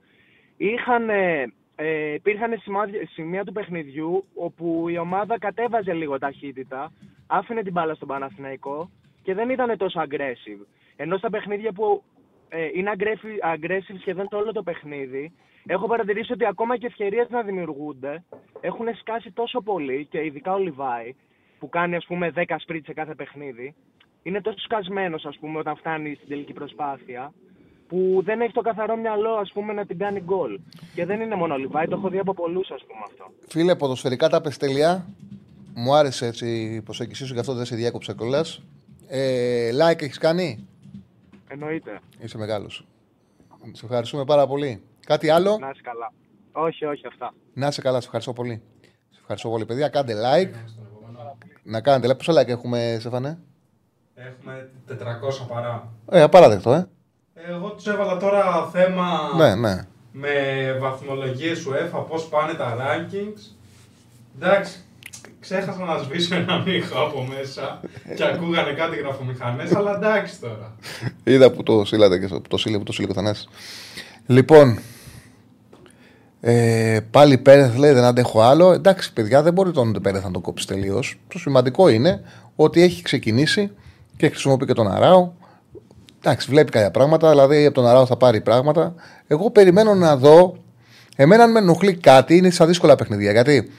είχαν, 0.58 1.10
ε, 1.10 2.14
υπήρχαν 2.14 2.60
σημάδια- 2.60 3.08
σημεία 3.08 3.44
του 3.44 3.52
παιχνιδιού 3.52 4.26
όπου 4.36 4.86
η 4.90 4.98
ομάδα 4.98 5.40
κατέβαζε 5.40 5.94
λίγο 5.94 6.18
ταχύτητα, 6.18 6.92
άφηνε 7.28 7.62
την 7.62 7.72
μπάλα 7.72 7.94
στον 7.94 8.08
Παναθηναϊκό 8.08 8.90
και 9.24 9.34
δεν 9.34 9.50
ήταν 9.50 9.78
τόσο 9.78 10.02
aggressive. 10.02 10.66
Ενώ 10.96 11.18
στα 11.18 11.30
παιχνίδια 11.30 11.72
που 11.72 12.04
ε, 12.50 12.70
είναι 12.74 12.92
aggressive, 12.98 13.56
aggressive 13.56 13.98
σχεδόν 14.00 14.28
το 14.30 14.38
όλο 14.38 14.52
το 14.52 14.64
παιχνίδι, 14.64 15.32
έχω 15.66 15.88
παρατηρήσει 15.88 16.34
ότι 16.34 16.46
ακόμα 16.46 16.78
και 16.78 16.86
ευκαιρίες 16.86 17.30
να 17.30 17.42
δημιουργούνται 17.42 18.24
έχουν 18.62 18.86
σκάσει 19.00 19.32
τόσο 19.32 19.62
πολύ 19.62 20.08
και 20.10 20.26
ειδικά 20.26 20.54
ο 20.54 20.58
Λιβάη 20.58 21.16
που 21.60 21.70
κάνει 21.70 21.96
ας 21.96 22.06
πούμε 22.06 22.32
10 22.36 22.44
σπρίτ 22.58 22.86
σε 22.86 22.94
κάθε 22.94 23.16
παιχνίδι 23.16 23.76
είναι 24.24 24.42
τόσο 24.42 24.58
σκασμένος 24.58 25.26
ας 25.26 25.38
πούμε 25.40 25.60
όταν 25.60 25.76
φτάνει 25.76 26.16
στην 26.16 26.28
τελική 26.28 26.54
προσπάθεια 26.54 27.34
που 27.88 28.22
δεν 28.24 28.42
έχει 28.42 28.54
το 28.54 28.62
καθαρό 28.62 28.98
μυαλό 28.98 29.34
ας 29.34 29.52
πούμε 29.54 29.74
να 29.74 29.86
την 29.86 29.98
κάνει 29.98 30.20
γκολ. 30.20 30.60
Και 30.96 31.06
δεν 31.06 31.22
είναι 31.22 31.36
μόνο 31.36 31.54
ο 31.54 31.58
Λιβάη, 31.58 31.88
το 31.88 31.96
έχω 31.96 32.10
δει 32.10 32.20
από 32.20 32.34
πολλούς 32.34 32.72
ας 32.72 32.82
πούμε 32.88 33.00
αυτό. 33.06 33.26
Φίλε, 33.48 33.76
ποδοσφαιρικά 33.76 34.30
τα 34.30 34.42
πες 34.42 34.58
τελεία. 34.58 35.06
Μου 35.76 35.96
άρεσε 35.96 36.26
έτσι 36.26 36.48
η 36.48 36.82
προσέγγιση 36.82 37.26
σου, 37.26 37.34
γι' 37.34 37.40
αυτό 37.40 37.54
δεν 37.54 37.66
σε 37.66 37.76
διάκοψα 37.76 38.14
κιόλας. 38.14 38.64
Ε, 39.08 39.70
like 39.74 40.02
έχεις 40.02 40.18
κάνει; 40.18 40.68
Εννοείται. 41.48 42.00
Είσαι 42.20 42.38
μεγάλος. 42.38 42.86
Σε 43.72 43.86
ευχαριστούμε 43.86 44.26
πάρα 44.26 44.48
πολύ. 44.48 44.84
Κάτι 45.06 45.30
άλλο; 45.30 45.58
Να 45.58 45.70
είσαι 45.70 45.82
καλά. 45.84 46.12
Όχι, 46.52 46.86
όχι 46.86 47.08
αυτά. 47.08 47.34
Να 47.54 47.68
είσαι 47.68 47.82
καλά, 47.82 48.00
σε 48.00 48.06
ευχαριστώ 48.06 48.34
πολύ. 48.34 48.62
Σε 49.10 49.20
ευχαριστώ 49.22 49.50
πολύ, 49.50 49.66
παιδιά. 49.66 49.90
Κάντε 49.90 50.14
like. 50.14 50.52
Πάμε 50.52 50.64
στον 50.68 50.86
επόμενο. 50.98 51.38
Να 51.64 51.82
κάνετε 51.82 52.14
like. 52.14 52.18
Πόσα 52.18 52.42
like 52.42 52.48
έχουμε, 52.48 52.98
Στεφανέ. 53.00 53.40
Έχουμε 54.16 54.70
400 54.90 55.48
παρά. 55.48 55.92
Ε, 56.12 56.22
απαράδεκτο, 56.22 56.74
ε. 56.74 56.88
Εγώ 57.34 57.70
τους 57.72 57.88
έβαλα 57.88 58.18
τώρα 58.18 58.70
θέμα 58.72 59.34
Ναι, 59.38 59.56
ναι. 59.56 59.82
με 60.12 60.32
βαθμολογίες 60.80 61.68
UEFA, 61.68 62.06
πώς 62.08 62.28
πάνε 62.28 62.54
τα 62.54 62.78
rankings. 62.80 63.56
Εντάξει, 64.36 64.80
ξέχασα 65.44 65.84
να 65.86 65.98
σβήσω 65.98 66.36
έναν 66.36 66.64
ήχο 66.68 67.00
από 67.00 67.28
μέσα 67.38 67.80
και 68.16 68.24
ακούγανε 68.24 68.72
κάτι 68.72 68.96
γραφομηχανές, 68.98 69.76
αλλά 69.76 69.96
εντάξει 69.96 70.40
τώρα. 70.40 70.76
Είδα 71.24 71.52
που 71.52 71.64
το 71.64 71.86
στείλατε 71.86 72.20
και 72.20 72.28
στο- 72.28 72.40
που 72.42 72.48
το 72.48 72.58
στείλε, 72.58 72.78
που 72.78 72.84
το 72.84 72.92
στείλε 72.94 73.08
ο 73.10 73.14
Θανάσης. 73.14 73.48
Λοιπόν, 74.26 74.80
ε, 76.42 77.00
πάλι 77.12 77.38
Πέρεθ 77.38 77.76
λέει 77.76 77.92
δεν 77.92 78.04
αντέχω 78.04 78.42
άλλο. 78.42 78.72
Εντάξει, 78.72 79.14
παιδιά, 79.14 79.42
δεν 79.42 79.54
μπορεί 79.54 79.72
τον 79.72 80.00
Πέρεθ 80.02 80.24
να 80.24 80.32
τον 80.32 80.42
κόψει 80.42 80.68
τελείως. 80.68 81.20
Το 81.28 81.40
σημαντικό 81.40 81.88
είναι 81.90 82.22
ότι 82.56 82.82
έχει 82.82 83.02
ξεκινήσει 83.02 83.72
και 84.18 84.30
χρησιμοποιεί 84.30 84.66
και 84.66 84.74
τον 84.74 84.92
Αράο. 84.92 85.32
Εντάξει, 86.20 86.50
βλέπει 86.50 86.72
κάποια 86.72 86.92
πράγματα, 86.92 87.30
δηλαδή 87.30 87.66
από 87.66 87.76
τον 87.76 87.88
Αράο 87.88 88.06
θα 88.06 88.18
πάρει 88.18 88.42
πράγματα. 88.42 88.94
Εγώ 89.28 89.52
περιμένω 89.52 89.94
να 89.94 90.18
δω. 90.18 90.58
Εμένα, 91.16 91.44
αν 91.44 91.52
με 91.52 91.60
ενοχλεί 91.60 91.94
κάτι, 91.96 92.38
είναι 92.38 92.50
στα 92.50 92.66
δύσκολα 92.66 92.96
παιχνίδια. 92.96 93.32
Γιατί 93.32 93.72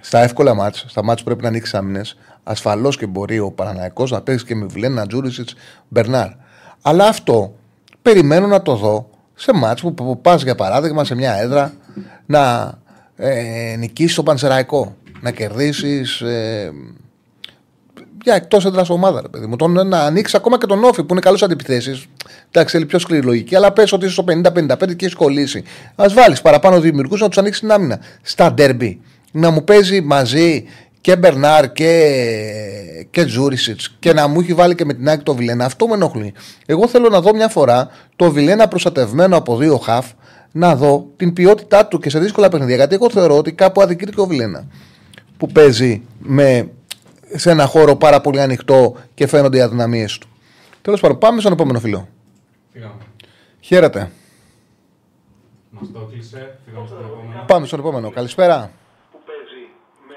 στα 0.00 0.22
εύκολα 0.22 0.54
μάτς, 0.54 0.84
στα 0.88 1.04
μάτς 1.04 1.20
που 1.20 1.26
πρέπει 1.26 1.42
να 1.42 1.48
ανοίξεις 1.48 1.74
άμυνες, 1.74 2.16
ασφαλώς 2.44 2.96
και 2.96 3.06
μπορεί 3.06 3.38
ο 3.38 3.50
Παναναϊκός 3.50 4.10
να 4.10 4.20
παίξει 4.20 4.44
και 4.44 4.54
με 4.54 4.66
Βιλένα, 4.66 5.06
Τζούρισιτς, 5.06 5.54
Μπερνάρ. 5.88 6.28
Αλλά 6.82 7.06
αυτό 7.06 7.54
περιμένω 8.02 8.46
να 8.46 8.62
το 8.62 8.74
δω 8.74 9.10
σε 9.34 9.52
μάτς 9.54 9.80
που, 9.80 9.94
που 9.94 10.20
πας 10.20 10.42
για 10.42 10.54
παράδειγμα 10.54 11.04
σε 11.04 11.14
μια 11.14 11.34
έδρα 11.34 11.72
να 12.26 12.72
ε, 13.16 13.76
νικήσεις 13.78 14.14
το 14.14 14.22
Πανσεραϊκό, 14.22 14.96
να 15.20 15.30
κερδίσεις. 15.30 16.20
Ε, 16.20 16.72
για 18.26 18.34
εκτός 18.34 18.64
έδρας 18.64 18.90
ομάδα, 18.90 19.20
ρε 19.20 19.28
παιδί 19.28 19.46
μου. 19.46 19.56
Τον, 19.56 19.88
να 19.88 19.98
ανοίξεις 19.98 20.34
ακόμα 20.34 20.58
και 20.58 20.66
τον 20.66 20.84
Όφη 20.84 21.02
που 21.02 21.08
είναι 21.10 21.20
καλός 21.20 21.42
αντιπιθέσεις. 21.42 22.06
Εντάξει, 22.50 22.76
θέλει 22.76 22.86
πιο 22.86 22.98
σκληρή 22.98 23.22
λογική, 23.22 23.56
αλλά 23.56 23.72
πες 23.72 23.92
ότι 23.92 24.04
είσαι 24.04 24.12
στο 24.14 24.24
50-55 24.28 24.96
και 24.96 25.04
έχεις 25.04 25.14
κολλήσει. 25.14 25.64
Α 25.94 26.06
βάλεις 26.14 26.42
παραπάνω 26.42 26.80
δημιουργούς 26.80 27.20
να 27.20 27.28
τους 27.28 27.38
ανοίξεις 27.38 27.60
την 27.60 27.72
άμυνα. 27.72 28.00
Στα 28.22 28.52
ντέρμπι. 28.52 29.00
Να 29.38 29.50
μου 29.50 29.64
παίζει 29.64 30.00
μαζί 30.00 30.64
και 31.00 31.16
Μπερνάρ 31.16 31.72
και, 31.72 33.06
και 33.10 33.24
Τζούρισιτς 33.24 33.96
και 33.98 34.12
να 34.12 34.26
μου 34.26 34.40
έχει 34.40 34.54
βάλει 34.54 34.74
και 34.74 34.84
με 34.84 34.94
την 34.94 35.08
άκρη 35.08 35.22
το 35.22 35.34
Βιλένα. 35.34 35.64
Αυτό 35.64 35.86
με 35.86 35.94
ενοχλεί. 35.94 36.34
Εγώ 36.66 36.88
θέλω 36.88 37.08
να 37.08 37.20
δω 37.20 37.34
μια 37.34 37.48
φορά 37.48 37.88
το 38.16 38.30
Βιλένα 38.30 38.68
προστατευμένο 38.68 39.36
από 39.36 39.56
δύο 39.56 39.76
χαφ 39.76 40.06
να 40.52 40.76
δω 40.76 41.06
την 41.16 41.32
ποιότητά 41.32 41.86
του 41.86 41.98
και 41.98 42.10
σε 42.10 42.18
δύσκολα 42.18 42.48
παιχνίδια. 42.48 42.76
Γιατί 42.76 42.94
εγώ 42.94 43.10
θεωρώ 43.10 43.36
ότι 43.36 43.52
κάπου 43.52 43.80
αδικείται 43.80 44.10
και 44.10 44.20
ο 44.20 44.26
Βιλένα 44.26 44.66
που 45.36 45.46
παίζει 45.46 46.02
με 46.18 46.70
σε 47.34 47.50
ένα 47.50 47.66
χώρο 47.66 47.96
πάρα 47.96 48.20
πολύ 48.20 48.40
ανοιχτό 48.40 48.96
και 49.14 49.26
φαίνονται 49.26 49.56
οι 49.56 49.60
αδυναμίες 49.60 50.18
του. 50.18 50.28
Τέλος 50.82 51.00
πάντων, 51.00 51.18
πάμε 51.18 51.40
στον 51.40 51.52
επόμενο 51.52 51.80
φιλό. 51.80 52.08
Φύγαμε. 52.72 52.92
Χαίρετε. 53.60 54.10
Μας 55.70 55.88
το 55.92 56.08
έκλεισε. 56.08 56.58
Φύγαμε 56.66 56.86
στον 56.86 56.98
επόμενο. 56.98 57.44
Πάμε 57.46 57.66
στον 57.66 57.78
επόμενο. 57.78 58.10
Καλησπέρα. 58.10 58.70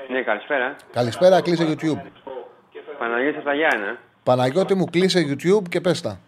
Ναι, 0.10 0.22
καλησπέρα. 0.22 0.76
Καλησπέρα, 0.94 1.42
κλείσε 1.42 1.66
YouTube. 1.68 2.02
Παναγιώτη 3.00 3.36
από 3.38 3.46
τα 3.46 3.54
Γιάννα. 3.54 3.98
Παναγιώτη 4.24 4.74
μου, 4.76 4.86
κλείσε 4.86 5.20
YouTube 5.30 5.70
και 5.70 5.82
πες 5.82 6.02
τα. 6.02 6.20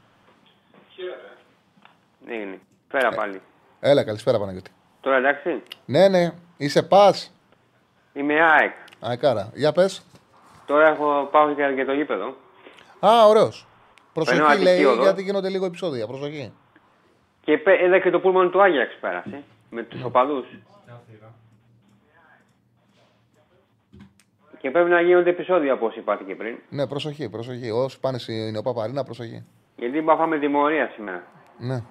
Ναι, 2.26 2.34
είναι. 2.36 2.60
Πέρα 2.88 3.10
πάλι. 3.10 3.42
Έλα, 3.80 4.04
καλησπέρα 4.04 4.40
Παναγιώτη. 4.40 4.72
Τώρα 5.02 5.18
εντάξει. 5.18 5.62
Ναι, 5.86 6.08
ναι, 6.08 6.32
είσαι 6.58 6.84
πας. 6.84 7.34
Είμαι 8.14 8.34
ΑΕΚ. 8.42 8.74
Αεκάρα. 9.00 9.52
Για 9.54 9.72
πες. 9.72 10.06
Τώρα 10.66 10.88
έχω, 10.88 11.28
πάω 11.32 11.54
και 11.54 11.64
για 11.74 11.86
το 11.86 11.94
γήπεδο. 11.94 12.36
Α, 13.00 13.28
ωραίος. 13.28 13.68
Προσοχή 14.14 14.42
Αττική 14.42 14.64
λέει, 14.64 14.84
οδό. 14.84 15.02
γιατί 15.02 15.22
γίνονται 15.24 15.50
λίγο 15.50 15.66
επεισόδια. 15.66 16.08
Προσοχή. 16.08 16.54
Και 17.44 17.58
πέ- 17.58 17.82
είδα 17.82 18.00
και 18.00 18.10
το 18.10 18.20
πούλμαν 18.20 18.52
του 18.52 18.62
Άγιαξ 18.64 18.98
πέρασε. 19.02 19.44
Με 19.70 19.84
τους 19.84 20.04
οπαδούς. 20.04 20.46
Και 24.62 24.72
πρέπει 24.72 24.90
να 24.90 25.02
γίνονται 25.02 25.30
επεισόδια 25.30 25.74
όπως 25.74 25.96
είπατε 25.96 26.24
και 26.24 26.36
πριν. 26.36 26.58
Ναι, 26.70 26.88
προσοχή, 26.88 27.30
προσοχή. 27.30 27.72
Όσοι 27.72 28.00
πάνε 28.00 28.18
στην 28.18 28.58
Οπαπαρίνα, 28.58 29.04
προσοχή. 29.04 29.46
Γιατί 29.76 29.98
είπα 29.98 30.16
φάμε 30.16 30.40
τιμωρία 30.40 30.92
σήμερα. 30.96 31.24
Ναι. 31.58 31.84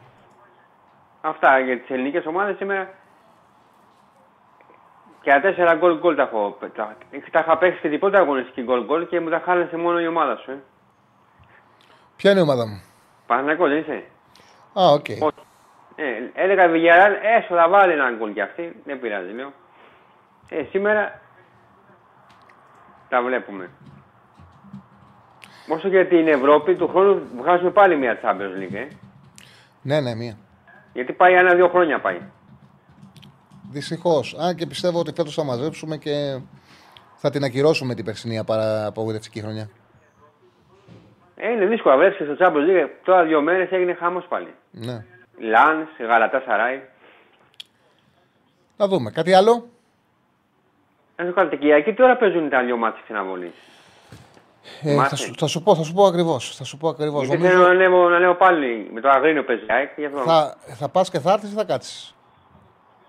Αυτά 1.21 1.59
για 1.59 1.81
τις 1.81 1.91
ελληνικές 1.91 2.27
ομάδες 2.27 2.57
σήμερα. 2.57 2.95
Και 5.21 5.31
τα 5.31 5.41
τέσσερα 5.41 5.75
γκολ 5.75 5.99
γκολ 5.99 6.17
τα 6.17 6.23
έχω. 6.23 6.57
Τα, 6.61 6.97
τα 7.31 7.41
είχα 7.41 7.59
παίξει 7.59 7.81
και 7.81 7.89
τίποτα 7.89 8.19
αγωνιστική 8.19 8.63
γκολ 8.63 8.85
γκολ 8.85 9.07
και 9.09 9.21
μου 9.21 9.29
τα 9.29 9.43
χάλασε 9.45 9.77
μόνο 9.77 10.01
η 10.01 10.07
ομάδα 10.07 10.37
σου. 10.37 10.51
Ε. 10.51 10.59
Ποια 12.17 12.31
είναι 12.31 12.41
η 12.41 12.43
ομάδα 12.43 12.67
μου; 12.67 12.83
Παναγικό 13.27 13.69
δεν 13.69 13.79
είσαι. 13.79 14.05
Α, 14.81 14.85
οκ. 14.93 15.07
Όχι. 15.09 15.47
Ε, 15.95 16.43
έλεγα 16.43 16.69
Βιγιαράλ, 16.69 17.13
έστω 17.13 17.55
θα 17.55 17.69
βάλει 17.69 17.93
ένα 17.93 18.11
γκολ 18.11 18.33
κι 18.33 18.41
αυτή. 18.41 18.77
Δεν 18.85 19.01
πειράζει, 19.01 19.33
λέω. 19.33 19.53
Ε, 20.49 20.65
σήμερα 20.71 21.21
τα 23.11 23.23
βλέπουμε. 23.23 23.71
Όσο 25.69 25.89
για 25.89 26.07
την 26.07 26.29
Ευρώπη, 26.29 26.75
του 26.77 26.89
χρόνου 26.89 27.23
βγάζουμε 27.37 27.71
πάλι 27.71 27.97
μια 27.97 28.21
Champions 28.23 28.63
League. 28.63 28.75
Ε. 28.75 28.87
Ναι, 29.83 30.01
ναι, 30.01 30.15
μία. 30.15 30.37
Γιατί 30.93 31.13
πάει 31.13 31.35
ένα-δύο 31.35 31.69
χρόνια 31.69 32.01
πάει. 32.01 32.21
Δυστυχώς. 33.71 34.37
Αν 34.39 34.55
και 34.55 34.67
πιστεύω 34.67 34.99
ότι 34.99 35.13
φέτος 35.17 35.35
θα 35.35 35.45
μαζέψουμε 35.45 35.97
και 35.97 36.41
θα 37.17 37.31
την 37.31 37.45
ακυρώσουμε 37.45 37.95
την 37.95 38.05
περσινή 38.05 38.45
παρα- 38.45 38.87
απογοητευτική 38.87 39.41
χρονιά. 39.41 39.69
Ε, 41.37 41.51
είναι 41.51 41.67
δύσκολο. 41.67 41.97
Βρέθηκε 41.97 42.25
στο 42.25 42.37
Champions 42.39 42.69
League 42.85 42.89
τώρα 43.05 43.25
δύο 43.25 43.41
μέρες 43.43 43.71
έγινε 43.71 43.95
χάμο 43.95 44.21
πάλι. 44.29 44.55
Ναι. 44.71 45.05
Λαν, 45.39 45.89
Γαλατά 45.99 46.43
Σαράι. 46.47 46.81
Να 48.77 48.87
δούμε. 48.89 49.11
Κάτι 49.11 49.33
άλλο; 49.35 49.69
Αν 51.21 51.27
σου 51.27 51.35
κάνετε 51.35 51.57
Κυριακή, 51.57 51.93
τώρα 51.95 52.17
παίζουν 52.17 52.49
τα 52.49 52.63
δύο 52.65 52.77
μάτια 52.77 53.01
στην 53.05 53.17
αβολή. 53.17 53.53
Ε, 54.83 54.95
Μάθε. 54.95 55.09
θα, 55.09 55.17
σου, 55.17 55.33
θα 55.39 55.47
σου 55.47 55.63
πω, 55.63 55.75
θα 55.75 55.83
σου 55.83 55.93
πω 55.93 56.05
ακριβώς. 56.07 56.57
Θα 56.57 56.65
σου 56.65 56.77
πω 56.77 56.89
ακριβώς. 56.89 57.27
Γιατί 57.27 57.43
Νομίζω 57.43 57.57
θέλω 57.59 57.67
να 57.69 57.75
ανέβω, 57.75 58.09
να 58.09 58.17
ανέβω 58.17 58.35
πάλι 58.35 58.91
με 58.93 59.01
το 59.01 59.09
Αγρίνιο 59.09 59.45
παίζει 59.45 59.63
η 59.63 59.67
ΑΕΚ. 59.71 59.91
γι' 59.97 60.05
αυτό. 60.05 60.19
θα, 60.21 60.57
θα 60.79 60.89
πας 60.89 61.11
και 61.11 61.19
θα 61.19 61.33
έρθεις 61.33 61.51
ή 61.51 61.55
θα 61.55 61.65
κάτσεις; 61.65 62.15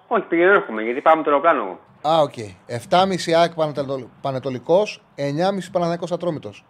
Όχι, 0.07 0.23
πηγαίνω 0.23 0.51
έρχομαι 0.53 0.81
γιατί 0.81 1.01
πάμε 1.01 1.23
το 1.23 1.29
αεροπλάνο. 1.29 1.61
εγώ. 1.61 1.79
Α, 2.15 2.21
οκ. 2.21 2.33
7,5 2.89 3.31
ΑΕΚ 3.33 3.51
Πανετολικός, 4.21 5.01
9,5 5.15 5.71
Παναθηναϊκός 5.71 6.05
Ατρόμητος. 6.11 6.65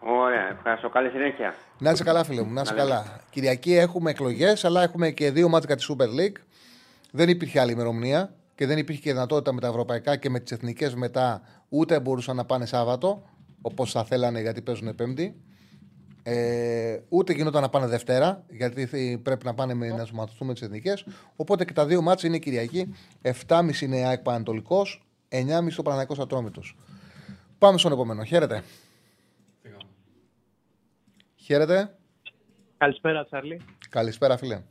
Ωραία, 0.00 0.48
ευχαριστώ. 0.50 0.88
Καλή 0.88 1.08
συνέχεια. 1.10 1.54
Να 1.78 1.90
είσαι 1.90 2.04
καλά, 2.04 2.24
φίλε 2.24 2.42
μου, 2.42 2.52
να 2.52 2.60
είσαι 2.60 2.74
Να 2.74 2.84
λέμε. 2.84 2.90
καλά. 2.94 3.20
Κυριακή 3.30 3.76
έχουμε 3.76 4.10
εκλογές, 4.10 4.64
αλλά 4.64 4.82
έχουμε 4.82 5.10
και 5.10 5.30
δύο 5.30 5.48
ματς 5.48 5.76
της 5.76 5.90
Super 5.92 6.04
League. 6.20 6.40
Δεν 7.12 7.28
υπήρχε 7.28 7.60
άλλη 7.60 7.72
ημερομηνία 7.72 8.30
και 8.56 8.66
δεν 8.66 8.78
υπήρχε 8.78 9.00
και 9.00 9.12
δυνατότητα 9.12 9.52
με 9.52 9.60
τα 9.60 9.66
ευρωπαϊκά 9.68 10.16
και 10.16 10.30
με 10.30 10.40
τις 10.40 10.52
εθνικές 10.52 10.94
μετά, 10.94 11.42
ούτε 11.68 12.00
μπορούσαν 12.00 12.36
να 12.36 12.44
πάνε 12.44 12.66
Σάββατο, 12.66 13.22
όπως 13.62 13.90
θα 13.92 14.04
θέλανε 14.04 14.40
γιατί 14.40 14.62
παίζουν 14.62 14.94
Πέμπτη. 14.94 15.40
Ε, 16.22 16.98
ούτε 17.08 17.32
γινόταν 17.32 17.62
να 17.62 17.68
πάνε 17.68 17.86
Δευτέρα, 17.86 18.44
γιατί 18.48 18.86
θε- 18.86 19.18
πρέπει 19.22 19.44
να 19.44 19.54
πάνε 19.54 19.74
με, 19.74 19.88
να 19.88 20.04
σωματωθούν 20.04 20.46
με 20.46 20.52
τις 20.52 20.62
εθνικές. 20.62 21.06
Οπότε 21.36 21.64
και 21.64 21.72
τα 21.72 21.86
δύο 21.86 22.02
μάτια 22.02 22.28
είναι 22.28 22.38
Κυριακή. 22.38 22.94
7,5 23.22 23.80
είναι 23.82 23.96
ΑΕΚ 24.06 24.20
Πανατολικό, 24.20 24.82
9,5 25.28 25.78
ο 25.78 25.82
Παναναναϊκό 25.82 26.22
Ατρόμητος. 26.22 26.76
Πάμε 27.58 27.78
στον 27.78 27.92
επόμενο. 27.92 28.24
Χαίρετε. 28.24 28.62
Χαίρετε. 31.36 31.96
Καλησπέρα, 32.78 33.24
Τσάρλι. 33.24 33.60
Καλησπέρα, 33.88 34.36
φίλε. 34.36 34.62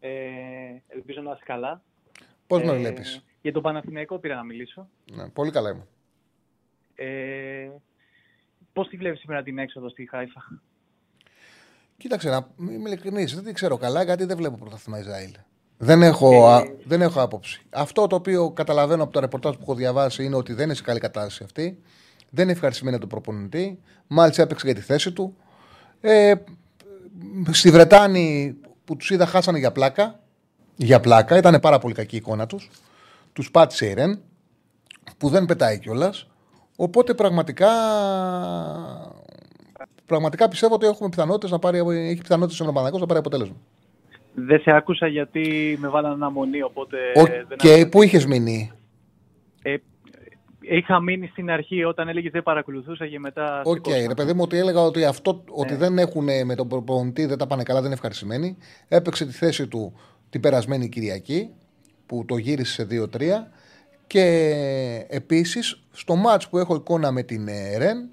Ε, 0.00 0.10
ελπίζω 0.88 1.20
να 1.20 1.30
είσαι 1.32 1.42
καλά. 1.44 1.82
Πώς 2.46 2.62
με 2.62 2.72
Ε, 2.72 2.76
βλέπεις; 2.76 3.24
Για 3.40 3.52
το 3.52 3.60
Παναθηναϊκό 3.60 4.18
πήρα 4.18 4.34
να 4.34 4.44
μιλήσω. 4.44 4.88
Ναι, 5.12 5.28
πολύ 5.28 5.50
καλά 5.50 5.70
είμαι. 5.70 5.86
Ε, 6.94 7.70
Πώς 8.72 8.88
τη 8.88 8.96
βλέπεις 8.96 9.20
σήμερα 9.20 9.42
την 9.42 9.58
έξοδο 9.58 9.88
στη 9.88 10.08
Χάιφα; 10.10 10.60
Κοίταξε, 11.96 12.28
να 12.28 12.48
είμαι 12.60 12.88
ειλικρινής. 12.88 13.34
Δεν 13.34 13.44
την 13.44 13.54
ξέρω 13.54 13.76
καλά 13.76 14.02
γιατί 14.02 14.24
δεν 14.24 14.36
βλέπω 14.36 14.56
πρωτάθλημα 14.56 14.98
Ισραήλ. 14.98 15.30
Δεν 15.78 16.02
έχω, 16.02 16.46
α, 16.46 16.62
δεν 16.84 17.02
έχω 17.02 17.20
άποψη. 17.20 17.62
Αυτό 17.70 18.06
το 18.06 18.16
οποίο 18.16 18.50
καταλαβαίνω 18.50 19.02
από 19.02 19.12
τα 19.12 19.20
ρεπορτάζ 19.20 19.54
που 19.54 19.60
έχω 19.62 19.74
διαβάσει 19.74 20.24
είναι 20.24 20.36
ότι 20.36 20.52
δεν 20.52 20.64
είναι 20.64 20.74
σε 20.74 20.82
καλή 20.82 21.00
κατάσταση 21.00 21.42
αυτή. 21.44 21.78
Δεν 22.30 22.44
είναι 22.44 22.52
ευχαριστημένη 22.52 22.96
από 22.96 23.06
τον 23.06 23.22
προπονητή. 23.22 23.80
Μάλιστα 24.06 24.42
έπαιξε 24.42 24.66
για 24.66 24.74
τη 24.74 24.80
θέση 24.80 25.12
του. 25.12 25.36
Ε, 26.00 26.34
στη 27.50 27.70
Βρετάνη 27.70 28.56
που 28.84 28.96
τους 28.96 29.10
είδα 29.10 29.26
χάσανε 29.26 29.58
για 29.58 29.72
πλάκα. 29.72 30.20
Για 30.76 31.00
πλάκα. 31.00 31.36
Ήταν 31.36 31.60
πάρα 31.60 31.78
πολύ 31.78 31.94
κακή 31.94 32.14
η 32.14 32.18
εικόνα 32.18 32.46
τους. 32.46 32.70
Τους 33.32 33.50
πάτησε 33.50 33.86
η 33.86 33.94
Ρεν 33.94 34.20
που 35.18 35.28
δεν 35.28 35.44
πετάει 35.44 35.78
κιόλας. 35.78 36.26
Οπότε 36.76 37.14
πραγματικά 37.14 37.68
πραγματικά 40.06 40.48
πιστεύω 40.48 40.74
ότι 40.74 40.86
έχουμε 40.86 41.08
πιθανότητες 41.08 41.50
να 41.50 41.58
πάρει, 41.58 41.78
έχει 41.78 42.20
πιθανότητες 42.20 42.60
ο 42.60 42.64
Παναγιώτο 42.72 42.98
να 42.98 43.06
πάρει 43.06 43.18
αποτέλεσμα. 43.18 43.56
Δεν 44.34 44.60
σε 44.60 44.70
άκουσα 44.70 45.06
γιατί 45.06 45.76
με 45.80 45.88
βάλανε 45.88 46.14
αναμονή, 46.14 46.62
οπότε 46.62 46.96
Οκ, 47.14 47.26
δεν 47.48 47.56
και 47.56 47.86
πού 47.86 48.02
είχες 48.02 48.26
μείνει; 48.26 48.72
Ε, 49.62 49.76
είχα 50.60 51.00
μείνει 51.00 51.26
στην 51.26 51.50
αρχή 51.50 51.84
όταν 51.84 52.08
έλεγες 52.08 52.32
δεν 52.32 52.42
παρακολουθούσα 52.42 53.06
και 53.06 53.18
μετά. 53.18 53.62
Οκ, 53.64 53.74
σηκώθηκα. 53.74 54.06
ρε 54.08 54.14
παιδί 54.14 54.32
μου, 54.32 54.42
ότι 54.42 54.58
έλεγα 54.58 54.80
ότι 54.80 55.04
αυτό 55.04 55.44
ότι 55.48 55.72
Ναι. 55.72 55.78
δεν 55.78 55.98
έχουν 55.98 56.24
με 56.44 56.54
τον 56.54 56.68
προπονητή, 56.68 57.26
δεν 57.26 57.38
τα 57.38 57.46
πάνε 57.46 57.62
καλά, 57.62 57.78
δεν 57.78 57.86
είναι 57.86 57.94
ευχαριστημένοι. 57.94 58.56
Έπαιξε 58.88 59.26
τη 59.26 59.32
θέση 59.32 59.66
του 59.68 59.92
την 60.30 60.40
περασμένη 60.40 60.88
Κυριακή, 60.88 61.50
που 62.06 62.24
το 62.24 62.36
γύρισε 62.36 62.72
σε 62.72 62.86
2-3. 62.90 63.50
Και 64.06 65.06
επίσης 65.08 65.82
στο 65.92 66.14
match 66.26 66.42
που 66.50 66.58
έχω 66.58 66.74
εικόνα 66.74 67.10
με 67.10 67.22
την 67.22 67.48
ε, 67.48 67.76
Ρεν 67.76 68.08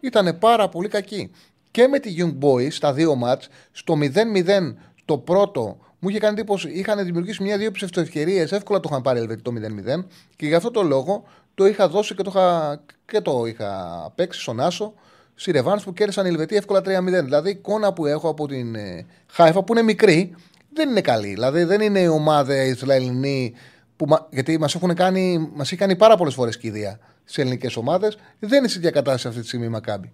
ήταν 0.00 0.38
πάρα 0.38 0.68
πολύ 0.68 0.88
κακή. 0.88 1.30
Και 1.70 1.86
με 1.86 1.98
τη 1.98 2.14
Young 2.18 2.44
Boys 2.44 2.72
στα 2.72 2.92
δύο 2.92 3.20
match, 3.24 3.42
στο 3.72 3.98
0-0 4.00 4.74
το 5.04 5.18
πρώτο, 5.18 5.78
μου 5.98 6.08
είχε 6.08 6.18
κάνει 6.18 6.32
εντύπωση, 6.38 6.68
είχαν 6.68 7.04
δημιουργήσει 7.04 7.42
μια-δύο 7.42 7.70
ψευτοευκαιρίες, 7.70 8.52
εύκολα 8.52 8.80
το 8.80 8.88
είχαν 8.90 9.02
πάρει 9.02 9.18
Ελβετοί 9.18 9.42
το 9.42 9.52
0-0 9.98 10.04
και 10.36 10.46
γι' 10.46 10.54
αυτό 10.54 10.70
το 10.70 10.82
λόγο 10.82 11.24
το 11.54 11.66
είχα 11.66 11.88
δώσει 11.88 12.14
και 12.14 12.22
το 12.22 12.30
είχα, 12.34 12.80
και 13.06 13.20
το 13.20 13.44
είχα 13.46 14.12
παίξει 14.14 14.40
στον 14.40 14.60
Άσο 14.60 14.94
στη 15.34 15.50
Ρεβάν 15.50 15.80
που 15.84 15.92
κέρδισαν 15.92 16.26
οι 16.26 16.28
Ελβετοί 16.28 16.56
εύκολα 16.56 16.80
3-0. 16.80 16.84
Δηλαδή 17.24 17.48
η 17.48 17.52
εικόνα 17.58 17.92
που 17.92 18.06
έχω 18.06 18.28
από 18.28 18.46
την 18.46 18.74
ε, 18.74 19.06
Χάιφα 19.26 19.62
που 19.62 19.72
είναι 19.72 19.82
μικρή 19.82 20.34
δεν 20.78 20.88
είναι 20.90 21.00
καλή. 21.00 21.28
Δηλαδή 21.28 21.64
δεν 21.64 21.80
είναι 21.80 22.00
η 22.00 22.06
ομάδα 22.06 22.64
Ισραηλινή 22.64 23.54
που, 23.96 24.06
μα- 24.06 24.26
γιατί 24.30 24.58
μας 24.58 24.78
κάνει, 24.94 25.50
μας 25.54 25.66
έχει 25.72 25.80
κάνει 25.80 25.96
πάρα 25.96 26.16
πολλές 26.16 26.34
φορές 26.34 26.58
κηδεία 26.58 26.98
σε 27.24 27.40
ελληνικές 27.40 27.76
ομάδες. 27.76 28.18
Δεν 28.38 28.58
είναι 28.58 28.68
σε 28.68 28.78
ίδια 28.78 28.90
κατάσταση 28.90 29.28
αυτή 29.28 29.40
τη 29.40 29.46
στιγμή 29.46 29.66
η 29.66 29.68
Μακάμπη. 29.68 30.12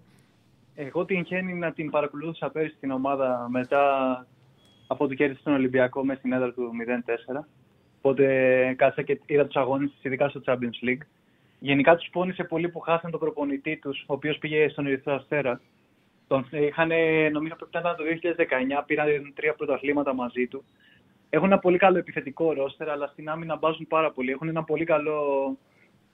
Εγώ 0.75 1.05
την 1.05 1.25
χαίνει 1.25 1.53
να 1.53 1.71
την 1.71 1.89
παρακολούθησα 1.89 2.49
πέρυσι 2.49 2.75
την 2.79 2.91
ομάδα 2.91 3.47
μετά 3.49 3.81
από 4.87 5.07
το 5.07 5.13
κέρδισε 5.13 5.41
τον 5.43 5.53
Ολυμπιακό 5.53 6.05
μέσα 6.05 6.19
στην 6.19 6.33
έδρα 6.33 6.51
του 6.53 6.71
0-4. 6.73 7.47
Οπότε 8.01 8.25
κάτσα 8.77 9.01
και 9.01 9.19
είδα 9.25 9.45
τους 9.45 9.55
αγώνες, 9.55 9.91
ειδικά 10.01 10.29
στο 10.29 10.41
Champions 10.45 10.87
League. 10.87 11.05
Γενικά 11.59 11.95
τους 11.95 12.09
πόνισε 12.11 12.43
πολύ 12.43 12.69
που 12.69 12.79
χάσαν 12.79 13.11
τον 13.11 13.19
προπονητή 13.19 13.77
τους, 13.77 14.03
ο 14.07 14.13
οποίος 14.13 14.37
πήγε 14.37 14.69
στον 14.69 14.87
Ερυθρό 14.87 15.13
Αστέρα. 15.15 15.61
Τον 16.27 16.47
είχαν, 16.51 16.91
νομίζω 17.31 17.55
ότι 17.61 17.77
ήταν 17.77 17.95
το 17.95 18.03
2019, 18.79 18.83
πήραν 18.85 19.33
τρία 19.35 19.53
πρωταθλήματα 19.53 20.13
μαζί 20.13 20.47
του. 20.47 20.63
Έχουν 21.29 21.51
ένα 21.51 21.59
πολύ 21.59 21.77
καλό 21.77 21.97
επιθετικό 21.97 22.53
ρόστερ, 22.53 22.89
αλλά 22.89 23.07
στην 23.07 23.29
άμυνα 23.29 23.55
μπάζουν 23.55 23.87
πάρα 23.87 24.11
πολύ. 24.11 24.31
Έχουν 24.31 24.47
ένα 24.47 24.63
πολύ 24.63 24.85
καλό 24.85 25.57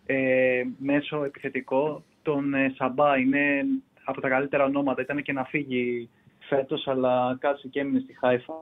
ε, 0.06 0.64
μέσο 0.78 1.24
επιθετικό. 1.24 2.04
Τον 2.22 2.54
ε, 2.54 2.74
Σαμπά 2.76 3.18
είναι 3.18 3.64
από 4.04 4.22
τα 4.22 4.30
καλύτερα 4.30 4.64
ονόματα. 4.64 5.02
Ήταν 5.02 5.22
και 5.22 5.34
να 5.34 5.44
φύγει 5.44 6.10
φέτος, 6.40 6.88
αλλά 6.88 7.38
κάτσε 7.40 7.68
και 7.68 7.80
έμεινε 7.80 8.00
στη 8.00 8.18
Χάιφα. 8.20 8.54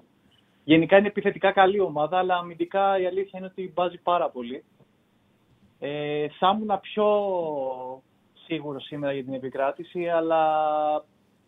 Γενικά 0.64 0.98
είναι 0.98 1.08
επιθετικά 1.08 1.52
καλή 1.52 1.80
ομάδα, 1.80 2.18
αλλά 2.18 2.36
αμυντικά 2.36 3.00
η 3.00 3.06
αλήθεια 3.06 3.40
είναι 3.40 3.48
ότι 3.52 3.72
μπάζει 3.74 3.98
πάρα 3.98 4.30
πολύ. 4.30 4.64
Ε, 5.80 6.28
θα 6.40 6.56
ήμουν 6.56 6.80
πιο 6.80 7.08
σίγουρος 8.46 8.84
σήμερα 8.84 9.14
για 9.14 9.24
την 9.24 9.34
επικράτηση, 9.34 10.08
αλλά 10.08 10.44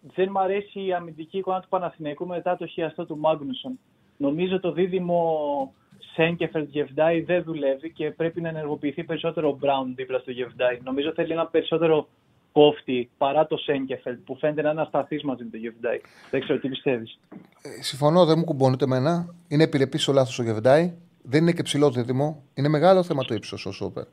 δεν 0.01 0.29
μ' 0.29 0.37
αρέσει 0.37 0.85
η 0.85 0.93
αμυντική 0.93 1.37
εικόνα 1.37 1.59
του 1.59 1.67
Παναθηναϊκού 1.69 2.27
μετά 2.27 2.57
το 2.57 2.65
χιαστό 2.65 3.05
του 3.05 3.17
Μάγνουσον. 3.17 3.79
Νομίζω 4.17 4.59
το 4.59 4.71
δίδυμο 4.71 5.73
Σέγκεφελτ 6.13 6.69
Γεβντάι 6.69 7.21
δεν 7.21 7.43
δουλεύει 7.43 7.91
και 7.91 8.11
πρέπει 8.11 8.41
να 8.41 8.49
ενεργοποιηθεί 8.49 9.03
περισσότερο 9.03 9.49
ο 9.49 9.57
Μπράουν 9.59 9.95
δίπλα 9.95 10.19
στο 10.19 10.31
Γεβντάι. 10.31 10.79
Νομίζω 10.83 11.11
θέλει 11.15 11.31
ένα 11.31 11.45
περισσότερο 11.45 12.07
κόφτη 12.51 13.09
παρά 13.17 13.47
το 13.47 13.57
Σέγκεφελτ 13.57 14.19
που 14.25 14.35
φαίνεται 14.35 14.61
να 14.61 14.69
είναι 14.69 14.81
ασταθή 14.81 15.25
μαζί 15.25 15.43
με 15.43 15.49
το 15.49 15.57
Γεβντάι. 15.57 16.01
Δεν 16.31 16.41
ξέρω 16.41 16.59
τι 16.59 16.69
πιστεύεις. 16.69 17.19
Ε, 17.61 17.83
συμφωνώ, 17.83 18.25
δεν 18.25 18.37
μου 18.37 18.43
κουμπώνεται 18.43 18.83
εμένα. 18.83 19.35
Είναι 19.47 19.63
επιρρεπής 19.63 20.01
στο 20.01 20.13
λάθος 20.13 20.39
ο 20.39 20.43
Γεβντάι. 20.43 20.93
Δεν 21.23 21.41
είναι 21.41 21.51
και 21.51 21.61
ψηλό 21.63 21.91
δίδυμο. 21.91 22.43
Είναι 22.53 22.67
μεγάλο 22.67 23.03
θέμα 23.03 23.23
το 23.25 23.33
ύψος 23.33 23.65
ο 23.65 23.71
Σούπερ. 23.71 24.03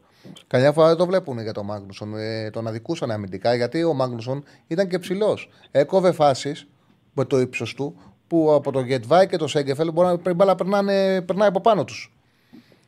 Καμιά 0.46 0.72
φορά 0.72 0.88
δεν 0.88 0.96
το 0.96 1.06
βλέπουν 1.06 1.40
για 1.40 1.52
τον 1.52 1.64
Μάγνουσον. 1.64 2.16
Ε, 2.16 2.50
τον 2.50 2.66
αδικούσαν 2.66 3.10
αμυντικά 3.10 3.54
γιατί 3.54 3.84
ο 3.84 3.92
Μάγνουσον 3.94 4.44
ήταν 4.66 4.88
και 4.88 4.98
ψηλός. 4.98 5.48
Έκοβε 5.70 6.12
φάσεις 6.12 6.66
με 7.14 7.24
το 7.24 7.40
ύψος 7.40 7.74
του 7.74 7.96
που 8.26 8.52
από 8.52 8.72
τον 8.72 8.84
Γετβάη 8.86 9.26
και 9.26 9.36
το 9.36 9.46
Σέγκεφελ 9.46 9.92
μπορεί 9.92 10.18
να 10.22 10.34
μπάλα 10.34 10.54
περνάνε, 10.54 11.22
περνάει 11.22 11.48
από 11.48 11.60
πάνω 11.60 11.84
τους. 11.84 12.12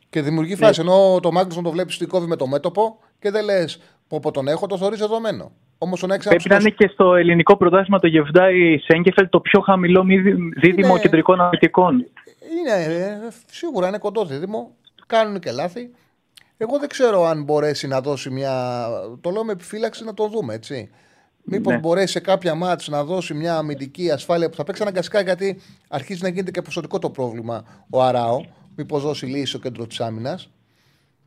Και 0.09 0.21
δημιουργεί 0.21 0.55
φάση. 0.55 0.81
Ενώ 0.81 1.19
το 1.21 1.31
Μάγνουσον 1.31 1.63
το 1.63 1.71
βλέπεις 1.71 1.95
ότι 1.95 2.05
κόβει 2.05 2.27
με 2.27 2.35
το 2.35 2.47
μέτωπο 2.47 2.97
και 3.19 3.31
δεν 3.31 3.43
λες 3.43 3.79
που 4.07 4.15
από 4.15 4.31
τον 4.31 4.47
έχω 4.47 4.67
το 4.67 4.77
θεωρείς 4.77 4.99
δεδομένο. 4.99 5.51
Όμως 5.77 5.99
τον 5.99 6.11
έχει 6.11 6.27
Πρέπει 6.27 6.49
να 6.49 6.55
είναι 6.55 6.69
και 6.69 6.87
στο 6.93 7.15
ελληνικό 7.15 7.57
πρωτάθλημα 7.57 7.99
το 7.99 8.07
Γεβντάι 8.07 8.77
Σέγκεφελ 8.77 9.29
το 9.29 9.39
πιο 9.39 9.59
χαμηλό 9.61 10.03
μη- 10.03 10.21
δίδυμο 10.59 10.87
Είναι- 10.89 10.99
κεντρικών 10.99 11.41
αμυντικών. 11.41 12.05
Είναι, 12.59 12.83
ε, 12.83 13.17
σίγουρα 13.51 13.87
είναι 13.87 13.97
κοντό 13.97 14.25
δίδυμο. 14.25 14.75
Κάνουν 15.07 15.39
και 15.39 15.51
λάθη. 15.51 15.91
Εγώ 16.57 16.79
δεν 16.79 16.89
ξέρω 16.89 17.25
αν 17.25 17.43
μπορέσει 17.43 17.87
να 17.87 18.01
δώσει 18.01 18.29
μια. 18.29 18.85
Το 19.21 19.29
λέω 19.29 19.43
με 19.43 19.51
επιφύλαξη 19.51 20.03
να 20.03 20.13
το 20.13 20.27
δούμε, 20.27 20.53
έτσι. 20.53 20.89
Μήπως 21.43 21.73
Ναι. 21.73 21.79
μπορέσει 21.79 22.11
σε 22.11 22.19
κάποια 22.19 22.55
μάτς 22.55 22.87
να 22.87 23.03
δώσει 23.03 23.33
μια 23.33 23.55
αμυντική 23.57 24.11
ασφάλεια 24.11 24.49
που 24.49 24.55
θα 24.55 24.63
παίξει 24.63 24.81
αναγκαστικά 24.81 25.21
γιατί 25.21 25.61
αρχίζει 25.89 26.21
να 26.23 26.29
γίνεται 26.29 26.51
και 26.51 26.61
ποσοτικό 26.61 26.99
το 26.99 27.09
πρόβλημα 27.09 27.63
ο 27.89 28.03
Αράο. 28.03 28.41
Μήπως 28.75 29.01
δώσει 29.03 29.25
λύση 29.25 29.45
στο 29.45 29.59
κέντρο 29.59 29.87
της 29.87 29.99
άμυνας. 30.01 30.49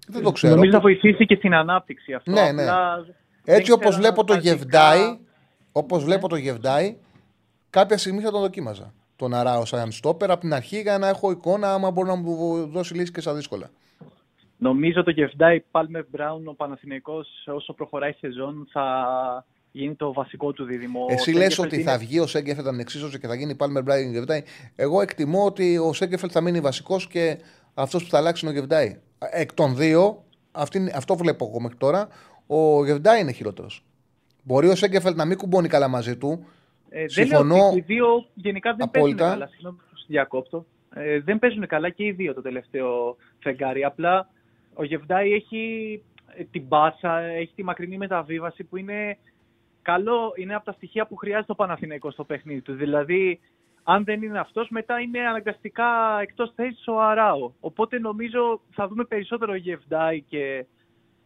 Δεν 0.07 0.23
το 0.23 0.33
ξέρω. 0.33 0.55
Νομίζω 0.55 0.71
θα 0.73 0.81
βοηθήσει 0.81 1.27
και 1.27 1.35
στην 1.35 1.55
ανάπτυξη 1.55 2.13
αυτό. 2.13 2.31
Ναι, 2.31 2.53
ναι. 2.53 2.63
Απλά 2.63 3.05
δεν 3.45 3.55
Έτσι 3.57 3.73
όπως 3.73 3.85
ξέρω 3.89 4.01
βλέπω 4.01 4.21
αν 4.21 4.27
το 4.27 4.33
τα 4.35 4.41
δικά- 4.41 4.55
Γεβντάι, 4.57 5.19
όπως 5.73 6.05
βλέπω 6.05 6.29
το 6.29 6.37
Γεβντάι, 6.37 6.97
κάποια 7.71 7.99
στιγμή 7.99 8.21
θα 8.23 8.31
τον 8.31 8.41
δοκίμαζα. 8.41 8.93
Τον 9.25 9.35
Αράο 9.35 9.65
σαν 9.65 9.93
στόπερ 9.93 10.31
από 10.31 10.41
την 10.41 10.53
αρχή 10.55 10.81
για 10.81 10.99
να 10.99 11.09
έχω 11.09 11.31
εικόνα 11.31 11.73
άμα 11.75 11.91
μπορεί 11.91 12.09
να 12.09 12.15
μου 12.15 12.67
δώσει 12.67 12.95
λύση 12.95 13.13
και 13.13 13.21
στα 13.21 13.35
δύσκολα. 13.35 13.71
Νομίζω 14.57 15.03
το 15.03 15.11
Γεβντάι 15.11 15.61
Πάλμερ 15.71 16.05
Μπράουν 16.11 16.49
ο 16.49 16.53
Παναθηναϊκός 16.53 17.29
όσο 17.47 17.73
προχωράει 17.73 18.11
η 18.11 18.17
σεζόν 18.21 18.69
θα 18.73 18.85
γίνει 19.73 19.95
το 19.95 20.13
βασικό 20.13 20.53
του 20.53 20.65
δίδυμο. 20.65 21.07
Εσύ 21.09 21.31
Ο 21.31 21.33
λες 21.33 21.43
Σέγκεφελτ 21.43 21.67
ότι 21.73 21.81
είναι- 21.81 21.91
θα 21.91 21.99
βγει 21.99 22.19
ο 22.21 22.27
Σέγκεφελτ 22.27 22.67
ανεξίσωση 22.67 23.19
και 23.19 23.27
θα 23.27 23.35
γίνει 23.35 23.55
Πάλμερ 23.55 23.83
Μπράιν 23.83 24.13
Γεβδάι. 24.13 24.43
Εγώ 24.77 25.01
εκτιμώ 25.01 25.45
ότι 25.45 25.79
ο 25.79 25.93
Σέγκεφελτ 25.93 26.31
θα 26.35 26.41
μείνει 26.41 26.61
βασικός 26.61 27.07
και 27.07 27.39
αυτός 27.75 28.05
που 28.05 28.11
θα 28.11 28.19
αλλάξει 28.19 28.47
είναι 28.47 28.55
ο 28.55 28.59
Γεβδάι. 28.59 28.99
Εκ 29.31 29.53
των 29.55 29.77
δύο, 29.77 30.25
αυτή, 30.53 30.93
αυτό 30.95 31.17
βλέπω 31.17 31.47
εγώ 31.51 31.61
μέχρι 31.61 31.77
τώρα, 31.77 32.09
ο 32.47 32.85
Γεβδάι 32.85 33.21
είναι 33.21 33.33
χειρότερος. 33.33 33.85
Μπορεί 34.43 34.69
ο 34.69 34.75
Σέγκεφελτ 34.75 35.17
να 35.17 35.25
μην 35.25 35.37
κουμπώνει 35.39 35.69
καλά 35.69 35.89
μαζί 35.89 36.17
του. 36.17 36.47
Ε, 36.97 36.99
δεν 36.99 37.09
Συμφωνώ 37.09 37.55
λέω 37.55 37.67
ότι 37.67 37.79
οι 37.79 37.81
δύο 37.81 38.27
γενικά 38.35 38.75
δεν 38.75 38.87
απόλυτα. 38.87 39.17
παίζουν 39.17 39.39
καλά. 39.39 39.47
Συγγνώμη 39.47 39.77
που 39.77 39.85
σας 39.91 40.05
διακόπτω. 40.09 40.65
Ε, 40.95 41.21
δεν 41.21 41.39
παίζουν 41.39 41.67
καλά 41.67 41.91
και 41.91 42.05
οι 42.05 42.13
δύο 42.13 42.35
το 42.35 42.43
τελευταίο 42.43 43.17
φεγγάρι. 43.39 43.85
Απλά 43.85 44.29
ο 44.75 44.85
Γεβδάη 44.85 45.33
έχει 45.33 46.03
ε, 46.37 46.45
την 46.45 46.63
μπάσα, 46.67 47.19
έχει 47.19 47.53
τη 47.55 47.65
μακρινή 47.65 47.97
μεταβίβαση 47.97 48.65
που 48.65 48.77
είναι 48.77 49.19
καλό, 49.83 50.33
είναι 50.37 50.55
από 50.55 50.65
τα 50.65 50.73
στοιχεία 50.73 51.07
που 51.07 51.17
χρειάζεται 51.17 51.53
ο 51.53 51.55
Παναθηναϊκός 51.55 52.13
στο 52.13 52.25
παιχνίδι 52.25 52.61
του. 52.61 52.75
Δηλαδή, 52.75 53.41
αν 53.83 54.05
δεν 54.05 54.23
είναι 54.23 54.39
αυτός, 54.39 54.69
μετά 54.69 55.01
είναι 55.01 55.21
αναγκαστικά 55.21 56.21
εκτός 56.21 56.53
θέσης 56.55 56.87
ο 56.87 57.01
Αράο. 57.01 57.53
Οπότε 57.61 57.99
νομίζω 57.99 58.61
θα 58.71 58.89
δούμε 58.89 59.05
περισσότερο 59.05 59.55
Γεβδάη 59.55 60.21
και 60.21 60.67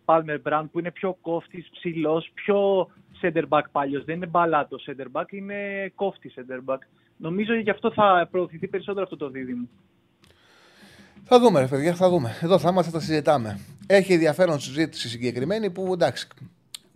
Πάλμερ 0.05 0.41
Μπραντ 0.41 0.67
που 0.67 0.79
είναι 0.79 0.91
πιο 0.91 1.17
κόφτης, 1.21 1.69
ψηλός, 1.71 2.31
πιο 2.35 2.89
center 3.23 3.49
back 3.49 3.63
παλιός. 3.73 4.05
Δεν 4.05 4.17
είναι 4.17 4.27
μπαλάτο 4.27 4.77
center 4.87 5.21
back, 5.21 5.33
είναι 5.33 5.55
κόφτη 5.95 6.33
center 6.37 6.73
back. 6.73 6.79
Νομίζω 7.17 7.55
γι' 7.55 7.71
αυτό 7.71 7.93
θα 7.93 8.29
προωθηθεί 8.31 8.69
περισσότερο 8.69 9.03
αυτό 9.03 9.17
το 9.17 9.31
δίδυμο. 9.31 9.69
Θα 11.25 11.41
δούμε, 11.41 11.61
ρε 11.61 11.67
παιδιά, 11.67 11.95
θα 11.95 12.09
δούμε. 12.09 12.37
Εδώ 12.43 12.59
θα 12.59 12.69
είμαστε, 12.69 12.91
θα 12.91 13.01
συζητάμε. 13.01 13.61
Έχει 13.87 14.13
ενδιαφέρον 14.13 14.61
συζήτηση 14.61 15.09
συγκεκριμένη 15.09 15.71
που 15.71 15.93
εντάξει, 15.93 16.29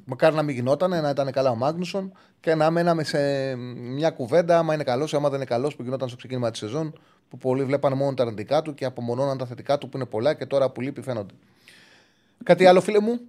μακάρι 0.04 0.34
να 0.34 0.42
μην 0.42 0.54
γινόταν, 0.54 0.90
να 0.90 1.10
ήταν 1.10 1.30
καλά 1.32 1.50
ο 1.50 1.54
Μάγνουσον 1.54 2.12
και 2.40 2.54
να 2.54 2.70
μέναμε 2.70 3.04
σε 3.04 3.54
μια 3.56 4.10
κουβέντα, 4.10 4.58
άμα 4.58 4.74
είναι 4.74 4.84
καλός, 4.84 5.14
άμα 5.14 5.28
δεν 5.28 5.36
είναι 5.36 5.44
καλός, 5.44 5.76
που 5.76 5.82
γινόταν 5.82 6.08
στο 6.08 6.16
ξεκίνημα 6.16 6.50
της 6.50 6.60
σεζόν, 6.60 7.00
που 7.28 7.38
πολλοί 7.38 7.64
βλέπαν 7.64 7.96
μόνο 7.96 8.14
τα 8.14 8.22
αρνητικά 8.22 8.62
του 8.62 8.74
και 8.74 8.84
απομονώναν 8.84 9.38
τα 9.38 9.46
θετικά 9.46 9.78
του 9.78 9.88
που 9.88 9.96
είναι 9.96 10.06
πολλά 10.06 10.34
και 10.34 10.46
τώρα 10.46 10.70
που 10.70 10.80
λείπει 10.80 11.02
φαίνονται. 11.02 11.34
Κάτι 12.42 12.66
άλλο, 12.66 12.80
φίλε 12.80 13.00
μου; 13.00 13.20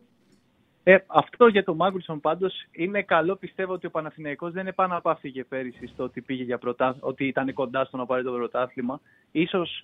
Ε, 0.84 0.98
αυτό 1.08 1.48
για 1.48 1.64
τον 1.64 1.76
Μάγκουλσον 1.76 2.20
πάντως 2.20 2.54
είναι 2.72 3.02
καλό. 3.02 3.36
Πιστεύω 3.36 3.74
ότι 3.74 3.86
ο 3.88 3.92
Παναθηναϊκός 3.92 4.52
δεν 4.52 4.68
επαναπαύθηκε 4.68 5.44
πέρυσι 5.44 5.88
στο 5.88 6.04
ότι, 6.04 6.22
πήγε 6.22 6.44
για 6.44 6.58
πρωτά, 6.58 6.96
ότι 7.00 7.28
ήταν 7.28 7.54
κοντά 7.54 7.86
στο 7.86 7.98
να 7.98 8.06
πάρει 8.06 8.24
το 8.24 8.32
πρωτάθλημα. 8.32 9.02
Ίσως 9.32 9.84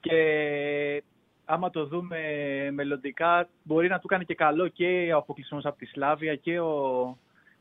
και 0.00 1.02
άμα 1.44 1.70
το 1.70 1.86
δούμε 1.86 2.18
μελλοντικά, 2.72 3.48
μπορεί 3.62 3.88
να 3.88 3.98
του 3.98 4.06
κάνει 4.06 4.24
και 4.24 4.34
καλό 4.34 4.68
και 4.68 5.10
ο 5.14 5.16
αποκλεισμός 5.16 5.64
από 5.64 5.78
τη 5.78 5.86
Σλάβια 5.86 6.34
και 6.34 6.60
ο. 6.60 7.16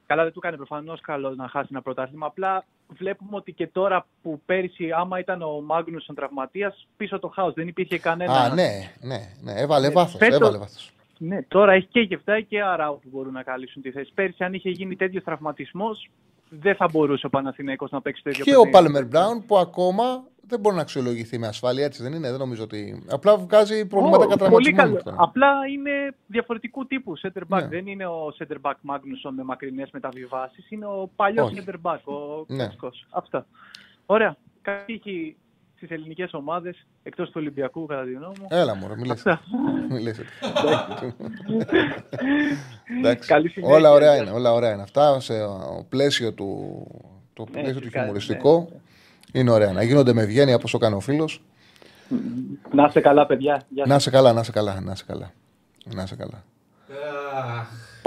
Καλά, 0.05 0.23
δεν 0.23 0.31
του 0.33 0.39
κάνει 0.39 0.55
προφανώς 0.57 1.01
καλό 1.01 1.35
να 1.35 1.47
χάσει 1.47 1.67
ένα 1.71 1.81
πρωτάθλημα. 1.81 2.25
Απλά 2.25 2.65
βλέπουμε 2.87 3.35
ότι 3.35 3.51
και 3.53 3.67
τώρα 3.67 4.05
που 4.21 4.41
πέρυσι, 4.45 4.91
άμα 4.91 5.19
ήταν 5.19 5.41
ο 5.41 5.61
Μάγνουσον 5.61 6.15
τραυματίας, 6.15 6.87
πίσω 6.97 7.19
το 7.19 7.27
χάος 7.27 7.53
δεν 7.53 7.67
υπήρχε 7.67 7.99
κανένα. 7.99 8.33
Α, 8.33 8.53
ναι, 8.53 8.69
ναι, 9.01 9.17
ναι. 9.43 9.53
Έβαλε 9.61 9.87
Ε, 9.87 9.91
βάθος. 9.91 10.17
φέτος- 10.17 10.39
Έβαλε 10.41 10.57
βάθος. 10.57 10.91
Ναι, 11.17 11.41
τώρα 11.43 11.71
έχει 11.73 11.87
και 11.87 11.99
Γεφτάη 11.99 12.43
και 12.43 12.61
Αράου 12.63 12.99
που 13.03 13.09
μπορούν 13.11 13.33
να 13.33 13.43
καλύψουν 13.43 13.81
τη 13.81 13.91
θέση. 13.91 14.11
Πέρσι, 14.13 14.43
αν 14.43 14.53
είχε 14.53 14.69
γίνει 14.69 14.95
τέτοιος 14.95 15.23
τραυματισμός, 15.23 16.09
δεν 16.49 16.75
θα 16.75 16.87
μπορούσε 16.91 17.25
ο 17.25 17.29
Παναθηναίκος 17.29 17.91
να 17.91 18.01
παίξει 18.01 18.23
τέτοιο 18.23 18.43
Και 18.43 18.55
ο 18.55 18.69
Πάλμερ 18.69 19.05
Μπράουν 19.05 19.45
που 19.45 19.57
ακόμα 19.57 20.23
δεν 20.49 20.59
μπορεί 20.59 20.75
να 20.75 20.81
αξιολογηθεί 20.81 21.37
με 21.39 21.47
ασφάλεια, 21.47 21.85
έτσι 21.85 22.03
δεν 22.03 22.13
είναι. 22.13 22.29
Δεν 22.29 22.39
νομίζω 22.39 22.63
ότι. 22.63 23.03
Απλά 23.09 23.37
βγάζει 23.37 23.85
προβλήματα 23.87 24.23
Ω, 24.23 24.27
Πολύ 24.27 24.37
κατραματισμού. 24.73 25.03
καλό. 25.03 25.23
Απλά 25.23 25.51
είναι 25.73 25.91
διαφορετικού 26.27 26.87
τύπου 26.87 27.13
center 27.19 27.41
back. 27.49 27.61
Ναι. 27.61 27.67
Δεν 27.67 27.87
είναι 27.87 28.05
ο 28.07 28.33
center 28.37 28.55
back 28.61 28.71
Magnusson 28.71 29.31
με 29.35 29.43
μακρινές 29.43 29.89
μεταβιβάσεις. 29.91 30.71
Είναι 30.71 30.85
ο 30.85 31.09
παλιός 31.15 31.51
Όχι. 31.51 31.63
center 31.65 31.75
back, 31.91 31.99
ο 32.03 32.45
Ναι. 32.47 32.57
κλασικός. 32.57 33.05
Αυτά. 33.09 33.45
Ωραία. 34.05 34.37
Καλή 34.61 34.83
τύχη 34.85 35.35
στις 35.77 35.89
ελληνικές 35.89 36.33
ομάδες 36.33 36.85
εκτός 37.03 37.27
του 37.27 37.33
Ολυμπιακού, 37.35 37.85
κατά 37.85 38.03
τη 38.03 38.11
γνώμη 38.11 38.35
μου. 38.39 38.47
Έλα 38.49 38.75
μου, 38.75 38.87
μιλές. 38.97 39.11
Αυτά. 39.11 39.41
Μιλές. 39.89 40.19
Εντάξει. 42.97 43.27
Καλή 43.27 43.49
συνέχεια. 43.49 43.75
Όλα 43.75 43.91
ωραία 43.91 44.15
είναι. 44.15 44.31
Όλα 44.31 44.51
ωραία 44.51 44.73
είναι. 44.73 44.81
Αυτά 44.81 45.19
σε 45.19 45.43
ο 45.43 45.85
πλαίσιο 45.89 46.33
του, 46.33 46.83
το 47.33 47.43
πλαίσιο 47.43 47.73
του 47.73 47.79
φυσικά, 47.79 47.99
χιουμοριστικό 47.99 48.69
είναι 49.33 49.51
ωραία. 49.51 49.71
Να 49.71 49.83
γίνονται 49.83 50.13
με 50.13 50.21
ευγένεια 50.21 50.55
όπω 50.55 50.69
το 50.69 50.77
κάνει 50.77 50.95
ο 50.95 50.99
φίλος. 50.99 51.41
Να 52.71 52.85
είστε 52.85 52.99
καλά, 52.99 53.25
παιδιά. 53.25 53.63
Γεια 53.69 53.83
σας. 53.83 53.87
Να 53.87 53.95
είσαι 53.95 54.09
καλά, 54.09 54.33
να 54.33 54.39
είσαι 54.39 54.51
καλά, 54.51 54.81
να 54.81 54.91
είσαι 54.91 55.03
καλά. 55.07 55.31
Να 55.95 56.03
είσαι 56.03 56.15
καλά. 56.15 56.43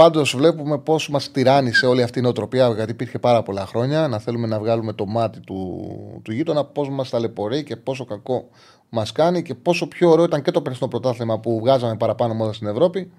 Αχ. 0.00 0.06
Πάντως 0.06 0.36
βλέπουμε 0.36 0.78
πώς 0.78 1.08
μας 1.08 1.30
τυράννησε 1.30 1.86
όλη 1.86 2.02
αυτή 2.02 2.18
η 2.18 2.22
νοοτροπία, 2.22 2.68
γιατί 2.68 2.90
υπήρχε 2.90 3.18
πάρα 3.18 3.42
πολλά 3.42 3.66
χρόνια, 3.66 4.08
να 4.08 4.18
θέλουμε 4.18 4.46
να 4.46 4.58
βγάλουμε 4.58 4.92
το 4.92 5.06
μάτι 5.06 5.40
του, 5.40 5.90
του 6.22 6.32
γείτονα, 6.32 6.64
πώς 6.64 6.88
μας 6.88 7.10
ταλαιπωρεί 7.10 7.62
και 7.62 7.76
πόσο 7.76 8.04
κακό 8.04 8.48
μας 8.88 9.12
κάνει 9.12 9.42
και 9.42 9.54
πόσο 9.54 9.88
πιο 9.88 10.10
ωραίο 10.10 10.24
ήταν 10.24 10.42
και 10.42 10.50
το 10.50 10.62
περσινό 10.62 10.88
πρωτάθλημα 10.88 11.38
που 11.38 11.58
βγάζαμε 11.60 11.96
παραπάνω 11.96 12.34
μόδα 12.34 12.52
στην 12.52 12.66
Ευρώπη 12.66 13.10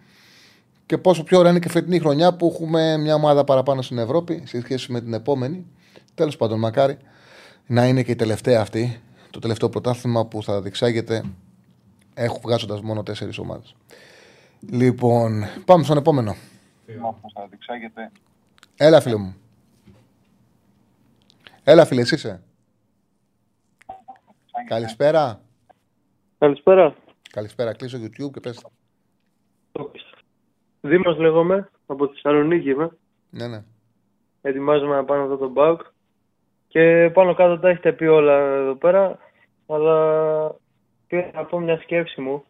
και 0.86 0.98
πόσο 0.98 1.24
πιο 1.24 1.38
ωραία 1.38 1.52
είναι 1.52 1.60
και 1.60 1.70
φετινή 1.70 2.00
χρονιά 2.00 2.34
που 2.34 2.52
έχουμε 2.54 2.98
μια 2.98 3.16
ομάδα 3.16 3.44
παραπάνω 3.44 3.82
στην 3.82 3.98
Ευρώπη 3.98 4.44
σε 4.46 4.62
σχέση 4.62 4.92
με 4.92 5.02
την 5.02 5.14
επόμενη. 5.14 5.66
Τέλος 6.16 6.38
πάντων, 6.38 6.60
μακάρι 6.60 6.98
να 7.68 7.88
είναι 7.88 8.04
και 8.04 8.12
η 8.12 8.16
τελευταία 8.16 8.62
αυτή, 8.62 9.02
το 9.30 9.40
τελευταίο 9.40 9.70
πρωτάθλημα 9.70 10.26
που 10.26 10.44
θα 10.44 10.62
διεξάγεται 10.62 11.24
έχω 12.14 12.40
βγάζοντας 12.44 12.82
μόνο 12.82 13.04
τέσσερις 13.04 13.38
ομάδες. 13.38 13.76
Λοιπόν, 14.70 15.46
πάμε 15.66 15.84
στον 15.84 15.98
επόμενο. 15.98 16.36
Θα 17.34 17.48
διεξάγεται. 17.48 18.12
Έλα, 18.78 19.02
φίλε 19.02 19.16
μου. 19.16 19.36
Έλα, 21.64 21.86
φίλε, 21.86 22.02
εσύ 22.02 22.16
είσαι. 22.16 22.44
Καλησπέρα. 24.68 25.42
Καλησπέρα. 26.38 26.96
Καλησπέρα. 27.32 27.74
Κλείσω 27.74 27.98
YouTube 27.98 28.32
και 28.34 28.40
πες. 28.40 28.66
Δήμος 30.82 31.18
λέγομαι, 31.18 31.70
από 31.86 32.08
τη 32.08 32.14
Θεσσαλονίκη 32.14 32.70
είμαι. 32.70 32.90
Ναι, 33.30 33.48
ναι. 33.48 33.64
Ετοιμάζομαι 34.42 34.96
να 34.96 35.06
πάω 35.06 35.22
αυτό 35.22 35.38
το 35.38 35.50
μπάουκ. 35.50 35.82
Και 36.68 37.12
πάνω 37.14 37.34
κάτω 37.34 37.60
τα 37.60 37.70
έχετε 37.70 37.94
πει 37.94 38.06
όλα 38.06 38.34
εδώ 38.34 38.76
πέρα. 38.76 39.18
Αλλά 39.68 40.56
πήρα 41.08 41.32
να 41.34 41.46
πω 41.46 41.60
μια 41.60 41.82
σκέψη 41.82 42.22
μου 42.22 42.44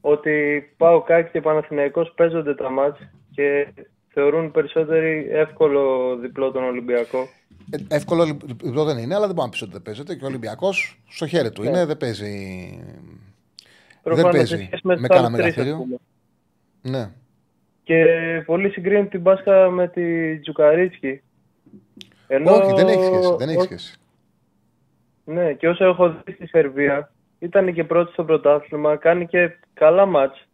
ότι 0.00 0.62
πάω 0.76 1.02
κάτι 1.02 1.30
και 1.30 1.40
Παναθηναϊκός 1.40 2.12
παίζονται 2.16 2.54
τα 2.54 2.70
μάτς 2.70 2.98
και 3.34 3.66
θεωρούν 4.08 4.50
περισσότεροι 4.50 5.28
εύκολο 5.30 6.16
διπλό 6.16 6.50
τον 6.50 6.64
Ολυμπιακό. 6.64 7.28
Ε, 7.70 7.94
εύκολο 7.94 8.24
διπλό 8.54 8.84
δεν 8.84 8.98
είναι, 8.98 9.14
αλλά 9.14 9.26
δεν 9.26 9.34
μπορεί 9.34 9.46
να 9.46 9.52
πεις 9.52 9.62
ότι 9.62 9.72
δεν 9.72 9.82
παίζεται. 9.82 10.14
Και 10.14 10.24
ο 10.24 10.26
Ολυμπιακός 10.26 10.98
στο 11.08 11.26
χέρι 11.26 11.50
του 11.50 11.62
Ναι. 11.62 11.68
είναι, 11.68 11.84
δεν 11.84 11.96
παίζει. 11.96 12.28
δεν 14.02 14.02
Προφανώς, 14.02 14.30
σε 14.32 14.36
παίζει 14.54 14.64
σχέση 14.66 14.80
με 14.86 14.96
με 14.96 15.08
τους 15.08 15.16
κανένα 15.16 15.26
άλλους 15.26 15.40
τρεις, 15.40 15.50
ας 15.50 15.56
μεγαθύριο. 15.56 15.76
πούμε. 15.84 15.96
Ναι. 16.98 17.10
Και 17.84 18.04
πολλοί 18.46 18.70
συγκρίνουν 18.70 19.08
την 19.08 19.20
μπάσκα 19.20 19.70
με 19.70 19.88
τη 19.88 20.38
Τζουκαρίτσκι. 20.38 21.20
Ενώ... 22.26 22.52
Όχι, 22.52 22.72
δεν 22.74 22.88
έχει 22.88 23.04
σχέση. 23.04 23.34
Δεν 23.38 23.48
έχει 23.48 23.58
ό- 23.58 23.62
σχέση. 23.62 23.96
Ναι, 25.24 25.52
και 25.52 25.68
όσο 25.68 25.84
έχω 25.84 26.08
δει 26.24 26.32
στη 26.32 26.46
Σερβία, 26.46 27.12
ήταν 27.38 27.72
και 27.74 27.84
πρώτη 27.84 28.12
στο 28.12 28.24
πρωτάθλημα, 28.24 28.96
κάνει 28.96 29.26
και 29.26 29.56
καλά 29.74 30.06
μάτς. 30.06 30.46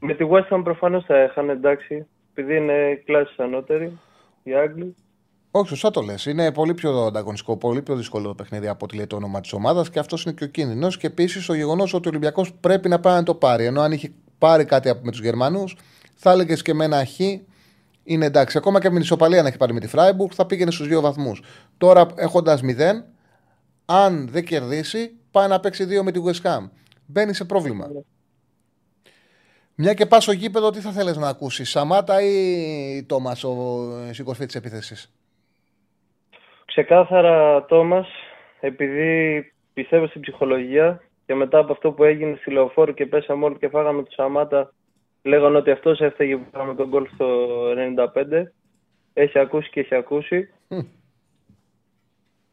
Με 0.00 0.14
τη 0.14 0.24
West 0.30 0.48
Ham 0.56 0.60
προφανώς 0.64 1.04
θα 1.04 1.16
έχανε, 1.16 1.52
εντάξει, 1.52 2.06
επειδή 2.34 2.56
είναι 2.56 3.02
κλάση 3.04 3.34
ανώτερη, 3.36 3.98
οι 4.42 4.54
Άγγλοι. 4.54 4.94
Όχι, 5.50 5.68
σωστά 5.68 5.90
το 5.90 6.00
λες. 6.00 6.26
Είναι 6.26 6.52
πολύ 6.52 6.74
πιο 6.74 7.04
ανταγωνιστικό, 7.04 7.56
πολύ 7.56 7.82
πιο 7.82 7.96
δύσκολο 7.96 8.26
το 8.28 8.34
παιχνίδι 8.34 8.68
από 8.68 8.84
ό,τι 8.84 8.96
λέει 8.96 9.06
το 9.06 9.16
όνομα 9.16 9.40
της 9.40 9.52
ομάδας 9.52 9.90
και 9.90 9.98
αυτός 9.98 10.24
είναι 10.24 10.34
και 10.34 10.44
ο 10.44 10.46
κίνδυνος. 10.46 10.96
Και 10.96 11.06
επίσης 11.06 11.46
το 11.46 11.54
γεγονός 11.54 11.94
ότι 11.94 12.06
ο 12.06 12.10
Ολυμπιακός 12.10 12.52
πρέπει 12.54 12.88
να 12.88 13.00
πάει 13.00 13.14
να 13.14 13.22
το 13.22 13.34
πάρει. 13.34 13.64
Ενώ 13.64 13.80
αν 13.80 13.92
είχε 13.92 14.12
πάρει 14.38 14.64
κάτι 14.64 14.88
από- 14.88 15.04
με 15.04 15.10
τους 15.10 15.20
Γερμανούς, 15.20 15.76
θα 16.14 16.30
έλεγε 16.30 16.54
και 16.54 16.74
με 16.74 16.84
ένα 16.84 17.04
χ 17.04 17.18
είναι 18.04 18.24
εντάξει. 18.24 18.58
Ακόμα 18.58 18.80
και 18.80 18.86
με 18.88 18.94
την 18.94 19.02
ισοπαλία 19.02 19.42
να 19.42 19.48
έχει 19.48 19.56
πάρει 19.56 19.72
με 19.72 19.80
τη 19.80 19.86
Φράιμπουργκ, 19.86 20.30
θα 20.34 20.46
πήγαινε 20.46 20.70
στους 20.70 20.86
δύο 20.88 21.00
βαθμούς. 21.00 21.42
Τώρα 21.78 22.06
έχοντας 22.16 22.60
0, 22.62 23.04
αν 23.84 24.28
δεν 24.28 24.44
κερδίσει, 24.44 25.14
πάει 25.30 25.48
να 25.48 25.60
παίξει 25.60 25.84
δύο 25.84 26.04
με 26.04 26.10
τη 26.12 26.20
West 26.24 26.46
Ham. 26.46 26.68
Μπαίνει 27.06 27.34
σε 27.34 27.44
πρόβλημα. 27.44 27.86
Μια 29.82 29.94
και 29.94 30.06
πας 30.06 30.22
στο 30.22 30.32
γήπεδο, 30.32 30.70
τι 30.70 30.80
θα 30.80 30.90
θέλεις 30.90 31.16
να 31.16 31.28
ακούσεις, 31.28 31.70
Σαμάτα 31.70 32.22
ή 32.22 33.04
Τόμας, 33.06 33.44
η 34.18 34.22
κορφή 34.22 34.46
της 34.46 34.54
επίθεση. 34.54 35.10
Ξεκάθαρα, 36.64 37.64
Τόμας, 37.64 38.08
επειδή 38.60 39.52
πιστεύω 39.74 40.06
στην 40.06 40.20
ψυχολογία 40.20 41.02
και 41.26 41.34
μετά 41.34 41.58
από 41.58 41.72
αυτό 41.72 41.92
που 41.92 42.04
έγινε 42.04 42.36
στη 42.40 42.50
λεωφόρο 42.50 42.92
και 42.92 43.06
πέσαμε 43.06 43.44
όλοι 43.44 43.58
και 43.58 43.68
φάγαμε 43.68 44.02
του 44.02 44.12
Σαμάτα, 44.12 44.72
λέγανε 45.22 45.56
ότι 45.56 45.70
αυτός 45.70 46.00
έφταιγε 46.00 46.36
που 46.36 46.46
φάγαμε 46.52 46.74
τον 46.74 46.88
γκολ 46.88 47.08
στο 47.14 47.26
95. 47.70 48.52
Έχει 49.12 49.38
ακούσει 49.38 49.70
και 49.70 49.80
έχει 49.80 49.94
ακούσει. 49.94 50.48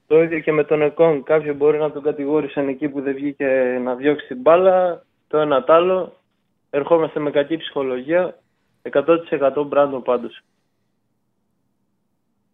Το 0.07 0.21
ίδιο 0.21 0.39
και 0.39 0.51
με 0.51 0.63
τον 0.63 0.81
Εκόν. 0.81 1.23
Κάποιοι 1.23 1.53
μπορεί 1.55 1.77
να 1.77 1.91
τον 1.91 2.03
κατηγόρησαν 2.03 2.67
εκεί 2.67 2.89
που 2.89 3.01
δεν 3.01 3.13
βγήκε 3.13 3.45
να 3.83 3.95
διώξει 3.95 4.27
την 4.27 4.41
μπάλα. 4.41 5.05
Το 5.27 5.37
ένα 5.37 5.63
τ' 5.63 5.69
άλλο. 5.69 6.16
Ερχόμαστε 6.77 7.19
με 7.19 7.31
κακή 7.31 7.57
ψυχολογία. 7.57 8.39
100% 8.81 9.65
Μπράντον 9.67 10.01
πάντως. 10.01 10.41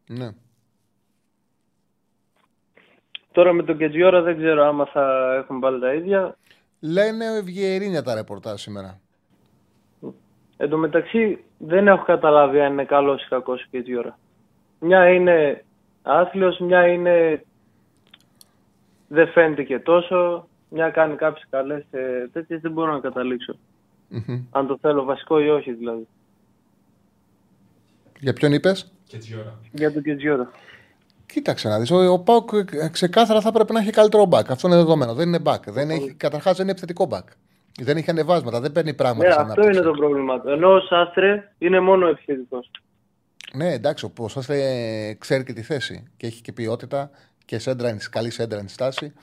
Ναι. 0.08 0.30
Τώρα 3.32 3.54
με 3.54 3.64
τον 3.64 3.78
Κετζιόρα 3.78 4.22
δεν 4.22 4.38
ξέρω 4.38 4.64
άμα 4.64 4.86
θα 4.86 5.36
έχουν 5.36 5.60
πάλι 5.60 5.80
τα 5.80 5.94
ίδια. 5.94 6.38
Λένε 6.80 7.26
ευγερίνια 7.26 8.04
τα 8.04 8.14
ρεπορτάζ 8.14 8.62
σήμερα. 8.62 9.00
Εν 10.58 10.70
τω 10.70 10.78
μεταξύ 10.78 11.44
δεν 11.58 11.88
έχω 11.88 12.04
καταλάβει 12.04 12.60
αν 12.62 12.72
είναι 12.72 12.86
καλός 12.86 13.24
ή 13.24 13.28
κακός 13.28 13.62
ο 13.62 13.68
Κετζιόρα. 13.72 14.20
Μια 14.80 15.10
είναι 15.10 15.66
άθλιος, 16.02 16.60
μια 16.60 16.88
είναι 16.88 17.44
δεν 19.08 19.28
φαίνεται 19.28 19.64
και 19.64 19.80
τόσο, 19.80 20.48
μια 20.70 20.90
κάνει 20.90 21.16
κάποιες 21.16 21.48
καλές 21.50 21.86
και 21.92 22.30
τέτοιες 22.34 22.62
δεν 22.62 22.72
μπορώ 22.72 22.92
να 22.92 23.00
καταλήξω. 23.00 23.56
Αν 24.52 24.68
το 24.68 24.78
θέλω 24.82 25.04
βασικό 25.04 25.40
ή 25.40 25.50
όχι 25.50 25.74
δηλαδή. 25.74 26.08
Για 28.20 28.34
ποιον 28.34 28.54
είπες, 28.54 28.92
Και 29.08 29.18
τι 29.18 29.36
ώρα. 29.36 29.60
Για 29.72 29.94
τον 29.94 30.04
Κετζιόρα. 30.04 30.52
Κοίταξε 31.26 31.68
να 31.68 31.80
δεις. 31.80 31.92
Ο, 31.92 32.12
ο 32.12 32.20
Πάουκ 32.20 32.50
ε, 32.54 32.90
ξεκάθαρα 32.92 33.42
θα 33.42 33.52
πρέπει 33.52 33.74
να 33.74 33.80
έχει 33.80 33.90
καλύτερο 33.90 34.28
back. 34.32 34.50
Αυτό 34.50 34.68
είναι 34.68 34.78
δεδομένο. 34.78 35.14
Δεν 35.14 35.28
είναι 35.28 35.40
back. 35.44 35.60
Δεν 35.68 35.90
έχει, 35.90 36.14
καταρχάς 36.14 36.54
δεν 36.54 36.62
είναι 36.62 36.72
επιθετικό 36.72 37.08
back. 37.12 37.24
Δεν 37.80 37.98
έχει 37.98 38.10
ανεβάσματα. 38.10 38.60
Δεν 38.60 38.72
παίρνει 38.72 38.94
πράγματα. 38.94 39.28
Ναι, 39.28 39.34
σαν 39.34 39.42
αυτό 39.42 39.62
ανάπτυξη. 39.62 39.80
είναι 39.80 39.92
το 39.92 39.98
πρόβλημα 39.98 40.42
του. 40.42 40.50
Ενώ 40.50 40.74
ο 40.74 40.80
Σάστρε 40.80 41.52
είναι 41.58 41.80
μόνο 41.80 42.08
επιθετικός. 42.08 42.72
Ναι, 43.54 43.74
εντάξει, 43.74 44.06
ο 44.06 44.10
Πόσας 44.10 44.46
ξέρει 45.18 45.44
και 45.44 45.54
τη 45.54 45.62
θέση 45.62 46.04
και 46.18 46.28
έχει 46.28 46.42
και 46.42 46.52
ποιότητα 46.52 47.10
και 47.46 47.60
σέντρα, 47.60 47.98
καλή 48.12 48.30
σέντρα 48.30 48.60
είναι 48.60 48.68
στάση. 48.68 49.14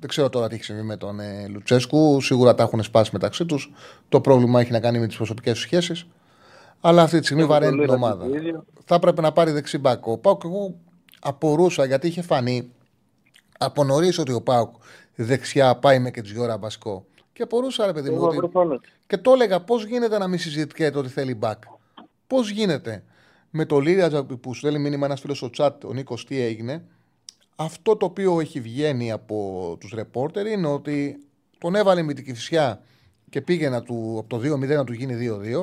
Δεν 0.00 0.08
ξέρω 0.08 0.28
τώρα 0.28 0.48
τι 0.48 0.54
έχει 0.54 0.64
συμβεί 0.64 0.82
με 0.82 0.96
τον 0.96 1.20
ε, 1.20 1.46
Λουτσέσκου. 1.48 2.20
Σίγουρα 2.20 2.54
τα 2.54 2.62
έχουν 2.62 2.82
σπάσει 2.82 3.10
μεταξύ 3.12 3.44
τους. 3.46 3.72
Το 4.08 4.20
πρόβλημα 4.20 4.60
έχει 4.60 4.72
να 4.72 4.80
κάνει 4.80 4.98
με 4.98 5.06
τις 5.06 5.16
προσωπικές 5.16 5.52
τους 5.52 5.62
σχέσεις. 5.62 6.06
Αλλά 6.80 7.02
αυτή 7.02 7.18
τη 7.18 7.24
στιγμή 7.24 7.42
Έχω 7.42 7.50
βαραίνει 7.52 7.76
το 7.76 7.82
την 7.82 7.90
Λίρατζι 7.90 8.04
ομάδα. 8.04 8.28
το 8.28 8.34
ίδιο. 8.36 8.64
Θα 8.84 8.94
έπρεπε 8.94 9.20
να 9.20 9.32
πάρει 9.32 9.50
δεξί 9.50 9.78
μπακ. 9.78 10.06
Ο 10.06 10.18
Πάουκ, 10.18 10.42
εγώ 10.44 10.74
απορούσα 11.20 11.84
γιατί 11.84 12.06
είχε 12.06 12.22
φανεί 12.22 12.70
από 13.58 13.84
νωρίς 13.84 14.18
ότι 14.18 14.32
ο 14.32 14.40
Πάουκ 14.42 14.74
δεξιά 15.14 15.76
πάει 15.76 15.98
με 15.98 16.10
και 16.10 16.22
ώρα 16.38 16.58
βασικό. 16.58 17.04
Και 17.32 17.42
απορούσα, 17.42 17.86
ρε 17.86 17.92
παιδί 17.92 18.10
μου, 18.10 18.16
Εγώ 18.16 18.26
ότι 18.26 18.36
προφανώς. 18.36 18.80
και 19.06 19.16
το 19.16 19.32
έλεγα 19.32 19.60
πώς 19.60 19.84
γίνεται 19.84 20.18
να 20.18 20.28
μην 20.28 20.38
συζητιέται 20.38 20.98
ότι 20.98 21.08
θέλει 21.08 21.38
back. 21.42 21.54
Πώς 22.26 22.50
γίνεται; 22.50 23.02
Με 23.50 23.64
το 23.64 23.78
Λίρατζα 23.78 24.24
που 24.24 24.54
σου 24.54 24.58
στέλνει 24.58 24.78
μήνυμα 24.78 25.06
ένας 25.06 25.20
φίλος 25.20 25.36
στο 25.36 25.50
chat, 25.56 25.70
ο 25.84 25.92
Νίκος, 25.92 26.24
τι 26.24 26.40
έγινε; 26.40 26.84
Αυτό 27.62 27.96
το 27.96 28.06
οποίο 28.06 28.40
έχει 28.40 28.60
βγαίνει 28.60 29.12
από 29.12 29.76
τους 29.80 29.92
ρεπόρτερ 29.92 30.46
είναι 30.46 30.66
ότι 30.66 31.16
τον 31.58 31.74
έβαλε 31.74 32.02
με 32.02 32.12
την 32.12 32.24
κυφσιά 32.24 32.82
και 33.30 33.40
πήγε 33.40 33.68
να 33.68 33.82
του, 33.82 34.16
από 34.18 34.28
το 34.28 34.54
2-0 34.54 34.68
να 34.68 34.84
του 34.84 34.92
γίνει 34.92 35.14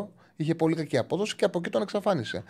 2-2. 0.01 0.07
Είχε 0.35 0.55
πολύ 0.55 0.75
κακή 0.75 0.97
απόδοση 0.97 1.35
και 1.35 1.45
από 1.45 1.59
εκεί 1.59 1.69
τον 1.69 1.81
εξαφάνισε. 1.81 2.43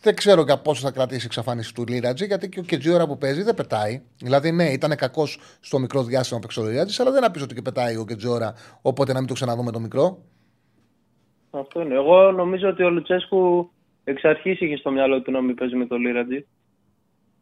Δεν 0.00 0.14
ξέρω 0.14 0.42
για 0.42 0.58
πόσο 0.58 0.82
θα 0.82 0.90
κρατήσει 0.90 1.20
η 1.22 1.26
εξαφάνιση 1.26 1.74
του 1.74 1.84
Λίρατζη, 1.88 2.26
γιατί 2.26 2.48
και 2.48 2.60
ο 2.60 2.62
Κετζιόρα 2.62 3.06
που 3.06 3.18
παίζει 3.18 3.42
δεν 3.42 3.54
πετάει. 3.54 4.02
Δηλαδή, 4.18 4.52
ναι, 4.52 4.64
ήταν 4.64 4.96
κακός 4.96 5.38
στο 5.60 5.78
μικρό 5.78 6.02
διάστημα 6.02 6.40
που 6.40 6.46
παίξει 6.46 6.60
ο 6.60 6.70
Λίρατζης, 6.70 7.00
αλλά 7.00 7.10
δεν 7.10 7.20
να 7.20 7.30
πεις 7.30 7.42
ότι 7.42 7.54
και 7.54 7.62
πετάει 7.62 7.96
ο 7.96 8.04
Κετζιόρα, 8.04 8.54
οπότε 8.82 9.12
να 9.12 9.18
μην 9.18 9.28
το 9.28 9.34
ξαναδούμε 9.34 9.70
το 9.70 9.80
μικρό. 9.80 10.18
Αυτό 11.50 11.80
είναι. 11.80 11.94
Εγώ 11.94 12.32
νομίζω 12.32 12.68
ότι 12.68 12.82
ο 12.82 12.90
Λουτσέσκου 12.90 13.70
εξ 14.04 14.24
αρχής 14.24 14.60
είχε 14.60 14.76
στο 14.76 14.90
μυαλό 14.90 15.22
του 15.22 15.30
να 15.30 15.40
μην 15.40 15.54
παίζει 15.54 15.76
με 15.76 15.86
τον 15.86 16.00
Λίρατζι. 16.00 16.46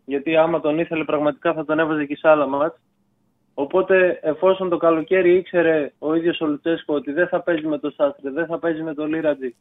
Γιατί 0.05 0.37
άμα 0.37 0.61
τον 0.61 0.79
ήθελε 0.79 1.05
πραγματικά 1.05 1.53
θα 1.53 1.65
τον 1.65 1.79
έβαζε 1.79 2.05
και 2.05 2.17
σε 2.17 2.29
άλλα 2.29 2.47
μάτς. 2.47 2.77
Οπότε 3.55 4.19
εφόσον 4.23 4.69
το 4.69 4.77
καλοκαίρι 4.77 5.37
ήξερε 5.37 5.93
ο 5.99 6.15
ίδιος 6.15 6.41
ο 6.41 6.47
Λουτσέσκου 6.47 6.95
ότι 6.95 7.13
δεν 7.13 7.29
θα 7.29 7.41
παίζει 7.43 7.67
με 7.67 7.79
τον 7.79 7.93
Σάστρε, 7.97 8.31
δεν 8.31 8.47
θα 8.47 8.59
παίζει 8.59 8.83
με 8.83 8.95
τον 8.95 9.09
Λίρατζι 9.09 9.55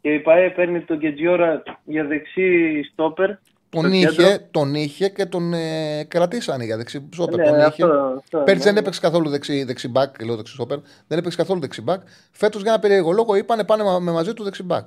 και 0.00 0.12
η 0.14 0.18
ΠαΕ 0.20 0.50
παίρνει 0.50 0.80
τον 0.80 0.98
Κετζιόρα 0.98 1.62
για 1.84 2.04
δεξί 2.04 2.82
στόπερ. 2.92 3.28
Τον 3.70 3.84
στο 3.84 3.94
είχε, 3.94 4.06
κέντρο. 4.06 4.46
τον 4.50 4.74
είχε 4.74 5.08
και 5.08 5.26
τον 5.26 5.52
ε, 5.54 6.04
κρατήσανε 6.08 6.64
για 6.64 6.76
δεξί 6.76 7.08
σόπερ. 7.14 7.36
Ναι, 7.38 7.44
τον 7.44 7.60
αυτό- 7.60 7.86
είχε. 7.86 7.96
αυτό, 8.18 8.38
Πέρυσι 8.38 8.64
ναι. 8.66 8.72
δεν 8.72 8.82
έπαιξε 8.82 9.00
καθόλου 9.00 9.28
δεξί, 9.28 9.64
δεξί 9.64 9.88
μπακ, 9.88 10.22
λέω 10.24 10.36
δεξί 10.36 10.54
σόπερ. 10.54 10.78
Δεν 11.08 11.18
έπαιξε 11.18 11.36
καθόλου 11.36 11.60
δεξί 11.60 11.82
μπακ. 11.82 12.02
Φέτος 12.32 12.62
για 12.62 12.70
ένα 12.72 12.80
περίεργο 12.80 13.12
λόγο 13.12 13.34
είπανε 13.34 13.64
πάνε 13.64 13.82
μα- 13.84 13.98
με 13.98 14.12
μαζί 14.12 14.34
του 14.34 14.44
δεξί 14.44 14.62
μπακ. 14.62 14.84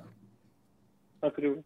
Ακριβώς. 1.19 1.57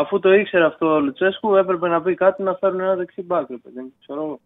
Αφού 0.00 0.18
το 0.18 0.32
ήξερε 0.32 0.64
αυτό 0.64 0.94
ο 0.94 1.00
Λουτσέσκου, 1.00 1.54
έπρεπε 1.54 1.88
να 1.88 2.02
πει 2.02 2.14
κάτι 2.14 2.42
να 2.42 2.54
φέρουν 2.54 2.80
ένα 2.80 2.94
δεξί 2.94 3.22
μπάκ, 3.22 3.50
ρε 3.50 3.56
παιδί 3.56 3.80
μου. 3.80 3.92
Ξέρω 4.00 4.22
εγώ. 4.22 4.40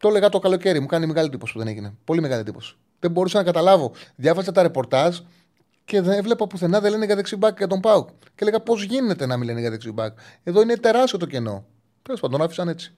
Το 0.00 0.08
έλεγα 0.08 0.28
το 0.28 0.38
καλοκαίρι, 0.38 0.80
μου 0.80 0.86
κάνει 0.86 1.06
μεγάλη 1.06 1.26
εντύπωση 1.26 1.52
που 1.52 1.58
δεν 1.58 1.68
έγινε. 1.68 1.94
Πολύ 2.04 2.20
μεγάλη 2.20 2.40
εντύπωση. 2.40 2.76
Δεν 3.00 3.10
μπορούσα 3.10 3.38
να 3.38 3.44
καταλάβω. 3.44 3.92
Διάβαζα 4.16 4.52
τα 4.52 4.62
ρεπορτάζ 4.62 5.18
Και 5.84 6.00
δεν 6.00 6.18
έβλεπα 6.18 6.46
πουθενά 6.46 6.80
δεν 6.80 6.90
λένε 6.90 7.04
για 7.04 7.16
δεξιμπάκ 7.16 7.58
για 7.58 7.66
τον 7.66 7.80
Πάουκ. 7.80 8.08
Και 8.08 8.40
έλεγα 8.40 8.60
πώς 8.60 8.82
γίνεται 8.82 9.26
να 9.26 9.36
μην 9.36 9.46
λένε 9.46 9.60
για 9.60 9.70
δεξιμπάκ. 9.70 10.18
Εδώ 10.44 10.60
είναι 10.60 10.76
τεράστιο 10.76 11.18
το 11.18 11.26
κενό. 11.26 11.64
Τέλος 12.02 12.20
πάντων, 12.20 12.36
τον 12.38 12.46
άφησαν 12.46 12.68
έτσι. 12.68 12.96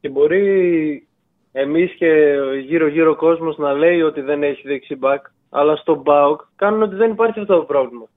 Και 0.00 0.08
μπορεί 0.08 1.08
εμείς 1.52 1.92
και 1.94 2.34
γύρω-γύρω 2.66 3.16
κόσμος 3.16 3.58
να 3.58 3.72
λέει 3.72 4.02
ότι 4.02 4.20
δεν 4.20 4.42
έχει 4.42 4.68
δεξί 4.68 4.94
μπακ, 4.96 5.26
αλλά 5.50 5.76
στον 5.76 6.02
ΠΑΟΚ 6.02 6.40
κάνουν 6.56 6.82
ότι 6.82 6.94
δεν 6.94 7.10
υπάρχει 7.10 7.40
αυτό 7.40 7.56
το 7.56 7.64
πρόβλημα. 7.64 8.08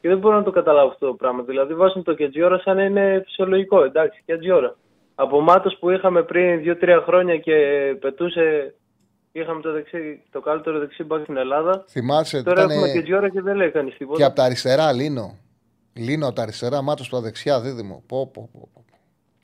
Και 0.00 0.08
δεν 0.08 0.18
μπορώ 0.18 0.36
να 0.36 0.42
το 0.42 0.50
καταλάβω 0.50 0.88
αυτό 0.88 1.06
το 1.06 1.14
πράγμα. 1.14 1.42
Δηλαδή 1.42 1.74
βάζουν 1.74 2.02
το 2.02 2.14
Κετζιόρα 2.14 2.58
σαν 2.58 2.76
να 2.76 2.84
είναι 2.84 3.22
φυσιολογικό. 3.24 3.84
Εντάξει, 3.84 4.22
Κετζιόρα. 4.26 4.76
Από 5.14 5.40
μάτος 5.40 5.76
που 5.80 5.90
είχαμε 5.90 6.22
πριν 6.22 6.60
2-3 6.80 7.02
χρόνια 7.06 7.38
και 7.38 7.54
πετούσε, 8.00 8.74
είχαμε 9.32 9.60
το, 9.60 9.72
δεξί, 9.72 10.22
το 10.30 10.40
καλύτερο 10.40 10.78
δεξί 10.78 11.04
μπακ 11.04 11.22
στην 11.22 11.36
Ελλάδα. 11.36 11.84
Θυμάσαι, 11.88 12.42
Τώρα 12.42 12.64
ήταν 12.64 12.70
έχουμε 12.76 12.92
Κετζιόρα 12.92 13.28
και 13.28 13.40
δεν 13.40 13.56
λέει 13.56 13.70
κανείς 13.70 13.96
τίποτα. 13.96 14.18
και 14.18 14.24
από 14.24 14.34
τα 14.34 14.44
αριστερά 14.44 14.92
Λίνο. 14.92 15.38
Λίνο 15.92 16.26
από 16.26 16.34
τα 16.34 16.42
αριστερά, 16.42 16.82
μάτω 16.82 17.02
από 17.02 17.12
τα 17.12 17.20
δεξιά, 17.20 17.60
δίδυμο. 17.60 18.02
Πω, 18.06 18.26
πω, 18.26 18.48
πω, 18.52 18.68
πω. 18.74 18.84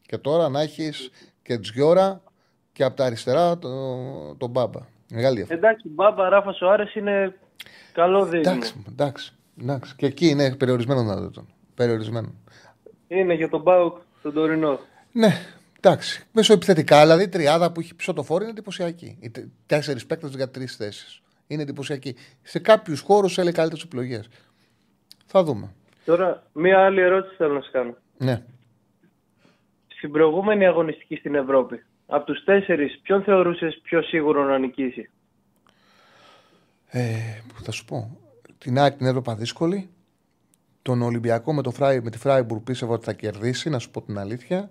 Και 0.07 0.19
τώρα 0.19 0.49
να 0.49 0.61
έχεις 0.61 1.11
και 1.43 1.59
Τζιόρα 1.59 2.23
και 2.73 2.85
από 2.85 2.97
τα 2.97 3.05
αριστερά 3.05 3.59
τον 3.59 4.37
το 4.39 4.47
Μπάμπα. 4.47 4.81
Μεγάλη 5.11 5.37
διαφορά. 5.37 5.59
Εντάξει, 5.59 5.89
Μπάμπα, 5.89 6.29
Ράφα 6.29 6.53
Σοάρες 6.53 6.95
είναι 6.95 7.35
καλό 7.93 8.25
δίδυμο. 8.25 8.53
Εντάξει, 8.55 8.85
εντάξει, 8.89 9.36
εντάξει. 9.61 9.95
Και 9.97 10.07
εκεί 10.07 10.29
είναι 10.29 10.57
περιορισμένο 10.57 11.03
να 11.03 11.17
δω 11.17 11.31
τον. 11.31 11.47
Περιορισμένο. 11.75 12.35
Είναι 13.09 13.35
για 13.35 13.49
τον 13.49 13.63
ΠΑΟΚ 13.63 13.99
τον 14.23 14.33
τωρινό. 14.33 14.79
Ναι, 15.13 15.33
εντάξει. 15.81 16.27
Μεσοεπιθετικά, 16.33 17.01
δηλαδή 17.01 17.23
η 17.23 17.29
τριάδα 17.29 17.73
που 17.73 17.81
έχει 17.81 17.95
πίσω 17.95 18.13
το 18.13 18.23
φόρο 18.23 18.43
είναι 18.43 18.51
εντυπωσιακή. 18.51 19.17
Οι 19.21 19.31
τε- 19.31 19.49
τέσσερις 19.67 20.07
παίκτες 20.07 20.35
για 20.35 20.51
τρεις 20.51 20.77
θέσεις. 20.77 21.23
Είναι 21.47 21.63
εντυπωσιακή. 21.63 22.17
Σε 22.43 22.59
κάποιους 22.59 23.01
χώρους 23.01 23.39
έλεγε 23.39 23.57
καλύτερες 23.57 23.85
επιλογές. 23.85 24.29
Θα 25.27 25.43
δούμε. 25.43 25.75
Τώρα, 26.05 26.43
μία 26.53 26.85
άλλη 26.85 27.01
ερώτηση 27.01 27.35
θέλω 27.37 27.55
να 27.55 27.61
σα 27.61 27.71
κάνω. 27.71 27.97
Ναι. 28.19 28.43
Στην 29.87 30.11
προηγούμενη 30.11 30.67
αγωνιστική 30.67 31.17
στην 31.17 31.35
Ευρώπη, 31.35 31.85
από 32.07 32.25
τους 32.27 32.45
τέσσερις, 32.45 32.99
ποιον 33.03 33.23
θεωρούσες 33.23 33.81
πιο 33.83 34.03
σίγουρο 34.03 34.45
να 34.45 34.59
νικήσει; 34.59 35.11
Ε, 36.87 37.17
θα 37.63 37.71
σου 37.71 37.85
πω. 37.85 38.19
Την 38.67 38.79
ΑΕΚ 38.79 38.97
την 38.97 39.07
έβλεπα 39.07 39.35
δύσκολη. 39.35 39.89
Τον 40.83 41.03
Ολυμπιακό 41.03 41.53
με, 41.55 41.63
το 41.63 41.71
Φράι, 41.71 42.01
με 42.01 42.11
τη 42.11 42.19
Φράιμπουργκ 42.19 42.61
πίστευα 42.61 42.93
ότι 42.95 43.05
θα 43.05 43.13
κερδίσει, 43.13 43.69
να 43.69 43.79
σου 43.79 43.91
πω 43.91 44.03
την 44.03 44.19
αλήθεια. 44.19 44.71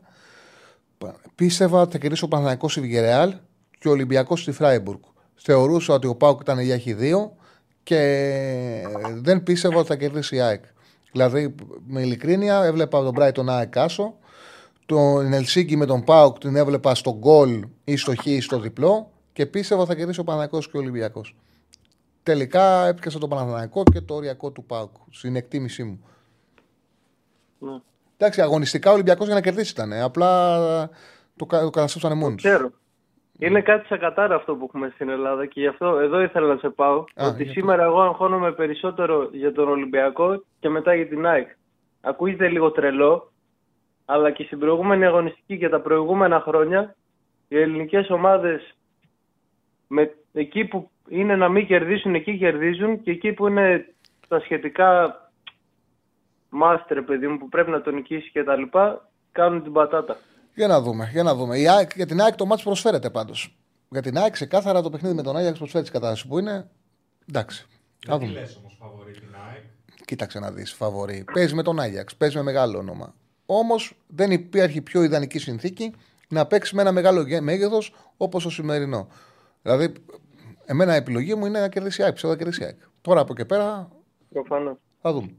Πα- 0.97 1.15
Πίστευα 1.35 1.81
ότι 1.81 1.91
θα 1.91 1.97
κερδίσει 1.97 2.23
ο 2.23 2.27
Παναθηναϊκός 2.27 2.71
στη 2.71 2.81
Βιγερεάλ 2.81 3.33
και 3.79 3.87
ο 3.87 3.91
Ολυμπιακός 3.91 4.41
στη 4.41 4.51
Φράιμπουργκ. 4.51 4.99
Θεωρούσα 5.35 5.93
ότι 5.93 6.07
ο 6.07 6.15
Πάουκ 6.15 6.41
ήταν 6.41 6.59
για 6.59 6.81
Χ2 6.85 7.29
και 7.83 7.99
δεν 9.21 9.43
πίστευα 9.43 9.77
ότι 9.77 9.87
θα 9.87 9.95
κερδίσει 9.95 10.35
η 10.35 10.39
ΑΕΚ. 10.39 10.63
Δηλαδή, 11.11 11.55
με 11.87 12.01
ειλικρίνεια, 12.01 12.63
έβλεπα 12.63 13.03
τον 13.03 13.15
Brighton 13.19 13.47
ΑΕΚ 13.47 13.77
άσο. 13.77 14.17
Τον 14.85 15.33
Ελσίγκη 15.33 15.75
με 15.75 15.85
τον 15.85 16.03
Πάουκ 16.03 16.37
την 16.37 16.55
έβλεπα 16.55 16.95
στο 16.95 17.17
γκολ 17.17 17.67
ή 17.83 17.95
στο 17.95 18.13
χ 18.15 18.25
ή 18.25 18.41
στο 18.41 18.59
διπλό 18.59 19.11
και 19.33 19.45
πίστευα 19.45 19.81
ότι 19.81 19.89
θα 19.89 19.95
κερδίσει 19.95 20.19
ο 20.19 20.23
Παναθηναϊκός 20.23 20.69
και 20.69 20.77
ο 20.77 20.79
Ολυμπιακός. 20.79 21.35
Τελικά 22.25 22.85
έπιασα 22.85 23.19
τον 23.19 23.29
Παναθηναϊκό 23.29 23.83
και 23.83 24.01
το 24.01 24.13
οριακό 24.13 24.51
του 24.51 24.63
Πάουκ. 24.63 24.89
Στην 25.11 25.35
εκτίμησή 25.35 25.83
μου. 25.83 26.05
Ναι. 27.59 27.79
Εντάξει, 28.17 28.41
αγωνιστικά 28.41 28.89
ο 28.89 28.93
Ολυμπιακός 28.93 29.25
για 29.25 29.35
να 29.35 29.41
κερδίσει 29.41 29.71
ήταν. 29.71 29.91
ε. 29.91 30.01
Απλά 30.01 30.59
το, 31.35 31.45
κα- 31.45 31.61
το 31.61 31.69
καταστρέψανε 31.69 32.15
μόνοι 32.15 32.35
του. 32.35 32.43
Ξέρω. 32.43 32.71
Είναι 33.39 33.61
κάτι 33.61 33.87
σαν 33.87 33.99
κατάρα 33.99 34.35
αυτό 34.35 34.55
που 34.55 34.65
έχουμε 34.65 34.91
στην 34.93 35.09
Ελλάδα 35.09 35.45
και 35.45 35.59
γι' 35.61 35.67
αυτό 35.67 35.85
εδώ 35.99 36.21
ήθελα 36.21 36.53
να 36.53 36.59
σε 36.59 36.69
πάω. 36.69 36.99
Α, 37.15 37.27
ότι 37.27 37.43
για 37.43 37.51
σήμερα 37.51 37.83
εγώ 37.83 38.01
αγχώνομαι 38.01 38.51
περισσότερο 38.51 39.29
για 39.31 39.51
τον 39.53 39.69
Ολυμπιακό 39.69 40.43
και 40.59 40.69
μετά 40.69 40.93
για 40.95 41.07
την 41.07 41.25
ΑΕΚ. 41.25 41.47
Ακούγεται 42.01 42.47
λίγο 42.47 42.71
τρελό, 42.71 43.31
αλλά 44.05 44.31
και 44.31 44.43
στην 44.43 44.59
προηγούμενη 44.59 45.05
αγωνιστική 45.05 45.57
και 45.57 45.69
τα 45.69 45.81
προηγούμενα 45.81 46.39
χρόνια 46.39 46.95
οι 47.47 47.59
ελληνικές 47.59 48.09
ομάδες 48.09 48.75
με, 49.87 50.15
εκεί 50.33 50.65
που 50.65 50.89
είναι 51.09 51.35
να 51.35 51.49
μην 51.49 51.65
κερδίσουν, 51.65 52.15
εκεί 52.15 52.37
κερδίζουν 52.37 53.01
και 53.01 53.11
εκεί 53.11 53.31
που 53.33 53.47
είναι 53.47 53.93
τα 54.27 54.39
σχετικά 54.39 55.19
μάστερ, 56.49 57.01
παιδί 57.01 57.27
μου, 57.27 57.37
που 57.37 57.49
πρέπει 57.49 57.71
να 57.71 57.81
τον 57.81 57.93
νικήσει 57.93 58.31
και 58.31 58.43
τα 58.43 58.55
λοιπά, 58.55 59.09
κάνουν 59.31 59.63
την 59.63 59.71
πατάτα. 59.71 60.17
Για 60.53 60.67
να 60.67 60.81
δούμε. 60.81 61.09
Για, 61.11 61.23
να 61.23 61.35
δούμε. 61.35 61.57
Η 61.59 61.67
ΑΕΚ, 61.69 61.91
για 61.95 62.05
την 62.05 62.21
ΑΕΚ 62.21 62.35
το 62.35 62.45
μάτς 62.45 62.63
προσφέρεται 62.63 63.09
πάντως. 63.09 63.57
Για 63.89 64.01
την 64.01 64.17
ΑΕΚ 64.17 64.31
ξεκάθαρα 64.31 64.81
το 64.81 64.89
παιχνίδι 64.89 65.15
με 65.15 65.21
τον 65.21 65.35
Άγιαξ 65.37 65.57
προσφέρει 65.57 65.85
τη 65.85 65.91
κατάσταση 65.91 66.27
που 66.27 66.39
είναι. 66.39 66.69
Εντάξει. 67.29 67.67
Να 68.07 68.17
Δεν 68.17 68.27
τη 68.27 68.33
δούμε. 68.33 68.39
λες 68.39 68.57
όμως 68.57 68.77
φαβορεί 68.79 69.11
την 69.11 69.35
ΑΕΚ; 69.49 69.63
Κοίταξε 70.05 70.39
να 70.39 70.51
δεις. 70.51 70.73
Φαβορή. 70.73 71.25
Παίζει 71.33 71.55
με 71.55 71.63
τον 71.63 71.79
Άγιαξ. 71.79 72.15
Παίζει 72.15 72.37
με 72.37 72.43
μεγάλο 72.43 72.77
όνομα. 72.77 73.13
Όμως 73.45 73.93
δεν 74.07 74.31
υπάρχει 74.31 74.81
πιο 74.81 75.03
ιδανική 75.03 75.39
συνθήκη 75.39 75.93
να 76.27 76.45
παίξει 76.45 76.75
με 76.75 76.81
ένα 76.81 76.91
μεγάλο 76.91 77.25
μέγεθος 77.41 77.93
όπως 78.17 78.43
το 78.43 78.49
σημερινό. 78.49 79.07
Δηλαδή, 79.61 79.93
εμένα 80.65 80.93
η 80.93 80.97
επιλογή 80.97 81.35
μου 81.35 81.45
είναι 81.45 81.59
να 81.59 81.69
κερδίσει 81.69 82.01
η 82.01 82.03
ΑΕΚ. 82.03 82.13
Πιστεύω 82.13 82.33
να 82.33 82.39
κερδίσει 82.39 82.61
η 82.61 82.65
ΑΕΚ. 82.65 82.75
Τώρα 83.01 83.21
από 83.21 83.33
και 83.33 83.45
πέρα 83.45 83.89
Προφανώς. 84.33 84.75
θα 85.01 85.11
δούμε. 85.13 85.29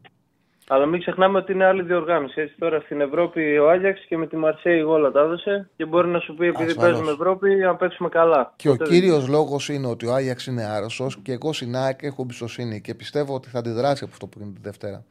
Αλλά 0.69 0.87
μην 0.87 1.01
ξεχνάμε 1.01 1.39
ότι 1.39 1.53
είναι 1.53 1.65
άλλη 1.65 1.83
διοργάνωση. 1.83 2.41
Έτσι, 2.41 2.55
τώρα 2.59 2.81
στην 2.81 3.01
Ευρώπη 3.01 3.59
ο 3.59 3.71
Άγιαξ 3.71 4.07
και 4.09 4.17
με 4.17 4.27
τη 4.27 4.37
Μαρσέη 4.37 4.81
γόλα 4.81 5.11
τα 5.11 5.21
έδωσε 5.21 5.71
και 5.77 5.85
μπορεί 5.85 6.09
να 6.09 6.19
σου 6.19 6.35
πει 6.35 6.47
επειδή 6.47 6.65
Ασφαλώς. 6.71 6.91
παίζουμε 6.91 7.11
Ευρώπη 7.13 7.55
να 7.55 7.77
παίξουμε 7.77 8.09
καλά. 8.09 8.53
Και 8.57 8.69
ο 8.69 8.73
Ποτέ 8.77 8.85
δεν- 8.91 8.93
κύριος 9.01 9.29
λόγος 9.29 9.69
είναι 9.69 9.87
ότι 9.87 10.07
ο 10.07 10.15
Άγιαξ 10.15 10.47
είναι 10.47 10.65
άρρωστος 10.65 11.19
και 11.23 11.33
εγώ 11.33 11.53
στην 11.53 11.77
ΑΕΚ 11.77 12.03
έχω 12.03 12.23
εμπιστοσύνη 12.23 12.81
και 12.81 12.95
πιστεύω 12.95 13.35
ότι 13.35 13.49
θα 13.49 13.59
αντιδράσει 13.59 14.05
από 14.05 14.13
αυτό 14.13 14.27
που 14.27 14.39
γίνεται 14.39 14.57
τη 14.57 14.63
Δευτέρα. 14.65 15.05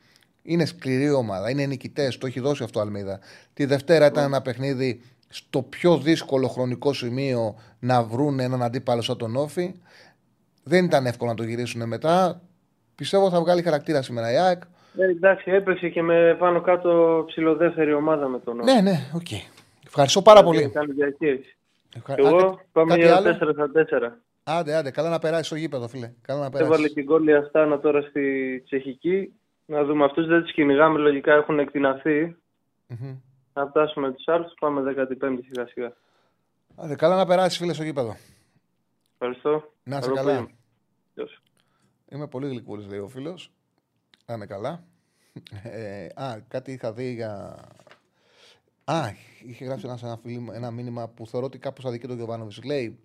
Είναι 0.44 0.66
σκληρή 0.66 1.12
ομάδα, 1.12 1.50
είναι 1.50 1.66
νικητές, 1.66 2.18
το 2.18 2.28
έχει 2.28 2.40
δώσει 2.40 2.64
αυτό 2.64 2.80
ο 2.80 2.82
Αλμίδα. 2.82 3.20
Τη 3.54 3.66
Δευτέρα 3.66 4.06
ήταν 4.06 4.24
ένα 4.24 4.42
παιχνίδι 4.42 5.02
στο 5.36 5.62
πιο 5.62 5.98
δύσκολο 5.98 6.48
χρονικό 6.48 6.94
σημείο 6.94 7.56
να 7.80 8.04
βρουν 8.04 8.40
έναν 8.40 8.64
αντίπαλο 8.64 9.02
σαν 9.02 9.18
τον 9.18 9.36
Όφη. 9.36 9.76
Δεν 10.64 10.86
ήταν 10.86 11.06
εύκολο 11.06 11.30
να 11.30 11.36
το 11.36 11.44
γυρίσουν 11.44 11.88
μετά. 11.88 12.42
Πιστεύω 12.96 13.30
θα 13.30 13.40
βγάλει 13.40 13.62
χαρακτήρα 13.62 14.02
σήμερα 14.02 14.32
η 14.32 14.36
ΑΕΚ. 14.38 14.62
Ε, 14.98 15.04
εντάξει, 15.06 15.52
έπαιξε 15.52 15.90
και 15.90 16.02
με 16.02 16.36
πάνω 16.40 16.62
κάτω 16.62 17.24
ψηλοδεύτερη 17.28 17.94
ομάδα 17.94 18.28
με 18.28 18.40
τον 18.40 18.56
Ναι, 18.64 18.82
ναι, 18.82 19.10
οκ. 19.16 19.28
Ευχαριστώ 19.86 20.22
πάρα 20.22 20.44
πολύ. 20.44 20.70
Κάνει 20.70 20.94
διαχείριση. 20.94 21.58
Ευχα- 21.96 22.16
Και 22.16 22.22
Α, 22.22 22.28
εγώ 22.28 22.38
κάτι- 22.38 22.58
πάμε 22.72 22.90
κάτι 22.90 23.02
για 23.02 23.16
άλλο; 23.16 23.30
4 23.30 23.52
στα 23.54 23.72
4. 23.72 24.18
Άντε, 24.44 24.76
άντε, 24.76 24.92
καλά 24.92 25.10
να 25.10 25.20
περάσεις 25.20 25.46
στο 25.48 25.56
γήπεδο, 25.56 25.88
φίλε. 25.88 26.12
Καλά 26.22 26.40
να 26.40 26.50
περάσεις. 26.50 26.74
Έβαλε 26.74 26.90
την 26.94 27.06
κόλλη 27.06 27.36
Αστάνα 27.36 27.80
τώρα 27.80 28.02
στη 28.02 28.60
Τσεχική. 28.66 29.34
Να 29.66 29.84
δούμε 29.84 30.04
αυτούς 30.06 30.28
δεν 30.28 30.42
τους 30.42 30.52
κυνηγάμε, 30.54 31.00
λογικά 31.00 31.34
έχουν 31.34 31.60
εκτιναχθεί. 31.60 32.36
Να 33.56 33.68
φτάσουμε 33.68 34.12
τους 34.12 34.28
άλλους, 34.28 34.54
πάμε 34.60 34.94
15η 34.98 35.40
σιγά 35.46 35.68
σιγά. 35.68 35.96
Άντε, 36.76 36.96
καλά 36.96 37.16
να 37.16 37.26
περάσεις, 37.26 37.58
φίλε, 37.58 37.74
στο 37.74 37.84
γήπεδο. 37.84 38.16
Ευχαριστώ. 39.14 39.72
Να 39.84 39.98
είσαι 39.98 40.06
Καλό 40.06 40.16
καλά. 40.16 40.36
πρωί. 40.36 40.56
Γεια 41.14 41.28
σου. 41.28 41.42
Είμαι 42.10 42.28
πολύ 42.28 42.48
γλυκούλης, 42.48 42.88
λέει 42.88 43.00
ο 43.00 43.08
φίλος. 43.08 43.52
Να 44.26 44.34
είναι 44.34 44.46
καλά. 44.46 44.84
Ε, 45.64 46.08
α, 46.16 46.40
κάτι 46.48 46.72
είχα 46.72 46.94
δει 46.94 47.14
για. 47.14 47.58
Α, 48.84 49.10
είχε 49.46 49.66
γράψει 49.66 49.86
ένας 49.86 50.04
ένα, 50.04 50.18
φίλο, 50.18 50.52
ένα 50.54 50.72
μήνυμα 50.72 51.08
που 51.08 51.28
θεωρώ 51.28 51.46
ότι 51.46 51.58
κάπως 51.58 51.86
αδικεί 51.86 52.08
τον 52.08 52.16
Γιωβάνοβιτς. 52.16 52.64
Λέει 52.64 53.00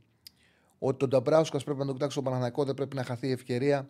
ότι 0.79 0.97
τον 0.97 1.09
Νταμπράουσκας 1.09 1.65
πρέπει 1.65 1.79
να 1.79 1.85
τον 1.85 1.95
κοιτάξει 1.95 2.13
στον 2.13 2.25
Παναθηναϊκό, 2.25 2.65
δεν 2.65 2.75
πρέπει 2.75 2.97
να 2.97 3.05
χαθεί 3.05 3.27
η 3.27 3.33
ευκαιρία. 3.33 3.89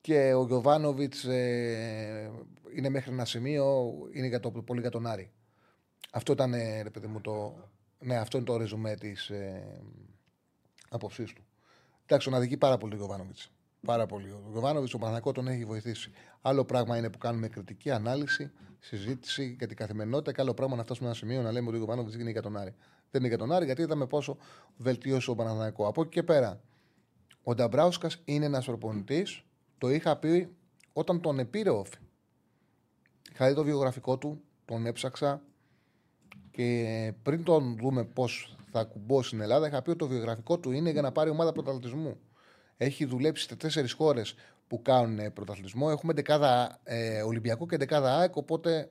Και 0.00 0.34
ο 0.34 0.44
Γιωβάνοβιτς 0.46 1.24
ε, 1.24 2.30
είναι 2.76 2.88
μέχρι 2.88 3.12
ένα 3.12 3.24
σημείο, 3.24 3.92
είναι 4.12 4.26
για 4.26 4.40
το, 4.40 4.50
πολύ 4.50 4.80
για 4.80 4.90
τον 4.90 5.06
Άρη. 5.06 5.32
Αυτό 6.12 6.32
ήταν, 6.32 6.52
ε, 6.54 6.82
ρε 6.82 6.90
παιδί 6.90 7.06
μου, 7.06 7.20
το. 7.20 7.54
Ναι, 7.98 8.16
αυτό 8.16 8.36
είναι 8.36 8.46
το 8.46 8.56
ρεζουμέ 8.56 8.94
της 8.94 9.30
ε, 9.30 9.80
άποψή 10.88 11.24
του. 11.24 11.42
Εντάξει, 12.02 12.28
τον 12.28 12.38
αδικεί 12.38 12.56
πάρα 12.56 12.78
πολύ 12.78 12.94
ο 12.94 12.96
Γιωβάνοβιτς. 12.96 13.50
Πάρα 13.86 14.06
πολύ. 14.06 14.30
Ο 14.30 14.48
Γιωβάνοβιτς 14.50 14.90
τον 14.90 15.00
Παναγικό 15.00 15.32
τον 15.32 15.48
έχει 15.48 15.64
βοηθήσει. 15.64 16.10
Άλλο 16.40 16.64
πράγμα 16.64 16.96
είναι 16.96 17.10
που 17.10 17.18
κάνουμε 17.18 17.48
κριτική 17.48 17.90
ανάλυση, 17.90 18.50
συζήτηση 18.78 19.54
για 19.58 19.66
την 19.66 19.76
καθημερινότητα. 19.76 20.32
Και 20.32 20.40
άλλο 20.40 20.54
πράγμα 20.54 20.76
να 20.76 20.82
φτάσουμε 20.82 21.14
σε 21.14 21.24
ένα 21.24 21.30
σημείο 21.30 21.46
να 21.46 21.52
λέμε 21.52 21.66
ότι 21.66 21.74
ο 21.74 21.78
Γιωβάνοβιτς 21.78 22.14
είναι 22.14 22.30
για 22.30 22.42
τον 22.42 22.56
Άρη. 22.56 22.74
Δεν 23.10 23.20
είναι 23.20 23.28
για 23.28 23.38
τον 23.38 23.52
Άρη 23.52 23.64
γιατί 23.64 23.82
είδαμε 23.82 24.06
πόσο 24.06 24.36
βελτίωσε 24.76 25.30
ο 25.30 25.34
Παναγικό. 25.34 25.86
Από 25.86 26.00
εκεί 26.00 26.10
και 26.10 26.22
πέρα, 26.22 26.60
ο 27.42 27.54
Νταμπράουσκα 27.54 28.10
είναι 28.24 28.44
ένας 28.44 28.64
προπονητής. 28.64 29.42
Το 29.78 29.90
είχα 29.90 30.16
πει 30.16 30.56
όταν 30.92 31.20
τον 31.20 31.38
επήρε 31.38 31.70
ο 31.70 31.78
Όφη. 31.78 31.98
Είχα 33.32 33.48
δει 33.48 33.54
το 33.54 33.64
βιογραφικό 33.64 34.18
του, 34.18 34.40
τον 34.64 34.86
έψαξα 34.86 35.42
και 36.58 37.12
πριν 37.22 37.44
τον 37.44 37.76
δούμε 37.80 38.04
πώς 38.04 38.56
θα 38.70 38.84
κουμπώσει 38.84 39.28
στην 39.28 39.40
Ελλάδα, 39.40 39.66
είχα 39.66 39.82
πει 39.82 39.90
ότι 39.90 39.98
το 39.98 40.06
βιογραφικό 40.06 40.58
του 40.58 40.70
είναι 40.70 40.90
για 40.90 41.02
να 41.02 41.12
πάρει 41.12 41.30
ομάδα 41.30 41.52
πρωταθλητισμού. 41.52 42.16
Έχει 42.76 43.04
δουλέψει 43.04 43.48
σε 43.48 43.56
τέσσερις 43.56 43.92
χώρες 43.92 44.34
που 44.66 44.82
κάνουν 44.82 45.18
ε, 45.18 45.30
πρωταθλητισμό. 45.30 45.88
Έχουμε 45.90 46.12
δεκάδα 46.12 46.80
ε, 46.84 47.22
Ολυμπιακό 47.22 47.66
και 47.66 47.76
δεκάδα 47.76 48.18
ΑΕΚ, 48.18 48.36
οπότε 48.36 48.90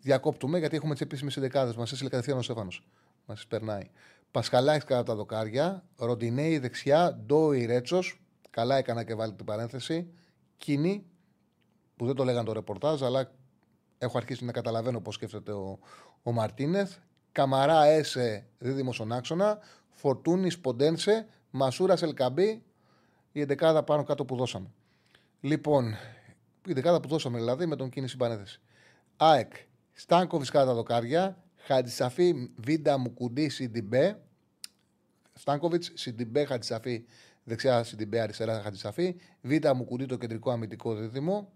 διακόπτουμε 0.00 0.58
γιατί 0.58 0.76
έχουμε 0.76 0.92
τις 0.92 1.02
επίσημες 1.02 1.38
δεκάδε. 1.38 1.74
Μας 1.76 1.92
έστειλε 1.92 2.10
κατευθείαν 2.10 2.38
ο 2.38 2.42
Στέφανος. 2.42 2.86
Μας 3.26 3.46
περνάει. 3.46 3.90
Πασχαλάκης 4.30 4.84
κατά 4.84 5.02
τα 5.02 5.14
δοκάρια, 5.14 5.84
Ροντινέη 5.96 6.58
δεξιά, 6.58 7.22
Ντόι 7.26 7.64
Ρέτσος, 7.64 8.20
Καλά 8.50 8.76
έκανα 8.76 9.04
και 9.04 9.14
βάλει 9.14 9.32
την 9.32 9.44
παρένθεση. 9.44 10.12
Κίνη, 10.56 11.06
που 11.96 12.06
δεν 12.06 12.14
το 12.14 12.24
λέγανε 12.24 12.44
το 12.44 12.52
ρεπορτάζ, 12.52 13.02
αλλά 13.02 13.30
έχω 13.98 14.18
αρχίσει 14.18 14.44
να 14.44 14.52
καταλαβαίνω 14.52 15.00
πώς 15.00 15.14
σκέφτεται 15.14 15.52
ο, 15.52 15.78
ο 16.22 16.32
Μαρτίνεθ. 16.32 16.96
Καμαρά 17.32 17.84
Έσε, 17.84 18.46
δίδυμο 18.58 18.92
στον 18.92 19.12
άξονα. 19.12 19.58
Φορτούνη 19.90 20.56
Ποντένσε, 20.56 21.26
Μασούρα 21.50 21.96
Ελκαμπή. 22.00 22.62
Η 23.32 23.40
εντεκάδα 23.40 23.82
πάνω 23.82 24.04
κάτω 24.04 24.24
που 24.24 24.36
δώσαμε. 24.36 24.70
Λοιπόν, 25.40 25.94
η 26.66 26.72
δεκάδα 26.72 27.00
που 27.00 27.08
δώσαμε 27.08 27.38
δηλαδή 27.38 27.66
με 27.66 27.76
τον 27.76 27.88
κίνηση 27.88 28.16
παρένθεση. 28.16 28.60
ΑΕΚ, 29.16 29.52
Στάνκοβις 29.92 30.50
κατά 30.50 30.64
τα 30.64 30.74
δοκάρια, 30.74 31.42
Χατζησαφή, 31.56 32.50
Βίντα 32.56 32.98
Μουκουντή, 32.98 33.48
Σιντιμπέ. 33.48 34.20
Στάνκοβιτς, 35.32 35.90
Σιντιμπέ, 35.94 36.44
Χατζησαφή, 36.44 37.04
δεξιά 37.44 37.84
Σιντιμπέ, 37.84 38.20
αριστερά 38.20 38.60
Χατζησαφή. 38.60 39.16
Βίντα 39.40 39.74
Μουκουντή, 39.74 40.06
το 40.06 40.16
κεντρικό 40.16 40.50
αμυντικό 40.50 40.94
δίδυμο. 40.94 41.52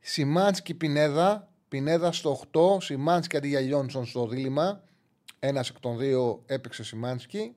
Σιμάνσκι 0.00 0.74
Πινέδα, 0.74 1.48
Πινέδα 1.68 2.12
στο 2.12 2.40
8, 2.52 2.82
Σιμάνσκι 2.82 3.36
αντί 3.36 3.48
για 3.48 3.60
Λιόνσον 3.60 4.06
στο 4.06 4.26
δίλημα. 4.26 4.82
Ένας 5.38 5.68
εκ 5.68 5.80
των 5.80 5.98
δύο 5.98 6.42
έπαιξε 6.46 6.84
Σιμάνσκι. 6.84 7.54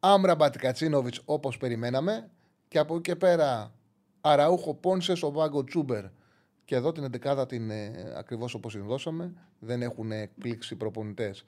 Άμρα 0.00 0.34
Μπατικατσίνοβιτς 0.34 1.22
όπως 1.24 1.56
περιμέναμε. 1.56 2.30
Και 2.68 2.78
από 2.78 2.94
εκεί 2.94 3.02
και 3.02 3.16
πέρα 3.16 3.72
Αραούχο 4.20 4.74
Πόνσε, 4.74 5.12
ο 5.20 5.30
Βάγκο 5.30 5.64
Τσούμπερ. 5.64 6.04
Και 6.64 6.74
εδώ 6.74 6.92
την 6.92 7.10
11 7.24 7.48
την 7.48 7.70
ε, 7.70 8.12
ακριβώς 8.16 8.54
όπως 8.54 8.72
την 8.72 8.84
δώσαμε. 8.84 9.32
Δεν 9.58 9.82
έχουν 9.82 10.10
κλείξει 10.40 10.76
προπονητές. 10.76 11.44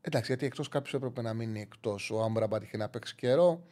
Εντάξει, 0.00 0.26
γιατί 0.26 0.46
εκτός 0.46 0.68
κάποιος 0.68 0.94
έπρεπε 0.94 1.22
να 1.22 1.34
μείνει 1.34 1.60
εκτός. 1.60 2.10
Ο 2.10 2.22
Άμπραμπατ 2.22 2.62
είχε 2.62 2.76
να 2.76 2.88
παίξει 2.88 3.14
καιρό. 3.14 3.62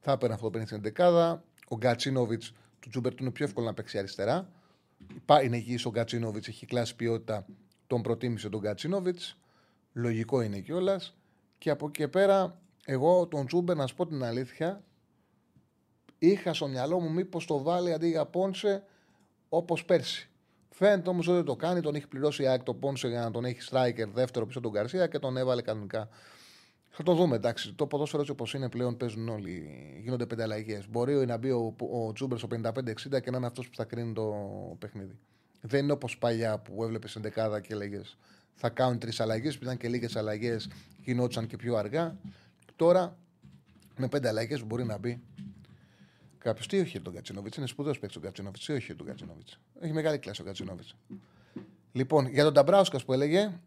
Θα 0.00 0.12
έπαιρνε 0.12 0.34
αυτό 0.34 0.46
που 0.46 0.52
παίρνει 0.52 0.66
στην 0.66 0.82
11 0.96 1.38
Ο 1.68 1.76
Γκατσίνοβιτς 1.76 2.52
του 2.80 2.88
Τσούμπερ 2.88 3.14
του 3.14 3.22
είναι 3.22 3.32
πιο 3.32 3.44
εύκολο 3.44 3.66
να 3.66 3.74
παίξει 3.74 3.98
αριστερά. 3.98 4.48
Είναι 5.44 5.56
υγιή 5.56 5.78
ο 5.84 5.90
Γκατσίνοβιτ, 5.90 6.46
έχει 6.48 6.66
κλάσει 6.66 6.96
ποιότητα. 6.96 7.46
Τον 7.86 8.02
προτίμησε 8.02 8.48
τον 8.48 8.60
Γκατσίνοβιτ. 8.60 9.20
Λογικό 9.92 10.40
είναι 10.40 10.60
κιόλας. 10.60 11.16
Και 11.58 11.70
από 11.70 11.86
εκεί 11.86 12.02
και 12.02 12.08
πέρα, 12.08 12.60
εγώ 12.84 13.26
τον 13.26 13.46
Τσούμπερ, 13.46 13.76
να 13.76 13.86
σου 13.86 13.94
πω 13.94 14.06
την 14.06 14.24
αλήθεια, 14.24 14.84
είχα 16.18 16.54
στο 16.54 16.66
μυαλό 16.68 17.00
μου 17.00 17.12
μήπως 17.12 17.46
το 17.46 17.62
βάλει 17.62 17.92
αντί 17.92 18.08
για 18.08 18.26
Πόνσε 18.26 18.84
όπως 19.48 19.84
πέρσι. 19.84 20.30
Φαίνεται 20.70 21.08
όμως 21.08 21.26
ότι 21.26 21.36
δεν 21.36 21.44
το 21.44 21.56
κάνει. 21.56 21.80
Τον 21.80 21.94
έχει 21.94 22.06
πληρώσει 22.06 22.42
η 22.42 22.46
ΑΕΚ 22.46 22.62
το 22.62 22.74
Πόνσε 22.74 23.08
για 23.08 23.20
να 23.20 23.30
τον 23.30 23.44
έχει 23.44 23.60
striker 23.70 24.08
δεύτερο 24.12 24.46
πίσω 24.46 24.60
τον 24.60 24.72
Καρσία 24.72 25.06
και 25.06 25.18
τον 25.18 25.36
έβαλε 25.36 25.62
κανονικά. 25.62 26.08
Θα 26.90 27.02
το 27.02 27.14
δούμε, 27.14 27.36
εντάξει. 27.36 27.72
Το 27.72 27.86
ποδόσφαιρο 27.86 28.20
έτσι 28.20 28.32
όπως 28.32 28.54
είναι 28.54 28.68
πλέον 28.68 28.96
παίζουν 28.96 29.28
όλοι. 29.28 29.70
Γίνονται 30.02 30.26
πέντε 30.26 30.42
αλλαγές. 30.42 30.88
Μπορεί 30.88 31.26
να 31.26 31.36
μπει 31.36 31.50
ο, 31.50 31.74
ο 31.92 32.12
Τσούμπερ 32.12 32.38
στο 32.38 32.48
55-60 32.50 33.20
και 33.22 33.30
να 33.30 33.36
είναι 33.36 33.46
αυτός 33.46 33.68
που 33.68 33.76
θα 33.76 33.84
κρίνει 33.84 34.12
το 34.12 34.34
παιχνίδι. 34.78 35.18
Δεν 35.60 35.82
είναι 35.82 35.92
όπως 35.92 36.18
παλιά 36.18 36.58
που 36.58 36.84
έβλεπες 36.84 37.10
στην 37.10 37.22
δεκάδα 37.22 37.60
και 37.60 37.72
έλεγε 37.72 38.00
θα 38.54 38.68
κάνουν 38.68 38.98
τρεις 38.98 39.20
αλλαγές. 39.20 39.58
Που 39.58 39.64
ήταν 39.64 39.76
και 39.76 39.88
λίγες 39.88 40.16
αλλαγές, 40.16 40.70
γινόντουσαν 41.04 41.46
και 41.46 41.56
πιο 41.56 41.76
αργά. 41.76 42.16
Τώρα 42.76 43.16
με 43.96 44.08
πέντε 44.08 44.28
αλλαγές 44.28 44.64
μπορεί 44.64 44.84
να 44.84 44.98
μπει 44.98 45.20
Κάποιος 46.40 46.66
τι 46.66 46.80
όχι 46.80 47.00
τον 47.00 47.14
Κατσίνοβιτ. 47.14 47.54
Είναι 47.54 47.66
σπουδαίος 47.66 47.98
παίκτης 47.98 48.16
ο 48.16 48.20
Κατσίνοβιτ. 48.20 48.62
Τι 48.64 48.72
όχι 48.72 48.94
τον 48.94 49.06
Κατσίνοβιτ. 49.06 49.48
Έχει 49.80 49.92
μεγάλη 49.92 50.18
κλάση 50.18 50.40
ο 50.40 50.44
Κατσίνοβιτ. 50.44 50.86
Λοιπόν, 51.92 52.26
για 52.26 52.44
τον 52.44 52.52
Ταμπράουσκα 52.52 52.98
που 53.04 53.12
έλεγε, 53.12 53.60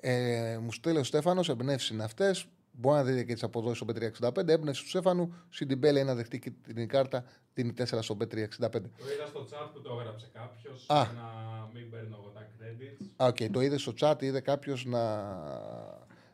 ε, 0.00 0.58
μου 0.62 0.72
στέλνει 0.72 0.98
ο 0.98 1.04
Στέφανος, 1.04 1.48
εμπνεύσεις 1.48 1.90
είναι 1.90 2.04
αυτές. 2.04 2.46
Μπορεί 2.72 2.96
να 2.96 3.04
δείτε 3.04 3.24
και 3.24 3.32
τις 3.32 3.42
αποδόσεις 3.42 3.76
στο 3.76 3.86
B365. 3.88 4.48
Έμπνευση 4.48 4.82
του 4.82 4.88
Στέφανου, 4.88 5.34
Σιντιμπέλε 5.50 6.02
να 6.02 6.14
δεχτεί 6.14 6.38
και 6.38 6.50
την 6.50 6.88
κάρτα, 6.88 7.24
δίνει 7.54 7.72
4 7.78 7.84
στο 8.00 8.16
B365. 8.20 8.28
Το 8.58 8.78
είδα 9.14 9.26
στο 9.26 9.46
chat 9.50 9.70
που 9.72 9.80
το 9.80 9.98
έγραψε 10.00 10.30
κάποιος. 10.32 10.86
Να 10.88 11.68
μην 11.72 11.90
παίρνω 11.90 12.18
εγώ 12.20 12.30
τα 12.30 12.40
credits. 12.40 13.24
Α, 13.24 13.28
okay, 13.28 13.50
το 13.50 13.60
είδε 13.60 13.78
στο 13.78 13.92
chat, 14.00 14.22
είδε 14.22 14.40
κάποιος 14.40 14.84
να. 14.84 15.00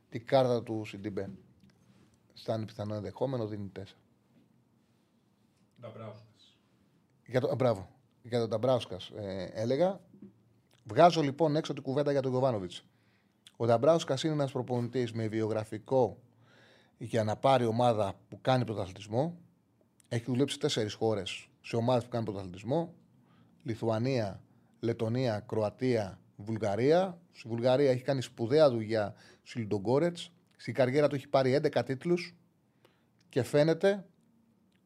την 0.08 0.26
κάρτα 0.26 0.62
του 0.62 0.84
Σιντιμπέ. 0.86 1.30
Σαν 2.32 2.64
πιθανό 2.64 2.94
ενδεχόμενο 2.94 3.46
δίνει 3.46 3.72
4. 3.78 3.82
Για 7.26 7.40
το, 7.40 7.54
μπράβο. 7.54 7.88
Για 8.22 8.38
τον 8.40 8.48
Ταμπράουσκα 8.48 8.96
ε, 9.16 9.44
έλεγα. 9.44 10.00
Βγάζω 10.84 11.22
λοιπόν 11.22 11.56
έξω 11.56 11.72
την 11.72 11.82
κουβέντα 11.82 12.12
για 12.12 12.22
τον 12.22 12.30
Γιωβάνοβιτς. 12.30 12.84
Ο 13.56 13.66
Ταμπράουσκα 13.66 14.16
είναι 14.22 14.32
ένας 14.32 14.52
προπονητής 14.52 15.12
με 15.12 15.28
βιογραφικό 15.28 16.18
για 16.98 17.24
να 17.24 17.36
πάρει 17.36 17.64
ομάδα 17.64 18.14
που 18.28 18.40
κάνει 18.40 18.64
πρωταθλητισμό. 18.64 19.36
Έχει 20.08 20.24
δουλέψει 20.24 20.58
τέσσερις 20.58 20.94
χώρες 20.94 21.48
σε 21.60 21.76
ομάδες 21.76 22.04
που 22.04 22.10
κάνουν 22.10 22.26
πρωταθλητισμό. 22.26 22.94
Λιθουανία, 23.62 24.42
Λετωνία, 24.80 25.40
Κροατία, 25.40 26.18
Βουλγαρία. 26.36 27.18
Στη 27.32 27.48
Βουλγαρία 27.48 27.90
έχει 27.90 28.02
κάνει 28.02 28.20
σπουδαία 28.20 28.70
δουλειά 28.70 29.14
στου 29.42 29.58
Λιντογκόρετ. 29.58 30.18
Στην 30.56 30.74
καριέρα 30.74 31.08
του 31.08 31.14
έχει 31.14 31.28
πάρει 31.28 31.60
11 31.62 31.82
τίτλους 31.84 32.34
και 33.28 33.42
φαίνεται 33.42 34.04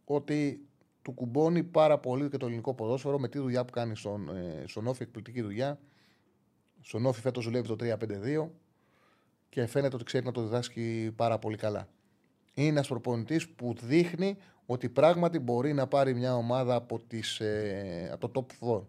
ότι 0.04 0.68
του 1.02 1.12
κουμπώνει 1.12 1.62
πάρα 1.62 1.98
πολύ 1.98 2.28
και 2.28 2.36
το 2.36 2.46
ελληνικό 2.46 2.74
ποδόσφαιρο 2.74 3.18
με 3.18 3.28
τη 3.28 3.38
δουλειά 3.38 3.64
που 3.64 3.72
κάνει 3.72 3.96
στον, 3.96 4.36
ε, 4.36 4.64
στον 4.66 4.86
Όφη, 4.86 5.02
εκπληκτική 5.02 5.42
δουλειά. 5.42 5.78
Στον 6.80 7.06
Όφη 7.06 7.20
φέτος 7.20 7.44
δουλεύει 7.44 7.68
το 7.68 7.76
3-5-2 7.80 8.48
και 9.48 9.66
φαίνεται 9.66 9.94
ότι 9.94 10.04
ξέρει 10.04 10.24
να 10.24 10.32
το 10.32 10.42
διδάσκει 10.42 11.12
πάρα 11.16 11.38
πολύ 11.38 11.56
καλά. 11.56 11.88
Είναι 12.54 12.68
ένας 12.68 12.88
προπονητής 12.88 13.48
που 13.48 13.74
δείχνει 13.82 14.36
ότι 14.66 14.88
πράγματι 14.88 15.38
μπορεί 15.38 15.72
να 15.72 15.86
πάρει 15.86 16.14
μια 16.14 16.36
ομάδα 16.36 16.74
από, 16.74 16.98
τις, 16.98 17.40
ε, 17.40 18.10
από 18.12 18.28
το 18.28 18.46
top 18.60 18.66
4. 18.66 18.82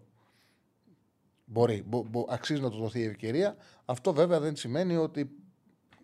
Μπορεί, 1.44 1.82
μπο, 1.86 2.02
μπο, 2.02 2.26
αξίζει 2.28 2.60
να 2.60 2.70
του 2.70 2.76
δοθεί 2.76 2.98
η 3.00 3.04
ευκαιρία. 3.04 3.56
Αυτό 3.84 4.12
βέβαια 4.12 4.40
δεν 4.40 4.56
σημαίνει 4.56 4.96
ότι 4.96 5.30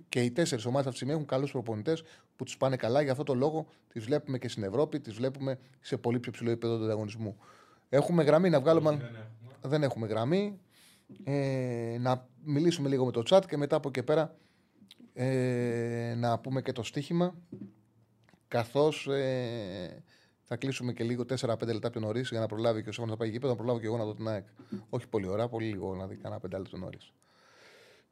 και 0.08 0.22
οι 0.22 0.30
τέσσερις 0.30 0.64
ομάδες 0.64 0.86
αυτή 0.86 0.90
τη 0.90 0.96
στιγμή 0.96 1.12
έχουν 1.12 1.26
καλούς 1.26 1.50
προπονητές 1.50 2.02
που 2.36 2.44
τους 2.44 2.56
πάνε 2.56 2.76
καλά. 2.76 3.02
Γι' 3.02 3.10
αυτό 3.10 3.22
το 3.22 3.34
λόγο 3.34 3.66
τις 3.88 4.04
βλέπουμε 4.04 4.38
και 4.38 4.48
στην 4.48 4.62
Ευρώπη, 4.62 5.00
τις 5.00 5.14
βλέπουμε 5.14 5.58
σε 5.80 5.96
πολύ 5.96 6.18
πιο 6.18 6.32
ψηλό 6.32 6.50
επίπεδο 6.50 6.78
του 6.78 6.84
ανταγωνισμού. 6.84 7.36
Έχουμε 7.88 8.22
γραμμή 8.22 8.50
να 8.50 8.60
βγάλουμε. 8.60 8.90
Δεν 8.90 9.00
έχουμε, 9.00 9.24
δεν 9.62 9.82
έχουμε 9.82 10.06
γραμμή. 10.06 10.60
Ε, 11.24 11.96
να 12.00 12.28
μιλήσουμε 12.44 12.88
λίγο 12.88 13.04
με 13.04 13.10
το 13.10 13.22
chat 13.30 13.42
και 13.48 13.56
μετά 13.56 13.76
από 13.76 13.88
εκεί 13.88 14.02
πέρα 14.02 14.34
ε, 15.14 16.14
να 16.16 16.38
πούμε 16.38 16.62
και 16.62 16.72
το 16.72 16.82
στοίχημα. 16.82 17.34
Καθώς 18.48 19.06
ε, 19.06 20.02
θα 20.42 20.56
κλείσουμε 20.56 20.92
και 20.92 21.04
λίγο 21.04 21.24
4-5 21.40 21.66
λεπτά 21.66 21.90
πιο 21.90 22.00
νωρίς 22.00 22.28
για 22.28 22.40
να 22.40 22.46
προλάβει 22.46 22.82
και 22.82 22.88
ο 22.88 22.92
Σόφανο 22.92 23.12
να 23.12 23.18
πάει 23.18 23.28
γήπεδο, 23.30 23.52
να 23.52 23.58
προλάβω 23.58 23.80
και 23.80 23.86
εγώ 23.86 23.96
να 23.96 24.04
δω 24.04 24.14
την 24.14 24.28
ΑΕΚ. 24.28 24.46
Όχι 24.88 25.08
πολύ 25.08 25.26
ώρα, 25.28 25.48
πολύ 25.48 25.66
λίγο 25.66 25.94
να 25.94 26.06
δει 26.06 26.16
κανένα 26.16 26.40
5 26.46 26.50
λεπτά 26.50 26.78
νωρίς. 26.78 27.12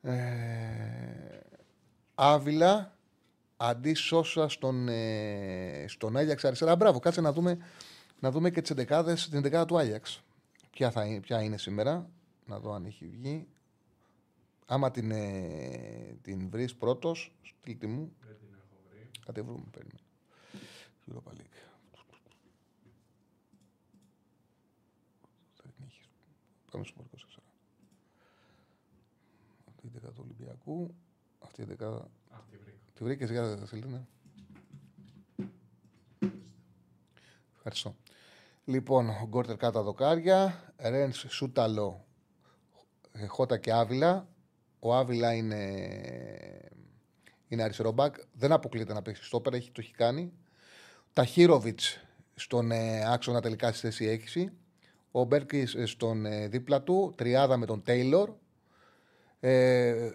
Ε, 0.02 0.14
Άβυλα 2.14 2.96
αντί 3.56 3.94
Σόσα 3.94 4.48
στον, 4.48 4.88
ε, 4.88 5.84
στον 5.88 6.16
Άγιαξ 6.16 6.44
αριστερά. 6.44 6.76
Μπράβο, 6.76 6.98
κάτσε 6.98 7.20
να 7.20 7.32
δούμε, 7.32 7.58
να 8.20 8.30
δούμε 8.30 8.50
και 8.50 8.60
τις 8.60 8.70
εντεκάδες, 8.70 9.28
την 9.28 9.38
εντεκάδα 9.38 9.64
του 9.64 9.78
Άγιαξ. 9.78 10.22
Ποια, 10.70 10.90
θα 10.90 11.04
είναι, 11.04 11.20
ποια 11.20 11.42
είναι 11.42 11.58
σήμερα. 11.58 12.10
Να 12.46 12.60
δω 12.60 12.72
αν 12.72 12.84
έχει 12.84 13.06
βγει. 13.06 13.48
Άμα 14.66 14.90
την, 14.90 15.10
ε, 15.10 16.18
την 16.22 16.50
βρεις 16.50 16.74
πρώτος, 16.74 17.34
στείλτε 17.42 17.86
μου. 17.86 18.12
Δεν 18.26 18.36
την 18.38 18.48
έχω 18.52 18.80
βρει. 18.90 19.10
Κατεβρούμε, 19.26 19.64
παίρνουμε. 19.70 20.00
Europa 21.10 21.30
League. 21.30 21.66
Πάμε 26.70 26.84
στο 26.84 27.04
24. 27.10 27.42
Αυτή 29.68 29.86
η 29.86 29.90
δεκάδα 29.92 30.12
του 30.12 30.22
Ολυμπιακού. 30.24 30.94
Αυτή 31.38 31.62
η 31.62 31.64
δεκάδα. 31.64 32.10
Αυτή 32.30 32.56
βρήκα. 32.56 32.78
Τη 32.94 33.04
βρήκες 33.04 33.30
για 33.30 33.66
Σελίνα. 33.66 34.08
Ευχαριστώ. 37.54 37.96
Λοιπόν, 38.64 39.08
ο 39.08 39.26
Γκόρτερ 39.28 39.56
κάτω 39.56 39.82
δοκάρια. 39.82 40.72
Ρεν 40.76 41.12
Σούταλο, 41.12 42.05
Χώτα 43.26 43.58
και 43.58 43.72
Άβυλα. 43.72 44.28
Ο 44.78 44.94
Άβυλα 44.94 45.34
είναι, 45.34 45.62
είναι 47.48 47.62
αριστερό 47.62 47.90
μπακ. 47.92 48.14
Δεν 48.32 48.52
αποκλείεται 48.52 48.92
να 48.92 49.02
παίξει 49.02 49.24
στο 49.24 49.42
έχει, 49.52 49.70
το 49.70 49.80
έχει 49.80 49.92
κάνει. 49.92 50.32
Ταχύροβιτς 51.12 52.00
στον 52.34 52.70
ε, 52.70 53.12
άξονα 53.12 53.40
τελικά 53.40 53.72
στη 53.72 53.80
θέση 53.80 54.22
6. 54.34 54.44
Ο 55.10 55.24
Μπέρκης 55.24 55.76
στον 55.84 56.26
ε, 56.26 56.48
δίπλα 56.48 56.82
του. 56.82 57.14
Τριάδα 57.16 57.56
με 57.56 57.66
τον 57.66 57.82
Τέιλορ. 57.82 58.30
Ε, 59.40 60.10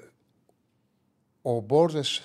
ο 1.41 1.59
Μπόρζες. 1.59 2.21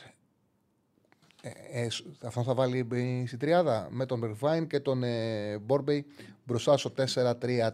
Ε, 1.43 1.83
ε, 1.83 1.89
αυτό 2.23 2.43
θα 2.43 2.55
βάλει 2.55 2.87
στην 3.27 3.39
τριάδα 3.39 3.89
με 3.91 4.07
τον 4.07 4.19
Μπερφάιν 4.19 4.67
και 4.67 4.81
τον 4.81 5.03
ε, 5.03 5.59
Μπόρμπεϊ 5.59 6.07
μπροστά 6.45 6.77
στο 6.77 6.93
4-3-3. 7.15 7.71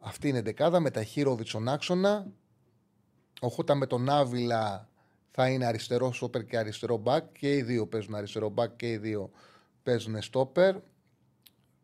Αυτή 0.00 0.28
είναι 0.28 0.42
δεκάδα 0.42 0.80
με 0.80 0.90
τα 0.90 1.02
Χίροβιτ 1.02 1.46
στον 1.46 1.68
άξονα. 1.68 2.26
Ο 3.40 3.48
Χούτα 3.48 3.74
με 3.74 3.86
τον 3.86 4.08
Άβυλα 4.08 4.88
θα 5.30 5.48
είναι 5.48 5.66
αριστερό 5.66 6.12
σόπερ 6.12 6.44
και 6.44 6.58
αριστερό 6.58 6.96
μπακ. 6.96 7.32
Και 7.32 7.56
οι 7.56 7.62
δύο 7.62 7.86
παίζουν 7.86 8.14
αριστερό 8.14 8.48
μπακ 8.48 8.76
και 8.76 8.90
οι 8.90 8.96
δύο 8.96 9.30
παίζουν 9.82 10.22
στόπερ. 10.22 10.76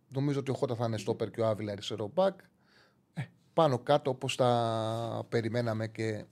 Νομίζω 0.09 0.39
ότι 0.39 0.51
ο 0.51 0.55
Χότα 0.55 0.75
θα 0.75 0.87
είναι 0.87 0.99
στόπερ 0.99 1.31
και 1.31 1.41
ο 1.41 1.47
Άβυλα 1.47 1.73
αριστερό 1.73 2.11
μπακ. 2.15 2.41
Ε, 3.15 3.23
πάνω 3.53 3.79
κάτω 3.79 4.11
όπως 4.11 4.37
τα 4.37 5.27
περιμέναμε 5.29 5.89
και 5.89 6.25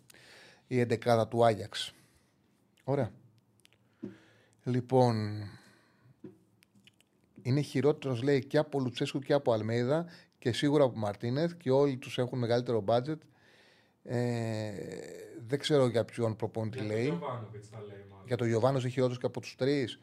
η 0.66 0.80
εντεκάδα 0.80 1.28
του 1.28 1.44
Άγιαξ. 1.44 1.92
Ωραία. 2.84 3.12
Λοιπόν, 4.64 5.42
είναι 7.42 7.60
χειρότερος 7.60 8.22
λέει 8.22 8.44
και 8.44 8.58
από 8.58 8.80
Λουτσέσκου 8.80 9.18
και 9.18 9.32
από 9.32 9.52
Αλμέιδα 9.52 10.06
και 10.44 10.52
σίγουρα 10.52 10.84
από 10.84 10.98
Μαρτίνεθ 10.98 11.52
και 11.56 11.70
όλοι 11.70 11.96
τους 11.96 12.18
έχουν 12.18 12.38
μεγαλύτερο 12.38 12.80
μπάτζετ. 12.80 13.22
Ε, 14.02 14.70
δεν 15.46 15.58
ξέρω 15.58 15.86
για 15.86 16.04
ποιον 16.04 16.36
προπόνητη 16.36 16.78
Για 16.78 16.86
λέει. 16.86 17.06
τον 17.06 17.16
Γιωβάνοβιτς 17.18 17.70
τα 17.70 17.78
λέει 17.88 18.04
μάλλον. 18.10 18.26
Για 18.26 18.36
τον 18.36 18.46
Γιωβάνο 18.46 18.78
έχει 18.78 18.88
χειρότερο 18.90 19.20
και 19.20 19.26
από 19.26 19.40
τους 19.40 19.54
τρεις. 19.54 19.98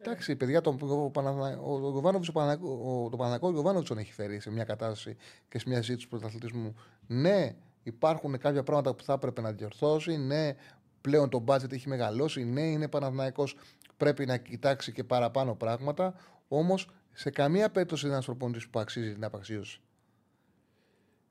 Εντάξει, 0.00 0.36
παιδιά, 0.36 0.60
τον, 0.60 0.78
ο, 0.80 1.10
Παναθηνα- 1.10 1.58
ο, 1.60 1.74
ο, 1.74 1.90
Γιωβάνοβιτς, 1.90 2.28
ο, 2.28 2.32
Παναθηναϊκό- 2.32 3.04
ο, 3.04 3.08
το 3.10 3.16
Παναγικό 3.16 3.50
Γιωβάνοβιτς 3.50 3.88
τον 3.88 3.98
έχει 3.98 4.12
φέρει 4.12 4.40
σε 4.40 4.50
μια 4.50 4.64
κατάσταση 4.64 5.16
και 5.48 5.58
σε 5.58 5.64
μια 5.68 5.80
ζήτηση 5.82 6.08
πρωταθλητισμού. 6.08 6.74
Ναι, 7.06 7.54
υπάρχουν 7.82 8.38
κάποια 8.38 8.62
πράγματα 8.62 8.94
που 8.94 9.02
θα 9.04 9.12
έπρεπε 9.12 9.40
να 9.40 9.52
διορθώσει. 9.52 10.16
Ναι, 10.16 10.54
πλέον 11.00 11.28
το 11.28 11.38
μπάτζετ 11.38 11.72
έχει 11.72 11.88
μεγαλώσει. 11.88 12.44
Ναι, 12.44 12.62
είναι 12.62 12.88
Παναθηναϊκός 12.88 13.56
πρέπει 13.96 14.26
να 14.26 14.36
κοιτάξει 14.36 14.92
και 14.92 15.04
παραπάνω 15.04 15.54
πράγματα. 15.54 16.14
Όμως, 16.48 16.88
σε 17.12 17.30
καμία 17.30 17.70
περίπτωση 17.70 18.02
δεν 18.02 18.10
είναι 18.10 18.24
ένα 18.24 18.36
προπονητή 18.36 18.68
που 18.70 18.78
αξίζει 18.78 19.12
την 19.12 19.24
απαξίωση. 19.24 19.80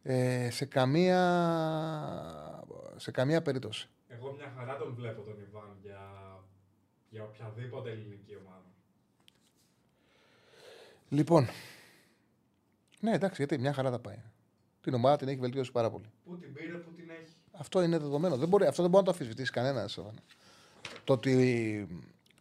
Ε, 0.03 0.49
σε, 0.49 0.66
καμία, 0.66 1.20
σε 2.95 3.12
καμία 3.12 3.41
περίπτωση. 3.41 3.90
Εγώ 4.08 4.34
μια 4.34 4.53
χαρά 4.58 4.78
τον 4.78 4.94
βλέπω 4.94 5.22
τον 5.22 5.40
Ιβάν 5.40 5.78
για, 5.82 5.99
για 7.10 7.24
οποιαδήποτε 7.24 7.91
ελληνική 7.91 8.36
ομάδα. 8.45 8.66
Λοιπόν. 11.10 11.48
Ναι, 12.99 13.12
εντάξει, 13.12 13.36
γιατί 13.38 13.62
μια 13.62 13.74
χαρά 13.74 13.91
θα 13.91 13.99
πάει. 13.99 14.22
Την 14.82 14.94
ομάδα 14.94 15.18
την 15.18 15.28
έχει 15.28 15.40
βελτιώσει 15.40 15.72
πάρα 15.72 15.90
πολύ. 15.90 16.12
Πού 16.24 16.38
την 16.38 16.53
πήρε, 16.53 16.78
πού 16.78 16.91
την 16.94 17.10
έχει. 17.10 17.36
Αυτό 17.52 17.82
είναι 17.82 17.98
δεδομένο. 17.98 18.38
Δεν 18.38 18.48
μπορεί, 18.48 18.66
αυτό 18.66 18.82
δεν 18.82 18.91
μπορεί 18.91 19.06
να 19.06 19.12
το 19.12 19.18
αμφισβητήσει 19.18 19.52
κανένας. 19.52 19.99
Το 21.03 21.14
ότι 21.14 21.88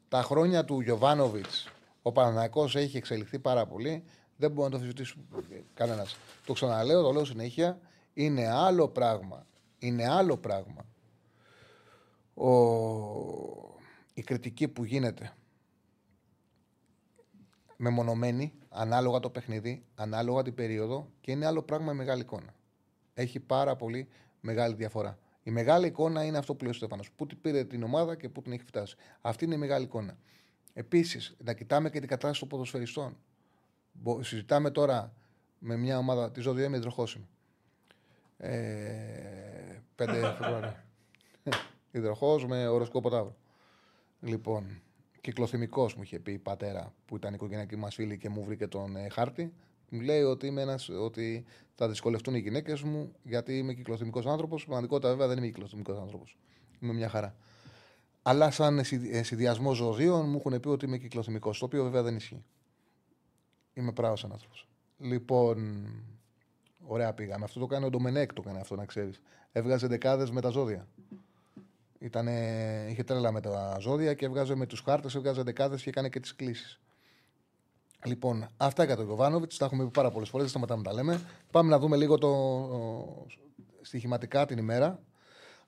τα 0.08 0.22
χρόνια 0.22 0.64
του 0.64 0.80
Γιωβάνοβιτς 0.80 1.68
ο 2.02 2.12
Παναναναϊκός 2.12 2.76
έχει 2.76 2.96
εξελιχθεί 2.96 3.38
πάρα 3.38 3.66
πολύ, 3.66 4.04
δεν 4.36 4.50
μπορεί 4.50 4.62
να 4.62 4.70
το 4.70 4.76
αμφισβητήσει 4.76 5.14
κανένας. 5.74 6.16
Το 6.46 6.52
ξαναλέω, 6.52 7.02
το 7.02 7.12
λέω 7.12 7.24
συνέχεια. 7.24 7.80
Είναι 8.14 8.48
άλλο 8.48 8.88
πράγμα. 8.88 9.46
Είναι 9.78 10.08
άλλο 10.08 10.36
πράγμα. 10.36 10.86
Ο... 12.34 12.50
Η 14.14 14.22
κριτική 14.22 14.68
που 14.68 14.84
γίνεται 14.84 15.32
μεμονωμένη, 17.76 18.52
ανάλογα 18.68 19.20
το 19.20 19.30
παιχνίδι, 19.30 19.84
ανάλογα 19.94 20.42
την 20.42 20.54
περίοδο 20.54 21.10
και 21.20 21.30
είναι 21.30 21.46
άλλο 21.46 21.62
πράγμα 21.62 21.92
η 21.92 21.94
μεγάλη 21.94 22.20
εικόνα. 22.20 22.54
Έχει 23.14 23.40
πάρα 23.40 23.76
πολύ 23.76 24.08
μεγάλη 24.40 24.74
διαφορά. 24.74 25.18
Η 25.42 25.50
μεγάλη 25.50 25.86
εικόνα 25.86 26.24
είναι 26.24 26.38
αυτό 26.38 26.54
που 26.54 26.62
λέει 26.62 26.72
ο 26.72 26.76
Στέφανος. 26.76 27.10
Πού 27.10 27.26
την 27.26 27.40
πήρε 27.40 27.64
την 27.64 27.82
ομάδα 27.82 28.16
και 28.16 28.28
πού 28.28 28.42
την 28.42 28.52
έχει 28.52 28.64
φτάσει. 28.64 28.96
Αυτή 29.20 29.44
είναι 29.44 29.54
η 29.54 29.58
μεγάλη 29.58 29.84
εικόνα. 29.84 30.18
Επίσης, 30.72 31.36
να 31.44 31.52
κοιτάμε 31.52 31.90
και 31.90 31.98
την 31.98 32.08
κατάσταση 32.08 32.40
των 32.40 32.48
ποδοσφαιριστών. 32.48 33.16
Μπο- 33.92 34.22
Συζητάμε 34.22 34.70
τώρα 34.70 35.12
με 35.58 35.76
μια 35.76 35.98
ομάδα 35.98 36.30
τη 36.30 36.40
Ζωδία 36.40 36.68
με 36.70 36.76
υδροχώσιμη. 36.76 37.28
Ε, 38.36 39.80
5 39.96 40.06
Φεβρουαρίου. 40.38 40.72
Υδροχό 41.92 42.40
με 42.46 42.66
οροσκόπο 42.68 43.10
Ταύρο. 43.10 43.36
Λοιπόν, 44.20 44.80
κυκλοθυμικός 45.20 45.94
μου 45.94 46.02
είχε 46.02 46.18
πει 46.18 46.32
η 46.32 46.38
πατέρα 46.38 46.94
που 47.06 47.16
ήταν 47.16 47.34
οικογενειακή 47.34 47.76
μας 47.76 47.94
φίλη 47.94 48.18
και 48.18 48.28
μου 48.28 48.44
βρήκε 48.44 48.66
τον 48.68 48.96
ε, 48.96 49.08
χάρτη. 49.08 49.52
Μου 49.88 50.00
λέει 50.00 50.22
ότι, 50.22 50.46
είμαι 50.46 50.60
ένας, 50.62 50.88
ότι 50.88 51.44
θα 51.74 51.88
δυσκολευτούν 51.88 52.34
οι 52.34 52.38
γυναίκες 52.38 52.82
μου 52.82 53.12
γιατί 53.22 53.58
είμαι 53.58 53.72
κυκλοθυμικός 53.74 54.26
άνθρωπος. 54.26 54.60
Στην 54.60 54.68
πραγματικότητα, 54.72 55.10
βέβαια, 55.10 55.26
δεν 55.26 55.36
είμαι 55.36 55.46
κυκλοθυμικός 55.46 55.98
άνθρωπος. 55.98 56.38
Είμαι 56.80 56.92
μια 56.92 57.08
χαρά. 57.08 57.36
Αλλά 58.30 58.50
σαν 58.50 58.84
συνδυασμό 59.22 59.72
ζωδίων 59.72 60.28
μου 60.28 60.36
έχουν 60.36 60.60
πει 60.60 60.68
ότι 60.68 60.84
είμαι 60.84 60.98
κυκλοθυμικός. 60.98 61.58
Το 61.58 61.64
οποίο 61.64 61.82
βέβαια 61.82 62.02
δεν 62.02 62.16
ισχύει. 62.16 62.44
Είμαι 63.72 63.92
πράγμα 63.92 64.16
άνθρωπος. 64.32 64.68
Λοιπόν, 64.98 65.86
ωραία 66.86 67.12
πήγαμε. 67.12 67.44
Αυτό 67.44 67.60
το 67.60 67.66
κάνει 67.66 67.84
ο 67.84 67.90
Ντομενέκ, 67.90 68.32
το 68.32 68.42
κάνει 68.42 68.58
αυτό 68.58 68.76
να 68.76 68.84
ξέρεις. 68.84 69.20
Έβγαζε 69.52 69.86
δεκάδες 69.86 70.30
με 70.30 70.40
τα 70.40 70.48
ζώδια. 70.48 70.86
Ήτανε, 71.98 72.32
είχε 72.90 73.04
τρέλα 73.04 73.32
με 73.32 73.40
τα 73.40 73.76
ζώδια 73.80 74.14
και 74.14 74.24
έβγαζε 74.24 74.54
με 74.54 74.66
τους 74.66 74.80
χάρτες, 74.80 75.14
έβγαζε 75.14 75.42
δεκάδες 75.42 75.82
και 75.82 75.88
έκανε 75.88 76.08
και 76.08 76.20
τις 76.20 76.34
κλήσεις. 76.34 76.80
Λοιπόν, 78.04 78.46
αυτά 78.56 78.84
για 78.84 78.96
τον 78.96 79.04
Γιωβάνοβιτς. 79.04 79.56
Τα 79.56 79.64
έχουμε 79.64 79.84
πει 79.84 79.90
πάρα 79.90 80.10
πολλές 80.10 80.28
φορές. 80.28 80.52
Δεν 80.52 80.60
σταματάμε 80.60 80.82
να 80.82 80.88
τα 80.88 81.02
λέμε. 81.02 81.20
Πάμε 81.50 81.70
να 81.70 81.78
δούμε 81.78 81.96
λίγο 81.96 82.18
το 82.18 82.28
ο, 82.28 83.26
στοιχηματικά 83.80 84.46
την 84.46 84.58
ημέρα. 84.58 85.00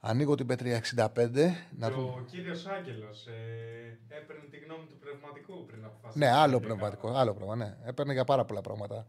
Ανοίγω 0.05 0.35
την 0.35 0.47
Πέτρια 0.47 0.83
65. 0.97 0.97
Να 0.97 1.89
και 1.89 1.95
δούμε. 1.95 2.09
ο 2.09 2.25
κύριος 2.31 2.67
Άγγελος 2.67 3.27
ε, 3.27 3.99
έπαιρνε 4.09 4.43
τη 4.51 4.57
γνώμη 4.57 4.87
του 4.87 4.97
πνευματικού 5.01 5.65
πριν 5.67 5.85
αποφασίσει. 5.85 6.19
Ναι, 6.19 6.31
άλλο 6.31 6.61
πνευματικό. 6.61 7.09
Άλλο 7.13 7.35
πράγμα, 7.35 7.57
ναι. 7.57 7.77
Έπαιρνε 7.85 8.13
για 8.13 8.25
πάρα 8.25 8.45
πολλά 8.45 8.61
πράγματα 8.61 9.07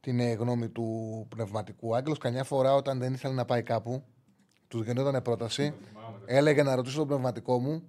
την 0.00 0.20
ε, 0.20 0.32
γνώμη 0.32 0.68
του 0.68 0.86
πνευματικού. 1.28 1.96
Άγγελος, 1.96 2.18
καμιά 2.18 2.44
φορά 2.44 2.74
όταν 2.74 2.98
δεν 2.98 3.12
ήθελε 3.14 3.34
να 3.34 3.44
πάει 3.44 3.62
κάπου, 3.62 4.04
τους 4.68 4.84
γεννόταν 4.84 5.22
πρόταση, 5.22 5.74
έλεγε 6.26 6.62
να 6.62 6.74
ρωτήσω 6.74 6.98
τον 6.98 7.06
πνευματικό 7.06 7.58
μου 7.58 7.82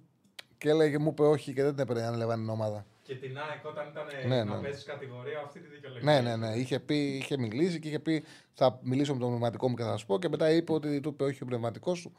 και 0.58 0.68
έλεγε 0.68 0.98
μου 0.98 1.08
είπε 1.08 1.22
όχι 1.22 1.52
και 1.52 1.62
δεν 1.62 1.70
την 1.74 1.82
έπαιρνε 1.82 2.02
αν 2.02 2.16
λεβάνει 2.16 2.40
την 2.40 2.50
ομάδα. 2.50 2.86
Και 3.02 3.14
την 3.14 3.38
ΑΕΚ 3.38 3.64
όταν 3.66 3.88
ήταν 3.90 4.04
Ναι, 4.28 4.44
να 4.44 4.56
ναι. 4.56 4.68
πέσει 4.68 4.84
κατηγορία, 4.84 5.40
αυτή 5.44 5.60
τη 5.60 5.68
δικαιολογία. 5.68 6.12
Ναι, 6.12 6.20
ναι, 6.20 6.36
ναι. 6.36 6.54
Είχε, 6.56 6.80
πει, 6.80 6.96
είχε 7.16 7.38
μιλήσει 7.38 7.78
και 7.78 7.88
είχε 7.88 7.98
πει 7.98 8.24
θα 8.52 8.78
μιλήσω 8.82 9.12
με 9.12 9.18
τον 9.18 9.28
πνευματικό 9.28 9.68
μου 9.68 9.74
και 9.74 9.82
θα 9.82 9.96
σα 9.98 10.06
πω 10.06 10.18
και 10.18 10.28
μετά 10.28 10.50
είπε 10.50 10.72
ότι 10.72 11.00
του 11.00 11.08
είπε 11.08 11.24
όχι 11.24 11.42
ο 11.42 11.46
πνευματικός 11.46 12.02
του. 12.02 12.12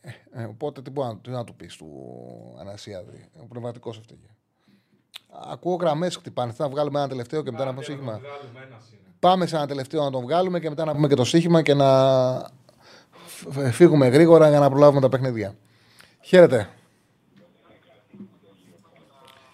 Ε, 0.00 0.42
ε, 0.42 0.44
οπότε 0.44 0.82
τι, 0.82 0.90
μπορεί 0.90 1.08
να, 1.08 1.18
τι 1.18 1.30
να 1.30 1.44
του 1.44 1.54
πεις 1.54 1.76
του 1.76 1.86
Ανασιάδη. 2.60 3.28
Ο 3.42 3.46
πνευματικός 3.48 3.98
έφταιγε. 3.98 4.26
Ακούω 5.52 5.74
γραμμές 5.74 6.16
χτυπάνε. 6.16 6.52
Θα 6.52 6.68
βγάλουμε 6.68 6.98
ένα 6.98 7.08
τελευταίο 7.08 7.42
και 7.42 7.50
μετά 7.50 7.64
να 7.64 7.70
πούμε 7.70 7.82
στοίχημα. 7.82 8.20
Πάμε 9.18 9.46
σε 9.46 9.56
ένα 9.56 9.66
τελευταίο 9.66 10.02
να 10.04 10.10
τον 10.10 10.22
βγάλουμε 10.22 10.60
και 10.60 10.68
μετά 10.68 10.84
να 10.84 10.92
πούμε 10.94 11.08
και 11.08 11.14
το 11.14 11.24
στοίχημα 11.24 11.62
και 11.62 11.74
να 11.74 11.88
φ- 13.26 13.72
φύγουμε 13.72 14.06
γρήγορα 14.08 14.48
για 14.48 14.58
να 14.58 14.68
προλάβουμε 14.70 15.00
τα 15.00 15.08
παιχνίδια. 15.08 15.54
Χαίρετε. 16.20 16.68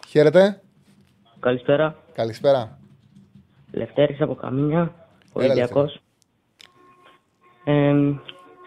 Χαίρετε. 0.08 0.60
Καλησπέρα. 1.40 1.96
Καλησπέρα. 2.12 2.78
Λευτέρης 3.70 4.20
από 4.20 4.34
Καμίνια, 4.34 4.80
Έλα, 4.80 4.92
Ολυμπιακός. 5.32 6.00
Ε, 7.64 7.92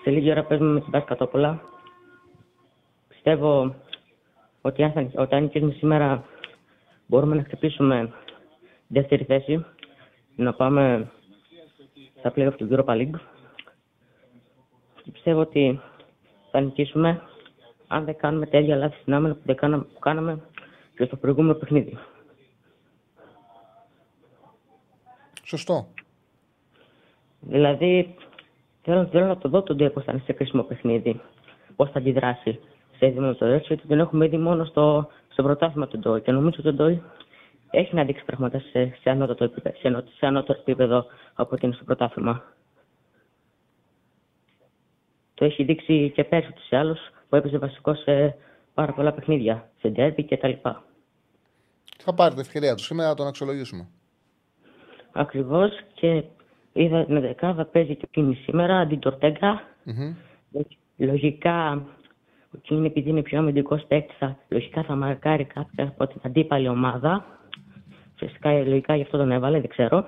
σε 0.03 0.09
λίγη 0.09 0.31
ώρα 0.31 0.43
παίζουμε 0.43 0.71
με 0.71 0.81
την 0.81 0.91
Πασκατόπολα. 0.91 1.61
Πιστεύω 3.07 3.75
ότι 4.61 4.83
αν, 4.83 4.91
θα, 4.91 5.11
ότι 5.15 5.35
αν 5.35 5.43
νικήσουμε 5.43 5.71
σήμερα 5.71 6.23
μπορούμε 7.07 7.35
να 7.35 7.43
χτυπήσουμε 7.43 8.13
δεύτερη 8.87 9.23
θέση, 9.23 9.65
να 10.35 10.53
πάμε 10.53 11.11
στα 12.19 12.33
play-off 12.35 12.53
του 12.57 12.67
Europa 12.71 12.93
League. 12.93 13.19
Και 15.03 15.11
πιστεύω 15.11 15.39
ότι 15.39 15.79
θα 16.51 16.61
νικήσουμε 16.61 17.21
αν 17.87 18.05
δεν 18.05 18.17
κάνουμε 18.17 18.45
τα 18.45 18.57
ίδια 18.57 18.75
λάθη 18.75 18.97
στην 19.01 19.13
άμυνα 19.13 19.33
που, 19.33 19.41
δεν 19.45 19.55
κάναμε, 19.55 19.83
που 19.83 19.99
κάναμε 19.99 20.41
και 20.95 21.05
στο 21.05 21.15
προηγούμενο 21.15 21.53
παιχνίδι. 21.53 21.97
Σωστό. 25.43 25.87
Δηλαδή, 27.39 28.15
θέλω, 28.83 29.05
θέλω 29.05 29.25
να 29.25 29.37
το 29.37 29.49
δω 29.49 29.61
τον 29.61 29.75
Ντόι 29.75 29.89
πώς 29.89 30.03
θα 30.03 30.11
είναι 30.11 30.21
σε 30.25 30.33
κρίσιμο 30.33 30.63
παιχνίδι. 30.63 31.21
Πώς 31.75 31.89
θα 31.91 31.99
αντιδράσει 31.99 32.59
σε 32.97 33.07
δημοτοδότηση, 33.07 33.73
γιατί 33.73 33.87
τον 33.87 33.99
έχουμε 33.99 34.27
δει 34.27 34.37
μόνο 34.37 34.65
στο, 34.65 35.09
στο 35.31 35.43
πρωτάθλημα 35.43 35.87
του 35.87 35.99
Ντόι. 35.99 36.21
Και 36.21 36.31
νομίζω 36.31 36.55
ότι 36.59 36.67
ο 36.67 36.73
Ντόι 36.73 37.01
έχει 37.69 37.95
να 37.95 38.03
δείξει 38.03 38.25
πράγματα 38.25 38.59
σε, 38.59 38.97
σε, 39.01 39.09
ανώτατο 39.09 39.43
επίπεδο, 39.43 39.77
σε, 39.79 39.87
ανώ- 39.87 40.07
σε 40.17 40.25
ανώτερο 40.25 40.59
επίπεδο 40.59 41.05
από 41.33 41.49
ότι 41.55 41.65
είναι 41.65 41.75
στο 41.75 41.83
πρωτάθλημα. 41.83 42.43
Το 45.33 45.45
έχει 45.45 45.63
δείξει 45.63 46.11
και 46.15 46.23
πέρσι 46.23 46.51
τους 46.51 46.69
ή 46.69 46.75
άλλους 46.75 46.99
που 47.29 47.35
έπαιζε 47.35 47.57
βασικό 47.57 47.95
σε 47.95 48.35
πάρα 48.73 48.93
πολλά 48.93 49.13
παιχνίδια, 49.13 49.69
σε 49.79 49.89
ντέρμπι 49.89 50.23
κτλ. 50.23 50.51
Θα 51.97 52.13
πάρετε 52.13 52.41
ευκαιρία 52.41 52.75
τους 52.75 52.85
σήμερα 52.85 53.09
να 53.09 53.15
τον 53.15 53.27
αξιολογήσουμε. 53.27 53.87
Ακριβώς 55.11 55.71
και 55.93 56.23
είδα 56.73 57.05
την 57.05 57.21
δεκάδα 57.21 57.65
παίζει 57.65 57.95
και 57.95 58.05
εκείνη 58.07 58.35
σήμερα 58.35 58.77
αντί 58.77 58.95
του 58.95 59.09
Ορτέγκα. 59.13 59.61
Μμμ. 59.83 60.15
Λογικά, 60.97 61.71
ο 62.53 62.57
Κίνη 62.61 62.85
επειδή 62.85 63.09
είναι 63.09 63.21
πιο 63.21 63.39
αμυντικός 63.39 63.85
παίκτης, 63.87 64.17
θα, 64.17 64.37
λογικά 64.49 64.83
θα 64.83 64.95
μαρκάρει 64.95 65.45
κάποια 65.45 65.83
από 65.87 66.07
την 66.07 66.21
αντίπαλη 66.23 66.67
ομάδα. 66.67 67.25
Φυσικά, 68.15 68.51
λογικά 68.51 68.95
γι' 68.95 69.01
αυτό 69.01 69.17
τον 69.17 69.31
έβαλε, 69.31 69.59
δεν 69.59 69.69
ξέρω. 69.69 70.05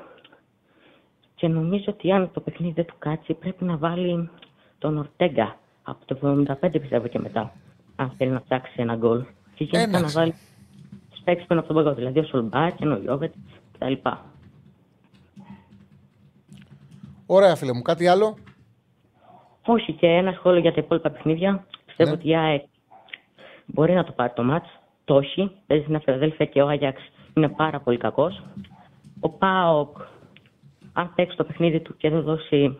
Και 1.35 1.47
νομίζω 1.47 1.85
ότι 1.87 2.11
αν 2.11 2.29
το 2.33 2.39
παιχνίδι 2.39 2.73
δεν 2.73 2.85
του 2.85 2.95
κάτσει, 2.99 3.33
πρέπει 3.33 3.63
να 3.63 3.77
βάλει 3.77 4.29
τον 4.77 4.97
Ορτέγκα 4.97 5.57
από 5.83 6.05
το 6.05 6.45
75 6.61 6.69
πιστεύω 6.71 7.07
και 7.07 7.19
μετά. 7.19 7.53
Αν 7.95 8.11
θέλει 8.17 8.31
να 8.31 8.41
ψάξει 8.41 8.73
ένα 8.75 8.95
γκολ. 8.95 9.23
Και 9.55 9.63
γενικά 9.63 9.91
να 9.91 9.97
Εντάξει. 9.97 10.15
βάλει 10.15 10.33
παίξει 11.25 11.45
πάνω 11.45 11.59
από 11.59 11.73
τον 11.73 11.83
παγκόσμιο. 11.83 12.05
Δηλαδή 12.05 12.27
ο 12.27 12.29
Σολμπάκεν, 12.29 12.91
ο 12.91 12.97
Γιώβετ 12.97 13.33
κτλ. 13.71 13.93
Ωραία, 17.26 17.56
φίλε 17.56 17.73
μου. 17.73 17.81
Κάτι 17.81 18.07
άλλο; 18.07 18.38
Όχι, 19.65 19.93
και 19.93 20.07
ένα 20.07 20.31
σχόλιο 20.31 20.60
για 20.60 20.73
τα 20.73 20.81
υπόλοιπα 20.81 21.10
παιχνίδια. 21.10 21.65
Πιστεύω 21.85 22.10
Ναι. 22.10 22.15
ότι 22.15 22.27
η 22.30 22.35
ΑΕΚ 22.35 22.64
μπορεί 23.65 23.93
να 23.93 24.03
το 24.03 24.11
πάρει 24.11 24.34
το 24.35 24.43
μάτς. 24.43 24.69
Το 25.06 25.15
όχι. 25.15 25.52
Παίζει 25.68 25.84
στην 25.84 25.95
Αφιαδέλφια 25.95 26.45
και 26.45 26.61
ο 26.61 26.68
Άγιαξ 26.68 27.02
είναι 27.35 27.49
πάρα 27.49 27.80
πολύ 27.80 27.97
κακός. 27.97 28.43
Ο 29.19 29.30
Πάοκ, 29.30 29.97
αν 30.93 31.11
παίξει 31.15 31.38
το 31.38 31.43
παιχνίδι 31.43 31.80
του 31.80 31.97
και 31.97 32.10
δεν 32.10 32.22
δώσει 32.22 32.77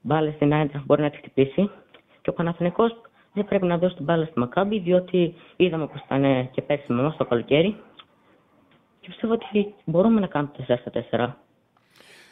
μπάλες 0.00 0.34
στην 0.34 0.52
Άιντρα, 0.54 0.82
μπορεί 0.86 1.02
να 1.02 1.10
τη 1.10 1.16
χτυπήσει. 1.16 1.70
Και 2.22 2.30
ο 2.30 2.32
Παναθηναϊκός 2.32 3.00
δεν 3.32 3.44
πρέπει 3.44 3.66
να 3.66 3.78
δώσει 3.78 3.94
την 3.94 4.04
μπάλα 4.04 4.24
στη 4.24 4.38
Μακάμπη, 4.38 4.78
διότι 4.78 5.34
είδαμε 5.56 5.86
πώ 5.86 5.94
ήταν 6.04 6.24
ε, 6.24 6.42
και 6.52 6.62
πέρσι 6.62 6.92
με 6.92 7.00
εμάς 7.00 7.16
το 7.16 7.24
καλοκαίρι. 7.24 7.76
Και 9.00 9.08
πιστεύω 9.08 9.32
ότι 9.32 9.74
μπορούμε 9.84 10.20
να 10.20 10.26
κάνουμε 10.26 10.52
4 10.58 10.62
στα 10.80 10.90
4. 11.10 11.43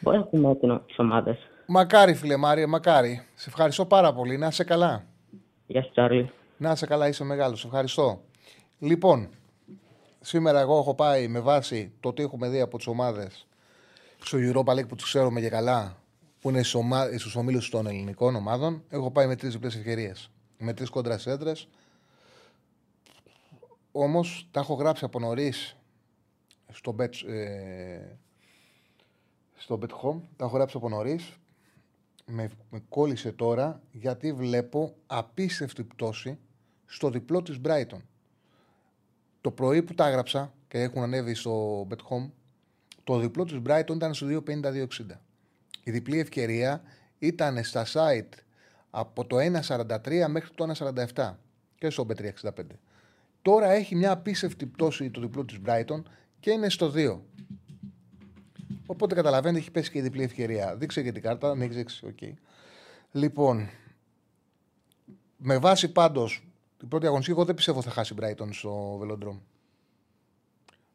Μπορεί 0.03 0.17
να 0.17 0.23
πούμε 0.23 0.49
έτοιμο 0.49 0.79
τις 0.79 0.99
ομάδες. 0.99 1.37
Μακάρι, 1.65 2.13
φίλε 2.13 2.37
Μάρια, 2.37 2.67
μακάρι. 2.67 3.25
Σε 3.35 3.49
ευχαριστώ 3.49 3.85
πάρα 3.85 4.13
πολύ. 4.13 4.37
Να 4.37 4.47
είσαι 4.47 4.63
καλά. 4.63 5.05
Γεια 5.67 5.83
σου, 5.83 5.91
Τσάρλι. 5.91 6.31
Να 6.57 6.71
είσαι 6.71 6.85
καλά, 6.85 7.07
είσαι 7.07 7.23
μεγάλος. 7.23 7.59
Σε 7.59 7.67
ευχαριστώ. 7.67 8.21
Λοιπόν, 8.79 9.29
σήμερα 10.19 10.59
εγώ 10.59 10.77
έχω 10.77 10.95
πάει 10.95 11.27
με 11.27 11.39
βάση 11.39 11.93
το 11.99 12.13
τι 12.13 12.23
έχουμε 12.23 12.49
δει 12.49 12.61
από 12.61 12.77
τις 12.77 12.87
ομάδες 12.87 13.47
στο 14.23 14.37
Europa 14.41 14.71
League 14.73 14.87
που 14.87 14.95
του 14.95 15.03
ξέρουμε 15.03 15.39
και 15.39 15.49
καλά, 15.49 15.97
που 16.41 16.49
είναι 16.49 16.63
στους 17.17 17.35
ομίλους 17.35 17.69
των 17.69 17.87
ελληνικών 17.87 18.35
ομάδων. 18.35 18.83
Έχω 18.89 19.11
πάει 19.11 19.27
με 19.27 19.35
τρεις 19.35 19.53
διπλές 19.53 19.75
ευκαιρίες. 19.75 20.29
Με 20.57 20.73
τρεις 20.73 20.89
κόντρας 20.89 21.27
έντρες. 21.27 21.67
Όμως 23.91 24.47
τα 24.51 24.59
έχω 24.59 24.73
γράψει 24.73 25.05
από 25.05 25.19
νωρίς 25.19 25.77
στο 26.71 26.95
bet, 26.99 27.27
ε, 27.27 28.17
στο 29.63 29.79
bet 29.81 29.91
home. 29.91 30.21
Τα 30.35 30.45
έχω 30.45 30.55
γράψει 30.55 30.77
από 30.77 30.89
νωρίς. 30.89 31.37
Με, 32.25 32.49
με 32.69 32.83
κόλλησε 32.89 33.31
τώρα 33.31 33.81
γιατί 33.91 34.33
βλέπω 34.33 34.95
απίστευτη 35.07 35.83
πτώση 35.83 36.37
στο 36.85 37.09
διπλό 37.09 37.41
της 37.41 37.59
Brighton. 37.65 38.01
Το 39.41 39.51
πρωί 39.51 39.83
που 39.83 39.93
τα 39.93 40.07
έγραψα 40.07 40.53
και 40.67 40.81
έχουν 40.81 41.01
ανέβει 41.01 41.33
στο 41.33 41.87
Bet 41.89 41.97
Home, 42.09 42.29
το 43.03 43.19
διπλό 43.19 43.43
της 43.43 43.59
Brighton 43.67 43.95
ήταν 43.95 44.13
στο 44.13 44.27
2.52.60. 44.29 44.87
Η 45.83 45.91
διπλή 45.91 46.19
ευκαιρία 46.19 46.81
ήταν 47.19 47.63
στα 47.63 47.85
site 47.85 48.37
από 48.89 49.25
το 49.25 49.37
1.43 49.67 50.25
μέχρι 50.27 50.49
το 50.55 50.73
1.47 51.15 51.33
και 51.75 51.89
στο 51.89 52.05
Bet365. 52.09 52.51
Τώρα 53.41 53.71
έχει 53.71 53.95
μια 53.95 54.11
απίστευτη 54.11 54.65
πτώση 54.65 55.09
το 55.09 55.21
διπλό 55.21 55.45
της 55.45 55.59
Brighton 55.65 56.01
και 56.39 56.51
είναι 56.51 56.69
στο 56.69 56.91
2. 56.95 57.19
Οπότε 58.85 59.15
καταλαβαίνετε, 59.15 59.59
έχει 59.59 59.71
πέσει 59.71 59.91
και 59.91 59.97
η 59.97 60.01
διπλή 60.01 60.23
ευκαιρία. 60.23 60.75
Δείξε 60.75 61.03
και 61.03 61.11
την 61.11 61.21
κάρτα, 61.21 61.49
δεν 61.49 61.61
έχει 61.61 61.73
δείξει. 61.73 62.05
Οκ. 62.05 62.35
Λοιπόν, 63.11 63.69
με 65.37 65.57
βάση 65.57 65.91
πάντως 65.91 66.47
την 66.77 66.87
πρώτη 66.87 67.05
αγωνιστική, 67.05 67.37
εγώ 67.37 67.45
δεν 67.45 67.55
πιστεύω 67.55 67.81
θα 67.81 67.89
χάσει 67.89 68.13
η 68.13 68.17
Brighton 68.21 68.47
στο 68.51 68.99
Velodrome. 69.01 69.39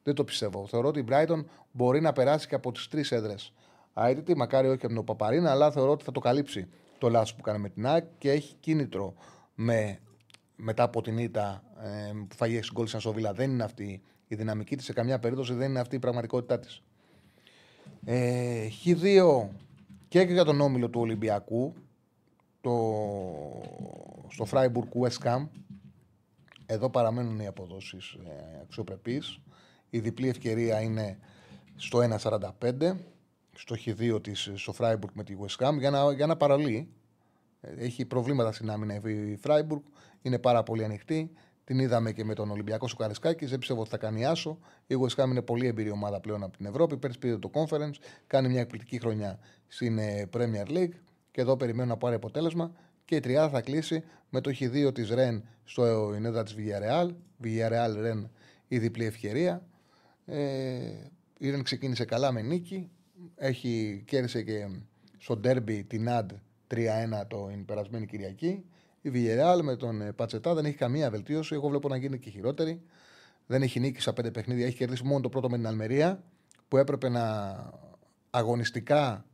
Δεν 0.02 0.14
το 0.14 0.24
πιστεύω. 0.24 0.66
Θεωρώ 0.66 0.88
ότι 0.88 0.98
η 0.98 1.04
Brighton 1.10 1.44
μπορεί 1.72 2.00
να 2.00 2.12
περάσει 2.12 2.48
και 2.48 2.54
από 2.54 2.72
τις 2.72 2.88
τρεις 2.88 3.12
έδρες. 3.12 3.52
Αίτητη, 3.94 4.36
μακάρι 4.36 4.68
όχι 4.68 4.86
από 4.86 4.94
τον 4.94 5.04
Παπαρίνα, 5.04 5.50
αλλά 5.50 5.70
θεωρώ 5.70 5.90
ότι 5.90 6.04
θα 6.04 6.12
το 6.12 6.20
καλύψει 6.20 6.68
το 6.98 7.08
λάθος 7.08 7.34
που 7.34 7.42
κάνει 7.42 7.58
με 7.58 7.68
την 7.68 7.86
ΑΕΚ 7.86 8.04
και 8.18 8.30
έχει 8.30 8.54
κίνητρο 8.60 9.14
με, 9.54 9.98
μετά 10.56 10.82
από 10.82 11.02
την 11.02 11.18
ήττα 11.18 11.62
ε, 11.82 12.12
που 12.28 12.36
φάγει 12.36 12.60
6 12.62 12.66
γκολ 12.72 12.86
σαν 12.86 13.00
Σοβίλα. 13.00 13.32
Δεν 13.32 13.50
είναι 13.50 13.64
αυτή 13.64 14.02
η 14.26 14.34
δυναμική 14.34 14.76
της, 14.76 14.84
σε 14.84 14.92
καμιά 14.92 15.18
περίπτωση 15.18 15.54
δεν 15.54 15.70
είναι 15.70 15.80
αυτή 15.80 15.96
η 15.96 15.98
πραγματικότητά 15.98 16.58
της. 16.58 16.82
Ε, 18.04 18.66
Χ2 18.84 19.48
και 20.08 20.20
για 20.20 20.44
τον 20.44 20.60
όμιλο 20.60 20.88
του 20.90 21.00
Ολυμπιακού 21.00 21.74
το, 22.60 22.72
στο 24.28 24.46
Freiburg 24.50 25.02
West 25.02 25.26
Ham. 25.26 25.48
Εδώ 26.66 26.90
παραμένουν 26.90 27.40
οι 27.40 27.46
αποδόσεις 27.46 28.12
ε, 28.12 28.60
αξιοπρεπείς. 28.62 29.40
Η 29.90 29.98
διπλή 29.98 30.28
ευκαιρία 30.28 30.80
είναι 30.80 31.18
στο 31.76 31.98
1.45 32.20 32.92
στο 33.52 33.76
Χ2 33.84 34.22
της 34.22 34.50
στο 34.54 34.74
Freiburg 34.78 35.12
με 35.12 35.24
τη 35.24 35.34
West 35.40 35.66
Ham. 35.66 35.78
Για 35.78 35.90
να, 35.90 36.12
για 36.12 36.26
να 36.26 36.36
παραλύει 36.36 36.88
έχει 37.60 38.04
προβλήματα 38.04 38.52
στην 38.52 38.70
άμυνα 38.70 38.94
η 38.94 39.38
Freiburg 39.44 39.82
είναι 40.22 40.38
πάρα 40.38 40.62
πολύ 40.62 40.84
ανοιχτή 40.84 41.30
την 41.68 41.78
είδαμε 41.78 42.12
και 42.12 42.24
με 42.24 42.34
τον 42.34 42.50
Ολυμπιακό 42.50 42.88
Σουκαρισκάκη. 42.88 43.46
Δεν 43.46 43.58
πιστεύω 43.58 43.80
ότι 43.80 43.90
θα 43.90 43.96
κάνει 43.96 44.24
άσο. 44.24 44.58
Η 44.86 44.94
West 45.00 45.22
Ham 45.22 45.26
είναι 45.26 45.42
πολύ 45.42 45.66
εμπειρή 45.66 45.90
ομάδα 45.90 46.20
πλέον 46.20 46.42
από 46.42 46.56
την 46.56 46.66
Ευρώπη. 46.66 46.96
Πέρσι 46.96 47.18
πήρε 47.18 47.38
το 47.38 47.50
conference. 47.54 47.94
Κάνει 48.26 48.48
μια 48.48 48.60
εκπληκτική 48.60 48.98
χρονιά 48.98 49.38
στην 49.66 49.98
ε, 49.98 50.28
Premier 50.32 50.66
League. 50.68 50.92
Και 51.30 51.40
εδώ 51.40 51.56
περιμένω 51.56 51.88
να 51.88 51.96
πάρει 51.96 52.14
αποτέλεσμα. 52.14 52.72
Και 53.04 53.16
η 53.16 53.20
τριάδα 53.20 53.48
θα 53.48 53.60
κλείσει 53.60 54.04
με 54.30 54.40
το 54.40 54.50
Χ2 54.60 54.94
της 54.94 55.10
Ρεν 55.10 55.44
στο 55.64 56.12
ενέδρα 56.14 56.42
της 56.42 56.56
Villarreal. 56.58 57.08
Villarreal 57.42 57.94
Ρεν 58.00 58.30
η 58.68 58.78
διπλή 58.78 59.04
ευκαιρία. 59.04 59.66
Ε, 60.26 60.38
η 61.38 61.50
Ρεν 61.50 61.62
ξεκίνησε 61.62 62.04
καλά 62.04 62.32
με 62.32 62.42
νίκη. 62.42 62.90
Έχει 63.36 64.02
κέρδισε 64.06 64.42
και 64.42 64.68
στο 65.18 65.36
ντέρμπι 65.36 65.84
την 65.84 66.10
Αντ 66.10 66.30
3-1 66.74 66.76
την 67.28 67.64
περασμένη 67.64 68.06
Κυριακή. 68.06 68.64
Η 69.00 69.10
Villarreal 69.14 69.60
με 69.62 69.76
τον 69.76 70.00
ε, 70.00 70.12
Πατσετά 70.12 70.54
δεν 70.54 70.64
έχει 70.64 70.76
καμία 70.76 71.10
βελτίωση. 71.10 71.54
Εγώ 71.54 71.68
βλέπω 71.68 71.88
να 71.88 71.96
γίνει 71.96 72.18
και 72.18 72.30
χειρότερη. 72.30 72.82
Δεν 73.46 73.62
έχει 73.62 73.80
νίκη 73.80 74.00
στα 74.00 74.12
πέντε 74.12 74.30
παιχνίδια. 74.30 74.66
Έχει 74.66 74.76
κερδίσει 74.76 75.04
μόνο 75.04 75.20
το 75.20 75.28
πρώτο 75.28 75.50
με 75.50 75.56
την 75.56 75.66
Αλμερία 75.66 76.22
που 76.68 76.76
έπρεπε 76.76 77.08
να 77.08 77.54
αγωνιστικά, 78.30 79.24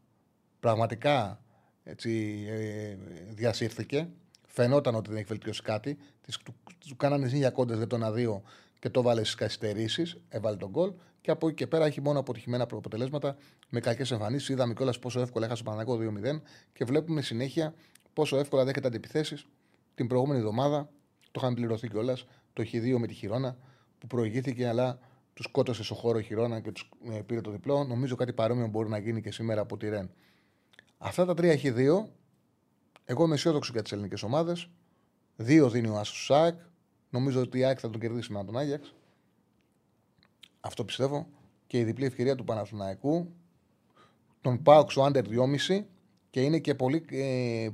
πραγματικά 0.60 1.40
έτσι, 1.84 2.44
ε, 2.48 2.96
διασύρθηκε. 3.30 4.08
Φαινόταν 4.46 4.94
ότι 4.94 5.08
δεν 5.08 5.18
έχει 5.18 5.26
βελτιώσει 5.28 5.62
κάτι. 5.62 5.98
Της, 6.20 6.36
του, 6.36 6.54
του 6.88 6.96
κάνανε 6.96 7.26
ζήνια 7.26 7.50
κόντες 7.50 7.76
για 7.76 7.86
το 7.86 7.96
1-2 7.96 8.40
και 8.78 8.90
το 8.90 9.02
βάλε 9.02 9.20
στις 9.20 9.34
καθυστερήσεις. 9.34 10.16
Έβαλε 10.28 10.56
τον 10.56 10.70
γκολ. 10.70 10.92
Και 11.20 11.30
από 11.30 11.46
εκεί 11.46 11.56
και 11.56 11.66
πέρα 11.66 11.86
έχει 11.86 12.00
μόνο 12.00 12.18
αποτυχημένα 12.18 12.62
αποτελέσματα 12.62 13.36
με 13.68 13.80
κακές 13.80 14.10
εμφανίσεις. 14.10 14.48
Είδαμε 14.48 14.74
κιόλας 14.74 14.98
πόσο 14.98 15.20
εύκολα 15.20 15.46
έχασε 15.46 15.62
το 15.62 15.70
Παναγό 15.70 15.98
2-0 15.98 16.42
και 16.72 16.84
βλέπουμε 16.84 17.22
συνέχεια 17.22 17.74
πόσο 18.14 18.38
εύκολα 18.38 18.64
δέχεται 18.64 18.86
αντιπιθέσεις. 18.86 19.46
Την 19.94 20.06
προηγούμενη 20.06 20.38
εβδομάδα 20.38 20.88
το 21.30 21.40
είχαν 21.42 21.54
πληρωθεί 21.54 21.88
κιόλας 21.88 22.26
το 22.52 22.62
Χ2 22.72 22.96
με 22.98 23.06
τη 23.06 23.14
Χιρόνα 23.14 23.56
που 23.98 24.06
προηγήθηκε, 24.06 24.68
αλλά 24.68 24.98
τους 25.34 25.44
σκότωσε 25.44 25.82
στο 25.82 25.94
χώρο 25.94 26.18
η 26.18 26.22
Χιρόνα 26.22 26.60
και 26.60 26.72
τους 26.72 26.90
ε, 27.10 27.20
πήρε 27.26 27.40
το 27.40 27.50
διπλό. 27.50 27.84
Νομίζω 27.84 28.16
κάτι 28.16 28.32
παρόμοιο 28.32 28.66
μπορεί 28.66 28.88
να 28.88 28.98
γίνει 28.98 29.22
και 29.22 29.32
σήμερα 29.32 29.60
από 29.60 29.76
τη 29.76 29.88
Ρεν. 29.88 30.10
Αυτά 30.98 31.24
τα 31.24 31.34
τρία 31.34 31.58
Χ2, 31.62 32.04
εγώ 33.04 33.24
είμαι 33.24 33.34
αισιόδοξο 33.34 33.72
για 33.72 33.82
τις 33.82 33.92
ελληνικές 33.92 34.22
ομάδες. 34.22 34.68
Δύο 35.36 35.70
δίνει 35.70 35.88
ο 35.88 35.98
Άσος 35.98 36.24
Σάικ. 36.24 36.54
Νομίζω 37.10 37.40
ότι 37.40 37.58
η 37.58 37.64
ΑΕΚ 37.64 37.78
θα 37.80 37.90
τον 37.90 38.00
κερδίσει 38.00 38.32
με 38.32 38.44
τον 38.44 38.58
Άγιαξ. 38.58 38.94
Αυτό 40.60 40.84
πιστεύω. 40.84 41.26
Και 41.66 41.78
η 41.78 41.84
διπλή 41.84 42.04
ευκαιρία 42.04 42.34
του 42.34 42.44
Παναθηναϊκού. 42.44 43.32
Τον 44.40 44.62
Πάοξ 44.62 44.92
στο 44.92 45.04
Άντερ 45.04 45.24
2,5 45.28 45.84
και 46.34 46.42
είναι 46.42 46.58
και 46.58 46.74
πολύ, 46.74 47.04
ε, 47.10 47.68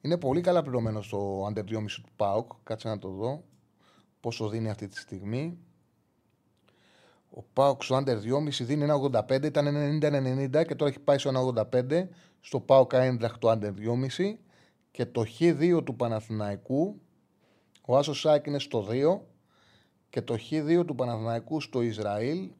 είναι 0.00 0.18
πολύ 0.18 0.40
καλά 0.40 0.62
πληρωμένος 0.62 1.06
στο 1.06 1.46
Under 1.46 1.64
2,5 1.64 2.02
του 2.02 2.12
ΠΑΟΚ. 2.16 2.52
Κάτσε 2.62 2.88
να 2.88 2.98
το 2.98 3.08
δω 3.08 3.44
πόσο 4.20 4.48
δίνει 4.48 4.70
αυτή 4.70 4.88
τη 4.88 4.98
στιγμή. 4.98 5.58
Ο 7.30 7.42
ΠΑΟΚ 7.52 7.82
στο 7.82 7.96
Under 7.96 8.20
2,5 8.20 8.64
δίνει 8.64 8.84
1,85, 8.84 9.44
ήταν 9.44 10.00
90-90 10.02 10.64
και 10.66 10.74
τώρα 10.74 10.90
έχει 10.90 11.00
πάει 11.00 11.18
στο 11.18 11.54
1,85 11.70 12.08
στο 12.40 12.60
ΠΑΟΚ 12.60 12.94
Άιντραχ 12.94 13.38
το 13.38 13.50
Under 13.50 13.72
2,5 14.18 14.34
και 14.90 15.06
το 15.06 15.24
Χ2 15.38 15.82
του 15.84 15.96
Παναθηναϊκού 15.96 17.00
ο 17.86 17.96
Άσος 17.96 18.20
Σάκ 18.20 18.46
είναι 18.46 18.58
στο 18.58 18.86
2 18.90 19.20
και 20.08 20.22
το 20.22 20.36
Χ2 20.50 20.82
του 20.86 20.94
Παναθηναϊκού 20.94 21.60
στο 21.60 21.82
Ισραήλ. 21.82 22.50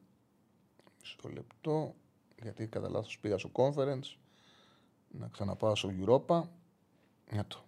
Στο 1.01 1.29
λεπτό 1.29 1.95
γιατί 2.41 2.67
κατά 2.67 2.89
λάθος 2.89 3.19
πήγα 3.19 3.37
στο 3.37 3.49
conference 3.53 4.22
να 5.19 5.27
ξαναπάω 5.27 5.75
στο 5.75 5.89
Europa 5.99 6.41
για 7.31 7.45
το. 7.47 7.63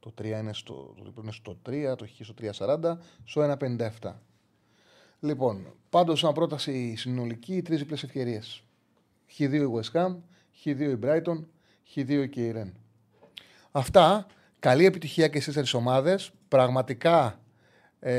Το 0.00 0.12
3 0.18 0.24
είναι 0.24 0.52
στο, 0.52 0.94
το 1.14 1.20
είναι 1.22 1.32
στο 1.32 1.58
3, 1.66 1.94
το 1.96 2.06
χ 2.06 2.10
στο 2.24 2.34
3,40, 2.40 2.96
στο 3.24 3.56
1,57. 4.00 4.12
Λοιπόν, 5.20 5.74
πάντως, 5.90 6.18
σαν 6.18 6.32
πρόταση 6.32 6.94
συνολική, 6.96 7.62
τρεις 7.62 7.78
διπλές 7.78 8.02
ευκαιρίες. 8.02 8.62
Χ2 9.38 9.52
η 9.52 9.70
West 9.74 9.92
Ham, 9.92 10.16
Χ2 10.64 10.80
η 10.80 10.98
Brighton, 11.02 11.44
Χ2 11.94 12.28
και 12.30 12.46
η 12.46 12.52
Ren. 12.56 12.72
Αυτά. 13.70 14.26
Καλή 14.58 14.84
επιτυχία 14.84 15.28
και 15.28 15.40
στις 15.40 15.54
τέσσερι 15.54 15.82
ομάδες. 15.82 16.30
Πραγματικά, 16.48 17.40
ε, 18.00 18.18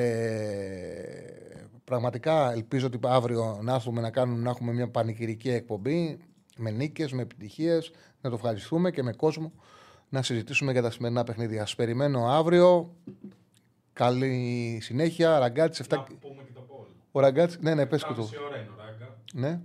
πραγματικά 1.83 2.51
ελπίζω 2.51 2.85
ότι 2.85 2.99
αύριο 3.03 3.59
να 3.61 3.73
έρθουμε 3.73 4.01
να, 4.01 4.09
κάνουμε, 4.09 4.41
να 4.41 4.49
έχουμε 4.49 4.73
μια 4.73 4.89
πανηγυρική 4.89 5.49
εκπομπή 5.49 6.19
με 6.59 6.71
νίκες, 6.71 7.11
με 7.11 7.21
επιτυχίες, 7.21 7.91
να 8.21 8.29
το 8.29 8.35
ευχαριστούμε 8.35 8.91
και 8.91 9.03
με 9.03 9.13
κόσμο 9.13 9.53
να 10.09 10.21
συζητήσουμε 10.21 10.71
για 10.71 10.81
τα 10.81 10.91
σημερινά 10.91 11.23
παιχνίδια. 11.23 11.59
Σας 11.59 11.75
περιμένω 11.75 12.27
αύριο. 12.27 12.95
Καλή 13.93 14.77
συνέχεια. 14.81 15.39
Ραγκάτσι 15.39 15.83
7. 15.89 15.97
Να 15.97 16.03
πούμε 16.03 16.43
και 16.43 16.53
το 16.53 16.61
πόλ. 16.61 16.85
Ο 17.11 17.19
Ραγκάτση, 17.19 17.57
ναι, 17.61 17.73
ναι, 17.73 17.85
πες 17.85 18.05
και 18.05 18.13
το. 18.13 18.29
7,5 18.33 18.45
ώρα 18.47 18.57
είναι 18.57 18.69
ο 18.69 18.83
Ράγκα. 18.83 19.17
Ναι. 19.33 19.61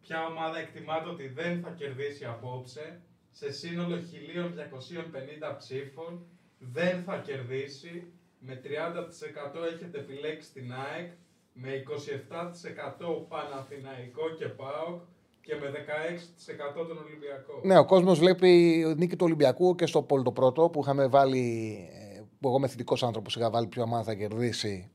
Ποια 0.00 0.26
ομάδα 0.26 0.58
εκτιμάται 0.58 1.08
ότι 1.08 1.28
δεν 1.28 1.60
θα 1.60 1.70
κερδίσει 1.70 2.24
απόψε 2.24 3.00
σε 3.30 3.52
σύνολο 3.52 3.96
1250 3.96 5.56
ψήφων 5.58 6.26
δεν 6.58 7.02
θα 7.02 7.18
κερδίσει 7.18 8.12
με 8.38 8.60
30% 8.64 8.68
έχετε 9.74 9.98
επιλέξει 9.98 10.52
την 10.52 10.72
ΑΕΚ 10.72 11.12
με 11.52 11.82
27% 13.08 13.28
Παναθηναϊκό 13.28 14.30
και 14.38 14.48
ΠΑΟΚ 14.48 15.02
και 15.44 15.54
με 15.54 15.70
16% 15.70 16.86
τον 16.88 16.98
Ολυμπιακό. 16.98 17.60
Ναι, 17.62 17.78
ο 17.78 17.84
κόσμος 17.84 18.18
βλέπει 18.18 18.48
νίκη 18.96 19.16
του 19.16 19.24
Ολυμπιακού 19.24 19.74
και 19.74 19.86
στο 19.86 20.02
Πόλ 20.02 20.22
το 20.22 20.32
πρώτο 20.32 20.68
που 20.70 20.80
είχαμε 20.80 21.06
βάλει. 21.06 21.76
ε, 21.92 22.20
που 22.40 22.48
εγώ 22.48 22.56
είμαι 22.58 22.68
θετικός 22.68 23.02
άνθρωπος, 23.02 23.36
είχα 23.36 23.50
βάλει 23.50 23.66
ποιο 23.66 23.82
ομάδα 23.82 24.02
θα 24.02 24.14
κερδίσει. 24.14 24.90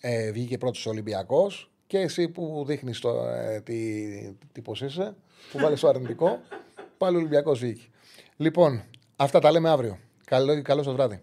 Ε, 0.00 0.30
βγήκε 0.30 0.58
πρώτος 0.58 0.86
ο 0.86 0.90
Ολυμπιακός. 0.90 1.70
Και 1.86 1.98
εσύ 1.98 2.28
που 2.28 2.64
δείχνεις 2.66 3.04
ε, 3.04 3.60
τι, 3.60 3.76
τι 4.52 4.60
πώς 4.60 4.80
είσαι, 4.80 5.16
που 5.52 5.58
βάλει 5.58 5.78
το 5.78 5.88
αρνητικό, 5.88 6.40
πάλι 6.98 7.16
ο 7.16 7.18
Ολυμπιακός 7.18 7.60
βγήκε. 7.60 7.82
Λοιπόν, 8.36 8.82
αυτά 9.16 9.38
τα 9.38 9.50
λέμε 9.50 9.68
αύριο. 9.70 9.98
Καλό, 10.24 10.62
καλό 10.62 10.82
σας 10.82 10.94
βράδυ. 10.94 11.20